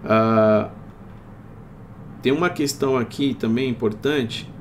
Ah, 0.04 0.68
tem 2.20 2.30
uma 2.30 2.50
questão 2.50 2.94
aqui 2.98 3.32
também 3.32 3.70
importante. 3.70 4.52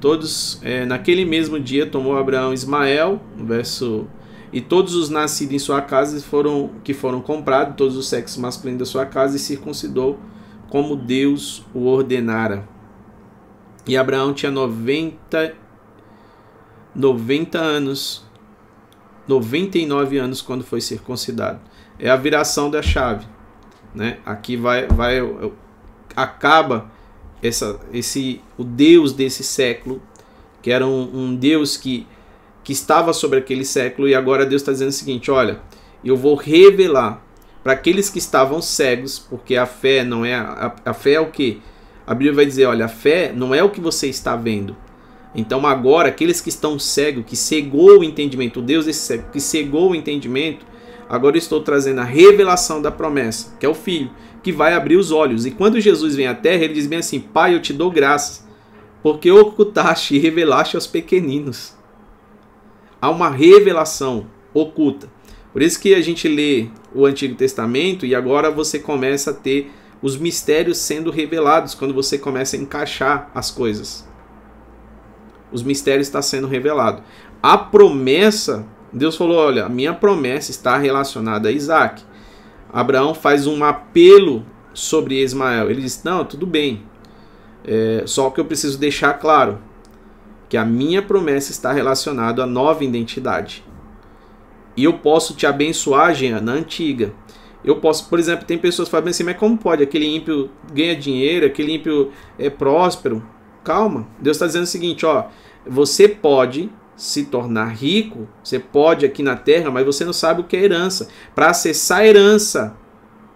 Todos, 0.00 0.60
é, 0.62 0.86
naquele 0.86 1.24
mesmo 1.24 1.58
dia, 1.58 1.86
tomou 1.86 2.16
Abraão 2.16 2.54
Ismael, 2.54 3.20
no 3.36 3.44
verso 3.44 4.06
e 4.52 4.60
todos 4.60 4.94
os 4.94 5.08
nascidos 5.08 5.54
em 5.54 5.58
sua 5.58 5.80
casa 5.80 6.20
foram 6.20 6.70
que 6.84 6.92
foram 6.92 7.20
comprados, 7.22 7.74
todos 7.76 7.96
os 7.96 8.08
sexos 8.08 8.36
masculinos 8.36 8.80
da 8.80 8.86
sua 8.86 9.06
casa, 9.06 9.36
e 9.36 9.38
circuncidou 9.38 10.18
como 10.68 10.94
Deus 10.94 11.64
o 11.72 11.86
ordenara. 11.86 12.68
E 13.86 13.96
Abraão 13.96 14.32
tinha 14.34 14.50
90, 14.50 15.54
90 16.94 17.58
anos, 17.58 18.24
99 19.26 20.18
anos 20.18 20.42
quando 20.42 20.62
foi 20.62 20.80
circuncidado. 20.80 21.60
É 21.98 22.10
a 22.10 22.16
viração 22.16 22.70
da 22.70 22.82
chave. 22.82 23.26
Né? 23.94 24.18
Aqui 24.24 24.56
vai, 24.56 24.86
vai 24.86 25.18
acaba 26.14 26.90
essa, 27.42 27.80
esse 27.92 28.40
o 28.56 28.64
Deus 28.64 29.12
desse 29.12 29.42
século, 29.42 30.00
que 30.60 30.70
era 30.70 30.86
um, 30.86 31.10
um 31.12 31.34
Deus 31.34 31.76
que 31.76 32.06
que 32.64 32.72
estava 32.72 33.12
sobre 33.12 33.38
aquele 33.38 33.64
século, 33.64 34.08
e 34.08 34.14
agora 34.14 34.46
Deus 34.46 34.62
está 34.62 34.72
dizendo 34.72 34.90
o 34.90 34.92
seguinte: 34.92 35.30
olha, 35.30 35.60
eu 36.04 36.16
vou 36.16 36.34
revelar 36.34 37.24
para 37.62 37.72
aqueles 37.72 38.10
que 38.10 38.18
estavam 38.18 38.60
cegos, 38.60 39.18
porque 39.18 39.56
a 39.56 39.66
fé 39.66 40.04
não 40.04 40.24
é. 40.24 40.34
A, 40.34 40.74
a 40.84 40.94
fé 40.94 41.12
é 41.14 41.20
o 41.20 41.30
que? 41.30 41.60
A 42.06 42.14
Bíblia 42.14 42.34
vai 42.34 42.46
dizer: 42.46 42.66
olha, 42.66 42.86
a 42.86 42.88
fé 42.88 43.32
não 43.34 43.54
é 43.54 43.62
o 43.62 43.70
que 43.70 43.80
você 43.80 44.08
está 44.08 44.36
vendo. 44.36 44.76
Então 45.34 45.66
agora, 45.66 46.08
aqueles 46.08 46.40
que 46.40 46.50
estão 46.50 46.78
cegos, 46.78 47.24
que 47.26 47.36
cegou 47.36 48.00
o 48.00 48.04
entendimento, 48.04 48.60
o 48.60 48.62
Deus 48.62 48.84
desse 48.84 49.00
cego, 49.00 49.30
que 49.32 49.40
cegou 49.40 49.90
o 49.90 49.94
entendimento, 49.94 50.66
agora 51.08 51.38
estou 51.38 51.62
trazendo 51.62 52.00
a 52.00 52.04
revelação 52.04 52.82
da 52.82 52.90
promessa, 52.90 53.56
que 53.58 53.64
é 53.64 53.68
o 53.68 53.74
Filho, 53.74 54.10
que 54.42 54.52
vai 54.52 54.74
abrir 54.74 54.96
os 54.96 55.10
olhos. 55.10 55.46
E 55.46 55.50
quando 55.50 55.80
Jesus 55.80 56.14
vem 56.14 56.26
à 56.26 56.34
terra, 56.34 56.64
ele 56.64 56.74
diz 56.74 56.86
bem 56.86 56.98
assim: 56.98 57.18
Pai, 57.18 57.54
eu 57.54 57.62
te 57.62 57.72
dou 57.72 57.90
graças, 57.90 58.46
porque 59.02 59.30
ocultaste 59.30 60.14
e 60.14 60.18
revelaste 60.18 60.76
aos 60.76 60.86
pequeninos 60.86 61.81
há 63.02 63.10
uma 63.10 63.28
revelação 63.28 64.26
oculta. 64.54 65.08
Por 65.52 65.60
isso 65.60 65.80
que 65.80 65.92
a 65.92 66.00
gente 66.00 66.28
lê 66.28 66.68
o 66.94 67.04
Antigo 67.04 67.34
Testamento 67.34 68.06
e 68.06 68.14
agora 68.14 68.48
você 68.48 68.78
começa 68.78 69.32
a 69.32 69.34
ter 69.34 69.72
os 70.00 70.16
mistérios 70.16 70.78
sendo 70.78 71.10
revelados 71.10 71.74
quando 71.74 71.92
você 71.92 72.16
começa 72.16 72.56
a 72.56 72.60
encaixar 72.60 73.28
as 73.34 73.50
coisas. 73.50 74.08
Os 75.50 75.62
mistérios 75.62 76.06
estão 76.06 76.22
sendo 76.22 76.46
revelados. 76.46 77.02
A 77.42 77.58
promessa, 77.58 78.64
Deus 78.92 79.16
falou: 79.16 79.36
olha, 79.36 79.66
a 79.66 79.68
minha 79.68 79.92
promessa 79.92 80.50
está 80.50 80.78
relacionada 80.78 81.48
a 81.48 81.52
Isaac. 81.52 82.02
Abraão 82.72 83.14
faz 83.14 83.46
um 83.46 83.62
apelo 83.64 84.46
sobre 84.72 85.20
Ismael. 85.20 85.70
Ele 85.70 85.82
diz: 85.82 86.02
não, 86.04 86.24
tudo 86.24 86.46
bem. 86.46 86.84
É, 87.64 88.04
só 88.06 88.30
que 88.30 88.40
eu 88.40 88.44
preciso 88.44 88.78
deixar 88.78 89.14
claro 89.14 89.58
que 90.52 90.56
a 90.58 90.66
minha 90.66 91.00
promessa 91.00 91.50
está 91.50 91.72
relacionada 91.72 92.44
à 92.44 92.46
nova 92.46 92.84
identidade. 92.84 93.64
E 94.76 94.84
eu 94.84 94.98
posso 94.98 95.34
te 95.34 95.46
abençoar, 95.46 96.14
Jean, 96.14 96.42
na 96.42 96.52
antiga. 96.52 97.14
Eu 97.64 97.76
posso, 97.76 98.06
por 98.10 98.18
exemplo, 98.18 98.44
tem 98.44 98.58
pessoas 98.58 98.86
que 98.86 98.90
falam 98.90 99.08
assim, 99.08 99.24
mas 99.24 99.38
como 99.38 99.56
pode? 99.56 99.82
Aquele 99.82 100.04
ímpio 100.04 100.50
ganha 100.70 100.94
dinheiro, 100.94 101.46
aquele 101.46 101.76
ímpio 101.76 102.12
é 102.38 102.50
próspero. 102.50 103.26
Calma, 103.64 104.06
Deus 104.20 104.36
está 104.36 104.46
dizendo 104.46 104.64
o 104.64 104.66
seguinte, 104.66 105.06
ó, 105.06 105.24
você 105.66 106.06
pode 106.06 106.70
se 106.94 107.24
tornar 107.24 107.68
rico, 107.68 108.28
você 108.44 108.58
pode 108.58 109.06
aqui 109.06 109.22
na 109.22 109.36
terra, 109.36 109.70
mas 109.70 109.86
você 109.86 110.04
não 110.04 110.12
sabe 110.12 110.42
o 110.42 110.44
que 110.44 110.54
é 110.54 110.64
herança. 110.64 111.08
Para 111.34 111.48
acessar 111.48 112.00
a 112.00 112.06
herança, 112.06 112.76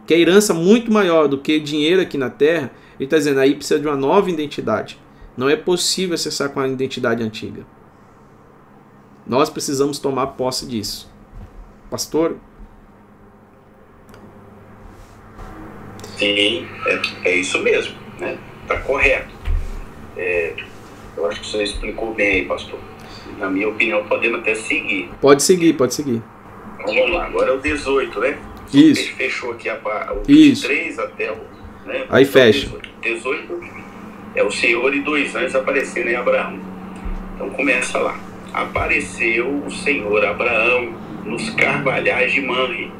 que 0.07 0.13
é 0.13 0.21
herança 0.21 0.53
muito 0.53 0.93
maior 0.93 1.29
do 1.29 1.39
que 1.39 1.59
dinheiro 1.59 2.03
aqui 2.03 2.19
na 2.19 2.29
terra, 2.29 2.71
ele 3.01 3.07
está 3.07 3.17
dizendo 3.17 3.41
aí 3.41 3.55
precisa 3.55 3.81
de 3.81 3.87
uma 3.87 3.97
nova 3.97 4.29
identidade. 4.29 5.06
Não 5.37 5.49
é 5.49 5.57
possível 5.57 6.15
acessar 6.15 6.51
com 6.51 6.61
a 6.61 6.69
identidade 6.69 7.23
antiga. 7.23 7.67
Nós 9.27 9.51
precisamos 9.51 9.99
tomar 9.99 10.29
posse 10.29 10.67
disso. 10.67 11.13
Pastor? 11.91 12.37
Sim, 16.17 16.67
é, 16.87 17.29
é 17.29 17.37
isso 17.37 17.59
mesmo. 17.63 17.95
Né? 18.19 18.39
Tá 18.67 18.81
correto. 18.81 19.35
É, 20.17 20.55
eu 21.17 21.27
acho 21.27 21.41
que 21.41 21.47
você 21.47 21.63
explicou 21.63 22.15
bem 22.15 22.29
aí, 22.29 22.45
pastor. 22.47 22.79
Na 23.39 23.51
minha 23.51 23.69
opinião, 23.69 24.07
podemos 24.07 24.41
até 24.41 24.55
seguir. 24.55 25.11
Pode 25.21 25.43
seguir, 25.43 25.75
pode 25.75 25.95
seguir. 25.95 26.23
Então, 26.81 26.95
vamos 26.95 27.13
lá, 27.13 27.27
agora 27.27 27.51
é 27.51 27.55
o 27.55 27.61
18, 27.61 28.21
né? 28.21 28.39
Isso. 28.73 29.13
Fechou 29.15 29.53
aqui 29.53 29.69
a, 29.69 29.77
o 30.13 30.25
23 30.25 30.93
Isso. 30.93 31.01
até 31.01 31.33
o. 31.33 31.37
Né? 31.85 32.07
Aí 32.09 32.25
fecha. 32.25 32.71
18, 33.03 33.61
é 34.37 34.43
o 34.45 34.51
Senhor 34.51 34.95
e 34.95 35.01
dois 35.01 35.35
anjos 35.35 35.57
apareceram 35.57 36.11
em 36.11 36.15
Abraão. 36.15 36.61
Então 37.35 37.49
começa 37.51 37.99
lá. 37.99 38.21
Apareceu 38.53 39.49
o 39.67 39.71
Senhor 39.71 40.25
Abraão 40.25 40.95
nos 41.25 41.51
carvalhais 41.51 42.33
de 42.33 42.41
Manre, 42.43 42.93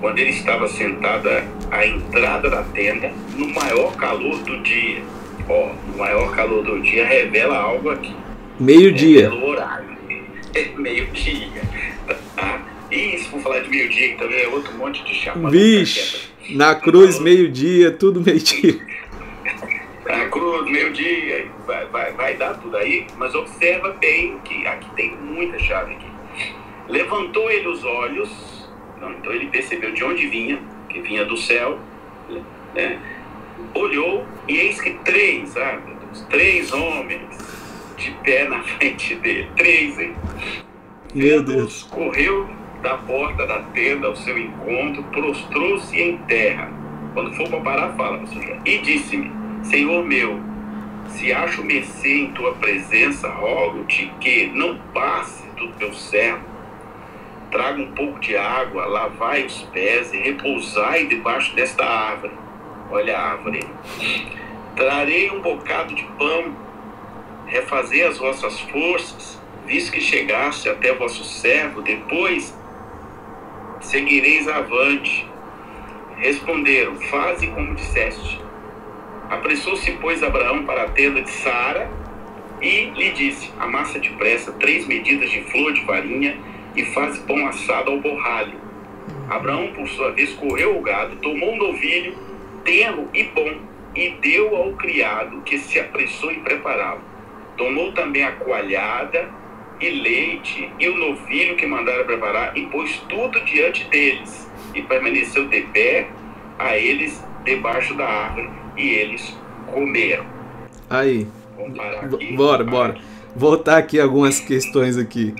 quando 0.00 0.18
ele 0.18 0.30
estava 0.30 0.68
sentado 0.68 1.28
à 1.70 1.86
entrada 1.86 2.48
da 2.48 2.62
tenda, 2.62 3.10
no 3.34 3.48
maior 3.48 3.96
calor 3.96 4.38
do 4.40 4.60
dia. 4.62 5.02
Ó, 5.48 5.70
no 5.88 5.98
maior 5.98 6.34
calor 6.36 6.62
do 6.62 6.80
dia 6.80 7.06
revela 7.06 7.56
algo 7.56 7.90
aqui. 7.90 8.14
Meio-dia. 8.60 9.30
Revela 9.30 9.44
o 9.44 9.48
horário. 9.48 9.94
É 10.54 10.68
meio-dia. 10.76 11.62
Ah, 12.36 12.60
se 12.88 13.26
for 13.28 13.40
falar 13.40 13.58
de 13.58 13.68
meio-dia, 13.68 14.10
que 14.10 14.18
também 14.18 14.40
é 14.40 14.46
outro 14.46 14.72
monte 14.74 15.02
de 15.02 15.12
chamada. 15.12 15.50
Vixe, 15.50 16.28
na 16.50 16.76
cruz, 16.76 17.18
meio-dia, 17.18 17.90
tudo 17.90 18.20
meio-dia 18.20 18.80
a 20.06 20.28
cruz, 20.28 20.70
meio-dia, 20.70 21.50
vai, 21.66 21.86
vai, 21.86 22.12
vai 22.12 22.34
dar 22.36 22.54
tudo 22.54 22.76
aí, 22.76 23.06
mas 23.16 23.34
observa 23.34 23.90
bem 23.92 24.38
que 24.44 24.66
aqui 24.66 24.88
tem 24.94 25.16
muita 25.16 25.58
chave 25.58 25.94
aqui. 25.94 26.06
Levantou 26.88 27.50
ele 27.50 27.68
os 27.68 27.84
olhos, 27.84 28.68
então 28.98 29.32
ele 29.32 29.46
percebeu 29.46 29.92
de 29.92 30.04
onde 30.04 30.26
vinha, 30.28 30.60
que 30.88 31.00
vinha 31.00 31.24
do 31.24 31.36
céu, 31.36 31.78
né? 32.74 33.00
olhou 33.74 34.26
e 34.48 34.58
eis 34.58 34.80
que 34.80 34.92
três, 35.04 35.56
ah, 35.56 35.78
Deus, 35.86 36.20
três 36.28 36.72
homens 36.72 37.38
de 37.96 38.10
pé 38.22 38.48
na 38.48 38.62
frente 38.76 39.14
dele, 39.16 39.48
três, 39.56 39.98
hein? 39.98 40.14
Meu 41.14 41.42
Deus. 41.42 41.84
Correu 41.84 42.48
da 42.82 42.98
porta 42.98 43.46
da 43.46 43.60
tenda 43.72 44.08
ao 44.08 44.16
seu 44.16 44.38
encontro, 44.38 45.02
prostrou-se 45.04 45.98
em 45.98 46.18
terra. 46.26 46.70
Quando 47.14 47.32
for 47.34 47.48
para 47.48 47.60
parar, 47.60 47.92
fala, 47.94 48.18
pastor 48.18 48.58
E 48.66 48.78
disse-me, 48.78 49.43
Senhor 49.64 50.04
meu, 50.04 50.40
se 51.08 51.32
acho 51.32 51.64
mercê 51.64 52.18
em 52.18 52.32
tua 52.32 52.54
presença, 52.54 53.28
rogo-te 53.28 54.12
que 54.20 54.46
não 54.48 54.78
passe 54.92 55.46
do 55.56 55.68
teu 55.72 55.92
servo. 55.94 56.44
Traga 57.50 57.80
um 57.80 57.92
pouco 57.92 58.20
de 58.20 58.36
água, 58.36 58.84
lavai 58.84 59.44
os 59.44 59.62
pés 59.72 60.12
e 60.12 60.18
repousai 60.18 61.06
debaixo 61.06 61.54
desta 61.54 61.84
árvore. 61.84 62.34
Olha 62.90 63.16
a 63.16 63.30
árvore. 63.30 63.66
Trarei 64.76 65.30
um 65.30 65.40
bocado 65.40 65.94
de 65.94 66.04
pão, 66.18 66.54
refazei 67.46 68.04
as 68.04 68.18
vossas 68.18 68.60
forças, 68.60 69.40
visto 69.66 69.92
que 69.92 70.00
chegaste 70.00 70.68
até 70.68 70.92
vosso 70.92 71.24
servo, 71.24 71.80
depois 71.80 72.54
seguireis 73.80 74.46
avante. 74.46 75.26
Responderam: 76.16 76.96
Faze 76.96 77.46
como 77.46 77.74
disseste. 77.74 78.43
Apressou-se, 79.30 79.90
pois, 79.92 80.22
Abraão 80.22 80.64
para 80.64 80.84
a 80.84 80.88
tenda 80.90 81.22
de 81.22 81.30
Sara 81.30 81.90
e 82.60 82.90
lhe 82.90 83.10
disse: 83.10 83.50
Amassa 83.58 83.98
depressa 83.98 84.52
três 84.52 84.86
medidas 84.86 85.30
de 85.30 85.40
flor 85.42 85.72
de 85.72 85.84
farinha 85.84 86.36
e 86.76 86.84
faz 86.86 87.18
pão 87.18 87.46
assado 87.46 87.90
ao 87.90 88.00
borralho. 88.00 88.58
Abraão, 89.28 89.72
por 89.72 89.88
sua 89.88 90.12
vez, 90.12 90.32
correu 90.34 90.76
o 90.76 90.82
gado, 90.82 91.16
tomou 91.16 91.54
um 91.54 91.56
novilho, 91.56 92.16
tenro 92.64 93.08
e 93.14 93.24
bom, 93.24 93.58
e 93.94 94.10
deu 94.20 94.56
ao 94.56 94.72
criado 94.72 95.40
que 95.42 95.58
se 95.58 95.78
apressou 95.78 96.30
em 96.30 96.40
prepará-lo. 96.40 97.00
Tomou 97.56 97.92
também 97.92 98.24
a 98.24 98.32
coalhada 98.32 99.30
e 99.80 99.90
leite, 99.90 100.70
e 100.78 100.88
o 100.88 100.96
novilho 100.96 101.56
que 101.56 101.66
mandaram 101.66 102.04
preparar, 102.04 102.56
e 102.56 102.66
pôs 102.66 102.98
tudo 103.08 103.40
diante 103.44 103.84
deles, 103.84 104.50
e 104.74 104.82
permaneceu 104.82 105.46
de 105.48 105.62
pé 105.62 106.08
a 106.58 106.76
eles 106.76 107.22
debaixo 107.44 107.94
da 107.94 108.06
árvore, 108.06 108.50
e 108.76 108.88
eles 108.88 109.34
comeram. 109.72 110.26
Aí. 110.88 111.26
Aqui, 112.02 112.36
bora, 112.36 112.64
bora. 112.64 112.98
Voltar 113.34 113.78
aqui 113.78 113.98
algumas 113.98 114.40
questões 114.40 114.96
aqui. 114.96 115.34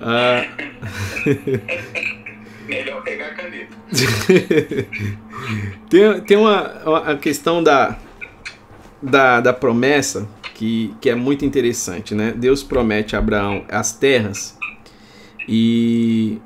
Ah... 0.00 0.44
Melhor 2.66 3.02
pegar 3.02 3.26
a 3.26 3.34
caneta. 3.34 3.76
tem, 5.90 6.20
tem 6.20 6.36
uma, 6.36 6.82
uma 6.84 7.16
questão 7.16 7.62
da, 7.62 7.98
da, 9.02 9.40
da 9.40 9.52
promessa 9.52 10.28
que, 10.54 10.94
que 11.00 11.10
é 11.10 11.14
muito 11.16 11.44
interessante, 11.44 12.14
né? 12.14 12.32
Deus 12.36 12.62
promete 12.62 13.16
a 13.16 13.18
Abraão 13.18 13.64
as 13.68 13.92
terras 13.92 14.56
e, 15.48 16.38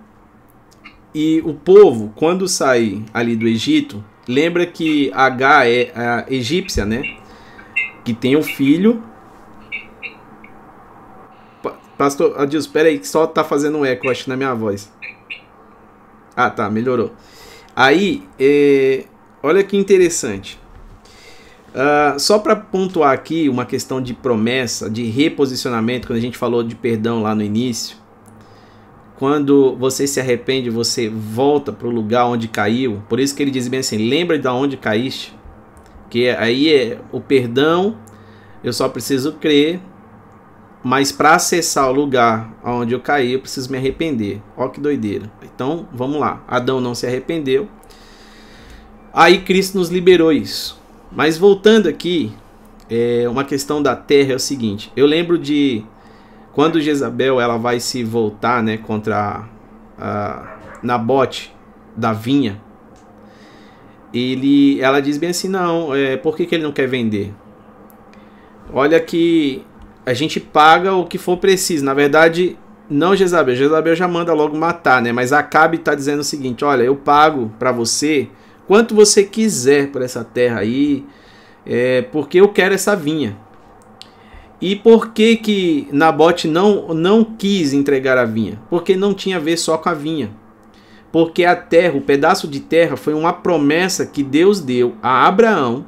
e 1.14 1.42
o 1.44 1.52
povo, 1.52 2.12
quando 2.16 2.48
sai 2.48 3.04
ali 3.12 3.36
do 3.36 3.46
Egito, 3.46 4.02
lembra 4.28 4.66
que 4.66 5.10
H 5.12 5.66
é 5.66 5.92
a 5.94 6.24
egípcia, 6.28 6.84
né? 6.84 7.02
Que 8.04 8.12
tem 8.12 8.36
um 8.36 8.42
filho. 8.42 9.02
Pastor, 11.96 12.40
Adilson, 12.40 12.66
espera 12.66 12.88
aí, 12.88 12.98
que 12.98 13.06
só 13.06 13.26
tá 13.26 13.44
fazendo 13.44 13.78
um 13.78 13.84
eco, 13.84 14.10
acho, 14.10 14.28
na 14.28 14.36
minha 14.36 14.54
voz. 14.54 14.92
Ah, 16.36 16.50
tá, 16.50 16.68
melhorou. 16.68 17.12
Aí, 17.76 18.22
é, 18.38 19.04
olha 19.42 19.62
que 19.62 19.76
interessante. 19.76 20.58
Uh, 21.74 22.18
só 22.20 22.38
para 22.38 22.54
pontuar 22.54 23.12
aqui 23.12 23.48
uma 23.48 23.66
questão 23.66 24.00
de 24.00 24.14
promessa, 24.14 24.88
de 24.88 25.04
reposicionamento, 25.04 26.06
quando 26.06 26.18
a 26.18 26.22
gente 26.22 26.38
falou 26.38 26.62
de 26.62 26.76
perdão 26.76 27.22
lá 27.22 27.34
no 27.34 27.42
início. 27.42 27.96
Quando 29.16 29.76
você 29.76 30.06
se 30.06 30.18
arrepende, 30.18 30.70
você 30.70 31.08
volta 31.08 31.72
para 31.72 31.86
o 31.86 31.90
lugar 31.90 32.26
onde 32.26 32.48
caiu. 32.48 33.02
Por 33.08 33.20
isso 33.20 33.34
que 33.34 33.42
ele 33.42 33.50
diz 33.50 33.68
bem 33.68 33.80
assim: 33.80 34.08
lembra 34.08 34.38
de 34.38 34.48
onde 34.48 34.76
caíste. 34.76 35.34
Que 36.10 36.28
aí 36.30 36.72
é 36.72 36.98
o 37.12 37.20
perdão, 37.20 37.96
eu 38.62 38.72
só 38.72 38.88
preciso 38.88 39.32
crer, 39.32 39.80
mas 40.82 41.10
para 41.10 41.34
acessar 41.34 41.88
o 41.88 41.92
lugar 41.92 42.54
onde 42.62 42.94
eu 42.94 43.00
caí, 43.00 43.32
eu 43.32 43.40
preciso 43.40 43.70
me 43.70 43.78
arrepender. 43.78 44.42
Ó 44.56 44.68
que 44.68 44.80
doideira. 44.80 45.30
Então, 45.42 45.88
vamos 45.92 46.20
lá. 46.20 46.44
Adão 46.46 46.80
não 46.80 46.94
se 46.94 47.06
arrependeu. 47.06 47.68
Aí 49.12 49.40
Cristo 49.42 49.78
nos 49.78 49.88
liberou 49.88 50.32
isso. 50.32 50.78
Mas 51.10 51.38
voltando 51.38 51.88
aqui, 51.88 52.32
é, 52.90 53.26
uma 53.28 53.44
questão 53.44 53.82
da 53.82 53.96
terra 53.96 54.32
é 54.32 54.36
o 54.36 54.40
seguinte: 54.40 54.92
eu 54.96 55.06
lembro 55.06 55.38
de 55.38 55.84
quando 56.54 56.80
Jezabel 56.80 57.40
ela 57.40 57.58
vai 57.58 57.80
se 57.80 58.04
voltar 58.04 58.62
né, 58.62 58.76
contra 58.76 59.44
a, 59.98 60.04
a 60.04 60.56
Nabote 60.82 61.54
da 61.96 62.12
vinha, 62.12 62.60
ele, 64.12 64.80
ela 64.80 65.00
diz 65.00 65.18
bem 65.18 65.30
assim: 65.30 65.48
não, 65.48 65.94
é, 65.94 66.16
por 66.16 66.36
que, 66.36 66.46
que 66.46 66.54
ele 66.54 66.62
não 66.62 66.72
quer 66.72 66.86
vender? 66.86 67.34
Olha 68.72 69.00
que 69.00 69.64
a 70.06 70.14
gente 70.14 70.38
paga 70.38 70.94
o 70.94 71.04
que 71.04 71.18
for 71.18 71.36
preciso. 71.36 71.84
Na 71.84 71.94
verdade, 71.94 72.56
não 72.88 73.16
Jezabel. 73.16 73.56
Jezabel 73.56 73.96
já 73.96 74.06
manda 74.06 74.32
logo 74.32 74.56
matar, 74.56 75.02
né? 75.02 75.10
Mas 75.10 75.32
Acabe 75.32 75.78
está 75.78 75.94
dizendo 75.94 76.20
o 76.20 76.24
seguinte: 76.24 76.64
olha, 76.64 76.84
eu 76.84 76.94
pago 76.94 77.52
para 77.58 77.72
você 77.72 78.28
quanto 78.66 78.94
você 78.94 79.24
quiser 79.24 79.90
por 79.90 80.02
essa 80.02 80.24
terra 80.24 80.60
aí, 80.60 81.04
é, 81.66 82.02
porque 82.02 82.40
eu 82.40 82.48
quero 82.48 82.74
essa 82.74 82.94
vinha. 82.94 83.36
E 84.64 84.74
por 84.74 85.12
que 85.12 85.36
que 85.36 85.86
Nabote 85.92 86.48
não, 86.48 86.94
não 86.94 87.22
quis 87.22 87.74
entregar 87.74 88.16
a 88.16 88.24
vinha? 88.24 88.58
Porque 88.70 88.96
não 88.96 89.12
tinha 89.12 89.36
a 89.36 89.38
ver 89.38 89.58
só 89.58 89.76
com 89.76 89.90
a 89.90 89.92
vinha. 89.92 90.30
Porque 91.12 91.44
a 91.44 91.54
terra, 91.54 91.98
o 91.98 92.00
pedaço 92.00 92.48
de 92.48 92.60
terra, 92.60 92.96
foi 92.96 93.12
uma 93.12 93.30
promessa 93.30 94.06
que 94.06 94.22
Deus 94.22 94.60
deu 94.60 94.94
a 95.02 95.26
Abraão, 95.26 95.84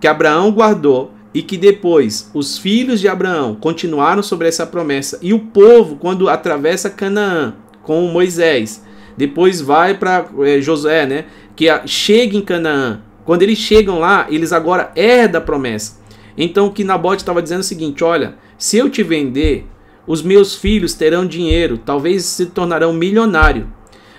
que 0.00 0.08
Abraão 0.08 0.50
guardou 0.50 1.12
e 1.32 1.40
que 1.40 1.56
depois 1.56 2.28
os 2.34 2.58
filhos 2.58 3.00
de 3.00 3.06
Abraão 3.06 3.54
continuaram 3.54 4.24
sobre 4.24 4.48
essa 4.48 4.66
promessa. 4.66 5.16
E 5.22 5.32
o 5.32 5.38
povo, 5.38 5.94
quando 5.94 6.28
atravessa 6.28 6.90
Canaã 6.90 7.54
com 7.84 8.08
Moisés, 8.08 8.84
depois 9.16 9.60
vai 9.60 9.96
para 9.96 10.26
é, 10.40 10.60
Josué, 10.60 11.06
né? 11.06 11.26
que 11.54 11.66
chega 11.86 12.36
em 12.36 12.42
Canaã. 12.42 13.02
Quando 13.24 13.42
eles 13.42 13.58
chegam 13.58 14.00
lá, 14.00 14.26
eles 14.28 14.52
agora 14.52 14.90
herdam 14.96 15.40
a 15.40 15.44
promessa. 15.44 15.99
Então 16.36 16.66
o 16.66 16.72
que 16.72 16.84
Nabote 16.84 17.22
estava 17.22 17.42
dizendo 17.42 17.58
é 17.58 17.60
o 17.60 17.64
seguinte: 17.64 18.04
olha, 18.04 18.36
se 18.58 18.76
eu 18.76 18.88
te 18.88 19.02
vender, 19.02 19.66
os 20.06 20.22
meus 20.22 20.54
filhos 20.54 20.94
terão 20.94 21.26
dinheiro, 21.26 21.78
talvez 21.78 22.24
se 22.24 22.46
tornarão 22.46 22.92
milionário, 22.92 23.72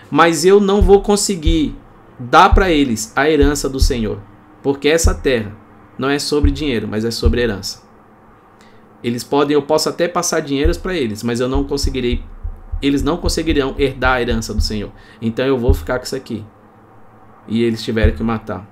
mas 0.09 0.45
eu 0.45 0.59
não 0.59 0.81
vou 0.81 1.01
conseguir 1.01 1.75
dar 2.19 2.53
para 2.53 2.69
eles 2.69 3.11
a 3.15 3.29
herança 3.29 3.67
do 3.67 3.79
Senhor, 3.79 4.21
porque 4.61 4.88
essa 4.88 5.13
terra 5.13 5.55
não 5.97 6.09
é 6.09 6.19
sobre 6.19 6.51
dinheiro, 6.51 6.88
mas 6.88 7.03
é 7.03 7.11
sobre 7.11 7.41
herança. 7.41 7.81
Eles 9.03 9.23
podem, 9.23 9.55
eu 9.55 9.61
posso 9.61 9.89
até 9.89 10.07
passar 10.07 10.41
dinheiros 10.41 10.77
para 10.77 10.95
eles, 10.95 11.23
mas 11.23 11.39
eu 11.39 11.47
não 11.47 11.63
conseguirei, 11.63 12.23
eles 12.81 13.01
não 13.01 13.17
conseguirão 13.17 13.75
herdar 13.77 14.13
a 14.13 14.21
herança 14.21 14.53
do 14.53 14.61
Senhor. 14.61 14.91
Então 15.21 15.45
eu 15.45 15.57
vou 15.57 15.73
ficar 15.73 15.97
com 15.97 16.05
isso 16.05 16.15
aqui 16.15 16.45
e 17.47 17.63
eles 17.63 17.83
tiveram 17.83 18.15
que 18.15 18.23
matar. 18.23 18.67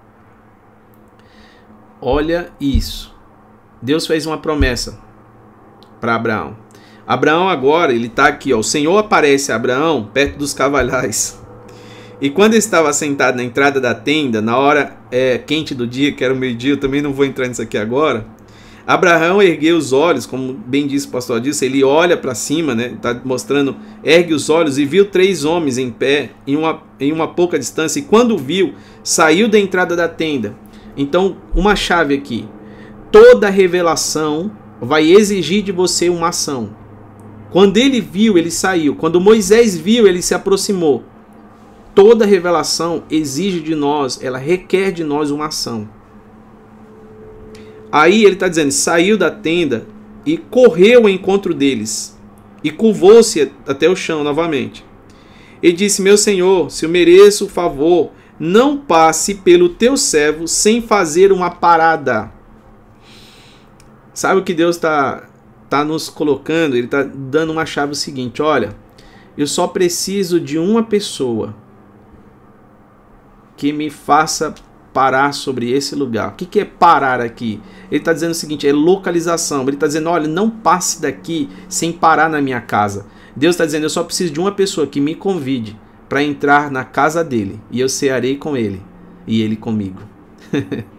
Olha 2.02 2.52
isso. 2.60 3.19
Deus 3.82 4.06
fez 4.06 4.26
uma 4.26 4.38
promessa 4.38 5.00
para 6.00 6.16
Abraão. 6.16 6.58
Abraão 7.08 7.50
agora, 7.50 7.94
ele 7.94 8.08
está 8.08 8.28
aqui, 8.28 8.54
ó. 8.54 8.60
O 8.60 8.64
Senhor 8.64 8.98
aparece 8.98 9.52
a 9.52 9.56
Abraão 9.56 10.10
perto 10.14 10.38
dos 10.38 10.54
cavalhais. 10.54 11.40
E 12.22 12.30
quando 12.30 12.54
ele 12.54 12.60
estava 12.60 12.92
sentado 12.92 13.38
na 13.38 13.44
entrada 13.44 13.80
da 13.80 13.96
tenda, 13.96 14.42
na 14.42 14.58
hora 14.58 14.98
é, 15.10 15.38
quente 15.38 15.74
do 15.74 15.88
dia, 15.88 16.12
que 16.12 16.24
era 16.24 16.34
o 16.34 16.38
meio-dia, 16.38 16.74
eu 16.74 16.78
também 16.78 17.02
não 17.02 17.14
vou 17.14 17.26
entrar 17.26 17.48
nisso 17.48 17.62
aqui 17.62 17.78
agora. 17.78 18.26
Abraão 18.86 19.42
ergueu 19.42 19.78
os 19.78 19.94
olhos, 19.94 20.26
como 20.26 20.52
bem 20.52 20.88
disse 20.88 21.08
o 21.08 21.12
pastor 21.12 21.40
disse, 21.40 21.64
ele 21.64 21.84
olha 21.84 22.18
para 22.18 22.34
cima, 22.34 22.74
né? 22.74 22.94
Está 22.96 23.20
mostrando, 23.24 23.78
ergue 24.04 24.34
os 24.34 24.50
olhos 24.50 24.78
e 24.78 24.86
viu 24.86 25.06
três 25.06 25.46
homens 25.46 25.78
em 25.78 25.92
pé 25.92 26.32
em 26.46 26.56
uma, 26.56 26.82
em 27.00 27.12
uma 27.12 27.28
pouca 27.28 27.58
distância. 27.58 28.00
E 28.00 28.04
quando 28.04 28.38
viu, 28.38 28.74
saiu 29.04 29.48
da 29.48 29.60
entrada 29.60 29.96
da 29.96 30.08
tenda. 30.08 30.56
Então, 30.98 31.38
uma 31.56 31.76
chave 31.76 32.16
aqui: 32.16 32.48
toda 33.11 33.49
revelação 33.49 34.52
vai 34.81 35.11
exigir 35.11 35.64
de 35.64 35.72
você 35.72 36.10
uma 36.10 36.30
ação. 36.30 36.69
Quando 37.52 37.77
ele 37.77 37.99
viu, 37.99 38.38
ele 38.38 38.52
saiu. 38.52 38.95
Quando 38.95 39.19
Moisés 39.19 39.77
viu, 39.77 40.07
ele 40.07 40.22
se 40.22 40.34
aproximou. 40.34 41.03
Toda 41.95 42.26
revelação 42.26 43.03
exige 43.10 43.60
de 43.60 43.76
nós, 43.76 44.19
ela 44.22 44.38
requer 44.38 44.91
de 44.91 45.03
nós 45.03 45.31
uma 45.31 45.48
ação. 45.48 45.90
Aí 47.91 48.23
ele 48.23 48.36
está 48.36 48.48
dizendo: 48.48 48.72
saiu 48.72 49.18
da 49.18 49.31
tenda 49.31 49.88
e 50.26 50.38
correu 50.38 51.02
ao 51.02 51.10
encontro 51.10 51.53
deles 51.53 52.18
e 52.64 52.69
curvou-se 52.72 53.52
até 53.68 53.90
o 53.90 53.95
chão 53.95 54.23
novamente. 54.23 54.86
E 55.61 55.72
disse: 55.72 56.02
Meu 56.02 56.18
senhor, 56.18 56.69
se 56.69 56.86
eu 56.86 56.90
mereço 56.90 57.45
o 57.45 57.49
favor, 57.49 58.11
não 58.40 58.77
passe 58.77 59.36
pelo 59.36 59.69
teu 59.69 59.98
servo 59.98 60.48
sem 60.48 60.81
fazer 60.81 61.31
uma 61.31 61.49
parada. 61.49 62.31
Sabe 64.20 64.41
o 64.41 64.44
que 64.44 64.54
Deus 64.54 64.76
está 64.76 65.30
tá 65.70 65.86
nos 65.86 66.10
colocando? 66.10 66.76
Ele 66.76 66.88
está 66.88 67.04
dando 67.04 67.54
uma 67.54 67.66
chave 67.66 67.96
seguinte: 67.96 68.41
olha, 68.41 68.76
eu 69.38 69.48
só 69.48 69.66
preciso 69.66 70.41
de 70.41 70.58
uma 70.58 70.84
pessoa 70.84 71.56
que 73.56 73.72
me 73.72 73.90
faça 73.90 74.54
parar 74.91 75.32
sobre 75.32 75.72
esse 75.72 75.96
lugar. 75.96 76.34
O 76.34 76.36
que, 76.36 76.46
que 76.46 76.60
é 76.60 76.66
parar 76.66 77.22
aqui? 77.22 77.62
Ele 77.90 78.02
está 78.02 78.12
dizendo 78.12 78.32
o 78.32 78.36
seguinte: 78.36 78.68
é 78.68 78.74
localização. 78.74 79.62
Ele 79.62 79.78
está 79.78 79.88
dizendo: 79.88 80.10
olha, 80.10 80.28
não 80.28 80.50
passe 80.50 81.02
daqui 81.02 81.48
sem 81.70 81.94
parar 81.94 82.30
na 82.30 82.41
minha 82.41 82.60
casa. 82.60 83.06
Deus 83.34 83.54
está 83.54 83.66
dizendo: 83.66 83.84
eu 83.84 83.90
só 83.90 84.04
preciso 84.04 84.34
de 84.34 84.40
uma 84.41 84.52
pessoa 84.52 84.86
que 84.86 85.00
me 85.00 85.16
convide 85.16 85.80
para 86.10 86.22
entrar 86.22 86.70
na 86.70 86.84
casa 86.84 87.24
dele 87.24 87.58
e 87.72 87.80
eu 87.80 87.88
cearei 87.88 88.36
com 88.36 88.58
ele 88.58 88.82
e 89.26 89.41
ele 89.41 89.56
comigo. 89.56 90.02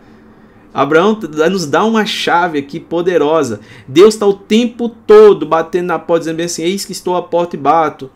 Abraão 0.72 1.18
nos 1.51 1.66
dá 1.66 1.84
uma 1.84 2.06
chave 2.06 2.59
aqui 2.59 2.78
poderosa. 2.78 3.60
Deus 3.88 4.14
está 4.14 4.26
o 4.26 4.34
tempo 4.34 4.88
todo 4.88 5.44
batendo 5.44 5.86
na 5.86 5.98
porta, 5.98 6.20
dizendo 6.20 6.36
bem 6.36 6.47
assim: 6.47 6.62
Eis 6.62 6.84
que 6.84 6.92
estou 6.92 7.16
à 7.16 7.22
porta 7.22 7.56
e 7.56 7.59
bato. 7.59 8.10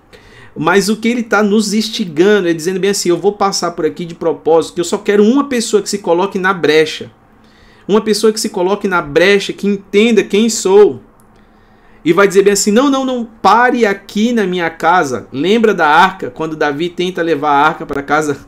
Mas 0.56 0.88
o 0.88 0.96
que 0.96 1.08
ele 1.08 1.20
está 1.20 1.42
nos 1.42 1.74
instigando 1.74 2.48
é 2.48 2.52
dizendo 2.52 2.78
bem 2.78 2.90
assim: 2.90 3.08
eu 3.08 3.18
vou 3.18 3.32
passar 3.32 3.72
por 3.72 3.84
aqui 3.84 4.04
de 4.04 4.14
propósito, 4.14 4.74
que 4.74 4.80
eu 4.80 4.84
só 4.84 4.98
quero 4.98 5.24
uma 5.24 5.48
pessoa 5.48 5.82
que 5.82 5.88
se 5.88 5.98
coloque 5.98 6.38
na 6.38 6.54
brecha. 6.54 7.10
Uma 7.86 8.00
pessoa 8.00 8.32
que 8.32 8.40
se 8.40 8.48
coloque 8.48 8.88
na 8.88 9.02
brecha, 9.02 9.52
que 9.52 9.66
entenda 9.66 10.22
quem 10.22 10.48
sou. 10.48 11.02
E 12.04 12.12
vai 12.12 12.28
dizer 12.28 12.44
bem 12.44 12.52
assim: 12.52 12.70
não, 12.70 12.88
não, 12.88 13.04
não, 13.04 13.24
pare 13.24 13.84
aqui 13.84 14.32
na 14.32 14.46
minha 14.46 14.70
casa. 14.70 15.26
Lembra 15.32 15.74
da 15.74 15.88
arca, 15.88 16.30
quando 16.30 16.54
Davi 16.54 16.88
tenta 16.88 17.20
levar 17.20 17.50
a 17.50 17.66
arca 17.66 17.84
para 17.84 18.02
casa 18.02 18.46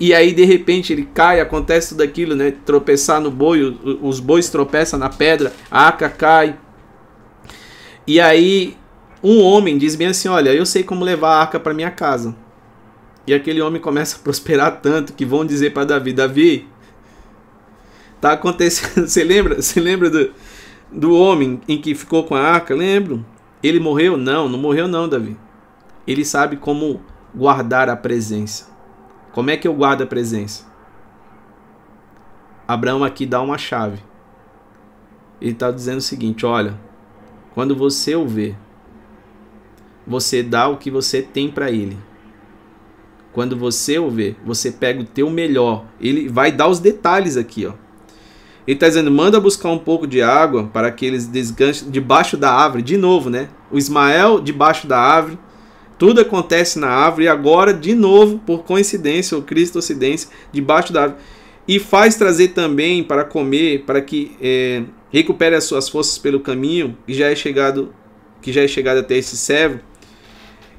e 0.00 0.14
aí 0.14 0.32
de 0.32 0.44
repente 0.44 0.92
ele 0.92 1.08
cai, 1.12 1.40
acontece 1.40 1.90
tudo 1.90 2.02
aquilo, 2.02 2.34
né? 2.34 2.52
Tropeçar 2.64 3.20
no 3.20 3.30
boi, 3.30 3.78
os 4.00 4.20
bois 4.20 4.48
tropeçam 4.48 4.98
na 4.98 5.08
pedra, 5.08 5.52
a 5.70 5.86
arca 5.86 6.08
cai. 6.08 6.56
E 8.06 8.20
aí 8.20 8.76
um 9.22 9.40
homem 9.42 9.78
diz 9.78 9.94
bem 9.94 10.08
assim: 10.08 10.28
Olha, 10.28 10.50
eu 10.50 10.66
sei 10.66 10.82
como 10.82 11.04
levar 11.04 11.36
a 11.36 11.40
arca 11.40 11.60
para 11.60 11.74
minha 11.74 11.90
casa. 11.90 12.34
E 13.26 13.32
aquele 13.32 13.62
homem 13.62 13.80
começa 13.80 14.16
a 14.16 14.18
prosperar 14.18 14.80
tanto 14.80 15.12
que 15.12 15.24
vão 15.24 15.46
dizer 15.46 15.72
para 15.72 15.84
Davi: 15.84 16.12
Davi, 16.12 16.68
tá 18.20 18.32
acontecendo. 18.32 19.06
Você 19.06 19.22
lembra? 19.22 19.62
Você 19.62 19.80
lembra 19.80 20.10
do, 20.10 20.32
do 20.90 21.16
homem 21.16 21.60
em 21.68 21.80
que 21.80 21.94
ficou 21.94 22.24
com 22.24 22.34
a 22.34 22.40
arca? 22.40 22.74
Lembro. 22.74 23.24
Ele 23.62 23.78
morreu? 23.78 24.16
Não, 24.16 24.48
não 24.48 24.58
morreu 24.58 24.88
não, 24.88 25.08
Davi. 25.08 25.36
Ele 26.04 26.24
sabe 26.24 26.56
como 26.56 27.00
guardar 27.32 27.88
a 27.88 27.96
presença. 27.96 28.71
Como 29.32 29.50
é 29.50 29.56
que 29.56 29.66
eu 29.66 29.74
guardo 29.74 30.02
a 30.02 30.06
presença? 30.06 30.64
Abraão 32.68 33.02
aqui 33.02 33.26
dá 33.26 33.40
uma 33.40 33.58
chave. 33.58 33.98
Ele 35.40 35.52
está 35.52 35.70
dizendo 35.70 35.98
o 35.98 36.02
seguinte: 36.02 36.46
olha, 36.46 36.78
quando 37.54 37.74
você 37.74 38.14
o 38.14 38.26
vê, 38.26 38.54
você 40.06 40.42
dá 40.42 40.68
o 40.68 40.76
que 40.76 40.90
você 40.90 41.22
tem 41.22 41.50
para 41.50 41.70
ele. 41.70 41.98
Quando 43.32 43.56
você 43.56 43.98
o 43.98 44.10
vê, 44.10 44.36
você 44.44 44.70
pega 44.70 45.00
o 45.00 45.04
teu 45.04 45.30
melhor. 45.30 45.86
Ele 45.98 46.28
vai 46.28 46.52
dar 46.52 46.68
os 46.68 46.78
detalhes 46.78 47.36
aqui, 47.36 47.66
ó. 47.66 47.72
Ele 48.66 48.76
está 48.76 48.86
dizendo: 48.86 49.10
manda 49.10 49.40
buscar 49.40 49.70
um 49.70 49.78
pouco 49.78 50.06
de 50.06 50.22
água 50.22 50.64
para 50.64 50.92
que 50.92 51.06
eles 51.06 51.26
desganchem 51.26 51.90
debaixo 51.90 52.36
da 52.36 52.52
árvore. 52.52 52.82
De 52.82 52.96
novo, 52.96 53.30
né? 53.30 53.48
O 53.70 53.78
Ismael 53.78 54.40
debaixo 54.40 54.86
da 54.86 54.98
árvore. 54.98 55.38
Tudo 56.02 56.20
acontece 56.20 56.80
na 56.80 56.88
árvore. 56.88 57.26
E 57.26 57.28
agora, 57.28 57.72
de 57.72 57.94
novo, 57.94 58.40
por 58.44 58.64
coincidência, 58.64 59.36
ou 59.36 59.42
Cristo 59.44 59.78
Ocidência, 59.78 60.28
debaixo 60.50 60.92
da 60.92 61.02
árvore. 61.02 61.22
E 61.68 61.78
faz 61.78 62.16
trazer 62.16 62.48
também 62.48 63.04
para 63.04 63.22
comer, 63.22 63.84
para 63.86 64.00
que 64.00 64.36
é, 64.42 64.82
recupere 65.12 65.54
as 65.54 65.62
suas 65.62 65.88
forças 65.88 66.18
pelo 66.18 66.40
caminho, 66.40 66.98
que 67.06 67.14
já 67.14 67.28
é 67.28 67.36
chegado, 67.36 67.94
que 68.40 68.52
já 68.52 68.62
é 68.62 68.66
chegado 68.66 68.98
até 68.98 69.16
esse 69.16 69.36
servo. 69.36 69.78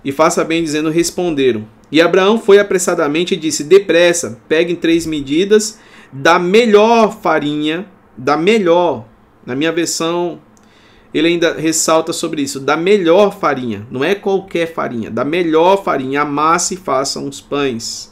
E 0.04 0.12
faça 0.12 0.44
bem 0.44 0.62
dizendo: 0.62 0.90
responderam. 0.90 1.66
E 1.90 2.02
Abraão 2.02 2.38
foi 2.38 2.60
apressadamente 2.60 3.34
e 3.34 3.38
disse: 3.38 3.64
Depressa, 3.64 4.42
peguem 4.50 4.76
três 4.76 5.06
medidas 5.06 5.80
da 6.12 6.38
melhor 6.38 7.18
farinha, 7.22 7.86
da 8.18 8.36
melhor. 8.36 9.06
Na 9.46 9.56
minha 9.56 9.72
versão, 9.72 10.42
ele 11.14 11.28
ainda 11.28 11.54
ressalta 11.54 12.12
sobre 12.12 12.42
isso, 12.42 12.60
da 12.60 12.76
melhor 12.76 13.38
farinha, 13.38 13.86
não 13.92 14.04
é 14.04 14.16
qualquer 14.16 14.74
farinha, 14.74 15.12
da 15.12 15.24
melhor 15.24 15.84
farinha, 15.84 16.22
amasse 16.22 16.74
e 16.74 16.78
faça 16.78 17.20
uns 17.20 17.40
pães. 17.40 18.12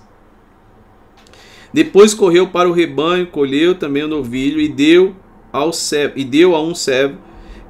Depois 1.73 2.13
correu 2.13 2.49
para 2.49 2.69
o 2.69 2.73
rebanho, 2.73 3.27
colheu 3.27 3.73
também 3.75 4.03
o 4.03 4.07
novilho 4.07 4.59
e 4.59 4.67
deu 4.67 5.15
ao 5.51 5.73
servo, 5.73 6.13
e 6.15 6.23
deu 6.23 6.55
a 6.55 6.61
um 6.61 6.75
servo 6.75 7.17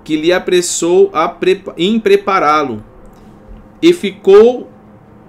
que 0.03 0.17
lhe 0.17 0.33
apressou 0.33 1.09
a 1.13 1.29
prepa, 1.29 1.73
em 1.77 1.99
prepará-lo. 1.99 2.83
E 3.81 3.93
ficou, 3.93 4.69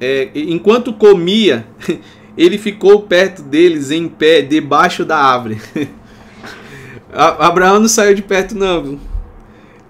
é, 0.00 0.30
enquanto 0.34 0.92
comia, 0.92 1.66
ele 2.36 2.58
ficou 2.58 3.02
perto 3.02 3.42
deles 3.42 3.90
em 3.90 4.08
pé, 4.08 4.42
debaixo 4.42 5.04
da 5.04 5.18
árvore. 5.18 5.60
Abraão 7.12 7.78
não 7.78 7.88
saiu 7.88 8.14
de 8.14 8.22
perto, 8.22 8.56
não. 8.56 9.11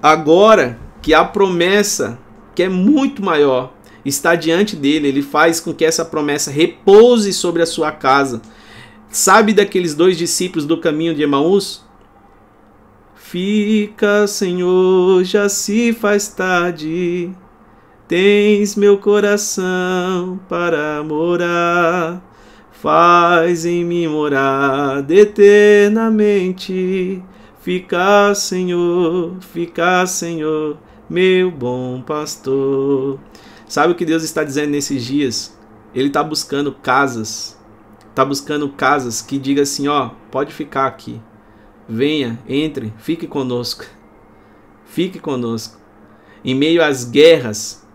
Agora 0.03 0.79
que 1.01 1.15
a 1.15 1.25
promessa, 1.25 2.19
que 2.57 2.65
é 2.65 2.69
muito 2.69 3.25
maior, 3.25 3.73
está 4.05 4.35
diante 4.35 4.75
dele, 4.75 5.07
ele 5.07 5.23
faz 5.23 5.61
com 5.61 5.73
que 5.73 5.85
essa 5.85 6.05
promessa 6.05 6.51
repouse 6.51 7.33
sobre 7.33 7.63
a 7.63 7.67
sua 7.67 7.93
casa. 7.93 8.43
Sabe 9.09 9.53
daqueles 9.53 9.95
dois 9.95 10.19
discípulos 10.19 10.67
do 10.67 10.81
caminho 10.81 11.15
de 11.15 11.23
Emaús? 11.23 11.85
Fica, 13.15 14.27
Senhor, 14.27 15.23
já 15.23 15.49
se 15.49 15.93
faz 15.93 16.27
tarde. 16.29 17.31
Tens 18.09 18.75
meu 18.75 18.99
coração 18.99 20.41
para 20.49 21.01
morar. 21.05 22.21
Faz 22.73 23.65
em 23.65 23.85
mim 23.85 24.09
morar 24.09 25.09
eternamente. 25.09 27.23
Fica, 27.63 28.35
Senhor, 28.35 29.37
fica, 29.41 30.05
Senhor, 30.05 30.77
meu 31.09 31.49
bom 31.49 32.03
pastor. 32.03 33.21
Sabe 33.69 33.93
o 33.93 33.95
que 33.95 34.05
Deus 34.05 34.25
está 34.25 34.43
dizendo 34.43 34.71
nesses 34.71 35.05
dias? 35.05 35.57
Ele 35.95 36.09
está 36.09 36.25
buscando 36.25 36.73
casas, 36.73 37.57
está 38.11 38.25
buscando 38.25 38.69
casas 38.71 39.23
que 39.23 39.39
diga 39.39 39.63
assim, 39.63 39.87
ó, 39.87 40.11
pode 40.29 40.53
ficar 40.53 40.89
aqui. 40.89 41.21
Venha, 41.89 42.37
entre, 42.49 42.93
fique 42.99 43.29
conosco. 43.29 43.85
Fique 44.85 45.21
conosco. 45.21 45.81
Em 46.45 46.57
meio 46.57 46.83
às 46.83 47.05
guerras, 47.05 47.87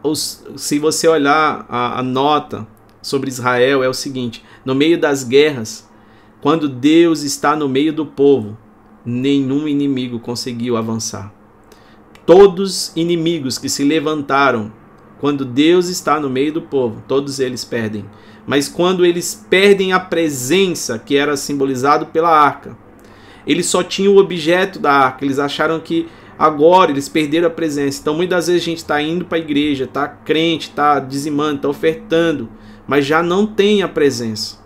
os, 0.00 0.46
se 0.54 0.78
você 0.78 1.08
olhar 1.08 1.66
a, 1.68 1.98
a 1.98 2.02
nota 2.04 2.68
sobre 3.02 3.28
Israel 3.28 3.82
é 3.82 3.88
o 3.88 3.94
seguinte: 3.94 4.44
no 4.64 4.76
meio 4.76 4.96
das 4.96 5.24
guerras, 5.24 5.88
quando 6.40 6.68
Deus 6.68 7.22
está 7.24 7.56
no 7.56 7.68
meio 7.68 7.92
do 7.92 8.06
povo, 8.06 8.56
nenhum 9.08 9.66
inimigo 9.66 10.20
conseguiu 10.20 10.76
avançar. 10.76 11.32
Todos 12.26 12.92
inimigos 12.94 13.56
que 13.56 13.68
se 13.68 13.82
levantaram, 13.82 14.70
quando 15.18 15.46
Deus 15.46 15.88
está 15.88 16.20
no 16.20 16.28
meio 16.28 16.52
do 16.52 16.62
povo, 16.62 17.02
todos 17.08 17.40
eles 17.40 17.64
perdem. 17.64 18.04
Mas 18.46 18.68
quando 18.68 19.06
eles 19.06 19.46
perdem 19.48 19.92
a 19.94 20.00
presença 20.00 20.98
que 20.98 21.16
era 21.16 21.36
simbolizado 21.36 22.06
pela 22.06 22.28
arca, 22.28 22.76
eles 23.46 23.64
só 23.66 23.82
tinham 23.82 24.14
o 24.14 24.18
objeto 24.18 24.78
da 24.78 24.92
arca, 24.92 25.24
eles 25.24 25.38
acharam 25.38 25.80
que 25.80 26.06
agora 26.38 26.90
eles 26.90 27.08
perderam 27.08 27.48
a 27.48 27.50
presença. 27.50 28.00
Então 28.02 28.14
muitas 28.14 28.46
vezes 28.46 28.62
a 28.62 28.64
gente 28.64 28.78
está 28.78 29.00
indo 29.00 29.24
para 29.24 29.38
a 29.38 29.40
igreja, 29.40 29.84
está 29.84 30.06
crente, 30.06 30.68
está 30.68 31.00
dizimando, 31.00 31.56
está 31.56 31.68
ofertando, 31.68 32.48
mas 32.86 33.06
já 33.06 33.22
não 33.22 33.46
tem 33.46 33.82
a 33.82 33.88
presença. 33.88 34.58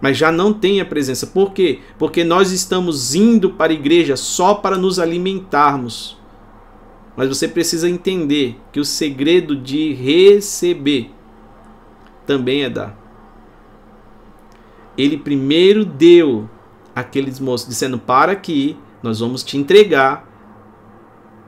Mas 0.00 0.16
já 0.16 0.30
não 0.30 0.52
tem 0.52 0.80
a 0.80 0.84
presença. 0.84 1.26
Por 1.26 1.52
quê? 1.52 1.80
Porque 1.98 2.22
nós 2.22 2.52
estamos 2.52 3.14
indo 3.14 3.50
para 3.50 3.72
a 3.72 3.74
igreja 3.74 4.16
só 4.16 4.54
para 4.54 4.76
nos 4.76 4.98
alimentarmos. 4.98 6.16
Mas 7.16 7.28
você 7.28 7.48
precisa 7.48 7.90
entender 7.90 8.56
que 8.70 8.78
o 8.78 8.84
segredo 8.84 9.56
de 9.56 9.92
receber 9.92 11.10
também 12.24 12.62
é 12.62 12.70
dar. 12.70 12.96
Ele 14.96 15.16
primeiro 15.16 15.84
deu 15.84 16.48
aqueles 16.94 17.40
moços 17.40 17.68
dizendo: 17.68 17.98
Para 17.98 18.32
aqui, 18.32 18.76
nós 19.02 19.20
vamos 19.20 19.42
te 19.42 19.56
entregar. 19.56 20.28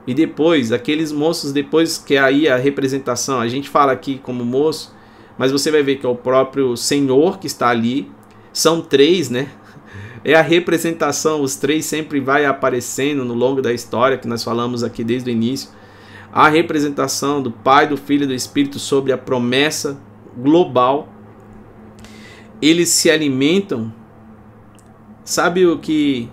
E 0.07 0.13
depois, 0.13 0.71
aqueles 0.71 1.11
moços, 1.11 1.53
depois 1.53 1.97
que 1.97 2.17
aí 2.17 2.49
a 2.49 2.57
representação, 2.57 3.39
a 3.39 3.47
gente 3.47 3.69
fala 3.69 3.91
aqui 3.91 4.17
como 4.17 4.43
moço, 4.43 4.95
mas 5.37 5.51
você 5.51 5.69
vai 5.69 5.83
ver 5.83 5.97
que 5.97 6.05
é 6.05 6.09
o 6.09 6.15
próprio 6.15 6.75
Senhor 6.75 7.37
que 7.37 7.47
está 7.47 7.69
ali. 7.69 8.11
São 8.53 8.81
três, 8.81 9.29
né? 9.29 9.49
É 10.23 10.35
a 10.35 10.41
representação, 10.41 11.41
os 11.41 11.55
três 11.55 11.85
sempre 11.85 12.19
vai 12.19 12.45
aparecendo 12.45 13.25
no 13.25 13.33
longo 13.33 13.61
da 13.61 13.73
história 13.73 14.17
que 14.17 14.27
nós 14.27 14.43
falamos 14.43 14.83
aqui 14.83 15.03
desde 15.03 15.29
o 15.29 15.33
início. 15.33 15.71
A 16.31 16.47
representação 16.47 17.41
do 17.41 17.51
Pai, 17.51 17.87
do 17.87 17.97
Filho 17.97 18.23
e 18.23 18.27
do 18.27 18.33
Espírito 18.33 18.77
sobre 18.77 19.11
a 19.11 19.17
promessa 19.17 19.99
global. 20.37 21.09
Eles 22.61 22.89
se 22.89 23.09
alimentam. 23.09 23.91
Sabe 25.25 25.65
o 25.65 25.79
que 25.79 26.29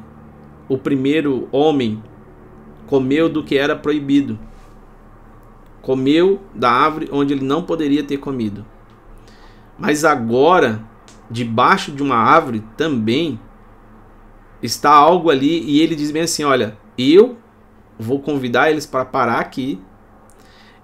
o 0.68 0.76
primeiro 0.76 1.48
homem 1.50 2.02
comeu 2.86 3.28
do 3.28 3.42
que 3.42 3.56
era 3.56 3.74
proibido? 3.74 4.38
Comeu 5.80 6.40
da 6.54 6.70
árvore 6.70 7.08
onde 7.10 7.32
ele 7.32 7.44
não 7.44 7.62
poderia 7.62 8.04
ter 8.04 8.18
comido. 8.18 8.66
Mas 9.78 10.04
agora, 10.04 10.84
debaixo 11.30 11.92
de 11.92 12.02
uma 12.02 12.16
árvore 12.16 12.64
também 12.76 13.38
está 14.62 14.90
algo 14.90 15.30
ali 15.30 15.62
e 15.62 15.80
ele 15.80 15.94
diz 15.94 16.10
bem 16.10 16.22
assim: 16.22 16.44
Olha, 16.44 16.76
eu 16.96 17.36
vou 17.98 18.20
convidar 18.20 18.70
eles 18.70 18.86
para 18.86 19.04
parar 19.04 19.40
aqui, 19.40 19.80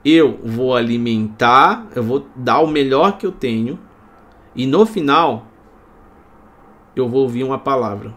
eu 0.05 0.39
vou 0.45 0.75
alimentar, 0.77 1.87
eu 1.95 2.03
vou 2.03 2.27
dar 2.37 2.61
o 2.61 2.66
melhor 2.66 3.16
que 3.16 3.27
eu 3.27 3.33
tenho 3.33 3.79
e 4.55 4.66
no 4.66 4.85
final 4.87 5.47
eu 6.95 7.09
vou 7.09 7.23
ouvir 7.23 7.45
uma 7.45 7.59
palavra. 7.59 8.15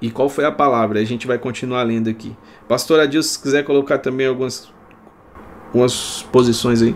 E 0.00 0.10
qual 0.10 0.28
foi 0.28 0.44
a 0.44 0.52
palavra? 0.52 1.00
A 1.00 1.04
gente 1.04 1.26
vai 1.26 1.38
continuar 1.38 1.82
lendo 1.82 2.10
aqui. 2.10 2.36
Pastor 2.68 3.00
Adilson, 3.00 3.28
se 3.28 3.42
quiser 3.42 3.64
colocar 3.64 3.98
também 3.98 4.26
algumas, 4.26 4.72
algumas 5.68 6.22
posições 6.30 6.82
aí. 6.82 6.94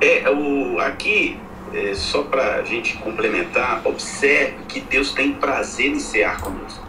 É, 0.00 0.30
o, 0.30 0.78
aqui, 0.78 1.38
é, 1.74 1.94
só 1.94 2.22
para 2.22 2.56
a 2.56 2.64
gente 2.64 2.96
complementar, 2.98 3.80
observe 3.84 4.56
que 4.68 4.80
Deus 4.80 5.12
tem 5.12 5.32
prazer 5.32 5.90
em 5.90 5.98
cear 5.98 6.40
conosco. 6.40 6.86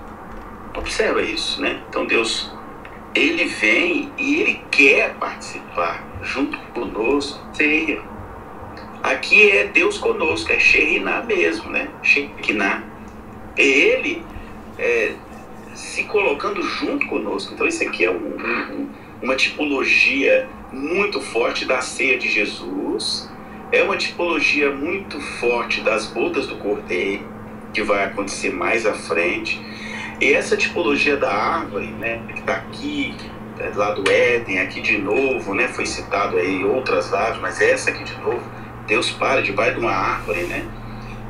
Observa 0.76 1.22
isso, 1.22 1.62
né? 1.62 1.82
Então 1.90 2.06
Deus, 2.06 2.52
Ele 3.14 3.46
vem 3.46 4.12
e 4.18 4.42
Ele 4.42 4.62
quer 4.70 5.16
participar 5.16 6.04
junto 6.22 6.58
conosco, 6.74 7.40
ceia. 7.54 8.02
Aqui 9.02 9.52
é 9.52 9.68
Deus 9.68 9.98
conosco, 9.98 10.52
é 10.52 10.60
Sheriná 10.60 11.22
mesmo, 11.24 11.70
né? 11.70 11.90
Shekinah. 12.02 12.84
É 13.58 13.64
Ele 13.64 14.24
é, 14.80 15.14
se 15.76 16.04
colocando 16.06 16.62
junto 16.62 17.06
conosco. 17.08 17.54
Então 17.54 17.68
isso 17.68 17.84
aqui 17.84 18.06
é 18.06 18.12
um, 18.12 18.16
um, 18.16 18.90
uma 19.22 19.36
tipologia 19.36 20.48
muito 20.72 21.22
forte 21.22 21.66
da 21.66 21.82
ceia 21.82 22.18
de 22.18 22.30
Jesus, 22.30 23.30
é 23.74 23.82
uma 23.82 23.98
tipologia 23.98 24.70
muito 24.70 25.20
forte 25.20 25.82
das 25.82 26.06
bodas 26.06 26.46
do 26.46 26.58
cordeiro, 26.58 27.26
que 27.74 27.82
vai 27.82 28.04
acontecer 28.04 28.54
mais 28.54 28.86
à 28.86 28.94
frente. 28.94 29.60
E 30.22 30.32
essa 30.32 30.56
tipologia 30.56 31.18
da 31.18 31.34
árvore, 31.34 31.88
né, 31.88 32.22
que 32.32 32.40
está 32.40 32.54
aqui, 32.54 33.16
é, 33.58 33.72
lá 33.76 33.92
do 33.92 34.08
Éden, 34.08 34.60
aqui 34.60 34.80
de 34.80 35.00
novo, 35.00 35.56
né, 35.56 35.68
foi 35.70 35.88
citado 35.88 36.38
aí 36.38 36.64
outras 36.64 37.12
árvores, 37.12 37.42
mas 37.42 37.62
essa 37.62 37.90
aqui 37.90 38.04
de 38.04 38.16
novo, 38.22 38.44
Deus 38.86 39.10
para 39.10 39.42
debaixo 39.42 39.74
de 39.74 39.80
uma 39.80 39.92
árvore, 39.92 40.44
né? 40.44 40.64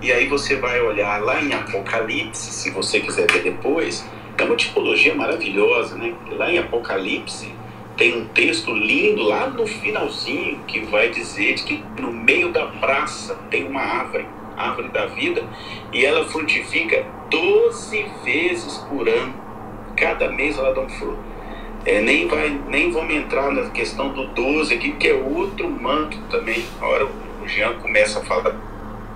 E 0.01 0.11
aí 0.11 0.27
você 0.27 0.57
vai 0.57 0.81
olhar 0.81 1.23
lá 1.23 1.41
em 1.41 1.53
Apocalipse, 1.53 2.51
se 2.51 2.71
você 2.71 2.99
quiser 2.99 3.31
ver 3.31 3.41
depois, 3.41 4.05
é 4.37 4.43
uma 4.43 4.57
tipologia 4.57 5.15
maravilhosa, 5.15 5.95
né? 5.95 6.13
Lá 6.31 6.51
em 6.51 6.57
Apocalipse 6.57 7.53
tem 7.97 8.17
um 8.17 8.25
texto 8.27 8.73
lindo 8.73 9.23
lá 9.23 9.47
no 9.47 9.67
finalzinho 9.67 10.59
que 10.67 10.79
vai 10.81 11.09
dizer 11.09 11.53
que 11.55 11.83
no 11.99 12.11
meio 12.11 12.51
da 12.51 12.65
praça 12.65 13.35
tem 13.51 13.67
uma 13.67 13.81
árvore, 13.81 14.25
árvore 14.57 14.89
da 14.89 15.05
vida, 15.07 15.43
e 15.91 16.05
ela 16.05 16.25
frutifica 16.25 17.05
12 17.29 18.05
vezes 18.23 18.77
por 18.89 19.07
ano. 19.07 19.33
Cada 19.95 20.29
mês 20.31 20.57
ela 20.57 20.73
dá 20.73 20.81
um 20.81 20.89
fruto. 20.89 21.19
É, 21.85 22.01
nem, 22.01 22.27
vai, 22.27 22.57
nem 22.69 22.91
vamos 22.91 23.13
entrar 23.13 23.51
na 23.51 23.69
questão 23.69 24.09
do 24.09 24.27
12 24.27 24.73
aqui, 24.73 24.93
que 24.93 25.09
é 25.09 25.13
outro 25.13 25.69
manto 25.69 26.17
também. 26.29 26.63
A 26.81 26.87
hora 26.87 27.05
o 27.05 27.47
Jean 27.47 27.73
começa 27.73 28.19
a 28.19 28.23
falar 28.23 28.55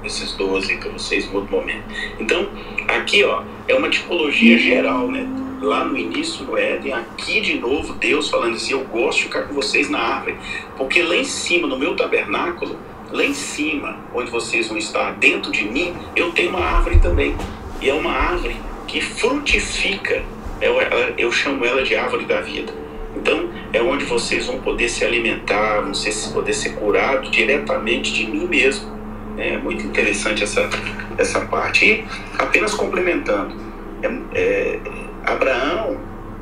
esses 0.03 0.33
12 0.33 0.77
para 0.77 0.91
vocês 0.91 1.25
em 1.25 1.35
outro 1.35 1.55
momento. 1.55 1.83
Então, 2.19 2.47
aqui 2.87 3.23
ó, 3.23 3.43
é 3.67 3.73
uma 3.73 3.89
tipologia 3.89 4.57
geral, 4.57 5.09
né? 5.09 5.46
Lá 5.61 5.83
no 5.83 5.97
início 5.97 6.45
no 6.45 6.57
Éden, 6.57 6.93
aqui 6.93 7.41
de 7.41 7.57
novo, 7.57 7.93
Deus 7.93 8.29
falando 8.29 8.55
assim: 8.55 8.73
Eu 8.73 8.83
gosto 8.85 9.19
de 9.19 9.23
ficar 9.25 9.43
com 9.43 9.55
vocês 9.55 9.89
na 9.89 9.99
árvore, 9.99 10.37
porque 10.77 11.01
lá 11.01 11.15
em 11.15 11.23
cima, 11.23 11.67
no 11.67 11.77
meu 11.77 11.95
tabernáculo, 11.95 12.77
lá 13.11 13.23
em 13.23 13.33
cima, 13.33 13.97
onde 14.13 14.29
vocês 14.29 14.67
vão 14.67 14.77
estar 14.77 15.13
dentro 15.13 15.51
de 15.51 15.65
mim, 15.65 15.95
eu 16.15 16.31
tenho 16.31 16.51
uma 16.51 16.59
árvore 16.59 16.99
também. 16.99 17.35
E 17.81 17.89
é 17.89 17.93
uma 17.93 18.11
árvore 18.11 18.55
que 18.87 19.01
frutifica. 19.01 20.23
Eu, 20.61 20.75
eu 21.17 21.31
chamo 21.31 21.63
ela 21.65 21.83
de 21.83 21.95
árvore 21.95 22.25
da 22.25 22.41
vida. 22.41 22.73
Então, 23.15 23.49
é 23.73 23.81
onde 23.81 24.05
vocês 24.05 24.45
vão 24.45 24.59
poder 24.59 24.89
se 24.89 25.03
alimentar, 25.03 25.81
vão 25.81 25.91
poder 26.33 26.53
ser 26.53 26.75
curados 26.75 27.31
diretamente 27.31 28.13
de 28.13 28.27
mim 28.27 28.45
mesmo. 28.47 28.95
É 29.37 29.57
muito 29.57 29.85
interessante 29.85 30.43
essa, 30.43 30.69
essa 31.17 31.41
parte. 31.41 31.85
E 31.85 32.05
apenas 32.37 32.73
complementando, 32.73 33.55
é, 34.01 34.07
é, 34.33 34.79
Abraão, 35.27 35.99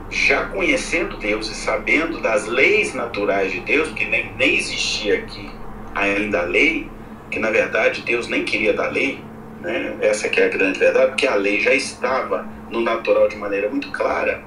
já 0.10 0.46
conhecendo 0.46 1.18
Deus 1.18 1.50
e 1.50 1.56
sabendo 1.56 2.22
das 2.22 2.46
leis 2.46 2.94
naturais 2.94 3.52
de 3.52 3.60
Deus, 3.62 3.90
porque 3.90 4.06
nem, 4.06 4.32
nem 4.38 4.56
existia 4.56 5.16
aqui 5.20 5.50
ainda 5.94 6.42
a 6.42 6.44
lei, 6.44 6.90
que 7.32 7.40
na 7.40 7.50
verdade 7.50 8.02
Deus 8.02 8.28
nem 8.28 8.44
queria 8.44 8.74
da 8.74 8.88
lei, 8.88 9.20
né? 9.62 9.98
essa 10.02 10.30
que 10.30 10.40
é 10.40 10.46
a 10.46 10.50
grande 10.50 10.78
verdade, 10.78 11.08
porque 11.08 11.26
a 11.26 11.36
lei 11.36 11.60
já 11.60 11.74
estava 11.74 12.48
no 12.70 12.82
natural 12.82 13.28
de 13.28 13.36
maneira 13.36 13.70
muito 13.70 13.92
clara. 13.92 14.44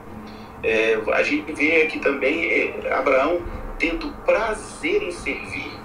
É, 0.62 0.98
a 1.12 1.22
gente 1.22 1.52
vê 1.52 1.82
aqui 1.82 1.98
também 1.98 2.46
é, 2.46 2.92
Abraão 2.92 3.40
tendo 3.78 4.10
prazer 4.24 5.02
em 5.02 5.12
servir 5.12 5.78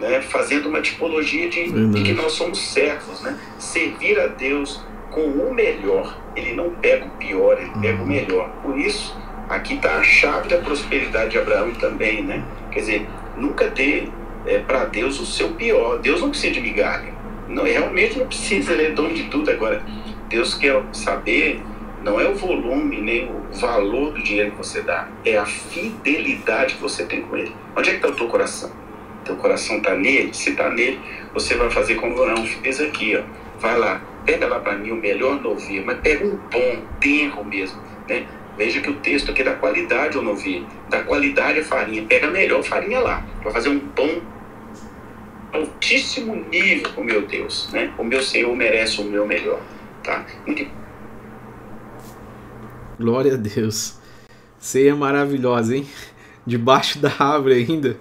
né, 0.00 0.22
fazendo 0.22 0.68
uma 0.68 0.80
tipologia 0.80 1.48
de, 1.48 1.70
de, 1.90 2.02
que 2.02 2.12
nós 2.12 2.32
somos 2.32 2.58
servos, 2.58 3.20
né? 3.20 3.38
Servir 3.58 4.18
a 4.18 4.26
Deus 4.28 4.82
com 5.10 5.20
o 5.20 5.54
melhor. 5.54 6.18
Ele 6.36 6.54
não 6.54 6.70
pega 6.70 7.06
o 7.06 7.10
pior, 7.10 7.58
ele 7.58 7.70
pega 7.80 7.98
o 7.98 8.02
uhum. 8.02 8.06
melhor. 8.06 8.48
Por 8.62 8.78
isso, 8.78 9.16
aqui 9.48 9.74
está 9.74 9.96
a 9.96 10.02
chave 10.02 10.48
da 10.48 10.58
prosperidade 10.58 11.30
de 11.30 11.38
Abraão 11.38 11.72
também, 11.72 12.22
né? 12.22 12.42
Quer 12.70 12.80
dizer, 12.80 13.08
nunca 13.36 13.68
dê 13.68 14.08
é, 14.46 14.58
para 14.58 14.84
Deus 14.84 15.20
o 15.20 15.26
seu 15.26 15.48
pior. 15.50 15.98
Deus 15.98 16.20
não 16.20 16.30
precisa 16.30 16.54
de 16.54 16.60
migalha. 16.60 17.12
Não, 17.48 17.64
realmente 17.64 18.18
não 18.18 18.26
precisa, 18.26 18.72
ele 18.72 18.86
é 18.86 18.90
dono 18.90 19.12
de 19.12 19.24
tudo. 19.24 19.50
Agora, 19.50 19.82
Deus 20.28 20.54
quer 20.54 20.80
saber 20.92 21.60
não 22.02 22.18
é 22.18 22.26
o 22.26 22.34
volume 22.34 23.00
nem 23.00 23.26
o 23.26 23.52
valor 23.58 24.12
do 24.12 24.22
dinheiro 24.22 24.52
que 24.52 24.56
você 24.56 24.80
dá, 24.80 25.06
é 25.22 25.36
a 25.36 25.44
fidelidade 25.44 26.76
que 26.76 26.80
você 26.80 27.04
tem 27.04 27.20
com 27.20 27.36
ele. 27.36 27.54
Onde 27.76 27.90
é 27.90 27.92
que 27.92 27.98
está 27.98 28.08
o 28.08 28.12
teu 28.12 28.26
coração? 28.26 28.70
teu 29.24 29.36
coração 29.36 29.78
está 29.78 29.94
nele, 29.94 30.32
se 30.32 30.50
está 30.50 30.70
nele, 30.70 31.00
você 31.32 31.54
vai 31.54 31.70
fazer 31.70 31.94
como 31.96 32.16
o 32.16 32.22
Arão 32.22 32.44
fez 32.44 32.80
aqui, 32.80 33.16
ó. 33.16 33.22
Vai 33.60 33.78
lá, 33.78 34.00
pega 34.24 34.46
lá 34.46 34.60
para 34.60 34.76
mim 34.76 34.90
o 34.90 34.96
melhor 34.96 35.40
novilho, 35.40 35.84
mas 35.86 35.98
pega 36.00 36.24
um 36.26 36.36
bom, 36.36 36.82
tenro 37.00 37.44
mesmo, 37.44 37.80
né? 38.08 38.26
Veja 38.56 38.80
que 38.80 38.90
o 38.90 38.96
texto 38.96 39.30
aqui 39.30 39.42
é 39.42 39.44
da 39.44 39.54
qualidade 39.54 40.18
o 40.18 40.22
novilho, 40.22 40.66
da 40.88 41.02
qualidade 41.02 41.60
a 41.60 41.64
farinha, 41.64 42.04
pega 42.04 42.26
a 42.26 42.30
melhor 42.30 42.62
farinha 42.62 43.00
lá, 43.00 43.24
para 43.42 43.50
fazer 43.50 43.68
um 43.70 43.80
pão 43.80 44.20
altíssimo 45.52 46.34
nível, 46.50 47.02
meu 47.02 47.26
Deus, 47.26 47.70
né? 47.72 47.92
O 47.98 48.04
meu 48.04 48.22
Senhor 48.22 48.54
merece 48.54 49.00
o 49.00 49.04
meu 49.04 49.26
melhor, 49.26 49.60
tá? 50.02 50.24
Glória 52.98 53.34
a 53.34 53.36
Deus. 53.36 53.98
Ceia 54.58 54.94
maravilhosa, 54.94 55.76
hein? 55.76 55.88
Debaixo 56.46 56.98
da 56.98 57.10
árvore 57.18 57.54
ainda. 57.54 57.96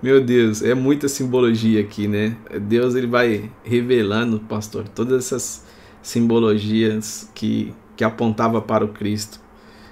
Meu 0.00 0.20
Deus, 0.20 0.62
é 0.62 0.74
muita 0.74 1.08
simbologia 1.08 1.80
aqui, 1.80 2.06
né? 2.06 2.36
Deus 2.60 2.94
ele 2.94 3.08
vai 3.08 3.50
revelando, 3.64 4.38
pastor, 4.38 4.86
todas 4.86 5.26
essas 5.26 5.66
simbologias 6.00 7.28
que, 7.34 7.74
que 7.96 8.04
apontava 8.04 8.62
para 8.62 8.84
o 8.84 8.88
Cristo, 8.88 9.40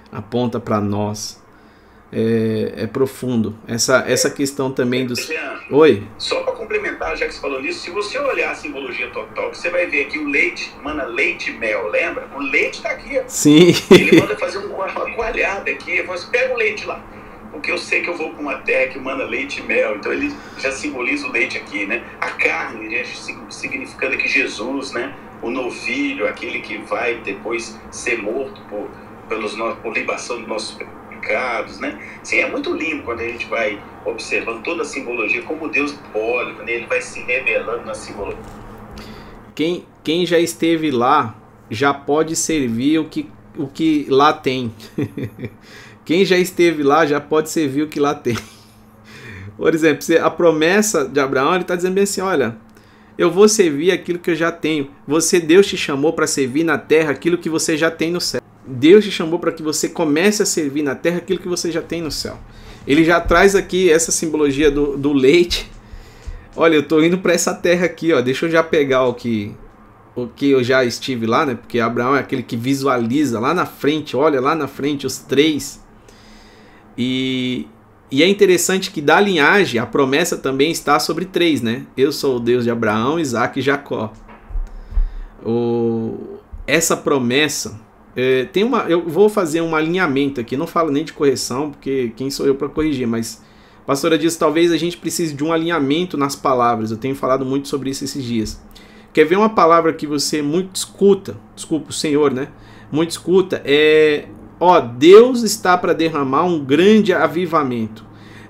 aponta 0.09 0.61
para 0.61 0.79
nós. 0.79 1.45
É, 2.09 2.71
é, 2.77 2.87
profundo. 2.87 3.57
Essa, 3.67 4.05
essa 4.07 4.29
questão 4.29 4.71
também 4.71 5.05
dos. 5.05 5.29
Oi? 5.69 6.07
Só 6.17 6.41
para 6.41 6.53
complementar, 6.53 7.17
já 7.17 7.27
que 7.27 7.33
você 7.33 7.41
falou 7.41 7.61
nisso, 7.61 7.81
se 7.81 7.91
você 7.91 8.17
olhar 8.17 8.51
a 8.51 8.55
simbologia 8.55 9.09
total, 9.09 9.53
você 9.53 9.69
vai 9.69 9.87
ver 9.87 10.05
aqui 10.05 10.17
o 10.17 10.29
leite, 10.29 10.73
manda 10.81 11.03
leite 11.05 11.51
e 11.51 11.53
mel, 11.57 11.89
lembra? 11.89 12.29
O 12.33 12.39
leite 12.39 12.77
está 12.77 12.91
aqui. 12.91 13.19
Ó. 13.19 13.23
Sim. 13.27 13.73
Ele 13.91 14.21
manda 14.21 14.37
fazer 14.39 14.59
uma 14.59 14.87
coalhada 15.15 15.69
aqui. 15.69 16.01
Você 16.03 16.27
pega 16.31 16.53
o 16.53 16.57
leite 16.57 16.85
lá 16.85 17.03
porque 17.57 17.71
eu 17.71 17.77
sei 17.77 18.01
que 18.01 18.09
eu 18.09 18.15
vou 18.15 18.29
para 18.29 18.39
uma 18.39 18.57
terra 18.59 18.91
que 18.91 18.99
manda 18.99 19.23
leite 19.23 19.61
e 19.61 19.63
mel, 19.63 19.95
então 19.95 20.13
ele 20.13 20.31
já 20.59 20.71
simboliza 20.71 21.25
o 21.27 21.31
leite 21.31 21.57
aqui, 21.57 21.87
né? 21.87 22.03
A 22.21 22.29
carne, 22.29 22.87
né? 22.87 23.03
significando 23.49 24.15
que 24.15 24.27
Jesus, 24.27 24.91
né? 24.91 25.13
O 25.41 25.49
novilho, 25.49 26.27
aquele 26.27 26.59
que 26.59 26.77
vai 26.77 27.15
depois 27.15 27.75
ser 27.89 28.21
morto 28.21 28.61
por, 28.69 28.87
pelos 29.27 29.55
por 29.81 29.93
libação 29.93 30.37
dos 30.37 30.47
nossos 30.47 30.77
pecados, 31.09 31.79
né? 31.79 31.99
Sim, 32.21 32.37
é 32.37 32.49
muito 32.49 32.71
lindo 32.73 33.01
quando 33.01 33.21
a 33.21 33.27
gente 33.27 33.47
vai 33.47 33.81
observando 34.05 34.61
toda 34.63 34.83
a 34.83 34.85
simbologia, 34.85 35.41
como 35.41 35.67
Deus 35.67 35.93
pode, 36.13 36.53
quando 36.53 36.69
ele 36.69 36.85
vai 36.85 37.01
se 37.01 37.21
revelando 37.21 37.85
na 37.85 37.95
simbologia. 37.95 38.39
Quem, 39.55 39.83
quem 40.03 40.27
já 40.27 40.37
esteve 40.37 40.91
lá 40.91 41.35
já 41.71 41.91
pode 41.91 42.35
servir 42.35 42.99
o 42.99 43.05
que, 43.05 43.27
o 43.57 43.67
que 43.67 44.05
lá 44.09 44.33
tem. 44.33 44.73
Quem 46.05 46.23
já 46.23 46.37
esteve 46.37 46.83
lá 46.83 47.05
já 47.05 47.19
pode 47.19 47.49
servir 47.49 47.81
o 47.81 47.87
que 47.87 47.99
lá 47.99 48.15
tem. 48.15 48.37
Por 49.57 49.73
exemplo, 49.73 50.05
a 50.21 50.29
promessa 50.29 51.05
de 51.05 51.19
Abraão, 51.19 51.53
ele 51.53 51.63
está 51.63 51.75
dizendo 51.75 51.95
bem 51.95 52.03
assim: 52.03 52.21
olha, 52.21 52.55
eu 53.17 53.31
vou 53.31 53.49
servir 53.49 53.91
aquilo 53.91 54.19
que 54.19 54.31
eu 54.31 54.35
já 54.35 54.51
tenho. 54.51 54.89
Você, 55.07 55.39
Deus 55.39 55.65
te 55.65 55.75
chamou 55.75 56.13
para 56.13 56.27
servir 56.27 56.63
na 56.63 56.77
terra 56.77 57.11
aquilo 57.11 57.37
que 57.37 57.49
você 57.49 57.75
já 57.75 57.89
tem 57.89 58.11
no 58.11 58.21
céu. 58.21 58.41
Deus 58.65 59.03
te 59.03 59.11
chamou 59.11 59.39
para 59.39 59.51
que 59.51 59.63
você 59.63 59.89
comece 59.89 60.43
a 60.43 60.45
servir 60.45 60.83
na 60.83 60.93
terra 60.93 61.17
aquilo 61.17 61.39
que 61.39 61.47
você 61.47 61.71
já 61.71 61.81
tem 61.81 62.01
no 62.01 62.11
céu. 62.11 62.37
Ele 62.85 63.03
já 63.03 63.19
traz 63.19 63.55
aqui 63.55 63.91
essa 63.91 64.11
simbologia 64.11 64.69
do, 64.69 64.95
do 64.95 65.11
leite. 65.11 65.69
Olha, 66.55 66.75
eu 66.75 66.81
estou 66.81 67.03
indo 67.03 67.17
para 67.17 67.33
essa 67.33 67.53
terra 67.53 67.85
aqui, 67.85 68.13
ó. 68.13 68.21
Deixa 68.21 68.45
eu 68.45 68.49
já 68.49 68.63
pegar 68.63 69.05
o 69.05 69.13
que 69.13 69.53
o 70.17 70.27
que 70.27 70.49
eu 70.49 70.63
já 70.63 70.83
estive 70.83 71.27
lá, 71.27 71.45
né? 71.45 71.53
Porque 71.53 71.79
Abraão 71.79 72.15
é 72.15 72.19
aquele 72.19 72.41
que 72.41 72.57
visualiza 72.57 73.39
lá 73.39 73.53
na 73.53 73.67
frente, 73.67 74.17
olha 74.17 74.41
lá 74.41 74.55
na 74.55 74.67
frente 74.67 75.05
os 75.05 75.19
três 75.19 75.79
e, 76.97 77.67
e 78.09 78.23
é 78.23 78.27
interessante 78.27 78.89
que 78.89 78.99
da 78.99 79.21
linhagem 79.21 79.79
a 79.79 79.85
promessa 79.85 80.35
também 80.35 80.71
está 80.71 80.99
sobre 80.99 81.25
três, 81.25 81.61
né? 81.61 81.85
Eu 81.95 82.11
sou 82.11 82.37
o 82.37 82.39
Deus 82.39 82.63
de 82.63 82.71
Abraão, 82.71 83.19
Isaac 83.19 83.59
e 83.59 83.61
Jacó. 83.61 84.11
O, 85.45 86.39
essa 86.65 86.97
promessa 86.97 87.79
é, 88.15 88.45
tem 88.45 88.63
uma. 88.63 88.85
Eu 88.89 89.07
vou 89.07 89.29
fazer 89.29 89.61
um 89.61 89.75
alinhamento 89.75 90.41
aqui, 90.41 90.57
não 90.57 90.65
falo 90.65 90.89
nem 90.89 91.03
de 91.03 91.13
correção, 91.13 91.69
porque 91.69 92.11
quem 92.15 92.31
sou 92.31 92.47
eu 92.47 92.55
para 92.55 92.67
corrigir, 92.67 93.07
mas 93.07 93.43
a 93.83 93.85
pastora 93.85 94.17
diz 94.17 94.35
talvez 94.35 94.71
a 94.71 94.77
gente 94.77 94.97
precise 94.97 95.35
de 95.35 95.43
um 95.43 95.53
alinhamento 95.53 96.17
nas 96.17 96.35
palavras. 96.35 96.89
Eu 96.89 96.97
tenho 96.97 97.13
falado 97.13 97.45
muito 97.45 97.67
sobre 97.67 97.91
isso 97.91 98.03
esses 98.03 98.23
dias. 98.23 98.59
Quer 99.17 99.25
ver 99.25 99.35
uma 99.35 99.49
palavra 99.49 99.93
que 99.93 100.05
você 100.05 100.43
muito 100.43 100.75
escuta, 100.75 101.37
desculpa, 101.55 101.89
o 101.89 101.91
Senhor, 101.91 102.31
né? 102.31 102.49
Muito 102.91 103.09
escuta, 103.09 103.59
é 103.65 104.27
Ó, 104.59 104.79
Deus 104.79 105.41
está 105.41 105.75
para 105.75 105.91
derramar 105.91 106.43
um 106.43 106.63
grande 106.63 107.11
avivamento. 107.11 108.05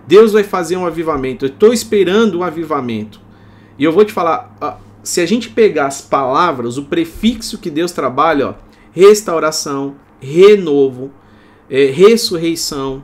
Deus 0.06 0.34
vai 0.34 0.44
fazer 0.44 0.76
um 0.76 0.86
avivamento. 0.86 1.46
Eu 1.46 1.52
estou 1.52 1.72
esperando 1.72 2.40
um 2.40 2.44
avivamento. 2.44 3.22
E 3.80 3.86
eu 3.86 3.94
vou 3.94 4.04
te 4.04 4.12
falar, 4.12 4.82
se 5.02 5.22
a 5.22 5.26
gente 5.26 5.52
pegar 5.52 5.86
as 5.86 6.02
palavras, 6.02 6.78
o 6.78 6.84
prefixo 6.84 7.60
que 7.60 7.70
Deus 7.70 7.94
trabalha, 7.94 8.50
ó, 8.50 8.54
restauração, 8.92 9.96
renovo, 10.20 11.12
é, 11.70 11.86
ressurreição, 11.86 13.02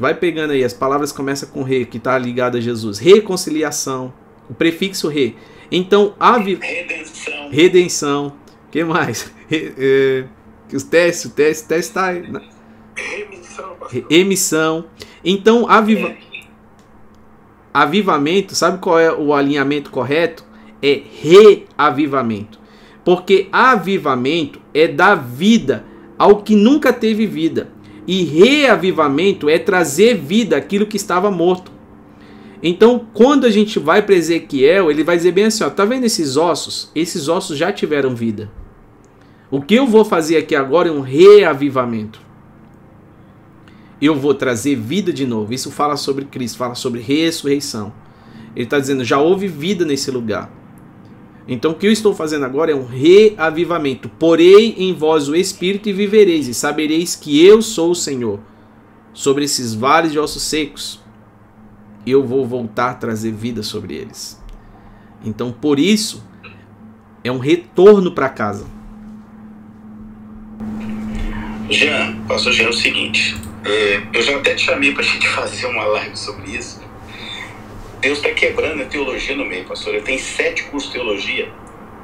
Vai 0.00 0.16
pegando 0.16 0.50
aí, 0.50 0.64
as 0.64 0.74
palavras 0.74 1.12
começam 1.12 1.48
com 1.50 1.62
re, 1.62 1.84
que 1.84 1.98
está 1.98 2.18
ligado 2.18 2.56
a 2.56 2.60
Jesus. 2.60 2.98
Reconciliação, 2.98 4.12
o 4.48 4.54
prefixo 4.54 5.08
re. 5.08 5.36
Então, 5.70 6.14
a 6.20 6.38
vi... 6.38 6.56
Redenção. 6.56 7.48
Redenção. 7.50 8.32
que 8.70 8.84
mais? 8.84 9.32
Re, 9.48 9.72
é, 9.78 10.24
os 10.72 10.82
testes, 10.82 11.26
o 11.26 11.30
teste, 11.30 11.68
teste 11.68 11.90
está 11.90 12.06
aí. 12.06 12.30
Né? 12.30 12.40
Remissão, 12.96 13.76
pastor. 13.78 14.04
Emissão. 14.10 14.84
Então, 15.24 15.68
aviva... 15.68 16.08
É. 16.08 16.16
avivamento, 17.72 18.54
sabe 18.54 18.78
qual 18.78 18.98
é 18.98 19.12
o 19.12 19.34
alinhamento 19.34 19.90
correto? 19.90 20.44
É 20.82 21.02
reavivamento. 21.20 22.60
Porque 23.04 23.48
avivamento 23.50 24.60
é 24.74 24.86
dar 24.88 25.14
vida 25.14 25.84
ao 26.18 26.42
que 26.42 26.54
nunca 26.54 26.92
teve 26.92 27.26
vida. 27.26 27.70
E 28.06 28.24
reavivamento 28.24 29.48
é 29.48 29.58
trazer 29.58 30.16
vida 30.16 30.56
àquilo 30.56 30.86
que 30.86 30.96
estava 30.96 31.30
morto. 31.30 31.70
Então, 32.62 33.06
quando 33.12 33.44
a 33.44 33.50
gente 33.50 33.78
vai 33.78 34.02
para 34.02 34.14
Ezequiel, 34.14 34.90
ele 34.90 35.02
vai 35.02 35.16
dizer 35.16 35.32
bem 35.32 35.46
assim: 35.46 35.64
ó, 35.64 35.70
tá 35.70 35.84
vendo 35.84 36.04
esses 36.04 36.36
ossos? 36.36 36.90
Esses 36.94 37.28
ossos 37.28 37.58
já 37.58 37.72
tiveram 37.72 38.14
vida. 38.14 38.50
O 39.50 39.60
que 39.60 39.74
eu 39.74 39.86
vou 39.86 40.04
fazer 40.04 40.36
aqui 40.36 40.54
agora 40.54 40.88
é 40.88 40.92
um 40.92 41.00
reavivamento. 41.00 42.20
Eu 44.00 44.14
vou 44.14 44.32
trazer 44.32 44.76
vida 44.76 45.12
de 45.12 45.26
novo. 45.26 45.52
Isso 45.52 45.70
fala 45.70 45.96
sobre 45.96 46.24
Cristo, 46.24 46.56
fala 46.56 46.74
sobre 46.74 47.00
ressurreição. 47.00 47.92
Ele 48.54 48.64
está 48.64 48.78
dizendo: 48.78 49.04
já 49.04 49.18
houve 49.18 49.48
vida 49.48 49.84
nesse 49.84 50.10
lugar. 50.10 50.50
Então 51.48 51.72
o 51.72 51.74
que 51.74 51.88
eu 51.88 51.92
estou 51.92 52.14
fazendo 52.14 52.44
agora 52.44 52.70
é 52.70 52.74
um 52.74 52.86
reavivamento. 52.86 54.08
Porei 54.08 54.76
em 54.78 54.94
vós 54.94 55.28
o 55.28 55.34
Espírito 55.34 55.88
e 55.88 55.92
vivereis, 55.92 56.46
e 56.46 56.54
sabereis 56.54 57.16
que 57.16 57.44
eu 57.44 57.60
sou 57.60 57.90
o 57.90 57.96
Senhor. 57.96 58.38
Sobre 59.12 59.44
esses 59.44 59.74
vales 59.74 60.12
de 60.12 60.18
ossos 60.18 60.44
secos, 60.44 61.01
eu 62.06 62.24
vou 62.24 62.46
voltar 62.46 62.90
a 62.90 62.94
trazer 62.94 63.32
vida 63.32 63.62
sobre 63.62 63.94
eles. 63.94 64.42
Então 65.24 65.52
por 65.52 65.78
isso, 65.78 66.24
é 67.22 67.30
um 67.30 67.38
retorno 67.38 68.12
para 68.12 68.28
casa. 68.28 68.66
Jean, 71.70 72.16
pastor 72.26 72.52
Jean, 72.52 72.66
é 72.66 72.70
o 72.70 72.72
seguinte. 72.72 73.36
É, 73.64 74.02
eu 74.12 74.22
já 74.22 74.36
até 74.36 74.54
te 74.54 74.64
chamei 74.64 74.92
para 74.92 75.02
a 75.02 75.06
gente 75.06 75.26
fazer 75.30 75.66
uma 75.66 75.84
live 75.84 76.16
sobre 76.16 76.50
isso 76.50 76.82
Deus 78.02 78.18
está 78.18 78.30
quebrando 78.30 78.82
a 78.82 78.86
teologia 78.86 79.36
no 79.36 79.44
meio, 79.44 79.64
pastor. 79.64 79.94
Eu 79.94 80.02
tenho 80.02 80.18
sete 80.18 80.64
cursos 80.64 80.90
de 80.90 80.98
teologia, 80.98 81.48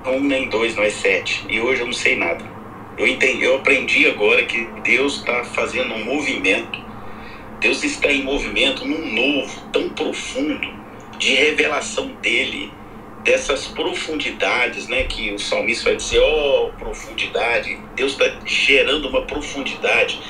um 0.07 0.21
nem 0.21 0.49
dois, 0.49 0.77
não 0.77 0.85
é 0.85 0.91
sete. 0.91 1.45
E 1.49 1.61
hoje 1.61 1.81
eu 1.81 1.87
não 1.87 1.93
sei 1.93 2.15
nada. 2.15 2.45
Eu 2.97 3.05
entendi, 3.05 3.43
eu 3.43 3.57
aprendi 3.57 4.07
agora 4.07 4.45
que 4.45 4.65
Deus 4.85 5.17
está 5.17 5.43
fazendo 5.43 5.93
um 5.95 6.05
movimento. 6.05 6.79
Deus 7.61 7.83
está 7.83 8.11
em 8.13 8.23
movimento 8.23 8.85
num 8.85 9.13
novo, 9.13 9.61
tão 9.73 9.89
profundo, 9.91 10.69
de 11.19 11.35
revelação 11.35 12.07
dele, 12.23 12.71
dessas 13.25 13.67
profundidades, 13.67 14.87
né? 14.89 15.05
Que 15.05 15.33
o 15.33 15.39
salmista 15.39 15.85
vai 15.85 15.97
dizer, 15.97 16.21
ó, 16.21 16.67
oh, 16.67 16.73
profundidade. 16.79 17.79
Deus 17.97 18.13
está 18.13 18.39
gerando 18.47 19.09
uma 19.09 19.23
profundidade 19.23 20.21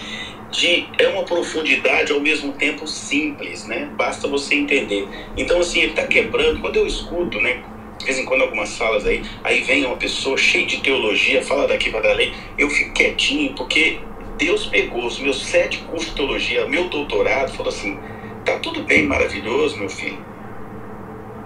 de 0.51 0.87
é 0.99 1.07
uma 1.09 1.25
profundidade 1.25 2.11
ao 2.11 2.21
mesmo 2.21 2.53
tempo 2.55 2.87
simples, 2.87 3.67
né? 3.67 3.91
Basta 3.97 4.27
você 4.27 4.55
entender. 4.55 5.07
Então 5.37 5.61
assim 5.61 5.81
ele 5.81 5.91
está 5.91 6.07
quebrando. 6.07 6.61
Quando 6.61 6.77
eu 6.77 6.87
escuto, 6.87 7.41
né? 7.41 7.63
De 7.99 8.05
vez 8.05 8.19
em 8.19 8.25
quando 8.25 8.43
algumas 8.43 8.69
salas 8.71 9.05
aí, 9.05 9.23
aí 9.43 9.61
vem 9.63 9.85
uma 9.85 9.97
pessoa 9.97 10.37
cheia 10.39 10.65
de 10.65 10.81
teologia, 10.81 11.43
fala 11.43 11.67
daqui 11.67 11.91
para 11.91 12.01
dali, 12.01 12.33
eu 12.57 12.71
fico 12.71 12.95
quietinho 12.95 13.53
porque 13.55 13.99
Deus 14.39 14.67
pegou 14.67 15.05
os 15.05 15.19
meus 15.19 15.45
sete 15.45 15.79
cursos 15.79 16.11
de 16.11 16.15
teologia, 16.15 16.67
meu 16.69 16.89
doutorado, 16.89 17.53
falou 17.53 17.73
assim: 17.73 17.99
tá 18.45 18.57
tudo 18.61 18.85
bem, 18.85 19.05
maravilhoso, 19.05 19.77
meu 19.77 19.91
filho. 19.91 20.25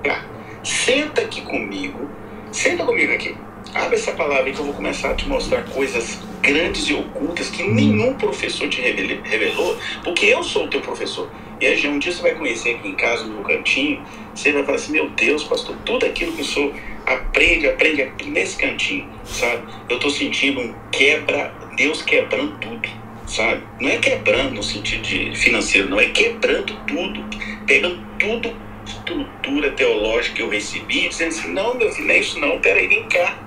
Tá, 0.04 0.24
senta 0.62 1.22
aqui 1.22 1.40
comigo, 1.40 2.08
senta 2.52 2.84
comigo 2.84 3.12
aqui. 3.12 3.34
Abre 3.74 3.96
essa 3.96 4.12
palavra 4.12 4.44
aí 4.44 4.52
que 4.52 4.58
eu 4.58 4.66
vou 4.66 4.74
começar 4.74 5.12
a 5.12 5.14
te 5.14 5.26
mostrar 5.26 5.62
coisas 5.70 6.20
grandes 6.42 6.88
e 6.88 6.94
ocultas 6.94 7.48
que 7.48 7.62
nenhum 7.62 8.14
professor 8.14 8.68
te 8.68 8.82
revelou, 8.82 9.78
porque 10.04 10.26
eu 10.26 10.42
sou 10.42 10.66
o 10.66 10.68
teu 10.68 10.80
professor. 10.80 11.30
E 11.60 11.66
aí, 11.66 11.86
um 11.86 11.98
dia 11.98 12.12
você 12.12 12.20
vai 12.20 12.34
conhecer 12.34 12.74
aqui 12.74 12.88
em 12.88 12.94
casa, 12.94 13.24
no 13.24 13.42
cantinho, 13.42 14.04
você 14.34 14.52
vai 14.52 14.64
falar 14.64 14.76
assim: 14.76 14.92
Meu 14.92 15.08
Deus, 15.10 15.44
pastor, 15.44 15.76
tudo 15.86 16.04
aquilo 16.04 16.32
que 16.32 16.42
o 16.42 16.44
senhor 16.44 16.74
aprende, 17.06 17.68
aprende 17.68 18.12
nesse 18.26 18.58
cantinho, 18.58 19.08
sabe? 19.24 19.62
Eu 19.88 19.96
estou 19.96 20.10
sentindo 20.10 20.60
um 20.60 20.74
quebra, 20.90 21.54
Deus 21.82 22.02
quebrando 22.02 22.58
tudo, 22.58 22.88
sabe? 23.26 23.62
Não 23.80 23.88
é 23.88 23.98
quebrando 23.98 24.54
no 24.54 24.62
sentido 24.62 25.02
de 25.02 25.36
financeiro, 25.36 25.88
não, 25.88 25.98
é 25.98 26.06
quebrando 26.06 26.74
tudo, 26.86 27.24
pegando 27.66 28.00
tudo, 28.18 28.54
estrutura 28.86 29.70
teológica 29.72 30.36
que 30.36 30.42
eu 30.42 30.48
recebi, 30.48 31.08
dizendo 31.08 31.28
assim: 31.28 31.52
Não, 31.52 31.74
meu 31.74 31.90
filho, 31.90 32.06
não 32.06 32.14
é 32.14 32.18
isso 32.18 32.38
não, 32.38 32.60
peraí, 32.60 32.86
vem 32.86 33.08
cá 33.08 33.38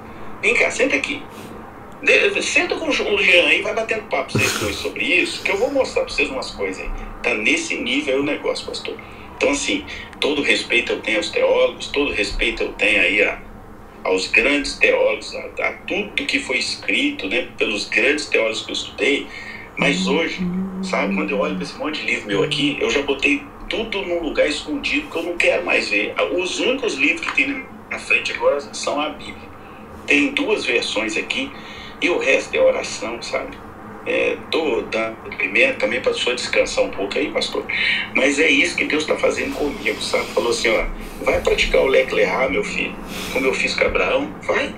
Vem 0.45 0.53
cá, 0.53 0.70
senta 0.70 0.95
aqui. 0.95 1.24
De, 2.03 2.41
senta 2.44 2.76
com 2.76 2.90
o 2.90 2.91
Jean 2.91 3.48
aí, 3.48 3.64
vai 3.64 3.74
batendo 3.74 4.03
papo 4.03 4.32
vocês 4.32 4.60
dois 4.60 4.76
sobre 4.76 5.03
isso, 5.06 5.41
que 5.41 5.49
eu 5.49 5.57
vou 5.57 5.72
mostrar 5.72 6.03
para 6.03 6.14
vocês 6.14 6.30
umas 6.30 6.52
coisas 6.52 6.84
aí. 6.84 6.90
Tá 7.24 7.34
nesse 7.34 7.76
nível 7.78 8.20
o 8.20 8.24
negócio, 8.24 8.68
pastor. 8.68 8.95
Então, 9.36 9.49
assim, 9.49 9.84
todo 10.20 10.44
respeito 10.44 10.91
eu 10.91 11.02
tenho 11.02 11.18
aos 11.18 11.30
teólogos, 11.30 11.88
todo 11.88 12.12
respeito 12.12 12.62
eu 12.62 12.74
tenho 12.74 13.02
aí 13.02 13.24
a, 13.24 13.40
aos 14.06 14.27
grandes 14.27 14.76
teólogos, 14.76 15.36
a, 15.36 15.68
a, 15.68 15.73
tudo 15.88 16.11
que 16.14 16.40
foi 16.40 16.60
escrito 16.60 17.27
né, 17.27 17.49
pelos 17.57 17.90
grandes 17.90 18.27
teólogos 18.27 18.61
que 18.61 18.72
eu 18.72 18.73
estudei. 18.73 19.27
Mas 19.77 20.07
hoje, 20.07 20.40
sabe, 20.84 21.15
quando 21.15 21.32
eu 21.32 21.40
olho 21.40 21.56
para 21.56 21.64
esse 21.64 21.77
monte 21.77 21.99
de 21.99 22.06
livro 22.06 22.27
meu 22.27 22.44
aqui, 22.44 22.77
eu 22.80 22.90
já 22.90 23.02
botei 23.02 23.44
tudo 23.68 24.03
num 24.03 24.22
lugar 24.22 24.48
escondido 24.48 25.10
que 25.10 25.18
eu 25.18 25.23
não 25.23 25.38
quero 25.38 25.65
mais 25.65 25.90
ver. 25.90 26.14
Os 26.38 26.60
únicos 26.60 26.94
livros 26.94 27.27
que 27.27 27.36
tem 27.36 27.65
na 27.90 27.99
frente 27.99 28.32
agora 28.32 28.61
são 28.73 29.02
a 29.02 29.10
Bíblia. 29.10 29.49
Tem 30.06 30.32
duas 30.32 30.65
versões 30.65 31.18
aqui 31.18 31.52
e 31.99 32.10
o 32.10 32.19
resto 32.19 32.56
é 32.56 32.60
oração, 32.60 33.22
sabe? 33.22 33.65
É, 34.06 34.38
tô 34.52 34.82
dando 34.84 35.15
primeiro 35.36 35.77
também 35.77 35.99
para 35.99 36.14
sua 36.14 36.36
descansar 36.36 36.84
um 36.84 36.90
pouco 36.90 37.18
aí, 37.18 37.32
pastor. 37.32 37.65
Mas 38.14 38.40
é 38.40 38.49
isso 38.49 38.76
que 38.76 38.86
Deus 38.86 39.03
está 39.03 39.15
fazendo 39.15 39.53
comigo, 39.56 39.99
sabe? 40.02 40.26
Falou 40.27 40.52
assim, 40.52 40.69
ó, 40.69 40.86
vai 41.23 41.41
praticar 41.41 41.82
o 41.82 41.88
lerrar, 41.88 42.49
meu 42.49 42.64
filho, 42.64 42.94
como 43.34 43.45
eu 43.45 43.53
fiz 43.53 43.73
com 43.73 43.86
Abraão, 43.86 44.30
vai, 44.44 44.73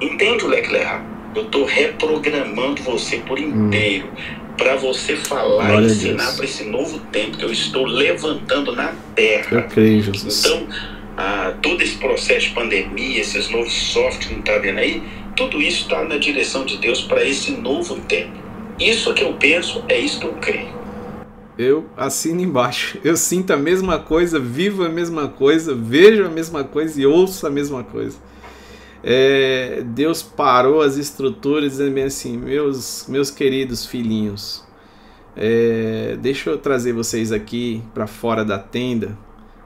entende 0.00 0.44
o 0.44 0.48
lerrar. 0.48 1.04
Eu 1.34 1.42
estou 1.42 1.64
reprogramando 1.64 2.82
você 2.82 3.18
por 3.18 3.38
hum. 3.38 3.66
inteiro 3.66 4.06
hum. 4.06 4.54
para 4.56 4.76
você 4.76 5.16
falar 5.16 5.80
e 5.80 5.86
ensinar 5.86 6.34
para 6.34 6.44
esse 6.44 6.64
novo 6.64 6.98
tempo 7.12 7.38
que 7.38 7.44
eu 7.44 7.52
estou 7.52 7.86
levantando 7.86 8.74
na 8.74 8.92
terra. 9.14 9.46
Eu 9.50 9.62
creio, 9.62 10.02
Jesus. 10.02 10.44
Então 10.44 10.66
a, 11.16 11.52
todo 11.62 11.82
esse 11.82 11.96
processo 11.96 12.48
de 12.48 12.54
pandemia, 12.54 13.20
esses 13.20 13.48
novos 13.50 13.72
softwares 13.72 14.26
que 14.26 14.32
não 14.32 14.40
está 14.40 14.58
vendo 14.58 14.78
aí, 14.78 15.02
tudo 15.36 15.60
isso 15.60 15.82
está 15.82 16.04
na 16.04 16.16
direção 16.16 16.64
de 16.64 16.76
Deus 16.78 17.02
para 17.02 17.24
esse 17.24 17.52
novo 17.52 17.96
tempo. 18.00 18.41
Isso 18.90 19.14
que 19.14 19.22
eu 19.22 19.34
penso, 19.34 19.84
é 19.88 19.98
isso 19.98 20.20
que 20.20 20.26
eu 20.26 20.34
creio. 20.34 20.72
Eu 21.58 21.86
assino 21.96 22.40
embaixo. 22.40 22.98
Eu 23.04 23.16
sinto 23.16 23.52
a 23.52 23.56
mesma 23.56 23.98
coisa, 23.98 24.38
vivo 24.38 24.84
a 24.84 24.88
mesma 24.88 25.28
coisa, 25.28 25.74
vejo 25.74 26.24
a 26.24 26.28
mesma 26.28 26.64
coisa 26.64 27.00
e 27.00 27.06
ouço 27.06 27.46
a 27.46 27.50
mesma 27.50 27.84
coisa. 27.84 28.18
É, 29.04 29.82
Deus 29.84 30.22
parou 30.22 30.80
as 30.80 30.96
estruturas 30.96 31.72
dizendo 31.72 31.92
bem 31.92 32.04
assim, 32.04 32.36
meus, 32.36 33.06
meus 33.08 33.30
queridos 33.30 33.84
filhinhos, 33.84 34.64
é, 35.36 36.16
deixa 36.20 36.50
eu 36.50 36.58
trazer 36.58 36.92
vocês 36.92 37.32
aqui 37.32 37.82
para 37.92 38.06
fora 38.06 38.44
da 38.44 38.58
tenda 38.58 39.18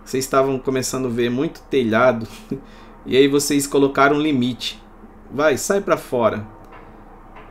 vocês 0.07 0.25
estavam 0.25 0.57
começando 0.57 1.07
a 1.07 1.11
ver 1.11 1.29
muito 1.29 1.61
telhado 1.63 2.29
e 3.05 3.17
aí 3.17 3.27
vocês 3.27 3.67
colocaram 3.67 4.15
um 4.17 4.21
limite. 4.21 4.81
Vai, 5.29 5.59
sai 5.59 5.81
para 5.81 5.97
fora. 5.97 6.47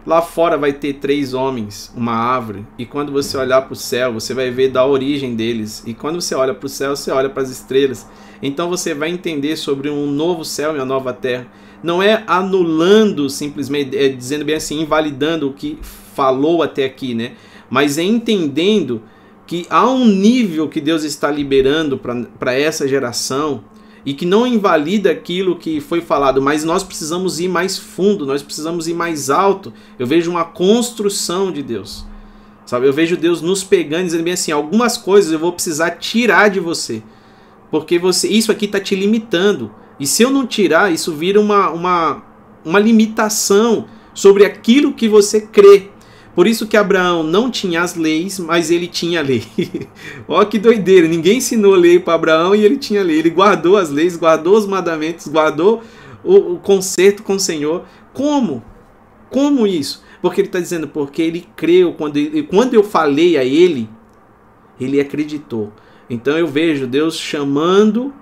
Lá 0.05 0.21
fora 0.21 0.55
vai 0.55 0.71
ter 0.71 0.93
três 0.93 1.33
homens, 1.33 1.91
uma 1.95 2.13
árvore, 2.13 2.63
e 2.77 2.85
quando 2.85 3.11
você 3.11 3.35
olhar 3.37 3.63
para 3.63 3.73
o 3.73 3.75
céu, 3.75 4.13
você 4.13 4.35
vai 4.35 4.51
ver 4.51 4.69
da 4.69 4.85
origem 4.85 5.35
deles. 5.35 5.81
E 5.87 5.95
quando 5.95 6.21
você 6.21 6.35
olha 6.35 6.53
para 6.53 6.67
o 6.67 6.69
céu, 6.69 6.95
você 6.95 7.09
olha 7.09 7.27
para 7.27 7.41
as 7.41 7.49
estrelas. 7.49 8.07
Então 8.39 8.69
você 8.69 8.93
vai 8.93 9.09
entender 9.09 9.55
sobre 9.55 9.89
um 9.89 10.05
novo 10.05 10.45
céu 10.45 10.73
e 10.73 10.75
uma 10.75 10.85
nova 10.85 11.11
terra. 11.11 11.47
Não 11.81 12.03
é 12.03 12.23
anulando 12.27 13.27
simplesmente, 13.31 13.97
é 13.97 14.07
dizendo 14.09 14.45
bem 14.45 14.55
assim, 14.55 14.81
invalidando 14.81 15.49
o 15.49 15.53
que 15.53 15.79
falou 15.81 16.61
até 16.61 16.85
aqui, 16.85 17.15
né? 17.15 17.31
Mas 17.67 17.97
é 17.97 18.03
entendendo 18.03 19.01
que 19.47 19.65
há 19.71 19.89
um 19.89 20.05
nível 20.05 20.69
que 20.69 20.79
Deus 20.79 21.03
está 21.03 21.31
liberando 21.31 21.99
para 22.39 22.53
essa 22.53 22.87
geração 22.87 23.63
e 24.05 24.13
que 24.13 24.25
não 24.25 24.45
invalida 24.45 25.09
aquilo 25.09 25.55
que 25.55 25.81
foi 25.81 25.99
falado, 25.99 26.41
mas 26.41 26.63
nós 26.63 26.83
precisamos 26.83 27.39
ir 27.39 27.47
mais 27.47 27.77
fundo, 27.77 28.25
nós 28.25 28.43
precisamos 28.43 28.87
ir 28.87 28.93
mais 28.93 29.29
alto. 29.29 29.73
Eu 29.97 30.05
vejo 30.05 30.29
uma 30.29 30.45
construção 30.45 31.51
de 31.51 31.63
Deus. 31.63 32.05
Sabe, 32.65 32.87
eu 32.87 32.93
vejo 32.93 33.17
Deus 33.17 33.41
nos 33.41 33.63
pegando 33.63 34.05
dizendo 34.05 34.23
bem 34.23 34.33
assim, 34.33 34.51
algumas 34.51 34.97
coisas 34.97 35.31
eu 35.31 35.39
vou 35.39 35.53
precisar 35.53 35.91
tirar 35.91 36.49
de 36.49 36.59
você. 36.59 37.01
Porque 37.71 37.97
você, 37.97 38.27
isso 38.27 38.51
aqui 38.51 38.65
está 38.65 38.79
te 38.79 38.95
limitando. 38.95 39.71
E 39.99 40.05
se 40.05 40.23
eu 40.23 40.29
não 40.29 40.45
tirar, 40.45 40.91
isso 40.91 41.13
vira 41.13 41.39
uma, 41.39 41.69
uma, 41.69 42.23
uma 42.63 42.79
limitação 42.79 43.85
sobre 44.13 44.45
aquilo 44.45 44.93
que 44.93 45.07
você 45.07 45.41
crê. 45.41 45.89
Por 46.35 46.45
isso 46.47 46.67
que 46.67 46.75
Abraão 46.75 47.23
não 47.23 47.49
tinha 47.49 47.81
as 47.81 47.95
leis, 47.95 48.39
mas 48.39 48.69
ele 48.69 48.87
tinha 48.87 49.21
a 49.21 49.23
lei. 49.23 49.43
Olha 50.27 50.45
que 50.45 50.59
doideira, 50.59 51.07
ninguém 51.07 51.37
ensinou 51.37 51.73
a 51.73 51.77
lei 51.77 51.97
para 51.97 52.15
Abraão 52.15 52.53
e 52.53 52.65
ele 52.65 52.75
tinha 52.75 52.99
a 52.99 53.03
lei. 53.03 53.19
Ele 53.19 53.29
guardou 53.29 53.77
as 53.77 53.89
leis, 53.89 54.17
guardou 54.17 54.57
os 54.57 54.67
mandamentos, 54.67 55.29
guardou 55.29 55.81
o, 56.23 56.53
o 56.53 56.59
conserto 56.59 57.23
com 57.23 57.35
o 57.35 57.39
Senhor. 57.39 57.85
Como? 58.13 58.61
Como 59.29 59.65
isso? 59.65 60.03
Porque 60.21 60.41
ele 60.41 60.49
está 60.49 60.59
dizendo, 60.59 60.89
porque 60.89 61.21
ele 61.21 61.47
creu, 61.55 61.93
quando, 61.93 62.17
ele, 62.17 62.43
quando 62.43 62.73
eu 62.73 62.83
falei 62.83 63.37
a 63.37 63.43
ele, 63.43 63.89
ele 64.79 64.99
acreditou. 64.99 65.71
Então 66.09 66.37
eu 66.37 66.47
vejo 66.47 66.85
Deus 66.85 67.17
chamando 67.17 68.13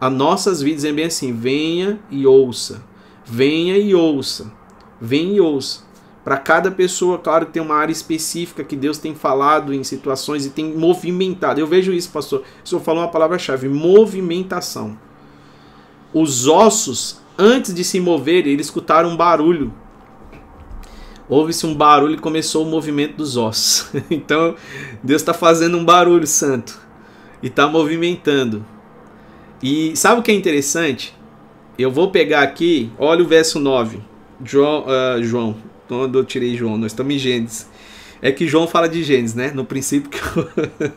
a 0.00 0.10
nossas 0.10 0.60
vidas, 0.60 0.84
é 0.84 0.92
bem 0.92 1.06
assim: 1.06 1.32
venha 1.32 2.00
e 2.10 2.26
ouça, 2.26 2.84
venha 3.24 3.78
e 3.78 3.94
ouça, 3.94 4.52
venha 5.00 5.36
e 5.36 5.40
ouça. 5.40 5.84
Para 6.24 6.36
cada 6.36 6.70
pessoa, 6.70 7.18
claro 7.18 7.46
tem 7.46 7.60
uma 7.60 7.74
área 7.74 7.92
específica 7.92 8.62
que 8.62 8.76
Deus 8.76 8.96
tem 8.96 9.14
falado 9.14 9.74
em 9.74 9.82
situações 9.82 10.46
e 10.46 10.50
tem 10.50 10.72
movimentado. 10.72 11.58
Eu 11.58 11.66
vejo 11.66 11.92
isso, 11.92 12.10
pastor. 12.10 12.44
O 12.64 12.68
senhor 12.68 12.80
falou 12.80 13.02
uma 13.02 13.10
palavra-chave: 13.10 13.68
movimentação. 13.68 14.96
Os 16.14 16.46
ossos, 16.46 17.20
antes 17.36 17.74
de 17.74 17.82
se 17.82 17.98
mover, 17.98 18.46
eles 18.46 18.66
escutaram 18.66 19.10
um 19.10 19.16
barulho. 19.16 19.72
Houve-se 21.28 21.66
um 21.66 21.74
barulho 21.74 22.14
e 22.14 22.18
começou 22.18 22.64
o 22.64 22.68
movimento 22.68 23.16
dos 23.16 23.36
ossos. 23.36 23.90
então, 24.10 24.54
Deus 25.02 25.22
está 25.22 25.34
fazendo 25.34 25.76
um 25.76 25.84
barulho 25.84 26.26
santo 26.26 26.78
e 27.42 27.48
está 27.48 27.66
movimentando. 27.66 28.64
E 29.60 29.96
sabe 29.96 30.20
o 30.20 30.22
que 30.22 30.30
é 30.30 30.34
interessante? 30.34 31.16
Eu 31.78 31.90
vou 31.90 32.10
pegar 32.10 32.42
aqui, 32.42 32.92
olha 32.98 33.24
o 33.24 33.26
verso 33.26 33.58
9. 33.58 34.00
João, 34.44 34.84
uh, 34.84 35.22
João 35.22 35.56
quando 35.98 36.18
eu 36.18 36.24
tirei 36.24 36.56
João, 36.56 36.78
nós 36.78 36.92
estamos 36.92 37.14
em 37.14 37.18
Gênesis. 37.18 37.68
É 38.22 38.32
que 38.32 38.48
João 38.48 38.66
fala 38.66 38.88
de 38.88 39.02
Gênesis, 39.02 39.34
né? 39.34 39.52
No 39.54 39.64
princípio 39.64 40.10
que 40.10 40.20
eu... 40.38 40.92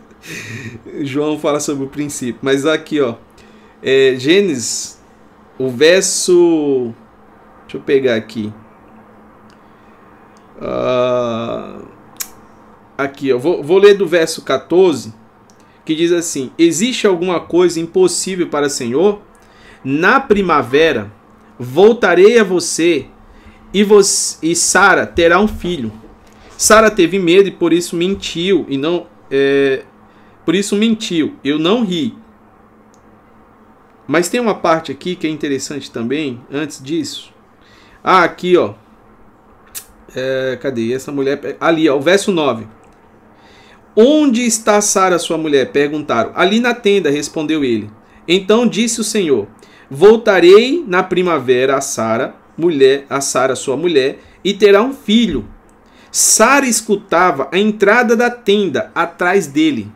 João 1.05 1.37
fala 1.37 1.59
sobre 1.59 1.85
o 1.85 1.87
princípio. 1.87 2.39
Mas 2.41 2.65
aqui, 2.65 3.01
ó. 3.01 3.15
É, 3.83 4.15
Gênesis, 4.17 4.99
o 5.59 5.69
verso. 5.69 6.93
Deixa 7.63 7.77
eu 7.77 7.81
pegar 7.81 8.15
aqui. 8.15 8.53
Uh, 10.57 11.85
aqui, 12.97 13.33
ó. 13.33 13.37
Vou, 13.37 13.61
vou 13.61 13.77
ler 13.77 13.95
do 13.95 14.07
verso 14.07 14.43
14. 14.43 15.13
Que 15.83 15.93
diz 15.93 16.11
assim: 16.11 16.51
Existe 16.57 17.05
alguma 17.05 17.39
coisa 17.39 17.79
impossível 17.79 18.47
para 18.47 18.67
o 18.67 18.69
Senhor? 18.69 19.21
Na 19.83 20.19
primavera 20.19 21.11
voltarei 21.59 22.39
a 22.39 22.43
você 22.43 23.07
e, 23.75 23.83
você, 23.83 24.37
e 24.41 24.55
Sara 24.55 25.05
terá 25.05 25.37
um 25.37 25.49
filho. 25.49 25.91
Sara 26.57 26.89
teve 26.89 27.19
medo 27.19 27.49
e 27.49 27.51
por 27.51 27.73
isso 27.73 27.93
mentiu 27.93 28.65
e 28.69 28.77
não 28.77 29.05
é, 29.29 29.83
por 30.45 30.55
isso 30.55 30.77
mentiu. 30.77 31.35
Eu 31.43 31.59
não 31.59 31.83
ri. 31.83 32.17
Mas 34.07 34.29
tem 34.29 34.39
uma 34.39 34.55
parte 34.55 34.93
aqui 34.93 35.13
que 35.13 35.27
é 35.27 35.29
interessante 35.29 35.91
também. 35.91 36.39
Antes 36.49 36.81
disso, 36.81 37.33
ah, 38.01 38.23
aqui 38.23 38.55
ó, 38.55 38.75
é, 40.15 40.57
cadê 40.61 40.93
essa 40.93 41.11
mulher? 41.11 41.57
Ali 41.59 41.89
ó, 41.89 41.97
o 41.97 42.01
verso 42.01 42.31
9. 42.31 42.65
Onde 43.93 44.45
está 44.45 44.79
Sara, 44.79 45.19
sua 45.19 45.37
mulher? 45.37 45.73
Perguntaram. 45.73 46.31
Ali 46.33 46.61
na 46.61 46.73
tenda, 46.73 47.09
respondeu 47.09 47.61
ele. 47.61 47.89
Então 48.25 48.65
disse 48.65 49.01
o 49.01 49.03
Senhor: 49.03 49.49
Voltarei 49.91 50.81
na 50.87 51.03
primavera 51.03 51.75
a 51.75 51.81
Sara 51.81 52.44
mulher, 52.57 53.05
a 53.09 53.21
Sara, 53.21 53.55
sua 53.55 53.75
mulher, 53.75 54.19
e 54.43 54.53
terá 54.53 54.81
um 54.81 54.93
filho. 54.93 55.45
Sara 56.11 56.65
escutava 56.65 57.49
a 57.51 57.57
entrada 57.57 58.15
da 58.15 58.29
tenda 58.29 58.91
atrás 58.95 59.47
dele. 59.47 59.91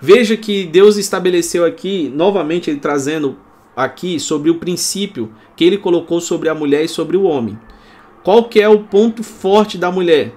Veja 0.00 0.36
que 0.36 0.64
Deus 0.64 0.96
estabeleceu 0.96 1.64
aqui, 1.64 2.08
novamente 2.14 2.70
ele 2.70 2.78
trazendo 2.78 3.36
aqui 3.74 4.20
sobre 4.20 4.50
o 4.50 4.56
princípio 4.56 5.32
que 5.56 5.64
ele 5.64 5.78
colocou 5.78 6.20
sobre 6.20 6.48
a 6.48 6.54
mulher 6.54 6.84
e 6.84 6.88
sobre 6.88 7.16
o 7.16 7.22
homem. 7.22 7.58
Qual 8.22 8.44
que 8.44 8.60
é 8.60 8.68
o 8.68 8.84
ponto 8.84 9.22
forte 9.22 9.76
da 9.76 9.90
mulher? 9.90 10.34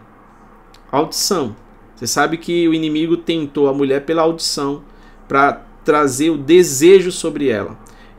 Audição. 0.92 1.56
Você 1.96 2.08
sabe 2.08 2.38
que 2.38 2.68
o 2.68 2.74
inimigo 2.74 3.18
tentou 3.18 3.68
a 3.68 3.74
mulher 3.74 4.06
pela 4.06 4.24
audição 4.24 4.84
para 5.28 5.64
trazer 5.84 6.30
o 6.32 6.38
desejo 6.38 7.12
sobre 7.12 7.50
ela. 7.50 7.78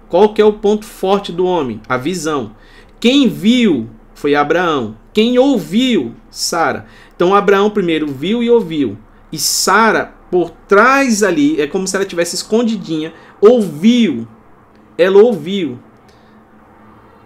Qual 0.08 0.32
que 0.32 0.40
é 0.40 0.44
o 0.44 0.52
ponto 0.52 0.84
forte 0.84 1.32
do 1.32 1.44
homem? 1.44 1.80
A 1.88 1.96
visão. 1.96 2.54
Quem 3.02 3.28
viu 3.28 3.90
foi 4.14 4.36
Abraão. 4.36 4.96
Quem 5.12 5.36
ouviu? 5.36 6.14
Sara. 6.30 6.86
Então 7.16 7.34
Abraão 7.34 7.68
primeiro 7.68 8.06
viu 8.06 8.44
e 8.44 8.48
ouviu. 8.48 8.96
E 9.32 9.38
Sara, 9.40 10.14
por 10.30 10.50
trás 10.68 11.24
ali, 11.24 11.60
é 11.60 11.66
como 11.66 11.84
se 11.84 11.96
ela 11.96 12.04
tivesse 12.04 12.36
escondidinha, 12.36 13.12
ouviu. 13.40 14.28
Ela 14.96 15.18
ouviu. 15.18 15.80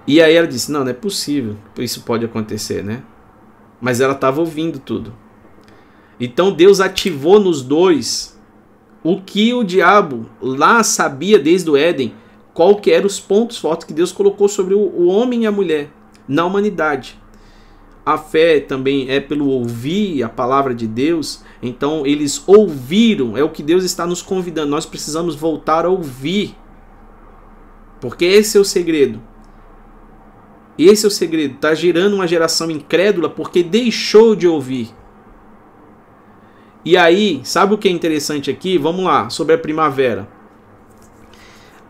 E 0.07 0.23
aí 0.23 0.35
ela 0.35 0.47
disse: 0.47 0.73
Não, 0.73 0.81
não 0.81 0.91
é 0.91 0.95
possível. 0.95 1.59
Isso 1.77 2.01
pode 2.05 2.25
acontecer, 2.25 2.83
né? 2.83 3.03
Mas 3.79 4.01
ela 4.01 4.15
estava 4.15 4.41
ouvindo 4.41 4.79
tudo. 4.79 5.13
Então 6.19 6.53
Deus 6.53 6.81
ativou 6.81 7.39
nos 7.39 7.61
dois 7.61 8.41
o 9.03 9.21
que 9.21 9.53
o 9.53 9.63
diabo 9.63 10.25
lá 10.41 10.83
sabia 10.83 11.39
desde 11.39 11.69
o 11.69 11.77
Éden 11.77 12.15
qual 12.57 12.77
que 12.77 12.91
eram 12.91 13.07
os 13.07 13.21
pontos 13.21 13.59
fortes 13.59 13.87
que 13.87 13.93
Deus 13.93 14.11
colocou 14.11 14.49
sobre 14.49 14.73
o, 14.73 14.79
o 14.79 15.09
homem 15.09 15.43
e 15.43 15.47
a 15.47 15.53
mulher 15.53 15.91
na 16.27 16.43
humanidade. 16.43 17.21
A 18.05 18.17
fé 18.17 18.61
também 18.61 19.11
é 19.11 19.21
pelo 19.21 19.47
ouvir 19.47 20.23
a 20.23 20.29
palavra 20.31 20.75
de 20.75 20.87
Deus. 20.87 21.43
Então 21.63 22.07
eles 22.07 22.43
ouviram, 22.47 23.37
é 23.37 23.45
o 23.45 23.51
que 23.51 23.63
Deus 23.63 23.85
está 23.85 24.07
nos 24.07 24.23
convidando. 24.23 24.71
Nós 24.71 24.87
precisamos 24.87 25.37
voltar 25.37 25.85
a 25.85 25.91
ouvir. 25.91 26.57
Porque 28.01 28.25
esse 28.25 28.57
é 28.57 28.61
o 28.61 28.65
segredo. 28.65 29.21
Esse 30.79 31.05
é 31.05 31.09
o 31.09 31.11
segredo. 31.11 31.57
Está 31.57 31.75
gerando 31.75 32.15
uma 32.15 32.27
geração 32.27 32.71
incrédula 32.71 33.29
porque 33.29 33.63
deixou 33.63 34.35
de 34.35 34.49
ouvir. 34.49 34.95
E 36.87 36.97
aí, 36.97 37.43
sabe 37.45 37.75
o 37.75 37.79
que 37.79 37.87
é 37.87 37.91
interessante 37.91 38.51
aqui? 38.51 38.79
Vamos 38.79 39.05
lá, 39.05 39.29
sobre 39.29 39.55
a 39.55 39.59
primavera. 39.59 40.36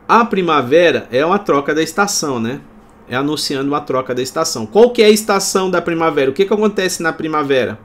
A 0.08 0.24
primavera 0.24 1.08
é 1.10 1.26
uma 1.26 1.38
troca 1.38 1.74
da 1.74 1.82
estação, 1.82 2.38
né? 2.38 2.60
É 3.08 3.16
anunciando 3.16 3.68
uma 3.68 3.80
troca 3.80 4.14
da 4.14 4.22
estação. 4.22 4.64
Qual 4.64 4.90
que 4.90 5.02
é 5.02 5.06
a 5.06 5.10
estação 5.10 5.68
da 5.68 5.82
primavera? 5.82 6.30
O 6.30 6.34
que, 6.34 6.44
que 6.44 6.52
acontece 6.52 7.02
na 7.02 7.12
primavera? 7.12 7.78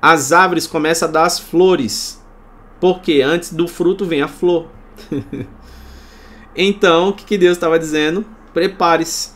As 0.00 0.32
árvores 0.32 0.66
começam 0.66 1.08
a 1.08 1.10
dar 1.10 1.24
as 1.24 1.38
flores. 1.40 2.22
Porque 2.80 3.20
antes 3.20 3.52
do 3.52 3.66
fruto 3.66 4.04
vem 4.04 4.22
a 4.22 4.28
flor. 4.28 4.68
então, 6.54 7.08
o 7.08 7.12
que, 7.12 7.24
que 7.24 7.38
Deus 7.38 7.56
estava 7.56 7.78
dizendo? 7.78 8.24
Prepare-se. 8.52 9.30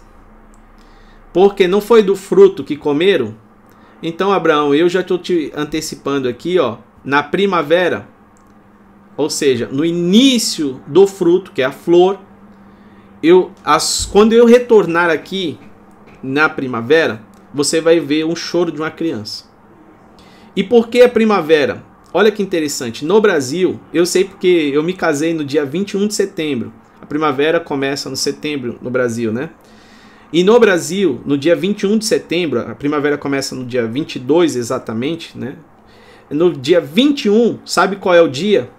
Porque 1.32 1.66
não 1.66 1.80
foi 1.80 2.02
do 2.02 2.14
fruto 2.14 2.62
que 2.62 2.76
comeram? 2.76 3.34
Então, 4.00 4.32
Abraão, 4.32 4.72
eu 4.72 4.88
já 4.88 5.00
estou 5.00 5.18
te 5.18 5.52
antecipando 5.54 6.28
aqui, 6.28 6.58
ó. 6.58 6.78
Na 7.04 7.22
primavera, 7.22 8.06
ou 9.19 9.28
seja, 9.28 9.69
no 9.70 9.85
início 9.85 10.81
do 10.86 11.05
fruto, 11.05 11.51
que 11.51 11.61
é 11.61 11.65
a 11.65 11.73
flor, 11.73 12.20
eu, 13.20 13.51
as, 13.65 14.07
quando 14.07 14.32
eu 14.32 14.47
retornar 14.47 15.11
aqui 15.11 15.59
na 16.23 16.49
primavera, 16.49 17.20
você 17.53 17.81
vai 17.81 17.99
ver 17.99 18.24
um 18.24 18.36
choro 18.36 18.70
de 18.70 18.78
uma 18.78 18.93
criança. 18.93 19.47
E 20.55 20.62
por 20.62 20.86
que 20.86 21.03
a 21.03 21.09
primavera? 21.09 21.82
Olha 22.15 22.31
que 22.31 22.40
interessante. 22.40 23.05
No 23.05 23.20
Brasil, 23.20 23.81
eu 23.93 24.07
sei 24.07 24.23
porque 24.23 24.70
eu 24.73 24.85
me 24.85 24.93
casei 24.93 25.35
no 25.35 25.45
dia 25.45 25.65
21 25.65 26.07
de 26.07 26.15
setembro. 26.15 26.73
A 27.03 27.07
primavera 27.07 27.59
começa 27.59 28.09
no 28.09 28.16
setembro 28.16 28.78
no 28.81 28.89
Brasil, 28.89 29.32
né? 29.32 29.51
E 30.32 30.45
no 30.45 30.61
Brasil, 30.61 31.20
no 31.27 31.36
dia 31.36 31.57
21 31.57 31.99
de 31.99 32.05
setembro, 32.05 32.61
a 32.61 32.74
primavera 32.74 33.19
começa 33.19 33.57
no 33.57 33.65
dia 33.65 33.85
22 33.85 34.55
exatamente, 34.55 35.36
né? 35.36 35.57
No 36.31 36.53
dia 36.53 36.81
21, 36.81 37.59
sabe 37.65 37.97
qual 37.97 38.15
é 38.15 38.23
o 38.23 38.28
dia? 38.28 38.70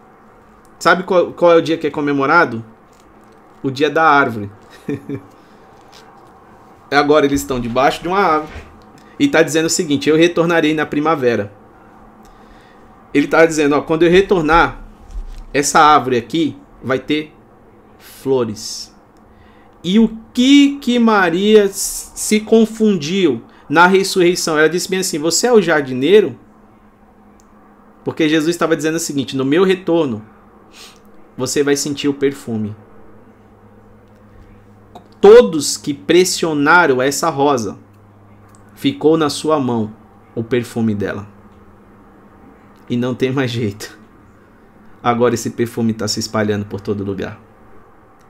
Sabe 0.79 1.03
qual, 1.03 1.33
qual 1.33 1.51
é 1.51 1.55
o 1.57 1.61
dia 1.61 1.77
que 1.77 1.87
é 1.87 1.91
comemorado? 1.91 2.63
O 3.61 3.69
dia 3.69 3.89
da 3.89 4.03
árvore. 4.03 4.49
Agora 6.89 7.25
eles 7.25 7.41
estão 7.41 7.59
debaixo 7.59 8.01
de 8.01 8.07
uma 8.07 8.17
árvore. 8.17 8.63
E 9.19 9.25
está 9.25 9.43
dizendo 9.43 9.65
o 9.65 9.69
seguinte: 9.69 10.09
Eu 10.09 10.15
retornarei 10.15 10.73
na 10.73 10.85
primavera. 10.85 11.51
Ele 13.13 13.25
está 13.25 13.45
dizendo: 13.45 13.75
ó, 13.75 13.81
Quando 13.81 14.03
eu 14.03 14.09
retornar, 14.09 14.81
essa 15.53 15.79
árvore 15.81 16.17
aqui 16.17 16.57
vai 16.81 16.97
ter 16.97 17.33
flores. 17.99 18.95
E 19.83 19.99
o 19.99 20.17
que 20.33 20.77
que 20.77 20.97
Maria 20.97 21.67
se 21.69 22.39
confundiu 22.39 23.43
na 23.69 23.85
ressurreição? 23.85 24.57
Ela 24.57 24.69
disse 24.69 24.89
bem 24.89 24.99
assim: 24.99 25.19
Você 25.19 25.47
é 25.47 25.53
o 25.53 25.61
jardineiro? 25.61 26.39
Porque 28.03 28.29
Jesus 28.29 28.55
estava 28.55 28.75
dizendo 28.75 28.95
o 28.95 28.99
seguinte: 28.99 29.35
No 29.35 29.43
meu 29.43 29.63
retorno, 29.63 30.25
você 31.39 31.63
vai 31.63 31.77
sentir 31.77 32.09
o 32.09 32.13
perfume. 32.13 32.75
Todos 35.21 35.77
que 35.77 35.93
pressionaram 35.93 37.01
essa 37.01 37.29
rosa 37.29 37.77
ficou 38.75 39.15
na 39.15 39.29
sua 39.29 39.57
mão 39.57 39.95
o 40.35 40.43
perfume 40.43 40.93
dela. 40.93 41.25
E 42.89 42.97
não 42.97 43.15
tem 43.15 43.31
mais 43.31 43.49
jeito. 43.49 43.97
Agora 45.01 45.33
esse 45.33 45.51
perfume 45.51 45.93
está 45.93 46.09
se 46.09 46.19
espalhando 46.19 46.65
por 46.65 46.81
todo 46.81 47.05
lugar. 47.05 47.41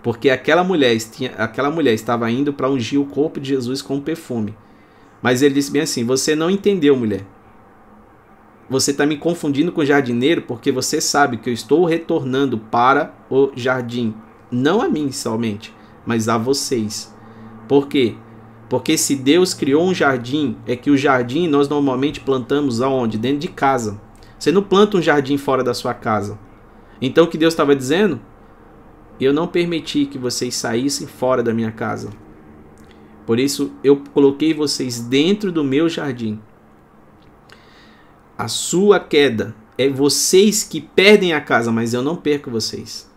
Porque 0.03 0.29
aquela 0.29 0.63
mulher, 0.63 0.95
tinha, 0.99 1.31
aquela 1.31 1.71
mulher 1.71 1.95
estava 1.95 2.29
indo 2.29 2.53
para 2.53 2.69
ungir 2.69 3.01
o 3.01 3.07
corpo 3.07 3.39
de 3.39 3.49
Jesus 3.49 3.81
com 3.81 3.99
perfume. 3.99 4.55
Mas 5.19 5.41
ele 5.41 5.55
disse 5.55 5.71
bem 5.71 5.81
assim: 5.81 6.05
Você 6.05 6.35
não 6.35 6.47
entendeu, 6.49 6.95
mulher. 6.95 7.25
Você 8.69 8.91
está 8.91 9.05
me 9.05 9.17
confundindo 9.17 9.71
com 9.71 9.81
o 9.81 9.85
jardineiro 9.85 10.43
porque 10.43 10.71
você 10.71 11.01
sabe 11.01 11.37
que 11.37 11.49
eu 11.49 11.53
estou 11.53 11.85
retornando 11.85 12.57
para 12.57 13.15
o 13.29 13.51
jardim. 13.55 14.13
Não 14.51 14.81
a 14.81 14.87
mim 14.87 15.11
somente, 15.11 15.73
mas 16.05 16.29
a 16.29 16.37
vocês. 16.37 17.13
Por 17.67 17.87
quê? 17.87 18.15
Porque 18.69 18.95
se 18.95 19.15
Deus 19.15 19.55
criou 19.55 19.83
um 19.83 19.93
jardim, 19.93 20.55
é 20.67 20.75
que 20.75 20.91
o 20.91 20.97
jardim 20.97 21.47
nós 21.47 21.67
normalmente 21.67 22.19
plantamos 22.19 22.79
aonde? 22.79 23.17
Dentro 23.17 23.39
de 23.39 23.47
casa. 23.47 23.99
Você 24.37 24.51
não 24.51 24.61
planta 24.61 24.97
um 24.97 25.01
jardim 25.01 25.37
fora 25.37 25.63
da 25.63 25.73
sua 25.73 25.95
casa. 25.95 26.37
Então 27.01 27.25
o 27.25 27.27
que 27.27 27.37
Deus 27.37 27.53
estava 27.53 27.75
dizendo? 27.75 28.21
Eu 29.19 29.33
não 29.33 29.47
permiti 29.47 30.05
que 30.05 30.19
vocês 30.19 30.53
saíssem 30.53 31.07
fora 31.07 31.41
da 31.41 31.53
minha 31.53 31.71
casa. 31.71 32.11
Por 33.25 33.39
isso 33.39 33.71
eu 33.83 34.01
coloquei 34.13 34.53
vocês 34.53 34.99
dentro 34.99 35.51
do 35.51 35.63
meu 35.63 35.89
jardim. 35.89 36.39
A 38.39 38.47
sua 38.47 39.01
queda 39.01 39.53
é 39.77 39.89
vocês 39.89 40.63
que 40.63 40.79
perdem 40.79 41.33
a 41.33 41.41
casa, 41.41 41.73
mas 41.73 41.93
eu 41.93 42.01
não 42.01 42.15
perco 42.15 42.49
vocês. 42.49 43.11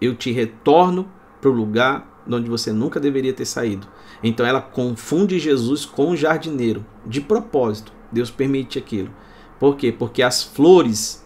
Eu 0.00 0.16
te 0.16 0.32
retorno 0.32 1.08
para 1.40 1.48
o 1.48 1.54
lugar 1.54 2.22
onde 2.28 2.50
você 2.50 2.72
nunca 2.72 2.98
deveria 2.98 3.32
ter 3.32 3.44
saído. 3.44 3.86
Então 4.20 4.44
ela 4.44 4.60
confunde 4.60 5.38
Jesus 5.38 5.86
com 5.86 6.10
o 6.10 6.16
jardineiro, 6.16 6.84
de 7.06 7.20
propósito. 7.20 7.92
Deus 8.10 8.32
permite 8.32 8.80
aquilo. 8.80 9.14
Por 9.60 9.76
quê? 9.76 9.92
Porque 9.92 10.20
as 10.20 10.42
flores 10.42 11.24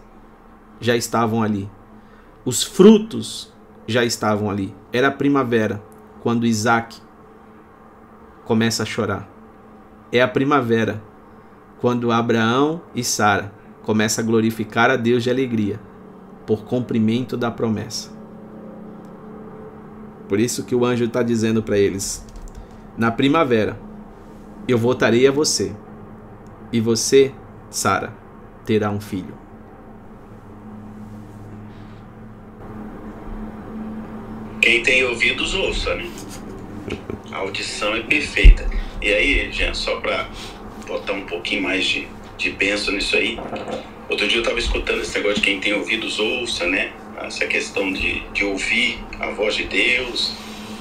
já 0.79 0.95
estavam 0.95 1.43
ali. 1.43 1.71
Os 2.45 2.63
frutos 2.63 3.51
já 3.87 4.05
estavam 4.05 4.51
ali. 4.51 4.75
Era 4.93 5.11
primavera, 5.11 5.83
quando 6.21 6.45
Isaac 6.45 7.01
começa 8.45 8.83
a 8.83 8.87
chorar. 8.87 9.27
É 10.13 10.21
a 10.21 10.29
primavera, 10.29 11.03
quando 11.81 12.13
Abraão 12.13 12.81
e 12.95 13.05
Sara 13.05 13.53
começam 13.83 14.23
a 14.23 14.27
glorificar 14.27 14.91
a 14.91 14.97
Deus 14.97 15.23
de 15.23 15.31
alegria, 15.31 15.81
por 16.47 16.65
cumprimento 16.65 17.37
da 17.37 17.51
promessa. 17.51 18.11
Por 20.29 20.39
isso 20.39 20.65
que 20.65 20.75
o 20.75 20.85
anjo 20.85 21.05
está 21.05 21.23
dizendo 21.23 21.63
para 21.63 21.79
eles: 21.79 22.25
Na 22.97 23.11
primavera 23.11 23.79
eu 24.67 24.77
voltarei 24.77 25.27
a 25.27 25.31
você, 25.31 25.75
e 26.73 26.81
você, 26.81 27.33
Sara, 27.71 28.13
terá 28.67 28.91
um 28.91 29.01
filho. 29.01 29.35
Quem 34.61 34.83
tem 34.83 35.05
ouvidos, 35.05 35.55
ouça, 35.55 35.95
né? 35.95 36.11
A 37.33 37.39
audição 37.39 37.95
é 37.95 38.03
perfeita. 38.03 38.69
E 39.01 39.13
aí, 39.13 39.51
gente, 39.51 39.79
só 39.79 40.01
para 40.01 40.29
botar 40.89 41.13
um 41.13 41.27
pouquinho 41.27 41.63
mais 41.63 41.85
de, 41.85 42.09
de 42.37 42.51
benção 42.51 42.95
nisso 42.95 43.17
aí. 43.17 43.39
Outro 44.09 44.27
dia 44.27 44.39
eu 44.39 44.43
estava 44.43 44.59
escutando 44.59 45.03
esse 45.03 45.15
negócio 45.17 45.37
de 45.37 45.43
quem 45.43 45.61
tem 45.61 45.75
ouvidos, 45.75 46.19
ouça, 46.19 46.67
né? 46.67 46.91
essa 47.27 47.47
questão 47.47 47.93
de, 47.93 48.21
de 48.33 48.45
ouvir 48.45 48.99
a 49.19 49.31
voz 49.31 49.55
de 49.55 49.65
Deus, 49.65 50.35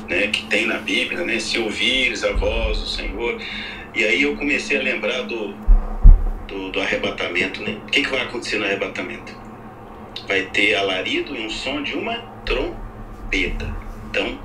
né, 0.08 0.28
que 0.28 0.46
tem 0.46 0.66
na 0.66 0.78
Bíblia, 0.78 1.24
né, 1.26 1.40
se 1.40 1.58
ouvires 1.58 2.24
a 2.24 2.32
voz 2.34 2.80
do 2.80 2.88
Senhor. 2.88 3.42
E 3.94 4.06
aí 4.06 4.22
eu 4.22 4.36
comecei 4.36 4.78
a 4.78 4.82
lembrar 4.82 5.24
do, 5.24 5.54
do, 6.48 6.72
do 6.72 6.80
arrebatamento, 6.80 7.64
né? 7.64 7.78
O 7.84 7.86
que, 7.88 8.04
que 8.04 8.10
vai 8.10 8.22
acontecer 8.22 8.60
no 8.60 8.66
arrebatamento? 8.66 9.36
Vai 10.28 10.44
ter 10.44 10.76
alarido 10.76 11.36
e 11.36 11.46
um 11.46 11.50
som 11.50 11.82
de 11.82 11.96
uma 11.96 12.18
trombeta. 12.46 13.76
Então, 14.10 14.40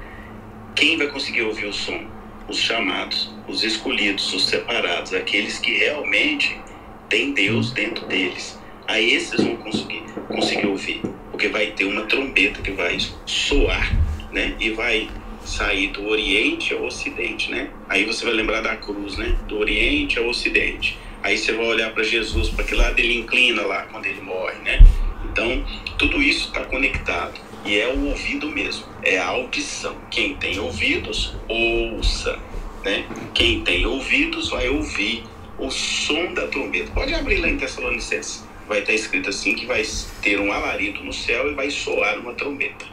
quem 0.74 0.96
vai 0.96 1.08
conseguir 1.08 1.42
ouvir 1.42 1.66
o 1.66 1.72
som? 1.72 2.02
Os 2.48 2.58
chamados, 2.58 3.30
os 3.48 3.62
escolhidos, 3.62 4.32
os 4.34 4.46
separados, 4.46 5.14
aqueles 5.14 5.58
que 5.58 5.76
realmente 5.78 6.60
têm 7.08 7.32
Deus 7.32 7.70
dentro 7.72 8.06
deles. 8.06 8.58
Aí 8.88 9.14
esses 9.14 9.42
vão 9.42 9.56
conseguir, 9.56 10.02
conseguir 10.28 10.66
ouvir 10.66 11.00
porque 11.42 11.48
vai 11.48 11.72
ter 11.72 11.86
uma 11.86 12.02
trombeta 12.02 12.62
que 12.62 12.70
vai 12.70 12.98
soar, 13.26 13.92
né? 14.30 14.54
E 14.60 14.70
vai 14.70 15.08
sair 15.44 15.88
do 15.88 16.06
Oriente 16.06 16.72
ao 16.72 16.84
Ocidente, 16.84 17.50
né? 17.50 17.68
Aí 17.88 18.04
você 18.04 18.24
vai 18.24 18.34
lembrar 18.34 18.60
da 18.60 18.76
cruz, 18.76 19.16
né? 19.16 19.36
Do 19.48 19.58
Oriente 19.58 20.20
ao 20.20 20.28
Ocidente. 20.28 20.96
Aí 21.20 21.36
você 21.36 21.52
vai 21.52 21.66
olhar 21.66 21.90
para 21.92 22.04
Jesus, 22.04 22.48
para 22.50 22.64
que 22.64 22.76
lado 22.76 22.96
ele 22.96 23.18
inclina 23.18 23.62
lá 23.62 23.82
quando 23.90 24.06
ele 24.06 24.20
morre, 24.20 24.56
né? 24.58 24.86
Então, 25.24 25.64
tudo 25.98 26.22
isso 26.22 26.48
está 26.48 26.64
conectado. 26.64 27.40
E 27.64 27.78
é 27.78 27.92
o 27.92 28.06
ouvido 28.08 28.48
mesmo, 28.48 28.84
é 29.02 29.18
a 29.18 29.28
audição. 29.28 29.96
Quem 30.10 30.36
tem 30.36 30.58
ouvidos, 30.58 31.34
ouça. 31.48 32.38
Né? 32.84 33.06
Quem 33.32 33.62
tem 33.62 33.86
ouvidos 33.86 34.50
vai 34.50 34.68
ouvir 34.68 35.24
o 35.58 35.70
som 35.70 36.34
da 36.34 36.48
trombeta. 36.48 36.90
Pode 36.92 37.14
abrir 37.14 37.40
lá 37.40 37.48
em 37.48 37.56
Tessalonicenses 37.56 38.44
vai 38.72 38.80
estar 38.80 38.92
escrito 38.92 39.28
assim 39.28 39.54
que 39.54 39.66
vai 39.66 39.82
ter 40.22 40.40
um 40.40 40.52
alarido 40.52 41.02
no 41.04 41.12
céu 41.12 41.50
e 41.50 41.54
vai 41.54 41.70
soar 41.70 42.18
uma 42.18 42.32
trombeta. 42.32 42.86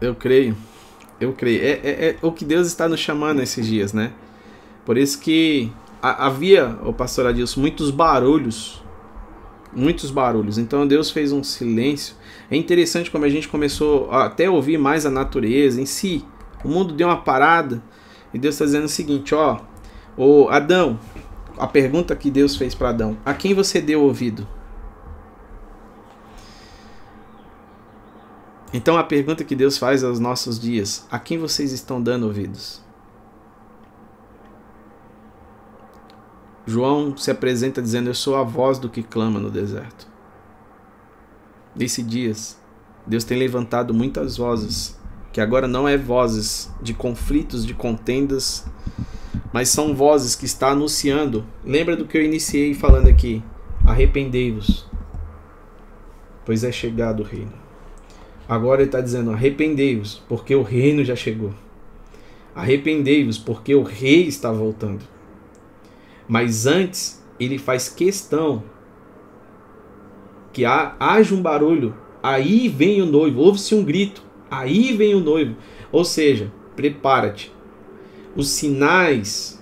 Eu 0.00 0.14
creio. 0.14 0.56
Eu 1.20 1.32
creio. 1.32 1.62
É, 1.62 1.70
é, 1.82 2.08
é 2.10 2.16
o 2.22 2.30
que 2.30 2.44
Deus 2.44 2.66
está 2.66 2.88
nos 2.88 3.00
chamando 3.00 3.40
esses 3.40 3.66
dias, 3.66 3.92
né? 3.92 4.12
Por 4.84 4.96
isso 4.96 5.18
que 5.20 5.72
havia, 6.00 6.78
o 6.82 6.92
pastor 6.92 7.26
Adilson, 7.26 7.60
muitos 7.60 7.90
barulhos. 7.90 8.82
Muitos 9.72 10.10
barulhos. 10.10 10.58
Então 10.58 10.86
Deus 10.86 11.10
fez 11.10 11.32
um 11.32 11.42
silêncio. 11.42 12.14
É 12.50 12.56
interessante 12.56 13.10
como 13.10 13.24
a 13.24 13.28
gente 13.28 13.48
começou 13.48 14.10
a 14.10 14.24
até 14.24 14.48
ouvir 14.48 14.78
mais 14.78 15.04
a 15.04 15.10
natureza 15.10 15.80
em 15.80 15.86
si. 15.86 16.24
O 16.64 16.68
mundo 16.68 16.94
deu 16.94 17.08
uma 17.08 17.20
parada. 17.20 17.82
E 18.32 18.38
Deus 18.38 18.54
está 18.54 18.64
dizendo 18.64 18.84
o 18.84 18.88
seguinte: 18.88 19.34
ó, 19.34 19.60
o 20.16 20.48
Adão, 20.48 20.98
a 21.58 21.66
pergunta 21.66 22.16
que 22.16 22.30
Deus 22.30 22.56
fez 22.56 22.74
para 22.74 22.90
Adão: 22.90 23.16
A 23.24 23.34
quem 23.34 23.54
você 23.54 23.80
deu 23.80 24.02
ouvido? 24.02 24.46
Então 28.72 28.98
a 28.98 29.04
pergunta 29.04 29.44
que 29.44 29.54
Deus 29.54 29.76
faz 29.76 30.02
aos 30.02 30.18
nossos 30.18 30.58
dias: 30.58 31.06
A 31.10 31.18
quem 31.18 31.38
vocês 31.38 31.72
estão 31.72 32.02
dando 32.02 32.26
ouvidos? 32.26 32.82
João 36.66 37.14
se 37.16 37.30
apresenta 37.30 37.82
dizendo: 37.82 38.08
Eu 38.08 38.14
sou 38.14 38.36
a 38.36 38.42
voz 38.42 38.78
do 38.78 38.88
que 38.88 39.02
clama 39.02 39.38
no 39.38 39.50
deserto. 39.50 40.07
Nesses 41.78 42.04
dias, 42.04 42.58
Deus 43.06 43.22
tem 43.22 43.38
levantado 43.38 43.94
muitas 43.94 44.36
vozes, 44.36 44.98
que 45.32 45.40
agora 45.40 45.68
não 45.68 45.86
é 45.86 45.96
vozes 45.96 46.68
de 46.82 46.92
conflitos, 46.92 47.64
de 47.64 47.72
contendas, 47.72 48.66
mas 49.52 49.68
são 49.68 49.94
vozes 49.94 50.34
que 50.34 50.44
está 50.44 50.70
anunciando. 50.70 51.46
Lembra 51.64 51.96
do 51.96 52.04
que 52.04 52.18
eu 52.18 52.24
iniciei 52.24 52.74
falando 52.74 53.06
aqui? 53.06 53.44
Arrependei-vos, 53.86 54.90
pois 56.44 56.64
é 56.64 56.72
chegado 56.72 57.20
o 57.20 57.24
reino. 57.24 57.52
Agora 58.48 58.80
ele 58.80 58.88
está 58.88 59.00
dizendo: 59.00 59.30
arrependei-vos, 59.30 60.20
porque 60.28 60.56
o 60.56 60.62
reino 60.62 61.04
já 61.04 61.14
chegou. 61.14 61.54
Arrependei-vos, 62.56 63.38
porque 63.38 63.72
o 63.76 63.84
rei 63.84 64.26
está 64.26 64.50
voltando. 64.50 65.04
Mas 66.26 66.66
antes, 66.66 67.24
ele 67.38 67.56
faz 67.56 67.88
questão 67.88 68.64
que 70.52 70.64
haja 70.64 71.34
um 71.34 71.42
barulho. 71.42 71.94
Aí 72.22 72.68
vem 72.68 73.00
o 73.00 73.06
noivo, 73.06 73.40
ouve-se 73.40 73.74
um 73.74 73.84
grito. 73.84 74.22
Aí 74.50 74.96
vem 74.96 75.14
o 75.14 75.20
noivo. 75.20 75.56
Ou 75.92 76.04
seja, 76.04 76.52
prepara-te 76.74 77.52
os 78.38 78.50
sinais, 78.50 79.60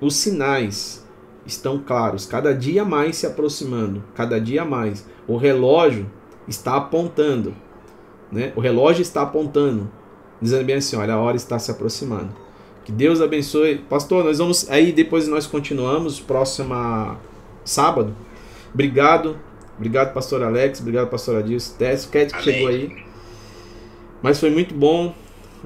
os 0.00 0.16
sinais 0.16 1.06
estão 1.46 1.78
claros, 1.78 2.26
cada 2.26 2.52
dia 2.52 2.84
mais 2.84 3.14
se 3.14 3.26
aproximando, 3.26 4.02
cada 4.12 4.40
dia 4.40 4.64
mais. 4.64 5.06
O 5.28 5.36
relógio 5.36 6.10
está 6.48 6.76
apontando, 6.76 7.54
né? 8.30 8.52
O 8.56 8.60
relógio 8.60 9.02
está 9.02 9.22
apontando, 9.22 9.88
dizendo 10.40 10.64
bem 10.64 10.76
assim, 10.76 10.96
olha, 10.96 11.14
a 11.14 11.20
hora 11.20 11.36
está 11.36 11.60
se 11.60 11.70
aproximando. 11.70 12.30
Que 12.84 12.90
Deus 12.90 13.20
abençoe. 13.20 13.78
Pastor, 13.78 14.24
nós 14.24 14.38
vamos 14.38 14.68
aí 14.68 14.90
depois 14.90 15.28
nós 15.28 15.46
continuamos 15.46 16.18
próxima 16.18 17.16
sábado. 17.64 18.16
Obrigado. 18.74 19.36
Obrigado, 19.76 20.12
pastor 20.12 20.42
Alex. 20.42 20.80
Obrigado, 20.80 21.08
pastor 21.08 21.36
Adilson. 21.36 21.76
Tess, 21.76 22.06
Cat 22.06 22.32
que 22.32 22.42
chegou 22.42 22.68
aí. 22.68 23.04
Mas 24.22 24.38
foi 24.38 24.50
muito 24.50 24.74
bom. 24.74 25.14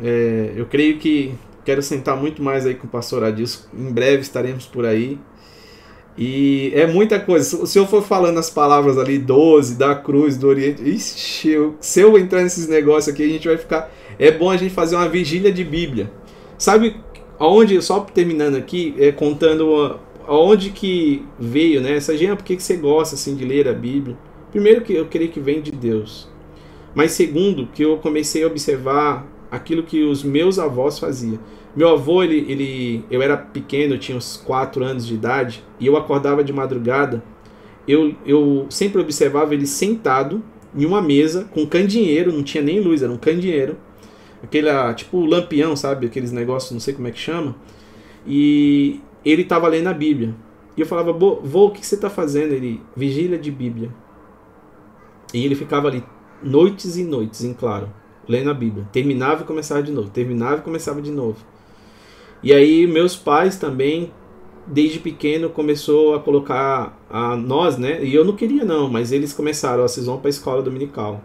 É, 0.02 0.52
eu 0.56 0.66
creio 0.66 0.98
que 0.98 1.34
Quero 1.66 1.82
sentar 1.82 2.16
muito 2.16 2.40
mais 2.40 2.64
aí 2.64 2.76
com 2.76 2.86
o 2.86 2.88
pastor 2.88 3.24
Adilson. 3.24 3.64
Em 3.76 3.90
breve 3.90 4.22
estaremos 4.22 4.66
por 4.66 4.86
aí. 4.86 5.18
E 6.16 6.70
é 6.72 6.86
muita 6.86 7.18
coisa. 7.18 7.66
Se 7.66 7.76
eu 7.76 7.84
for 7.88 8.04
falando 8.04 8.38
as 8.38 8.48
palavras 8.48 8.96
ali, 8.96 9.18
12, 9.18 9.74
da 9.74 9.92
cruz, 9.96 10.36
do 10.36 10.46
Oriente. 10.46 10.88
Ixi, 10.88 11.48
eu, 11.48 11.74
se 11.80 12.00
eu 12.00 12.16
entrar 12.16 12.44
nesses 12.44 12.68
negócios 12.68 13.12
aqui, 13.12 13.24
a 13.24 13.28
gente 13.28 13.48
vai 13.48 13.56
ficar. 13.56 13.92
É 14.16 14.30
bom 14.30 14.48
a 14.48 14.56
gente 14.56 14.72
fazer 14.72 14.94
uma 14.94 15.08
vigília 15.08 15.50
de 15.50 15.64
Bíblia. 15.64 16.08
Sabe 16.56 17.00
aonde, 17.36 17.82
só 17.82 17.98
terminando 17.98 18.54
aqui, 18.54 18.94
é, 18.96 19.10
contando 19.10 19.98
aonde 20.26 20.70
que 20.70 21.24
veio, 21.38 21.80
né? 21.80 21.96
Essa 21.96 22.16
gente, 22.16 22.36
por 22.36 22.44
que, 22.44 22.58
você 22.58 22.76
gosta 22.76 23.14
assim 23.14 23.34
de 23.34 23.44
ler 23.44 23.68
a 23.68 23.72
Bíblia? 23.72 24.16
Primeiro 24.50 24.82
que 24.82 24.92
eu 24.92 25.06
creio 25.06 25.30
que 25.30 25.40
vem 25.40 25.60
de 25.60 25.70
Deus. 25.70 26.28
Mas 26.94 27.12
segundo, 27.12 27.66
que 27.68 27.82
eu 27.82 27.98
comecei 27.98 28.42
a 28.42 28.46
observar 28.46 29.26
aquilo 29.50 29.82
que 29.82 30.02
os 30.02 30.22
meus 30.22 30.58
avós 30.58 30.98
faziam. 30.98 31.38
Meu 31.74 31.90
avô, 31.90 32.22
ele, 32.22 32.50
ele, 32.50 33.04
eu 33.10 33.20
era 33.20 33.36
pequeno, 33.36 33.94
eu 33.94 33.98
tinha 33.98 34.16
uns 34.16 34.36
4 34.38 34.82
anos 34.82 35.06
de 35.06 35.14
idade, 35.14 35.62
e 35.78 35.86
eu 35.86 35.96
acordava 35.96 36.42
de 36.42 36.52
madrugada. 36.52 37.22
Eu, 37.86 38.14
eu 38.24 38.66
sempre 38.70 39.00
observava 39.00 39.54
ele 39.54 39.66
sentado 39.66 40.42
em 40.74 40.84
uma 40.84 41.02
mesa 41.02 41.44
com 41.52 41.66
candinheiro, 41.66 42.32
não 42.32 42.42
tinha 42.42 42.62
nem 42.62 42.80
luz, 42.80 43.02
era 43.02 43.12
um 43.12 43.18
candinheiro. 43.18 43.76
Aquele, 44.42 44.68
tipo 44.94 45.24
lampião, 45.24 45.76
sabe? 45.76 46.06
Aqueles 46.06 46.32
negócios, 46.32 46.72
não 46.72 46.80
sei 46.80 46.94
como 46.94 47.08
é 47.08 47.10
que 47.10 47.18
chama. 47.18 47.54
E 48.26 49.00
ele 49.30 49.42
estava 49.42 49.68
lendo 49.68 49.88
a 49.88 49.94
Bíblia. 49.94 50.34
E 50.76 50.80
eu 50.80 50.86
falava, 50.86 51.12
vô, 51.12 51.66
o 51.66 51.70
que 51.70 51.84
você 51.84 51.94
está 51.94 52.10
fazendo? 52.10 52.52
Ele, 52.52 52.80
vigília 52.94 53.38
de 53.38 53.50
Bíblia. 53.50 53.90
E 55.32 55.44
ele 55.44 55.54
ficava 55.54 55.88
ali 55.88 56.04
noites 56.42 56.96
e 56.96 57.04
noites, 57.04 57.42
em 57.42 57.52
claro, 57.52 57.90
lendo 58.28 58.50
a 58.50 58.54
Bíblia. 58.54 58.86
Terminava 58.92 59.42
e 59.42 59.46
começava 59.46 59.82
de 59.82 59.90
novo, 59.90 60.10
terminava 60.10 60.58
e 60.58 60.62
começava 60.62 61.00
de 61.00 61.10
novo. 61.10 61.38
E 62.42 62.52
aí 62.52 62.86
meus 62.86 63.16
pais 63.16 63.56
também, 63.56 64.12
desde 64.66 64.98
pequeno, 64.98 65.50
começou 65.50 66.14
a 66.14 66.20
colocar 66.20 66.96
a 67.10 67.34
nós, 67.36 67.78
né? 67.78 68.04
E 68.04 68.14
eu 68.14 68.24
não 68.24 68.36
queria 68.36 68.64
não, 68.64 68.88
mas 68.88 69.12
eles 69.12 69.32
começaram, 69.32 69.82
ó, 69.82 69.88
vocês 69.88 70.06
vão 70.06 70.18
para 70.18 70.28
a 70.28 70.30
escola 70.30 70.62
dominical. 70.62 71.22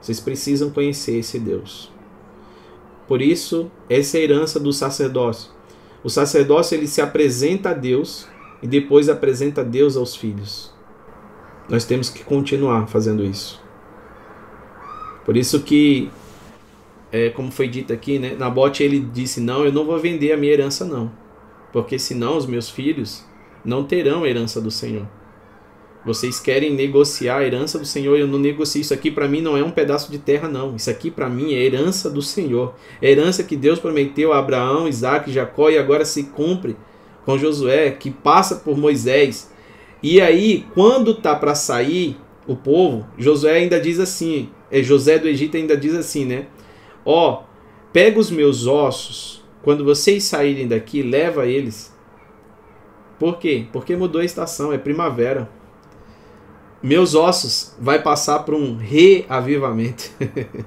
Vocês 0.00 0.20
precisam 0.20 0.70
conhecer 0.70 1.18
esse 1.18 1.38
Deus. 1.38 1.90
Por 3.08 3.20
isso, 3.20 3.70
essa 3.88 4.16
é 4.16 4.20
a 4.20 4.24
herança 4.24 4.60
do 4.60 4.72
sacerdócio. 4.72 5.50
O 6.02 6.08
sacerdócio 6.08 6.76
ele 6.76 6.86
se 6.86 7.00
apresenta 7.00 7.70
a 7.70 7.74
Deus 7.74 8.26
e 8.62 8.66
depois 8.66 9.08
apresenta 9.08 9.64
Deus 9.64 9.96
aos 9.96 10.16
filhos. 10.16 10.72
Nós 11.68 11.84
temos 11.84 12.08
que 12.10 12.24
continuar 12.24 12.86
fazendo 12.88 13.24
isso. 13.24 13.62
Por 15.24 15.36
isso 15.36 15.60
que, 15.60 16.10
é, 17.12 17.30
como 17.30 17.52
foi 17.52 17.68
dito 17.68 17.92
aqui, 17.92 18.18
né, 18.18 18.34
Nabote 18.36 18.82
ele 18.82 19.00
disse: 19.00 19.40
Não, 19.40 19.64
eu 19.64 19.72
não 19.72 19.84
vou 19.84 19.98
vender 19.98 20.32
a 20.32 20.36
minha 20.36 20.52
herança, 20.52 20.84
não. 20.84 21.12
Porque 21.72 21.98
senão 21.98 22.36
os 22.36 22.46
meus 22.46 22.68
filhos 22.68 23.24
não 23.64 23.84
terão 23.84 24.24
a 24.24 24.28
herança 24.28 24.60
do 24.60 24.70
Senhor. 24.70 25.06
Vocês 26.04 26.40
querem 26.40 26.72
negociar 26.72 27.38
a 27.38 27.46
herança 27.46 27.78
do 27.78 27.84
Senhor, 27.84 28.16
eu 28.16 28.26
não 28.26 28.38
negocio. 28.38 28.80
Isso 28.80 28.94
aqui 28.94 29.10
para 29.10 29.28
mim 29.28 29.42
não 29.42 29.56
é 29.56 29.62
um 29.62 29.70
pedaço 29.70 30.10
de 30.10 30.18
terra, 30.18 30.48
não. 30.48 30.74
Isso 30.74 30.88
aqui 30.88 31.10
para 31.10 31.28
mim 31.28 31.52
é 31.52 31.62
herança 31.62 32.08
do 32.08 32.22
Senhor. 32.22 32.74
É 33.02 33.10
herança 33.10 33.44
que 33.44 33.54
Deus 33.54 33.78
prometeu 33.78 34.32
a 34.32 34.38
Abraão, 34.38 34.88
Isaac, 34.88 35.30
Jacó 35.30 35.68
e 35.68 35.76
agora 35.76 36.06
se 36.06 36.24
cumpre 36.24 36.74
com 37.26 37.36
Josué, 37.36 37.90
que 37.90 38.10
passa 38.10 38.56
por 38.56 38.78
Moisés. 38.78 39.52
E 40.02 40.22
aí, 40.22 40.64
quando 40.72 41.14
tá 41.14 41.36
para 41.36 41.54
sair 41.54 42.16
o 42.46 42.56
povo, 42.56 43.06
Josué 43.18 43.58
ainda 43.58 43.78
diz 43.78 44.00
assim: 44.00 44.48
é, 44.70 44.82
José 44.82 45.18
do 45.18 45.28
Egito 45.28 45.58
ainda 45.58 45.76
diz 45.76 45.94
assim, 45.94 46.24
né? 46.24 46.46
Ó, 47.04 47.42
pega 47.92 48.18
os 48.18 48.30
meus 48.30 48.66
ossos, 48.66 49.44
quando 49.62 49.84
vocês 49.84 50.24
saírem 50.24 50.66
daqui, 50.66 51.02
leva 51.02 51.46
eles. 51.46 51.94
Por 53.18 53.36
quê? 53.36 53.66
Porque 53.70 53.94
mudou 53.94 54.22
a 54.22 54.24
estação, 54.24 54.72
é 54.72 54.78
primavera 54.78 55.59
meus 56.82 57.14
ossos 57.14 57.74
vai 57.78 58.02
passar 58.02 58.40
por 58.40 58.54
um 58.54 58.76
reavivamento. 58.76 60.10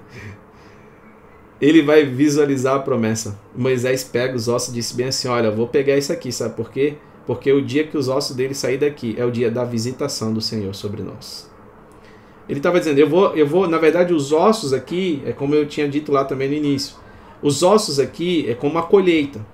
Ele 1.60 1.81
vai 1.81 2.06
visualizar 2.06 2.76
a 2.76 2.80
promessa. 2.80 3.40
Moisés 3.56 4.03
pega 4.03 4.35
os 4.35 4.48
ossos 4.48 4.69
e 4.69 4.73
disse 4.73 4.95
bem 4.95 5.07
assim: 5.07 5.27
Olha, 5.27 5.49
vou 5.49 5.68
pegar 5.68 5.98
isso 5.98 6.11
aqui, 6.11 6.31
sabe 6.31 6.56
por 6.56 6.69
quê? 6.69 6.95
Porque 7.26 7.52
o 7.52 7.61
dia 7.61 7.88
que 7.88 7.98
os 7.98 8.10
ossos 8.10 8.35
dele 8.35 8.53
sair 8.53 8.77
daqui 8.77 9.15
é 9.18 9.26
o 9.26 9.31
dia 9.31 9.49
da 9.49 9.64
visitação 9.64 10.34
do 10.34 10.41
Senhor 10.41 10.76
sobre 10.76 11.02
nós. 11.02 11.49
Ele 12.49 12.60
estava 12.60 12.80
dizendo: 12.80 12.99
eu 12.99 13.10
vou, 13.10 13.34
eu 13.35 13.48
vou, 13.48 13.68
na 13.68 13.77
verdade, 13.77 14.14
os 14.14 14.31
ossos 14.31 14.73
aqui, 14.73 15.22
é 15.26 15.31
como 15.31 15.56
eu 15.56 15.65
tinha 15.65 15.88
dito 15.88 16.11
lá 16.11 16.26
também 16.26 16.49
no 16.49 16.56
início. 16.56 16.95
Os 17.41 17.64
ossos 17.64 17.99
aqui 17.99 18.45
é 18.49 18.53
como 18.53 18.77
a 18.77 18.84
colheita. 18.84 19.45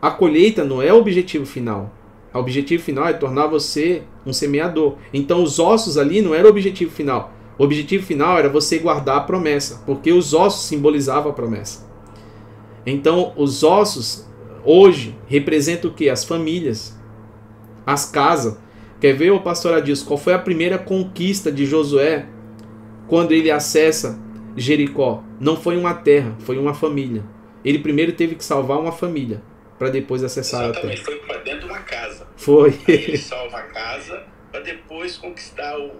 A 0.00 0.10
colheita 0.10 0.64
não 0.64 0.82
é 0.82 0.92
o 0.92 0.98
objetivo 0.98 1.46
final. 1.46 1.90
O 2.34 2.38
objetivo 2.38 2.82
final 2.82 3.06
é 3.06 3.12
tornar 3.12 3.46
você 3.46 4.02
um 4.26 4.32
semeador. 4.32 4.96
Então 5.12 5.42
os 5.42 5.60
ossos 5.60 5.96
ali 5.96 6.20
não 6.20 6.34
era 6.34 6.46
o 6.46 6.50
objetivo 6.50 6.90
final. 6.90 7.32
O 7.56 7.62
objetivo 7.62 8.04
final 8.04 8.36
era 8.36 8.48
você 8.48 8.78
guardar 8.78 9.18
a 9.18 9.20
promessa, 9.20 9.82
porque 9.86 10.12
os 10.12 10.34
ossos 10.34 10.66
simbolizavam 10.66 11.30
a 11.30 11.34
promessa. 11.34 11.88
Então 12.84 13.32
os 13.36 13.62
ossos 13.62 14.28
hoje 14.64 15.16
representam 15.28 15.90
o 15.90 15.94
que? 15.94 16.10
As 16.10 16.24
famílias, 16.24 16.98
as 17.86 18.10
casas. 18.10 18.58
Quer 19.00 19.12
ver, 19.12 19.30
o 19.30 19.40
pastor 19.40 19.74
Adilson, 19.74 20.06
qual 20.06 20.18
foi 20.18 20.34
a 20.34 20.38
primeira 20.38 20.78
conquista 20.78 21.52
de 21.52 21.64
Josué 21.64 22.26
quando 23.06 23.32
ele 23.32 23.50
acessa 23.50 24.18
Jericó? 24.56 25.22
Não 25.38 25.56
foi 25.56 25.76
uma 25.76 25.94
terra, 25.94 26.34
foi 26.40 26.58
uma 26.58 26.74
família. 26.74 27.22
Ele 27.64 27.78
primeiro 27.78 28.12
teve 28.12 28.34
que 28.34 28.44
salvar 28.44 28.80
uma 28.80 28.92
família 28.92 29.42
para 29.78 29.90
depois 29.90 30.24
acessar 30.24 30.70
Exatamente, 30.70 31.02
a 31.02 31.04
terra. 31.04 31.33
Foi. 32.44 32.78
Aí 32.86 32.94
ele 32.94 33.16
salva 33.16 33.56
a 33.56 33.62
casa 33.62 34.22
para 34.52 34.60
depois 34.60 35.16
conquistar 35.16 35.78
o, 35.78 35.92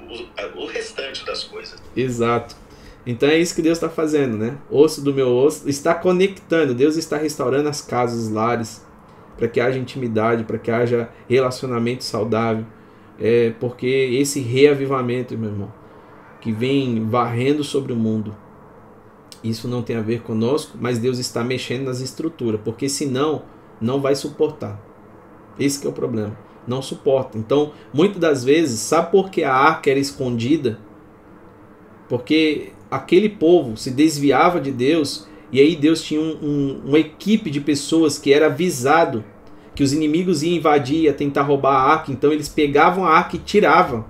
o, 0.00 0.62
o 0.62 0.66
restante 0.66 1.26
das 1.26 1.42
coisas. 1.42 1.82
Exato. 1.96 2.54
Então 3.04 3.28
é 3.28 3.36
isso 3.36 3.54
que 3.54 3.62
Deus 3.62 3.78
está 3.78 3.88
fazendo, 3.88 4.36
né? 4.36 4.58
Osso 4.70 5.02
do 5.02 5.12
meu 5.12 5.28
osso 5.28 5.68
está 5.68 5.94
conectando. 5.94 6.72
Deus 6.72 6.96
está 6.96 7.16
restaurando 7.16 7.68
as 7.68 7.80
casas, 7.80 8.26
os 8.26 8.30
lares, 8.30 8.86
para 9.36 9.48
que 9.48 9.60
haja 9.60 9.78
intimidade, 9.78 10.44
para 10.44 10.58
que 10.58 10.70
haja 10.70 11.08
relacionamento 11.28 12.04
saudável. 12.04 12.64
É 13.18 13.50
porque 13.58 13.86
esse 13.86 14.38
reavivamento, 14.40 15.36
meu 15.36 15.50
irmão, 15.50 15.72
que 16.40 16.52
vem 16.52 17.04
varrendo 17.08 17.64
sobre 17.64 17.92
o 17.92 17.96
mundo, 17.96 18.36
isso 19.42 19.66
não 19.66 19.82
tem 19.82 19.96
a 19.96 20.00
ver 20.00 20.22
conosco, 20.22 20.78
mas 20.80 20.98
Deus 20.98 21.18
está 21.18 21.42
mexendo 21.42 21.86
nas 21.86 22.00
estruturas, 22.00 22.60
porque 22.64 22.88
senão 22.88 23.42
não 23.80 24.00
vai 24.00 24.14
suportar. 24.14 24.87
Esse 25.58 25.86
é 25.86 25.88
o 25.90 25.92
problema. 25.92 26.36
Não 26.66 26.82
suporta. 26.82 27.38
Então, 27.38 27.72
muitas 27.92 28.18
das 28.18 28.44
vezes, 28.44 28.80
sabe 28.80 29.10
por 29.10 29.30
que 29.30 29.42
a 29.42 29.52
arca 29.52 29.90
era 29.90 29.98
escondida? 29.98 30.78
Porque 32.08 32.72
aquele 32.90 33.28
povo 33.28 33.76
se 33.76 33.90
desviava 33.90 34.60
de 34.60 34.70
Deus 34.70 35.26
e 35.50 35.60
aí 35.60 35.74
Deus 35.74 36.02
tinha 36.02 36.20
um, 36.20 36.38
um, 36.42 36.82
uma 36.86 36.98
equipe 36.98 37.50
de 37.50 37.60
pessoas 37.60 38.18
que 38.18 38.32
era 38.32 38.46
avisado 38.46 39.24
que 39.74 39.82
os 39.82 39.92
inimigos 39.92 40.42
iam 40.42 40.56
invadir, 40.56 41.04
ia 41.04 41.12
tentar 41.12 41.42
roubar 41.42 41.72
a 41.72 41.92
arca. 41.92 42.10
Então 42.10 42.32
eles 42.32 42.48
pegavam 42.48 43.04
a 43.04 43.10
arca 43.10 43.36
e 43.36 43.38
tiravam. 43.38 44.04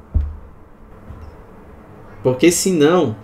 Porque 2.23 2.51
senão, 2.51 3.15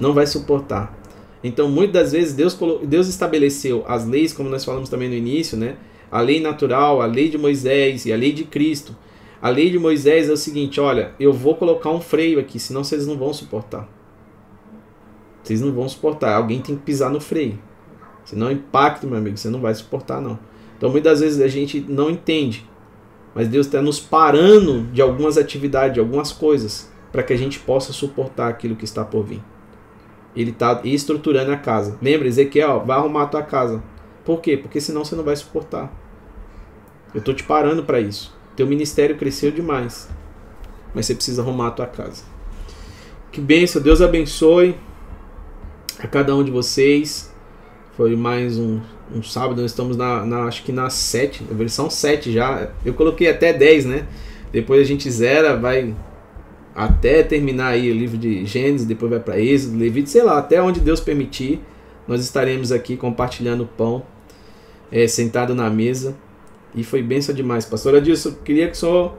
não 0.00 0.12
vai 0.12 0.26
suportar. 0.26 0.96
Então, 1.44 1.68
muitas 1.68 1.92
das 1.92 2.12
vezes, 2.12 2.34
Deus, 2.34 2.56
Deus 2.84 3.08
estabeleceu 3.08 3.84
as 3.88 4.06
leis, 4.06 4.32
como 4.32 4.48
nós 4.48 4.64
falamos 4.64 4.88
também 4.88 5.08
no 5.08 5.14
início, 5.14 5.58
né? 5.58 5.76
A 6.12 6.20
lei 6.20 6.40
natural, 6.40 7.00
a 7.00 7.06
lei 7.06 7.30
de 7.30 7.38
Moisés 7.38 8.04
e 8.04 8.12
a 8.12 8.16
lei 8.16 8.32
de 8.32 8.44
Cristo. 8.44 8.94
A 9.40 9.48
lei 9.48 9.70
de 9.70 9.78
Moisés 9.78 10.28
é 10.28 10.32
o 10.32 10.36
seguinte: 10.36 10.78
olha, 10.78 11.14
eu 11.18 11.32
vou 11.32 11.56
colocar 11.56 11.90
um 11.90 12.02
freio 12.02 12.38
aqui, 12.38 12.58
senão 12.58 12.84
vocês 12.84 13.06
não 13.06 13.16
vão 13.16 13.32
suportar. 13.32 13.88
Vocês 15.42 15.62
não 15.62 15.72
vão 15.72 15.88
suportar. 15.88 16.36
Alguém 16.36 16.60
tem 16.60 16.76
que 16.76 16.82
pisar 16.82 17.10
no 17.10 17.18
freio. 17.18 17.58
Senão 18.24 18.52
impacto, 18.52 19.06
meu 19.06 19.16
amigo, 19.16 19.38
você 19.38 19.48
não 19.48 19.60
vai 19.60 19.74
suportar, 19.74 20.20
não. 20.20 20.38
Então 20.76 20.90
muitas 20.90 21.20
vezes 21.20 21.40
a 21.40 21.48
gente 21.48 21.80
não 21.80 22.10
entende. 22.10 22.68
Mas 23.34 23.48
Deus 23.48 23.66
está 23.66 23.80
nos 23.80 23.98
parando 23.98 24.82
de 24.92 25.00
algumas 25.00 25.38
atividades, 25.38 25.94
de 25.94 26.00
algumas 26.00 26.30
coisas, 26.30 26.92
para 27.10 27.22
que 27.22 27.32
a 27.32 27.36
gente 27.36 27.58
possa 27.58 27.92
suportar 27.92 28.48
aquilo 28.48 28.76
que 28.76 28.84
está 28.84 29.02
por 29.02 29.24
vir. 29.24 29.42
Ele 30.36 30.50
está 30.50 30.80
estruturando 30.84 31.50
a 31.50 31.56
casa. 31.56 31.98
Lembra, 32.02 32.28
Ezequiel, 32.28 32.84
vai 32.84 32.98
arrumar 32.98 33.22
a 33.22 33.26
tua 33.26 33.42
casa. 33.42 33.82
Por 34.24 34.40
quê? 34.40 34.56
Porque 34.56 34.80
senão 34.80 35.04
você 35.04 35.16
não 35.16 35.24
vai 35.24 35.34
suportar. 35.34 36.01
Eu 37.14 37.18
estou 37.18 37.34
te 37.34 37.42
parando 37.42 37.82
para 37.82 38.00
isso. 38.00 38.34
Teu 38.56 38.66
ministério 38.66 39.16
cresceu 39.16 39.50
demais. 39.50 40.08
Mas 40.94 41.06
você 41.06 41.14
precisa 41.14 41.42
arrumar 41.42 41.68
a 41.68 41.70
tua 41.70 41.86
casa. 41.86 42.24
Que 43.30 43.40
bênção, 43.40 43.80
Deus 43.80 44.02
abençoe 44.02 44.76
a 45.98 46.06
cada 46.06 46.34
um 46.34 46.44
de 46.44 46.50
vocês. 46.50 47.32
Foi 47.96 48.16
mais 48.16 48.58
um, 48.58 48.80
um 49.14 49.22
sábado, 49.22 49.60
nós 49.60 49.70
estamos 49.70 49.96
na, 49.96 50.24
na, 50.24 50.44
acho 50.44 50.62
que 50.62 50.72
na 50.72 50.88
7, 50.88 51.44
na 51.44 51.56
versão 51.56 51.88
7 51.88 52.32
já. 52.32 52.70
Eu 52.84 52.94
coloquei 52.94 53.28
até 53.28 53.52
10, 53.52 53.84
né? 53.86 54.06
Depois 54.52 54.80
a 54.80 54.84
gente 54.84 55.10
zera, 55.10 55.56
vai 55.56 55.94
até 56.74 57.22
terminar 57.22 57.68
aí 57.68 57.90
o 57.90 57.94
livro 57.94 58.16
de 58.16 58.44
Gênesis, 58.46 58.86
depois 58.86 59.10
vai 59.10 59.20
para 59.20 59.38
Êxodo, 59.38 59.76
Levítico, 59.76 60.10
sei 60.10 60.22
lá, 60.22 60.38
até 60.38 60.62
onde 60.62 60.80
Deus 60.80 61.00
permitir. 61.00 61.60
Nós 62.08 62.22
estaremos 62.22 62.72
aqui 62.72 62.96
compartilhando 62.96 63.66
pão, 63.66 64.02
é, 64.90 65.06
sentado 65.06 65.54
na 65.54 65.70
mesa. 65.70 66.14
E 66.74 66.82
foi 66.82 67.02
benção 67.02 67.34
demais. 67.34 67.64
Pastor 67.64 67.96
Adilson, 67.96 68.32
queria 68.44 68.68
que 68.68 68.76
só 68.76 69.16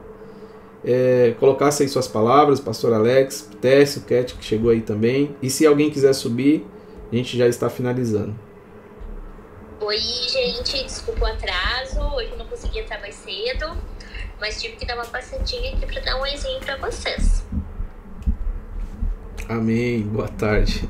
é, 0.83 1.35
colocasse 1.39 1.83
aí 1.83 1.89
suas 1.89 2.07
palavras, 2.07 2.59
pastor 2.59 2.93
Alex, 2.93 3.49
Técio, 3.61 4.01
Cat, 4.01 4.33
que 4.35 4.43
chegou 4.43 4.71
aí 4.71 4.81
também. 4.81 5.35
E 5.41 5.49
se 5.49 5.65
alguém 5.65 5.89
quiser 5.89 6.13
subir, 6.13 6.65
a 7.11 7.15
gente 7.15 7.37
já 7.37 7.47
está 7.47 7.69
finalizando. 7.69 8.35
Oi, 9.79 9.97
gente, 9.97 10.83
desculpa 10.83 11.25
o 11.25 11.27
atraso. 11.27 11.99
Hoje 12.15 12.31
eu 12.31 12.37
não 12.37 12.45
consegui 12.45 12.79
entrar 12.79 12.99
mais 12.99 13.15
cedo, 13.15 13.77
mas 14.39 14.61
tive 14.61 14.75
que 14.75 14.85
dar 14.85 14.95
uma 14.95 15.05
passadinha 15.05 15.73
aqui 15.73 15.85
para 15.85 16.01
dar 16.01 16.17
um 16.17 16.21
oizinho 16.21 16.59
para 16.59 16.77
vocês. 16.77 17.43
Amém. 19.47 20.01
Boa 20.03 20.27
tarde. 20.27 20.89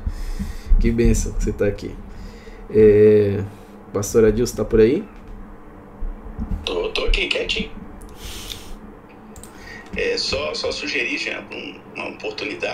Que 0.80 0.90
bênção 0.90 1.32
que 1.32 1.42
você 1.42 1.50
está 1.50 1.66
aqui. 1.66 1.94
É... 2.70 3.42
Pastor 3.92 4.24
Adilson 4.24 4.52
está 4.52 4.64
por 4.64 4.80
aí? 4.80 5.06
Tô, 6.64 6.88
tô 6.90 7.04
aqui, 7.04 7.28
quietinho. 7.28 7.70
É, 9.96 10.16
só, 10.18 10.52
só 10.54 10.72
sugerir, 10.72 11.18
já, 11.18 11.42
uma 11.94 12.08
oportunidade 12.08 12.64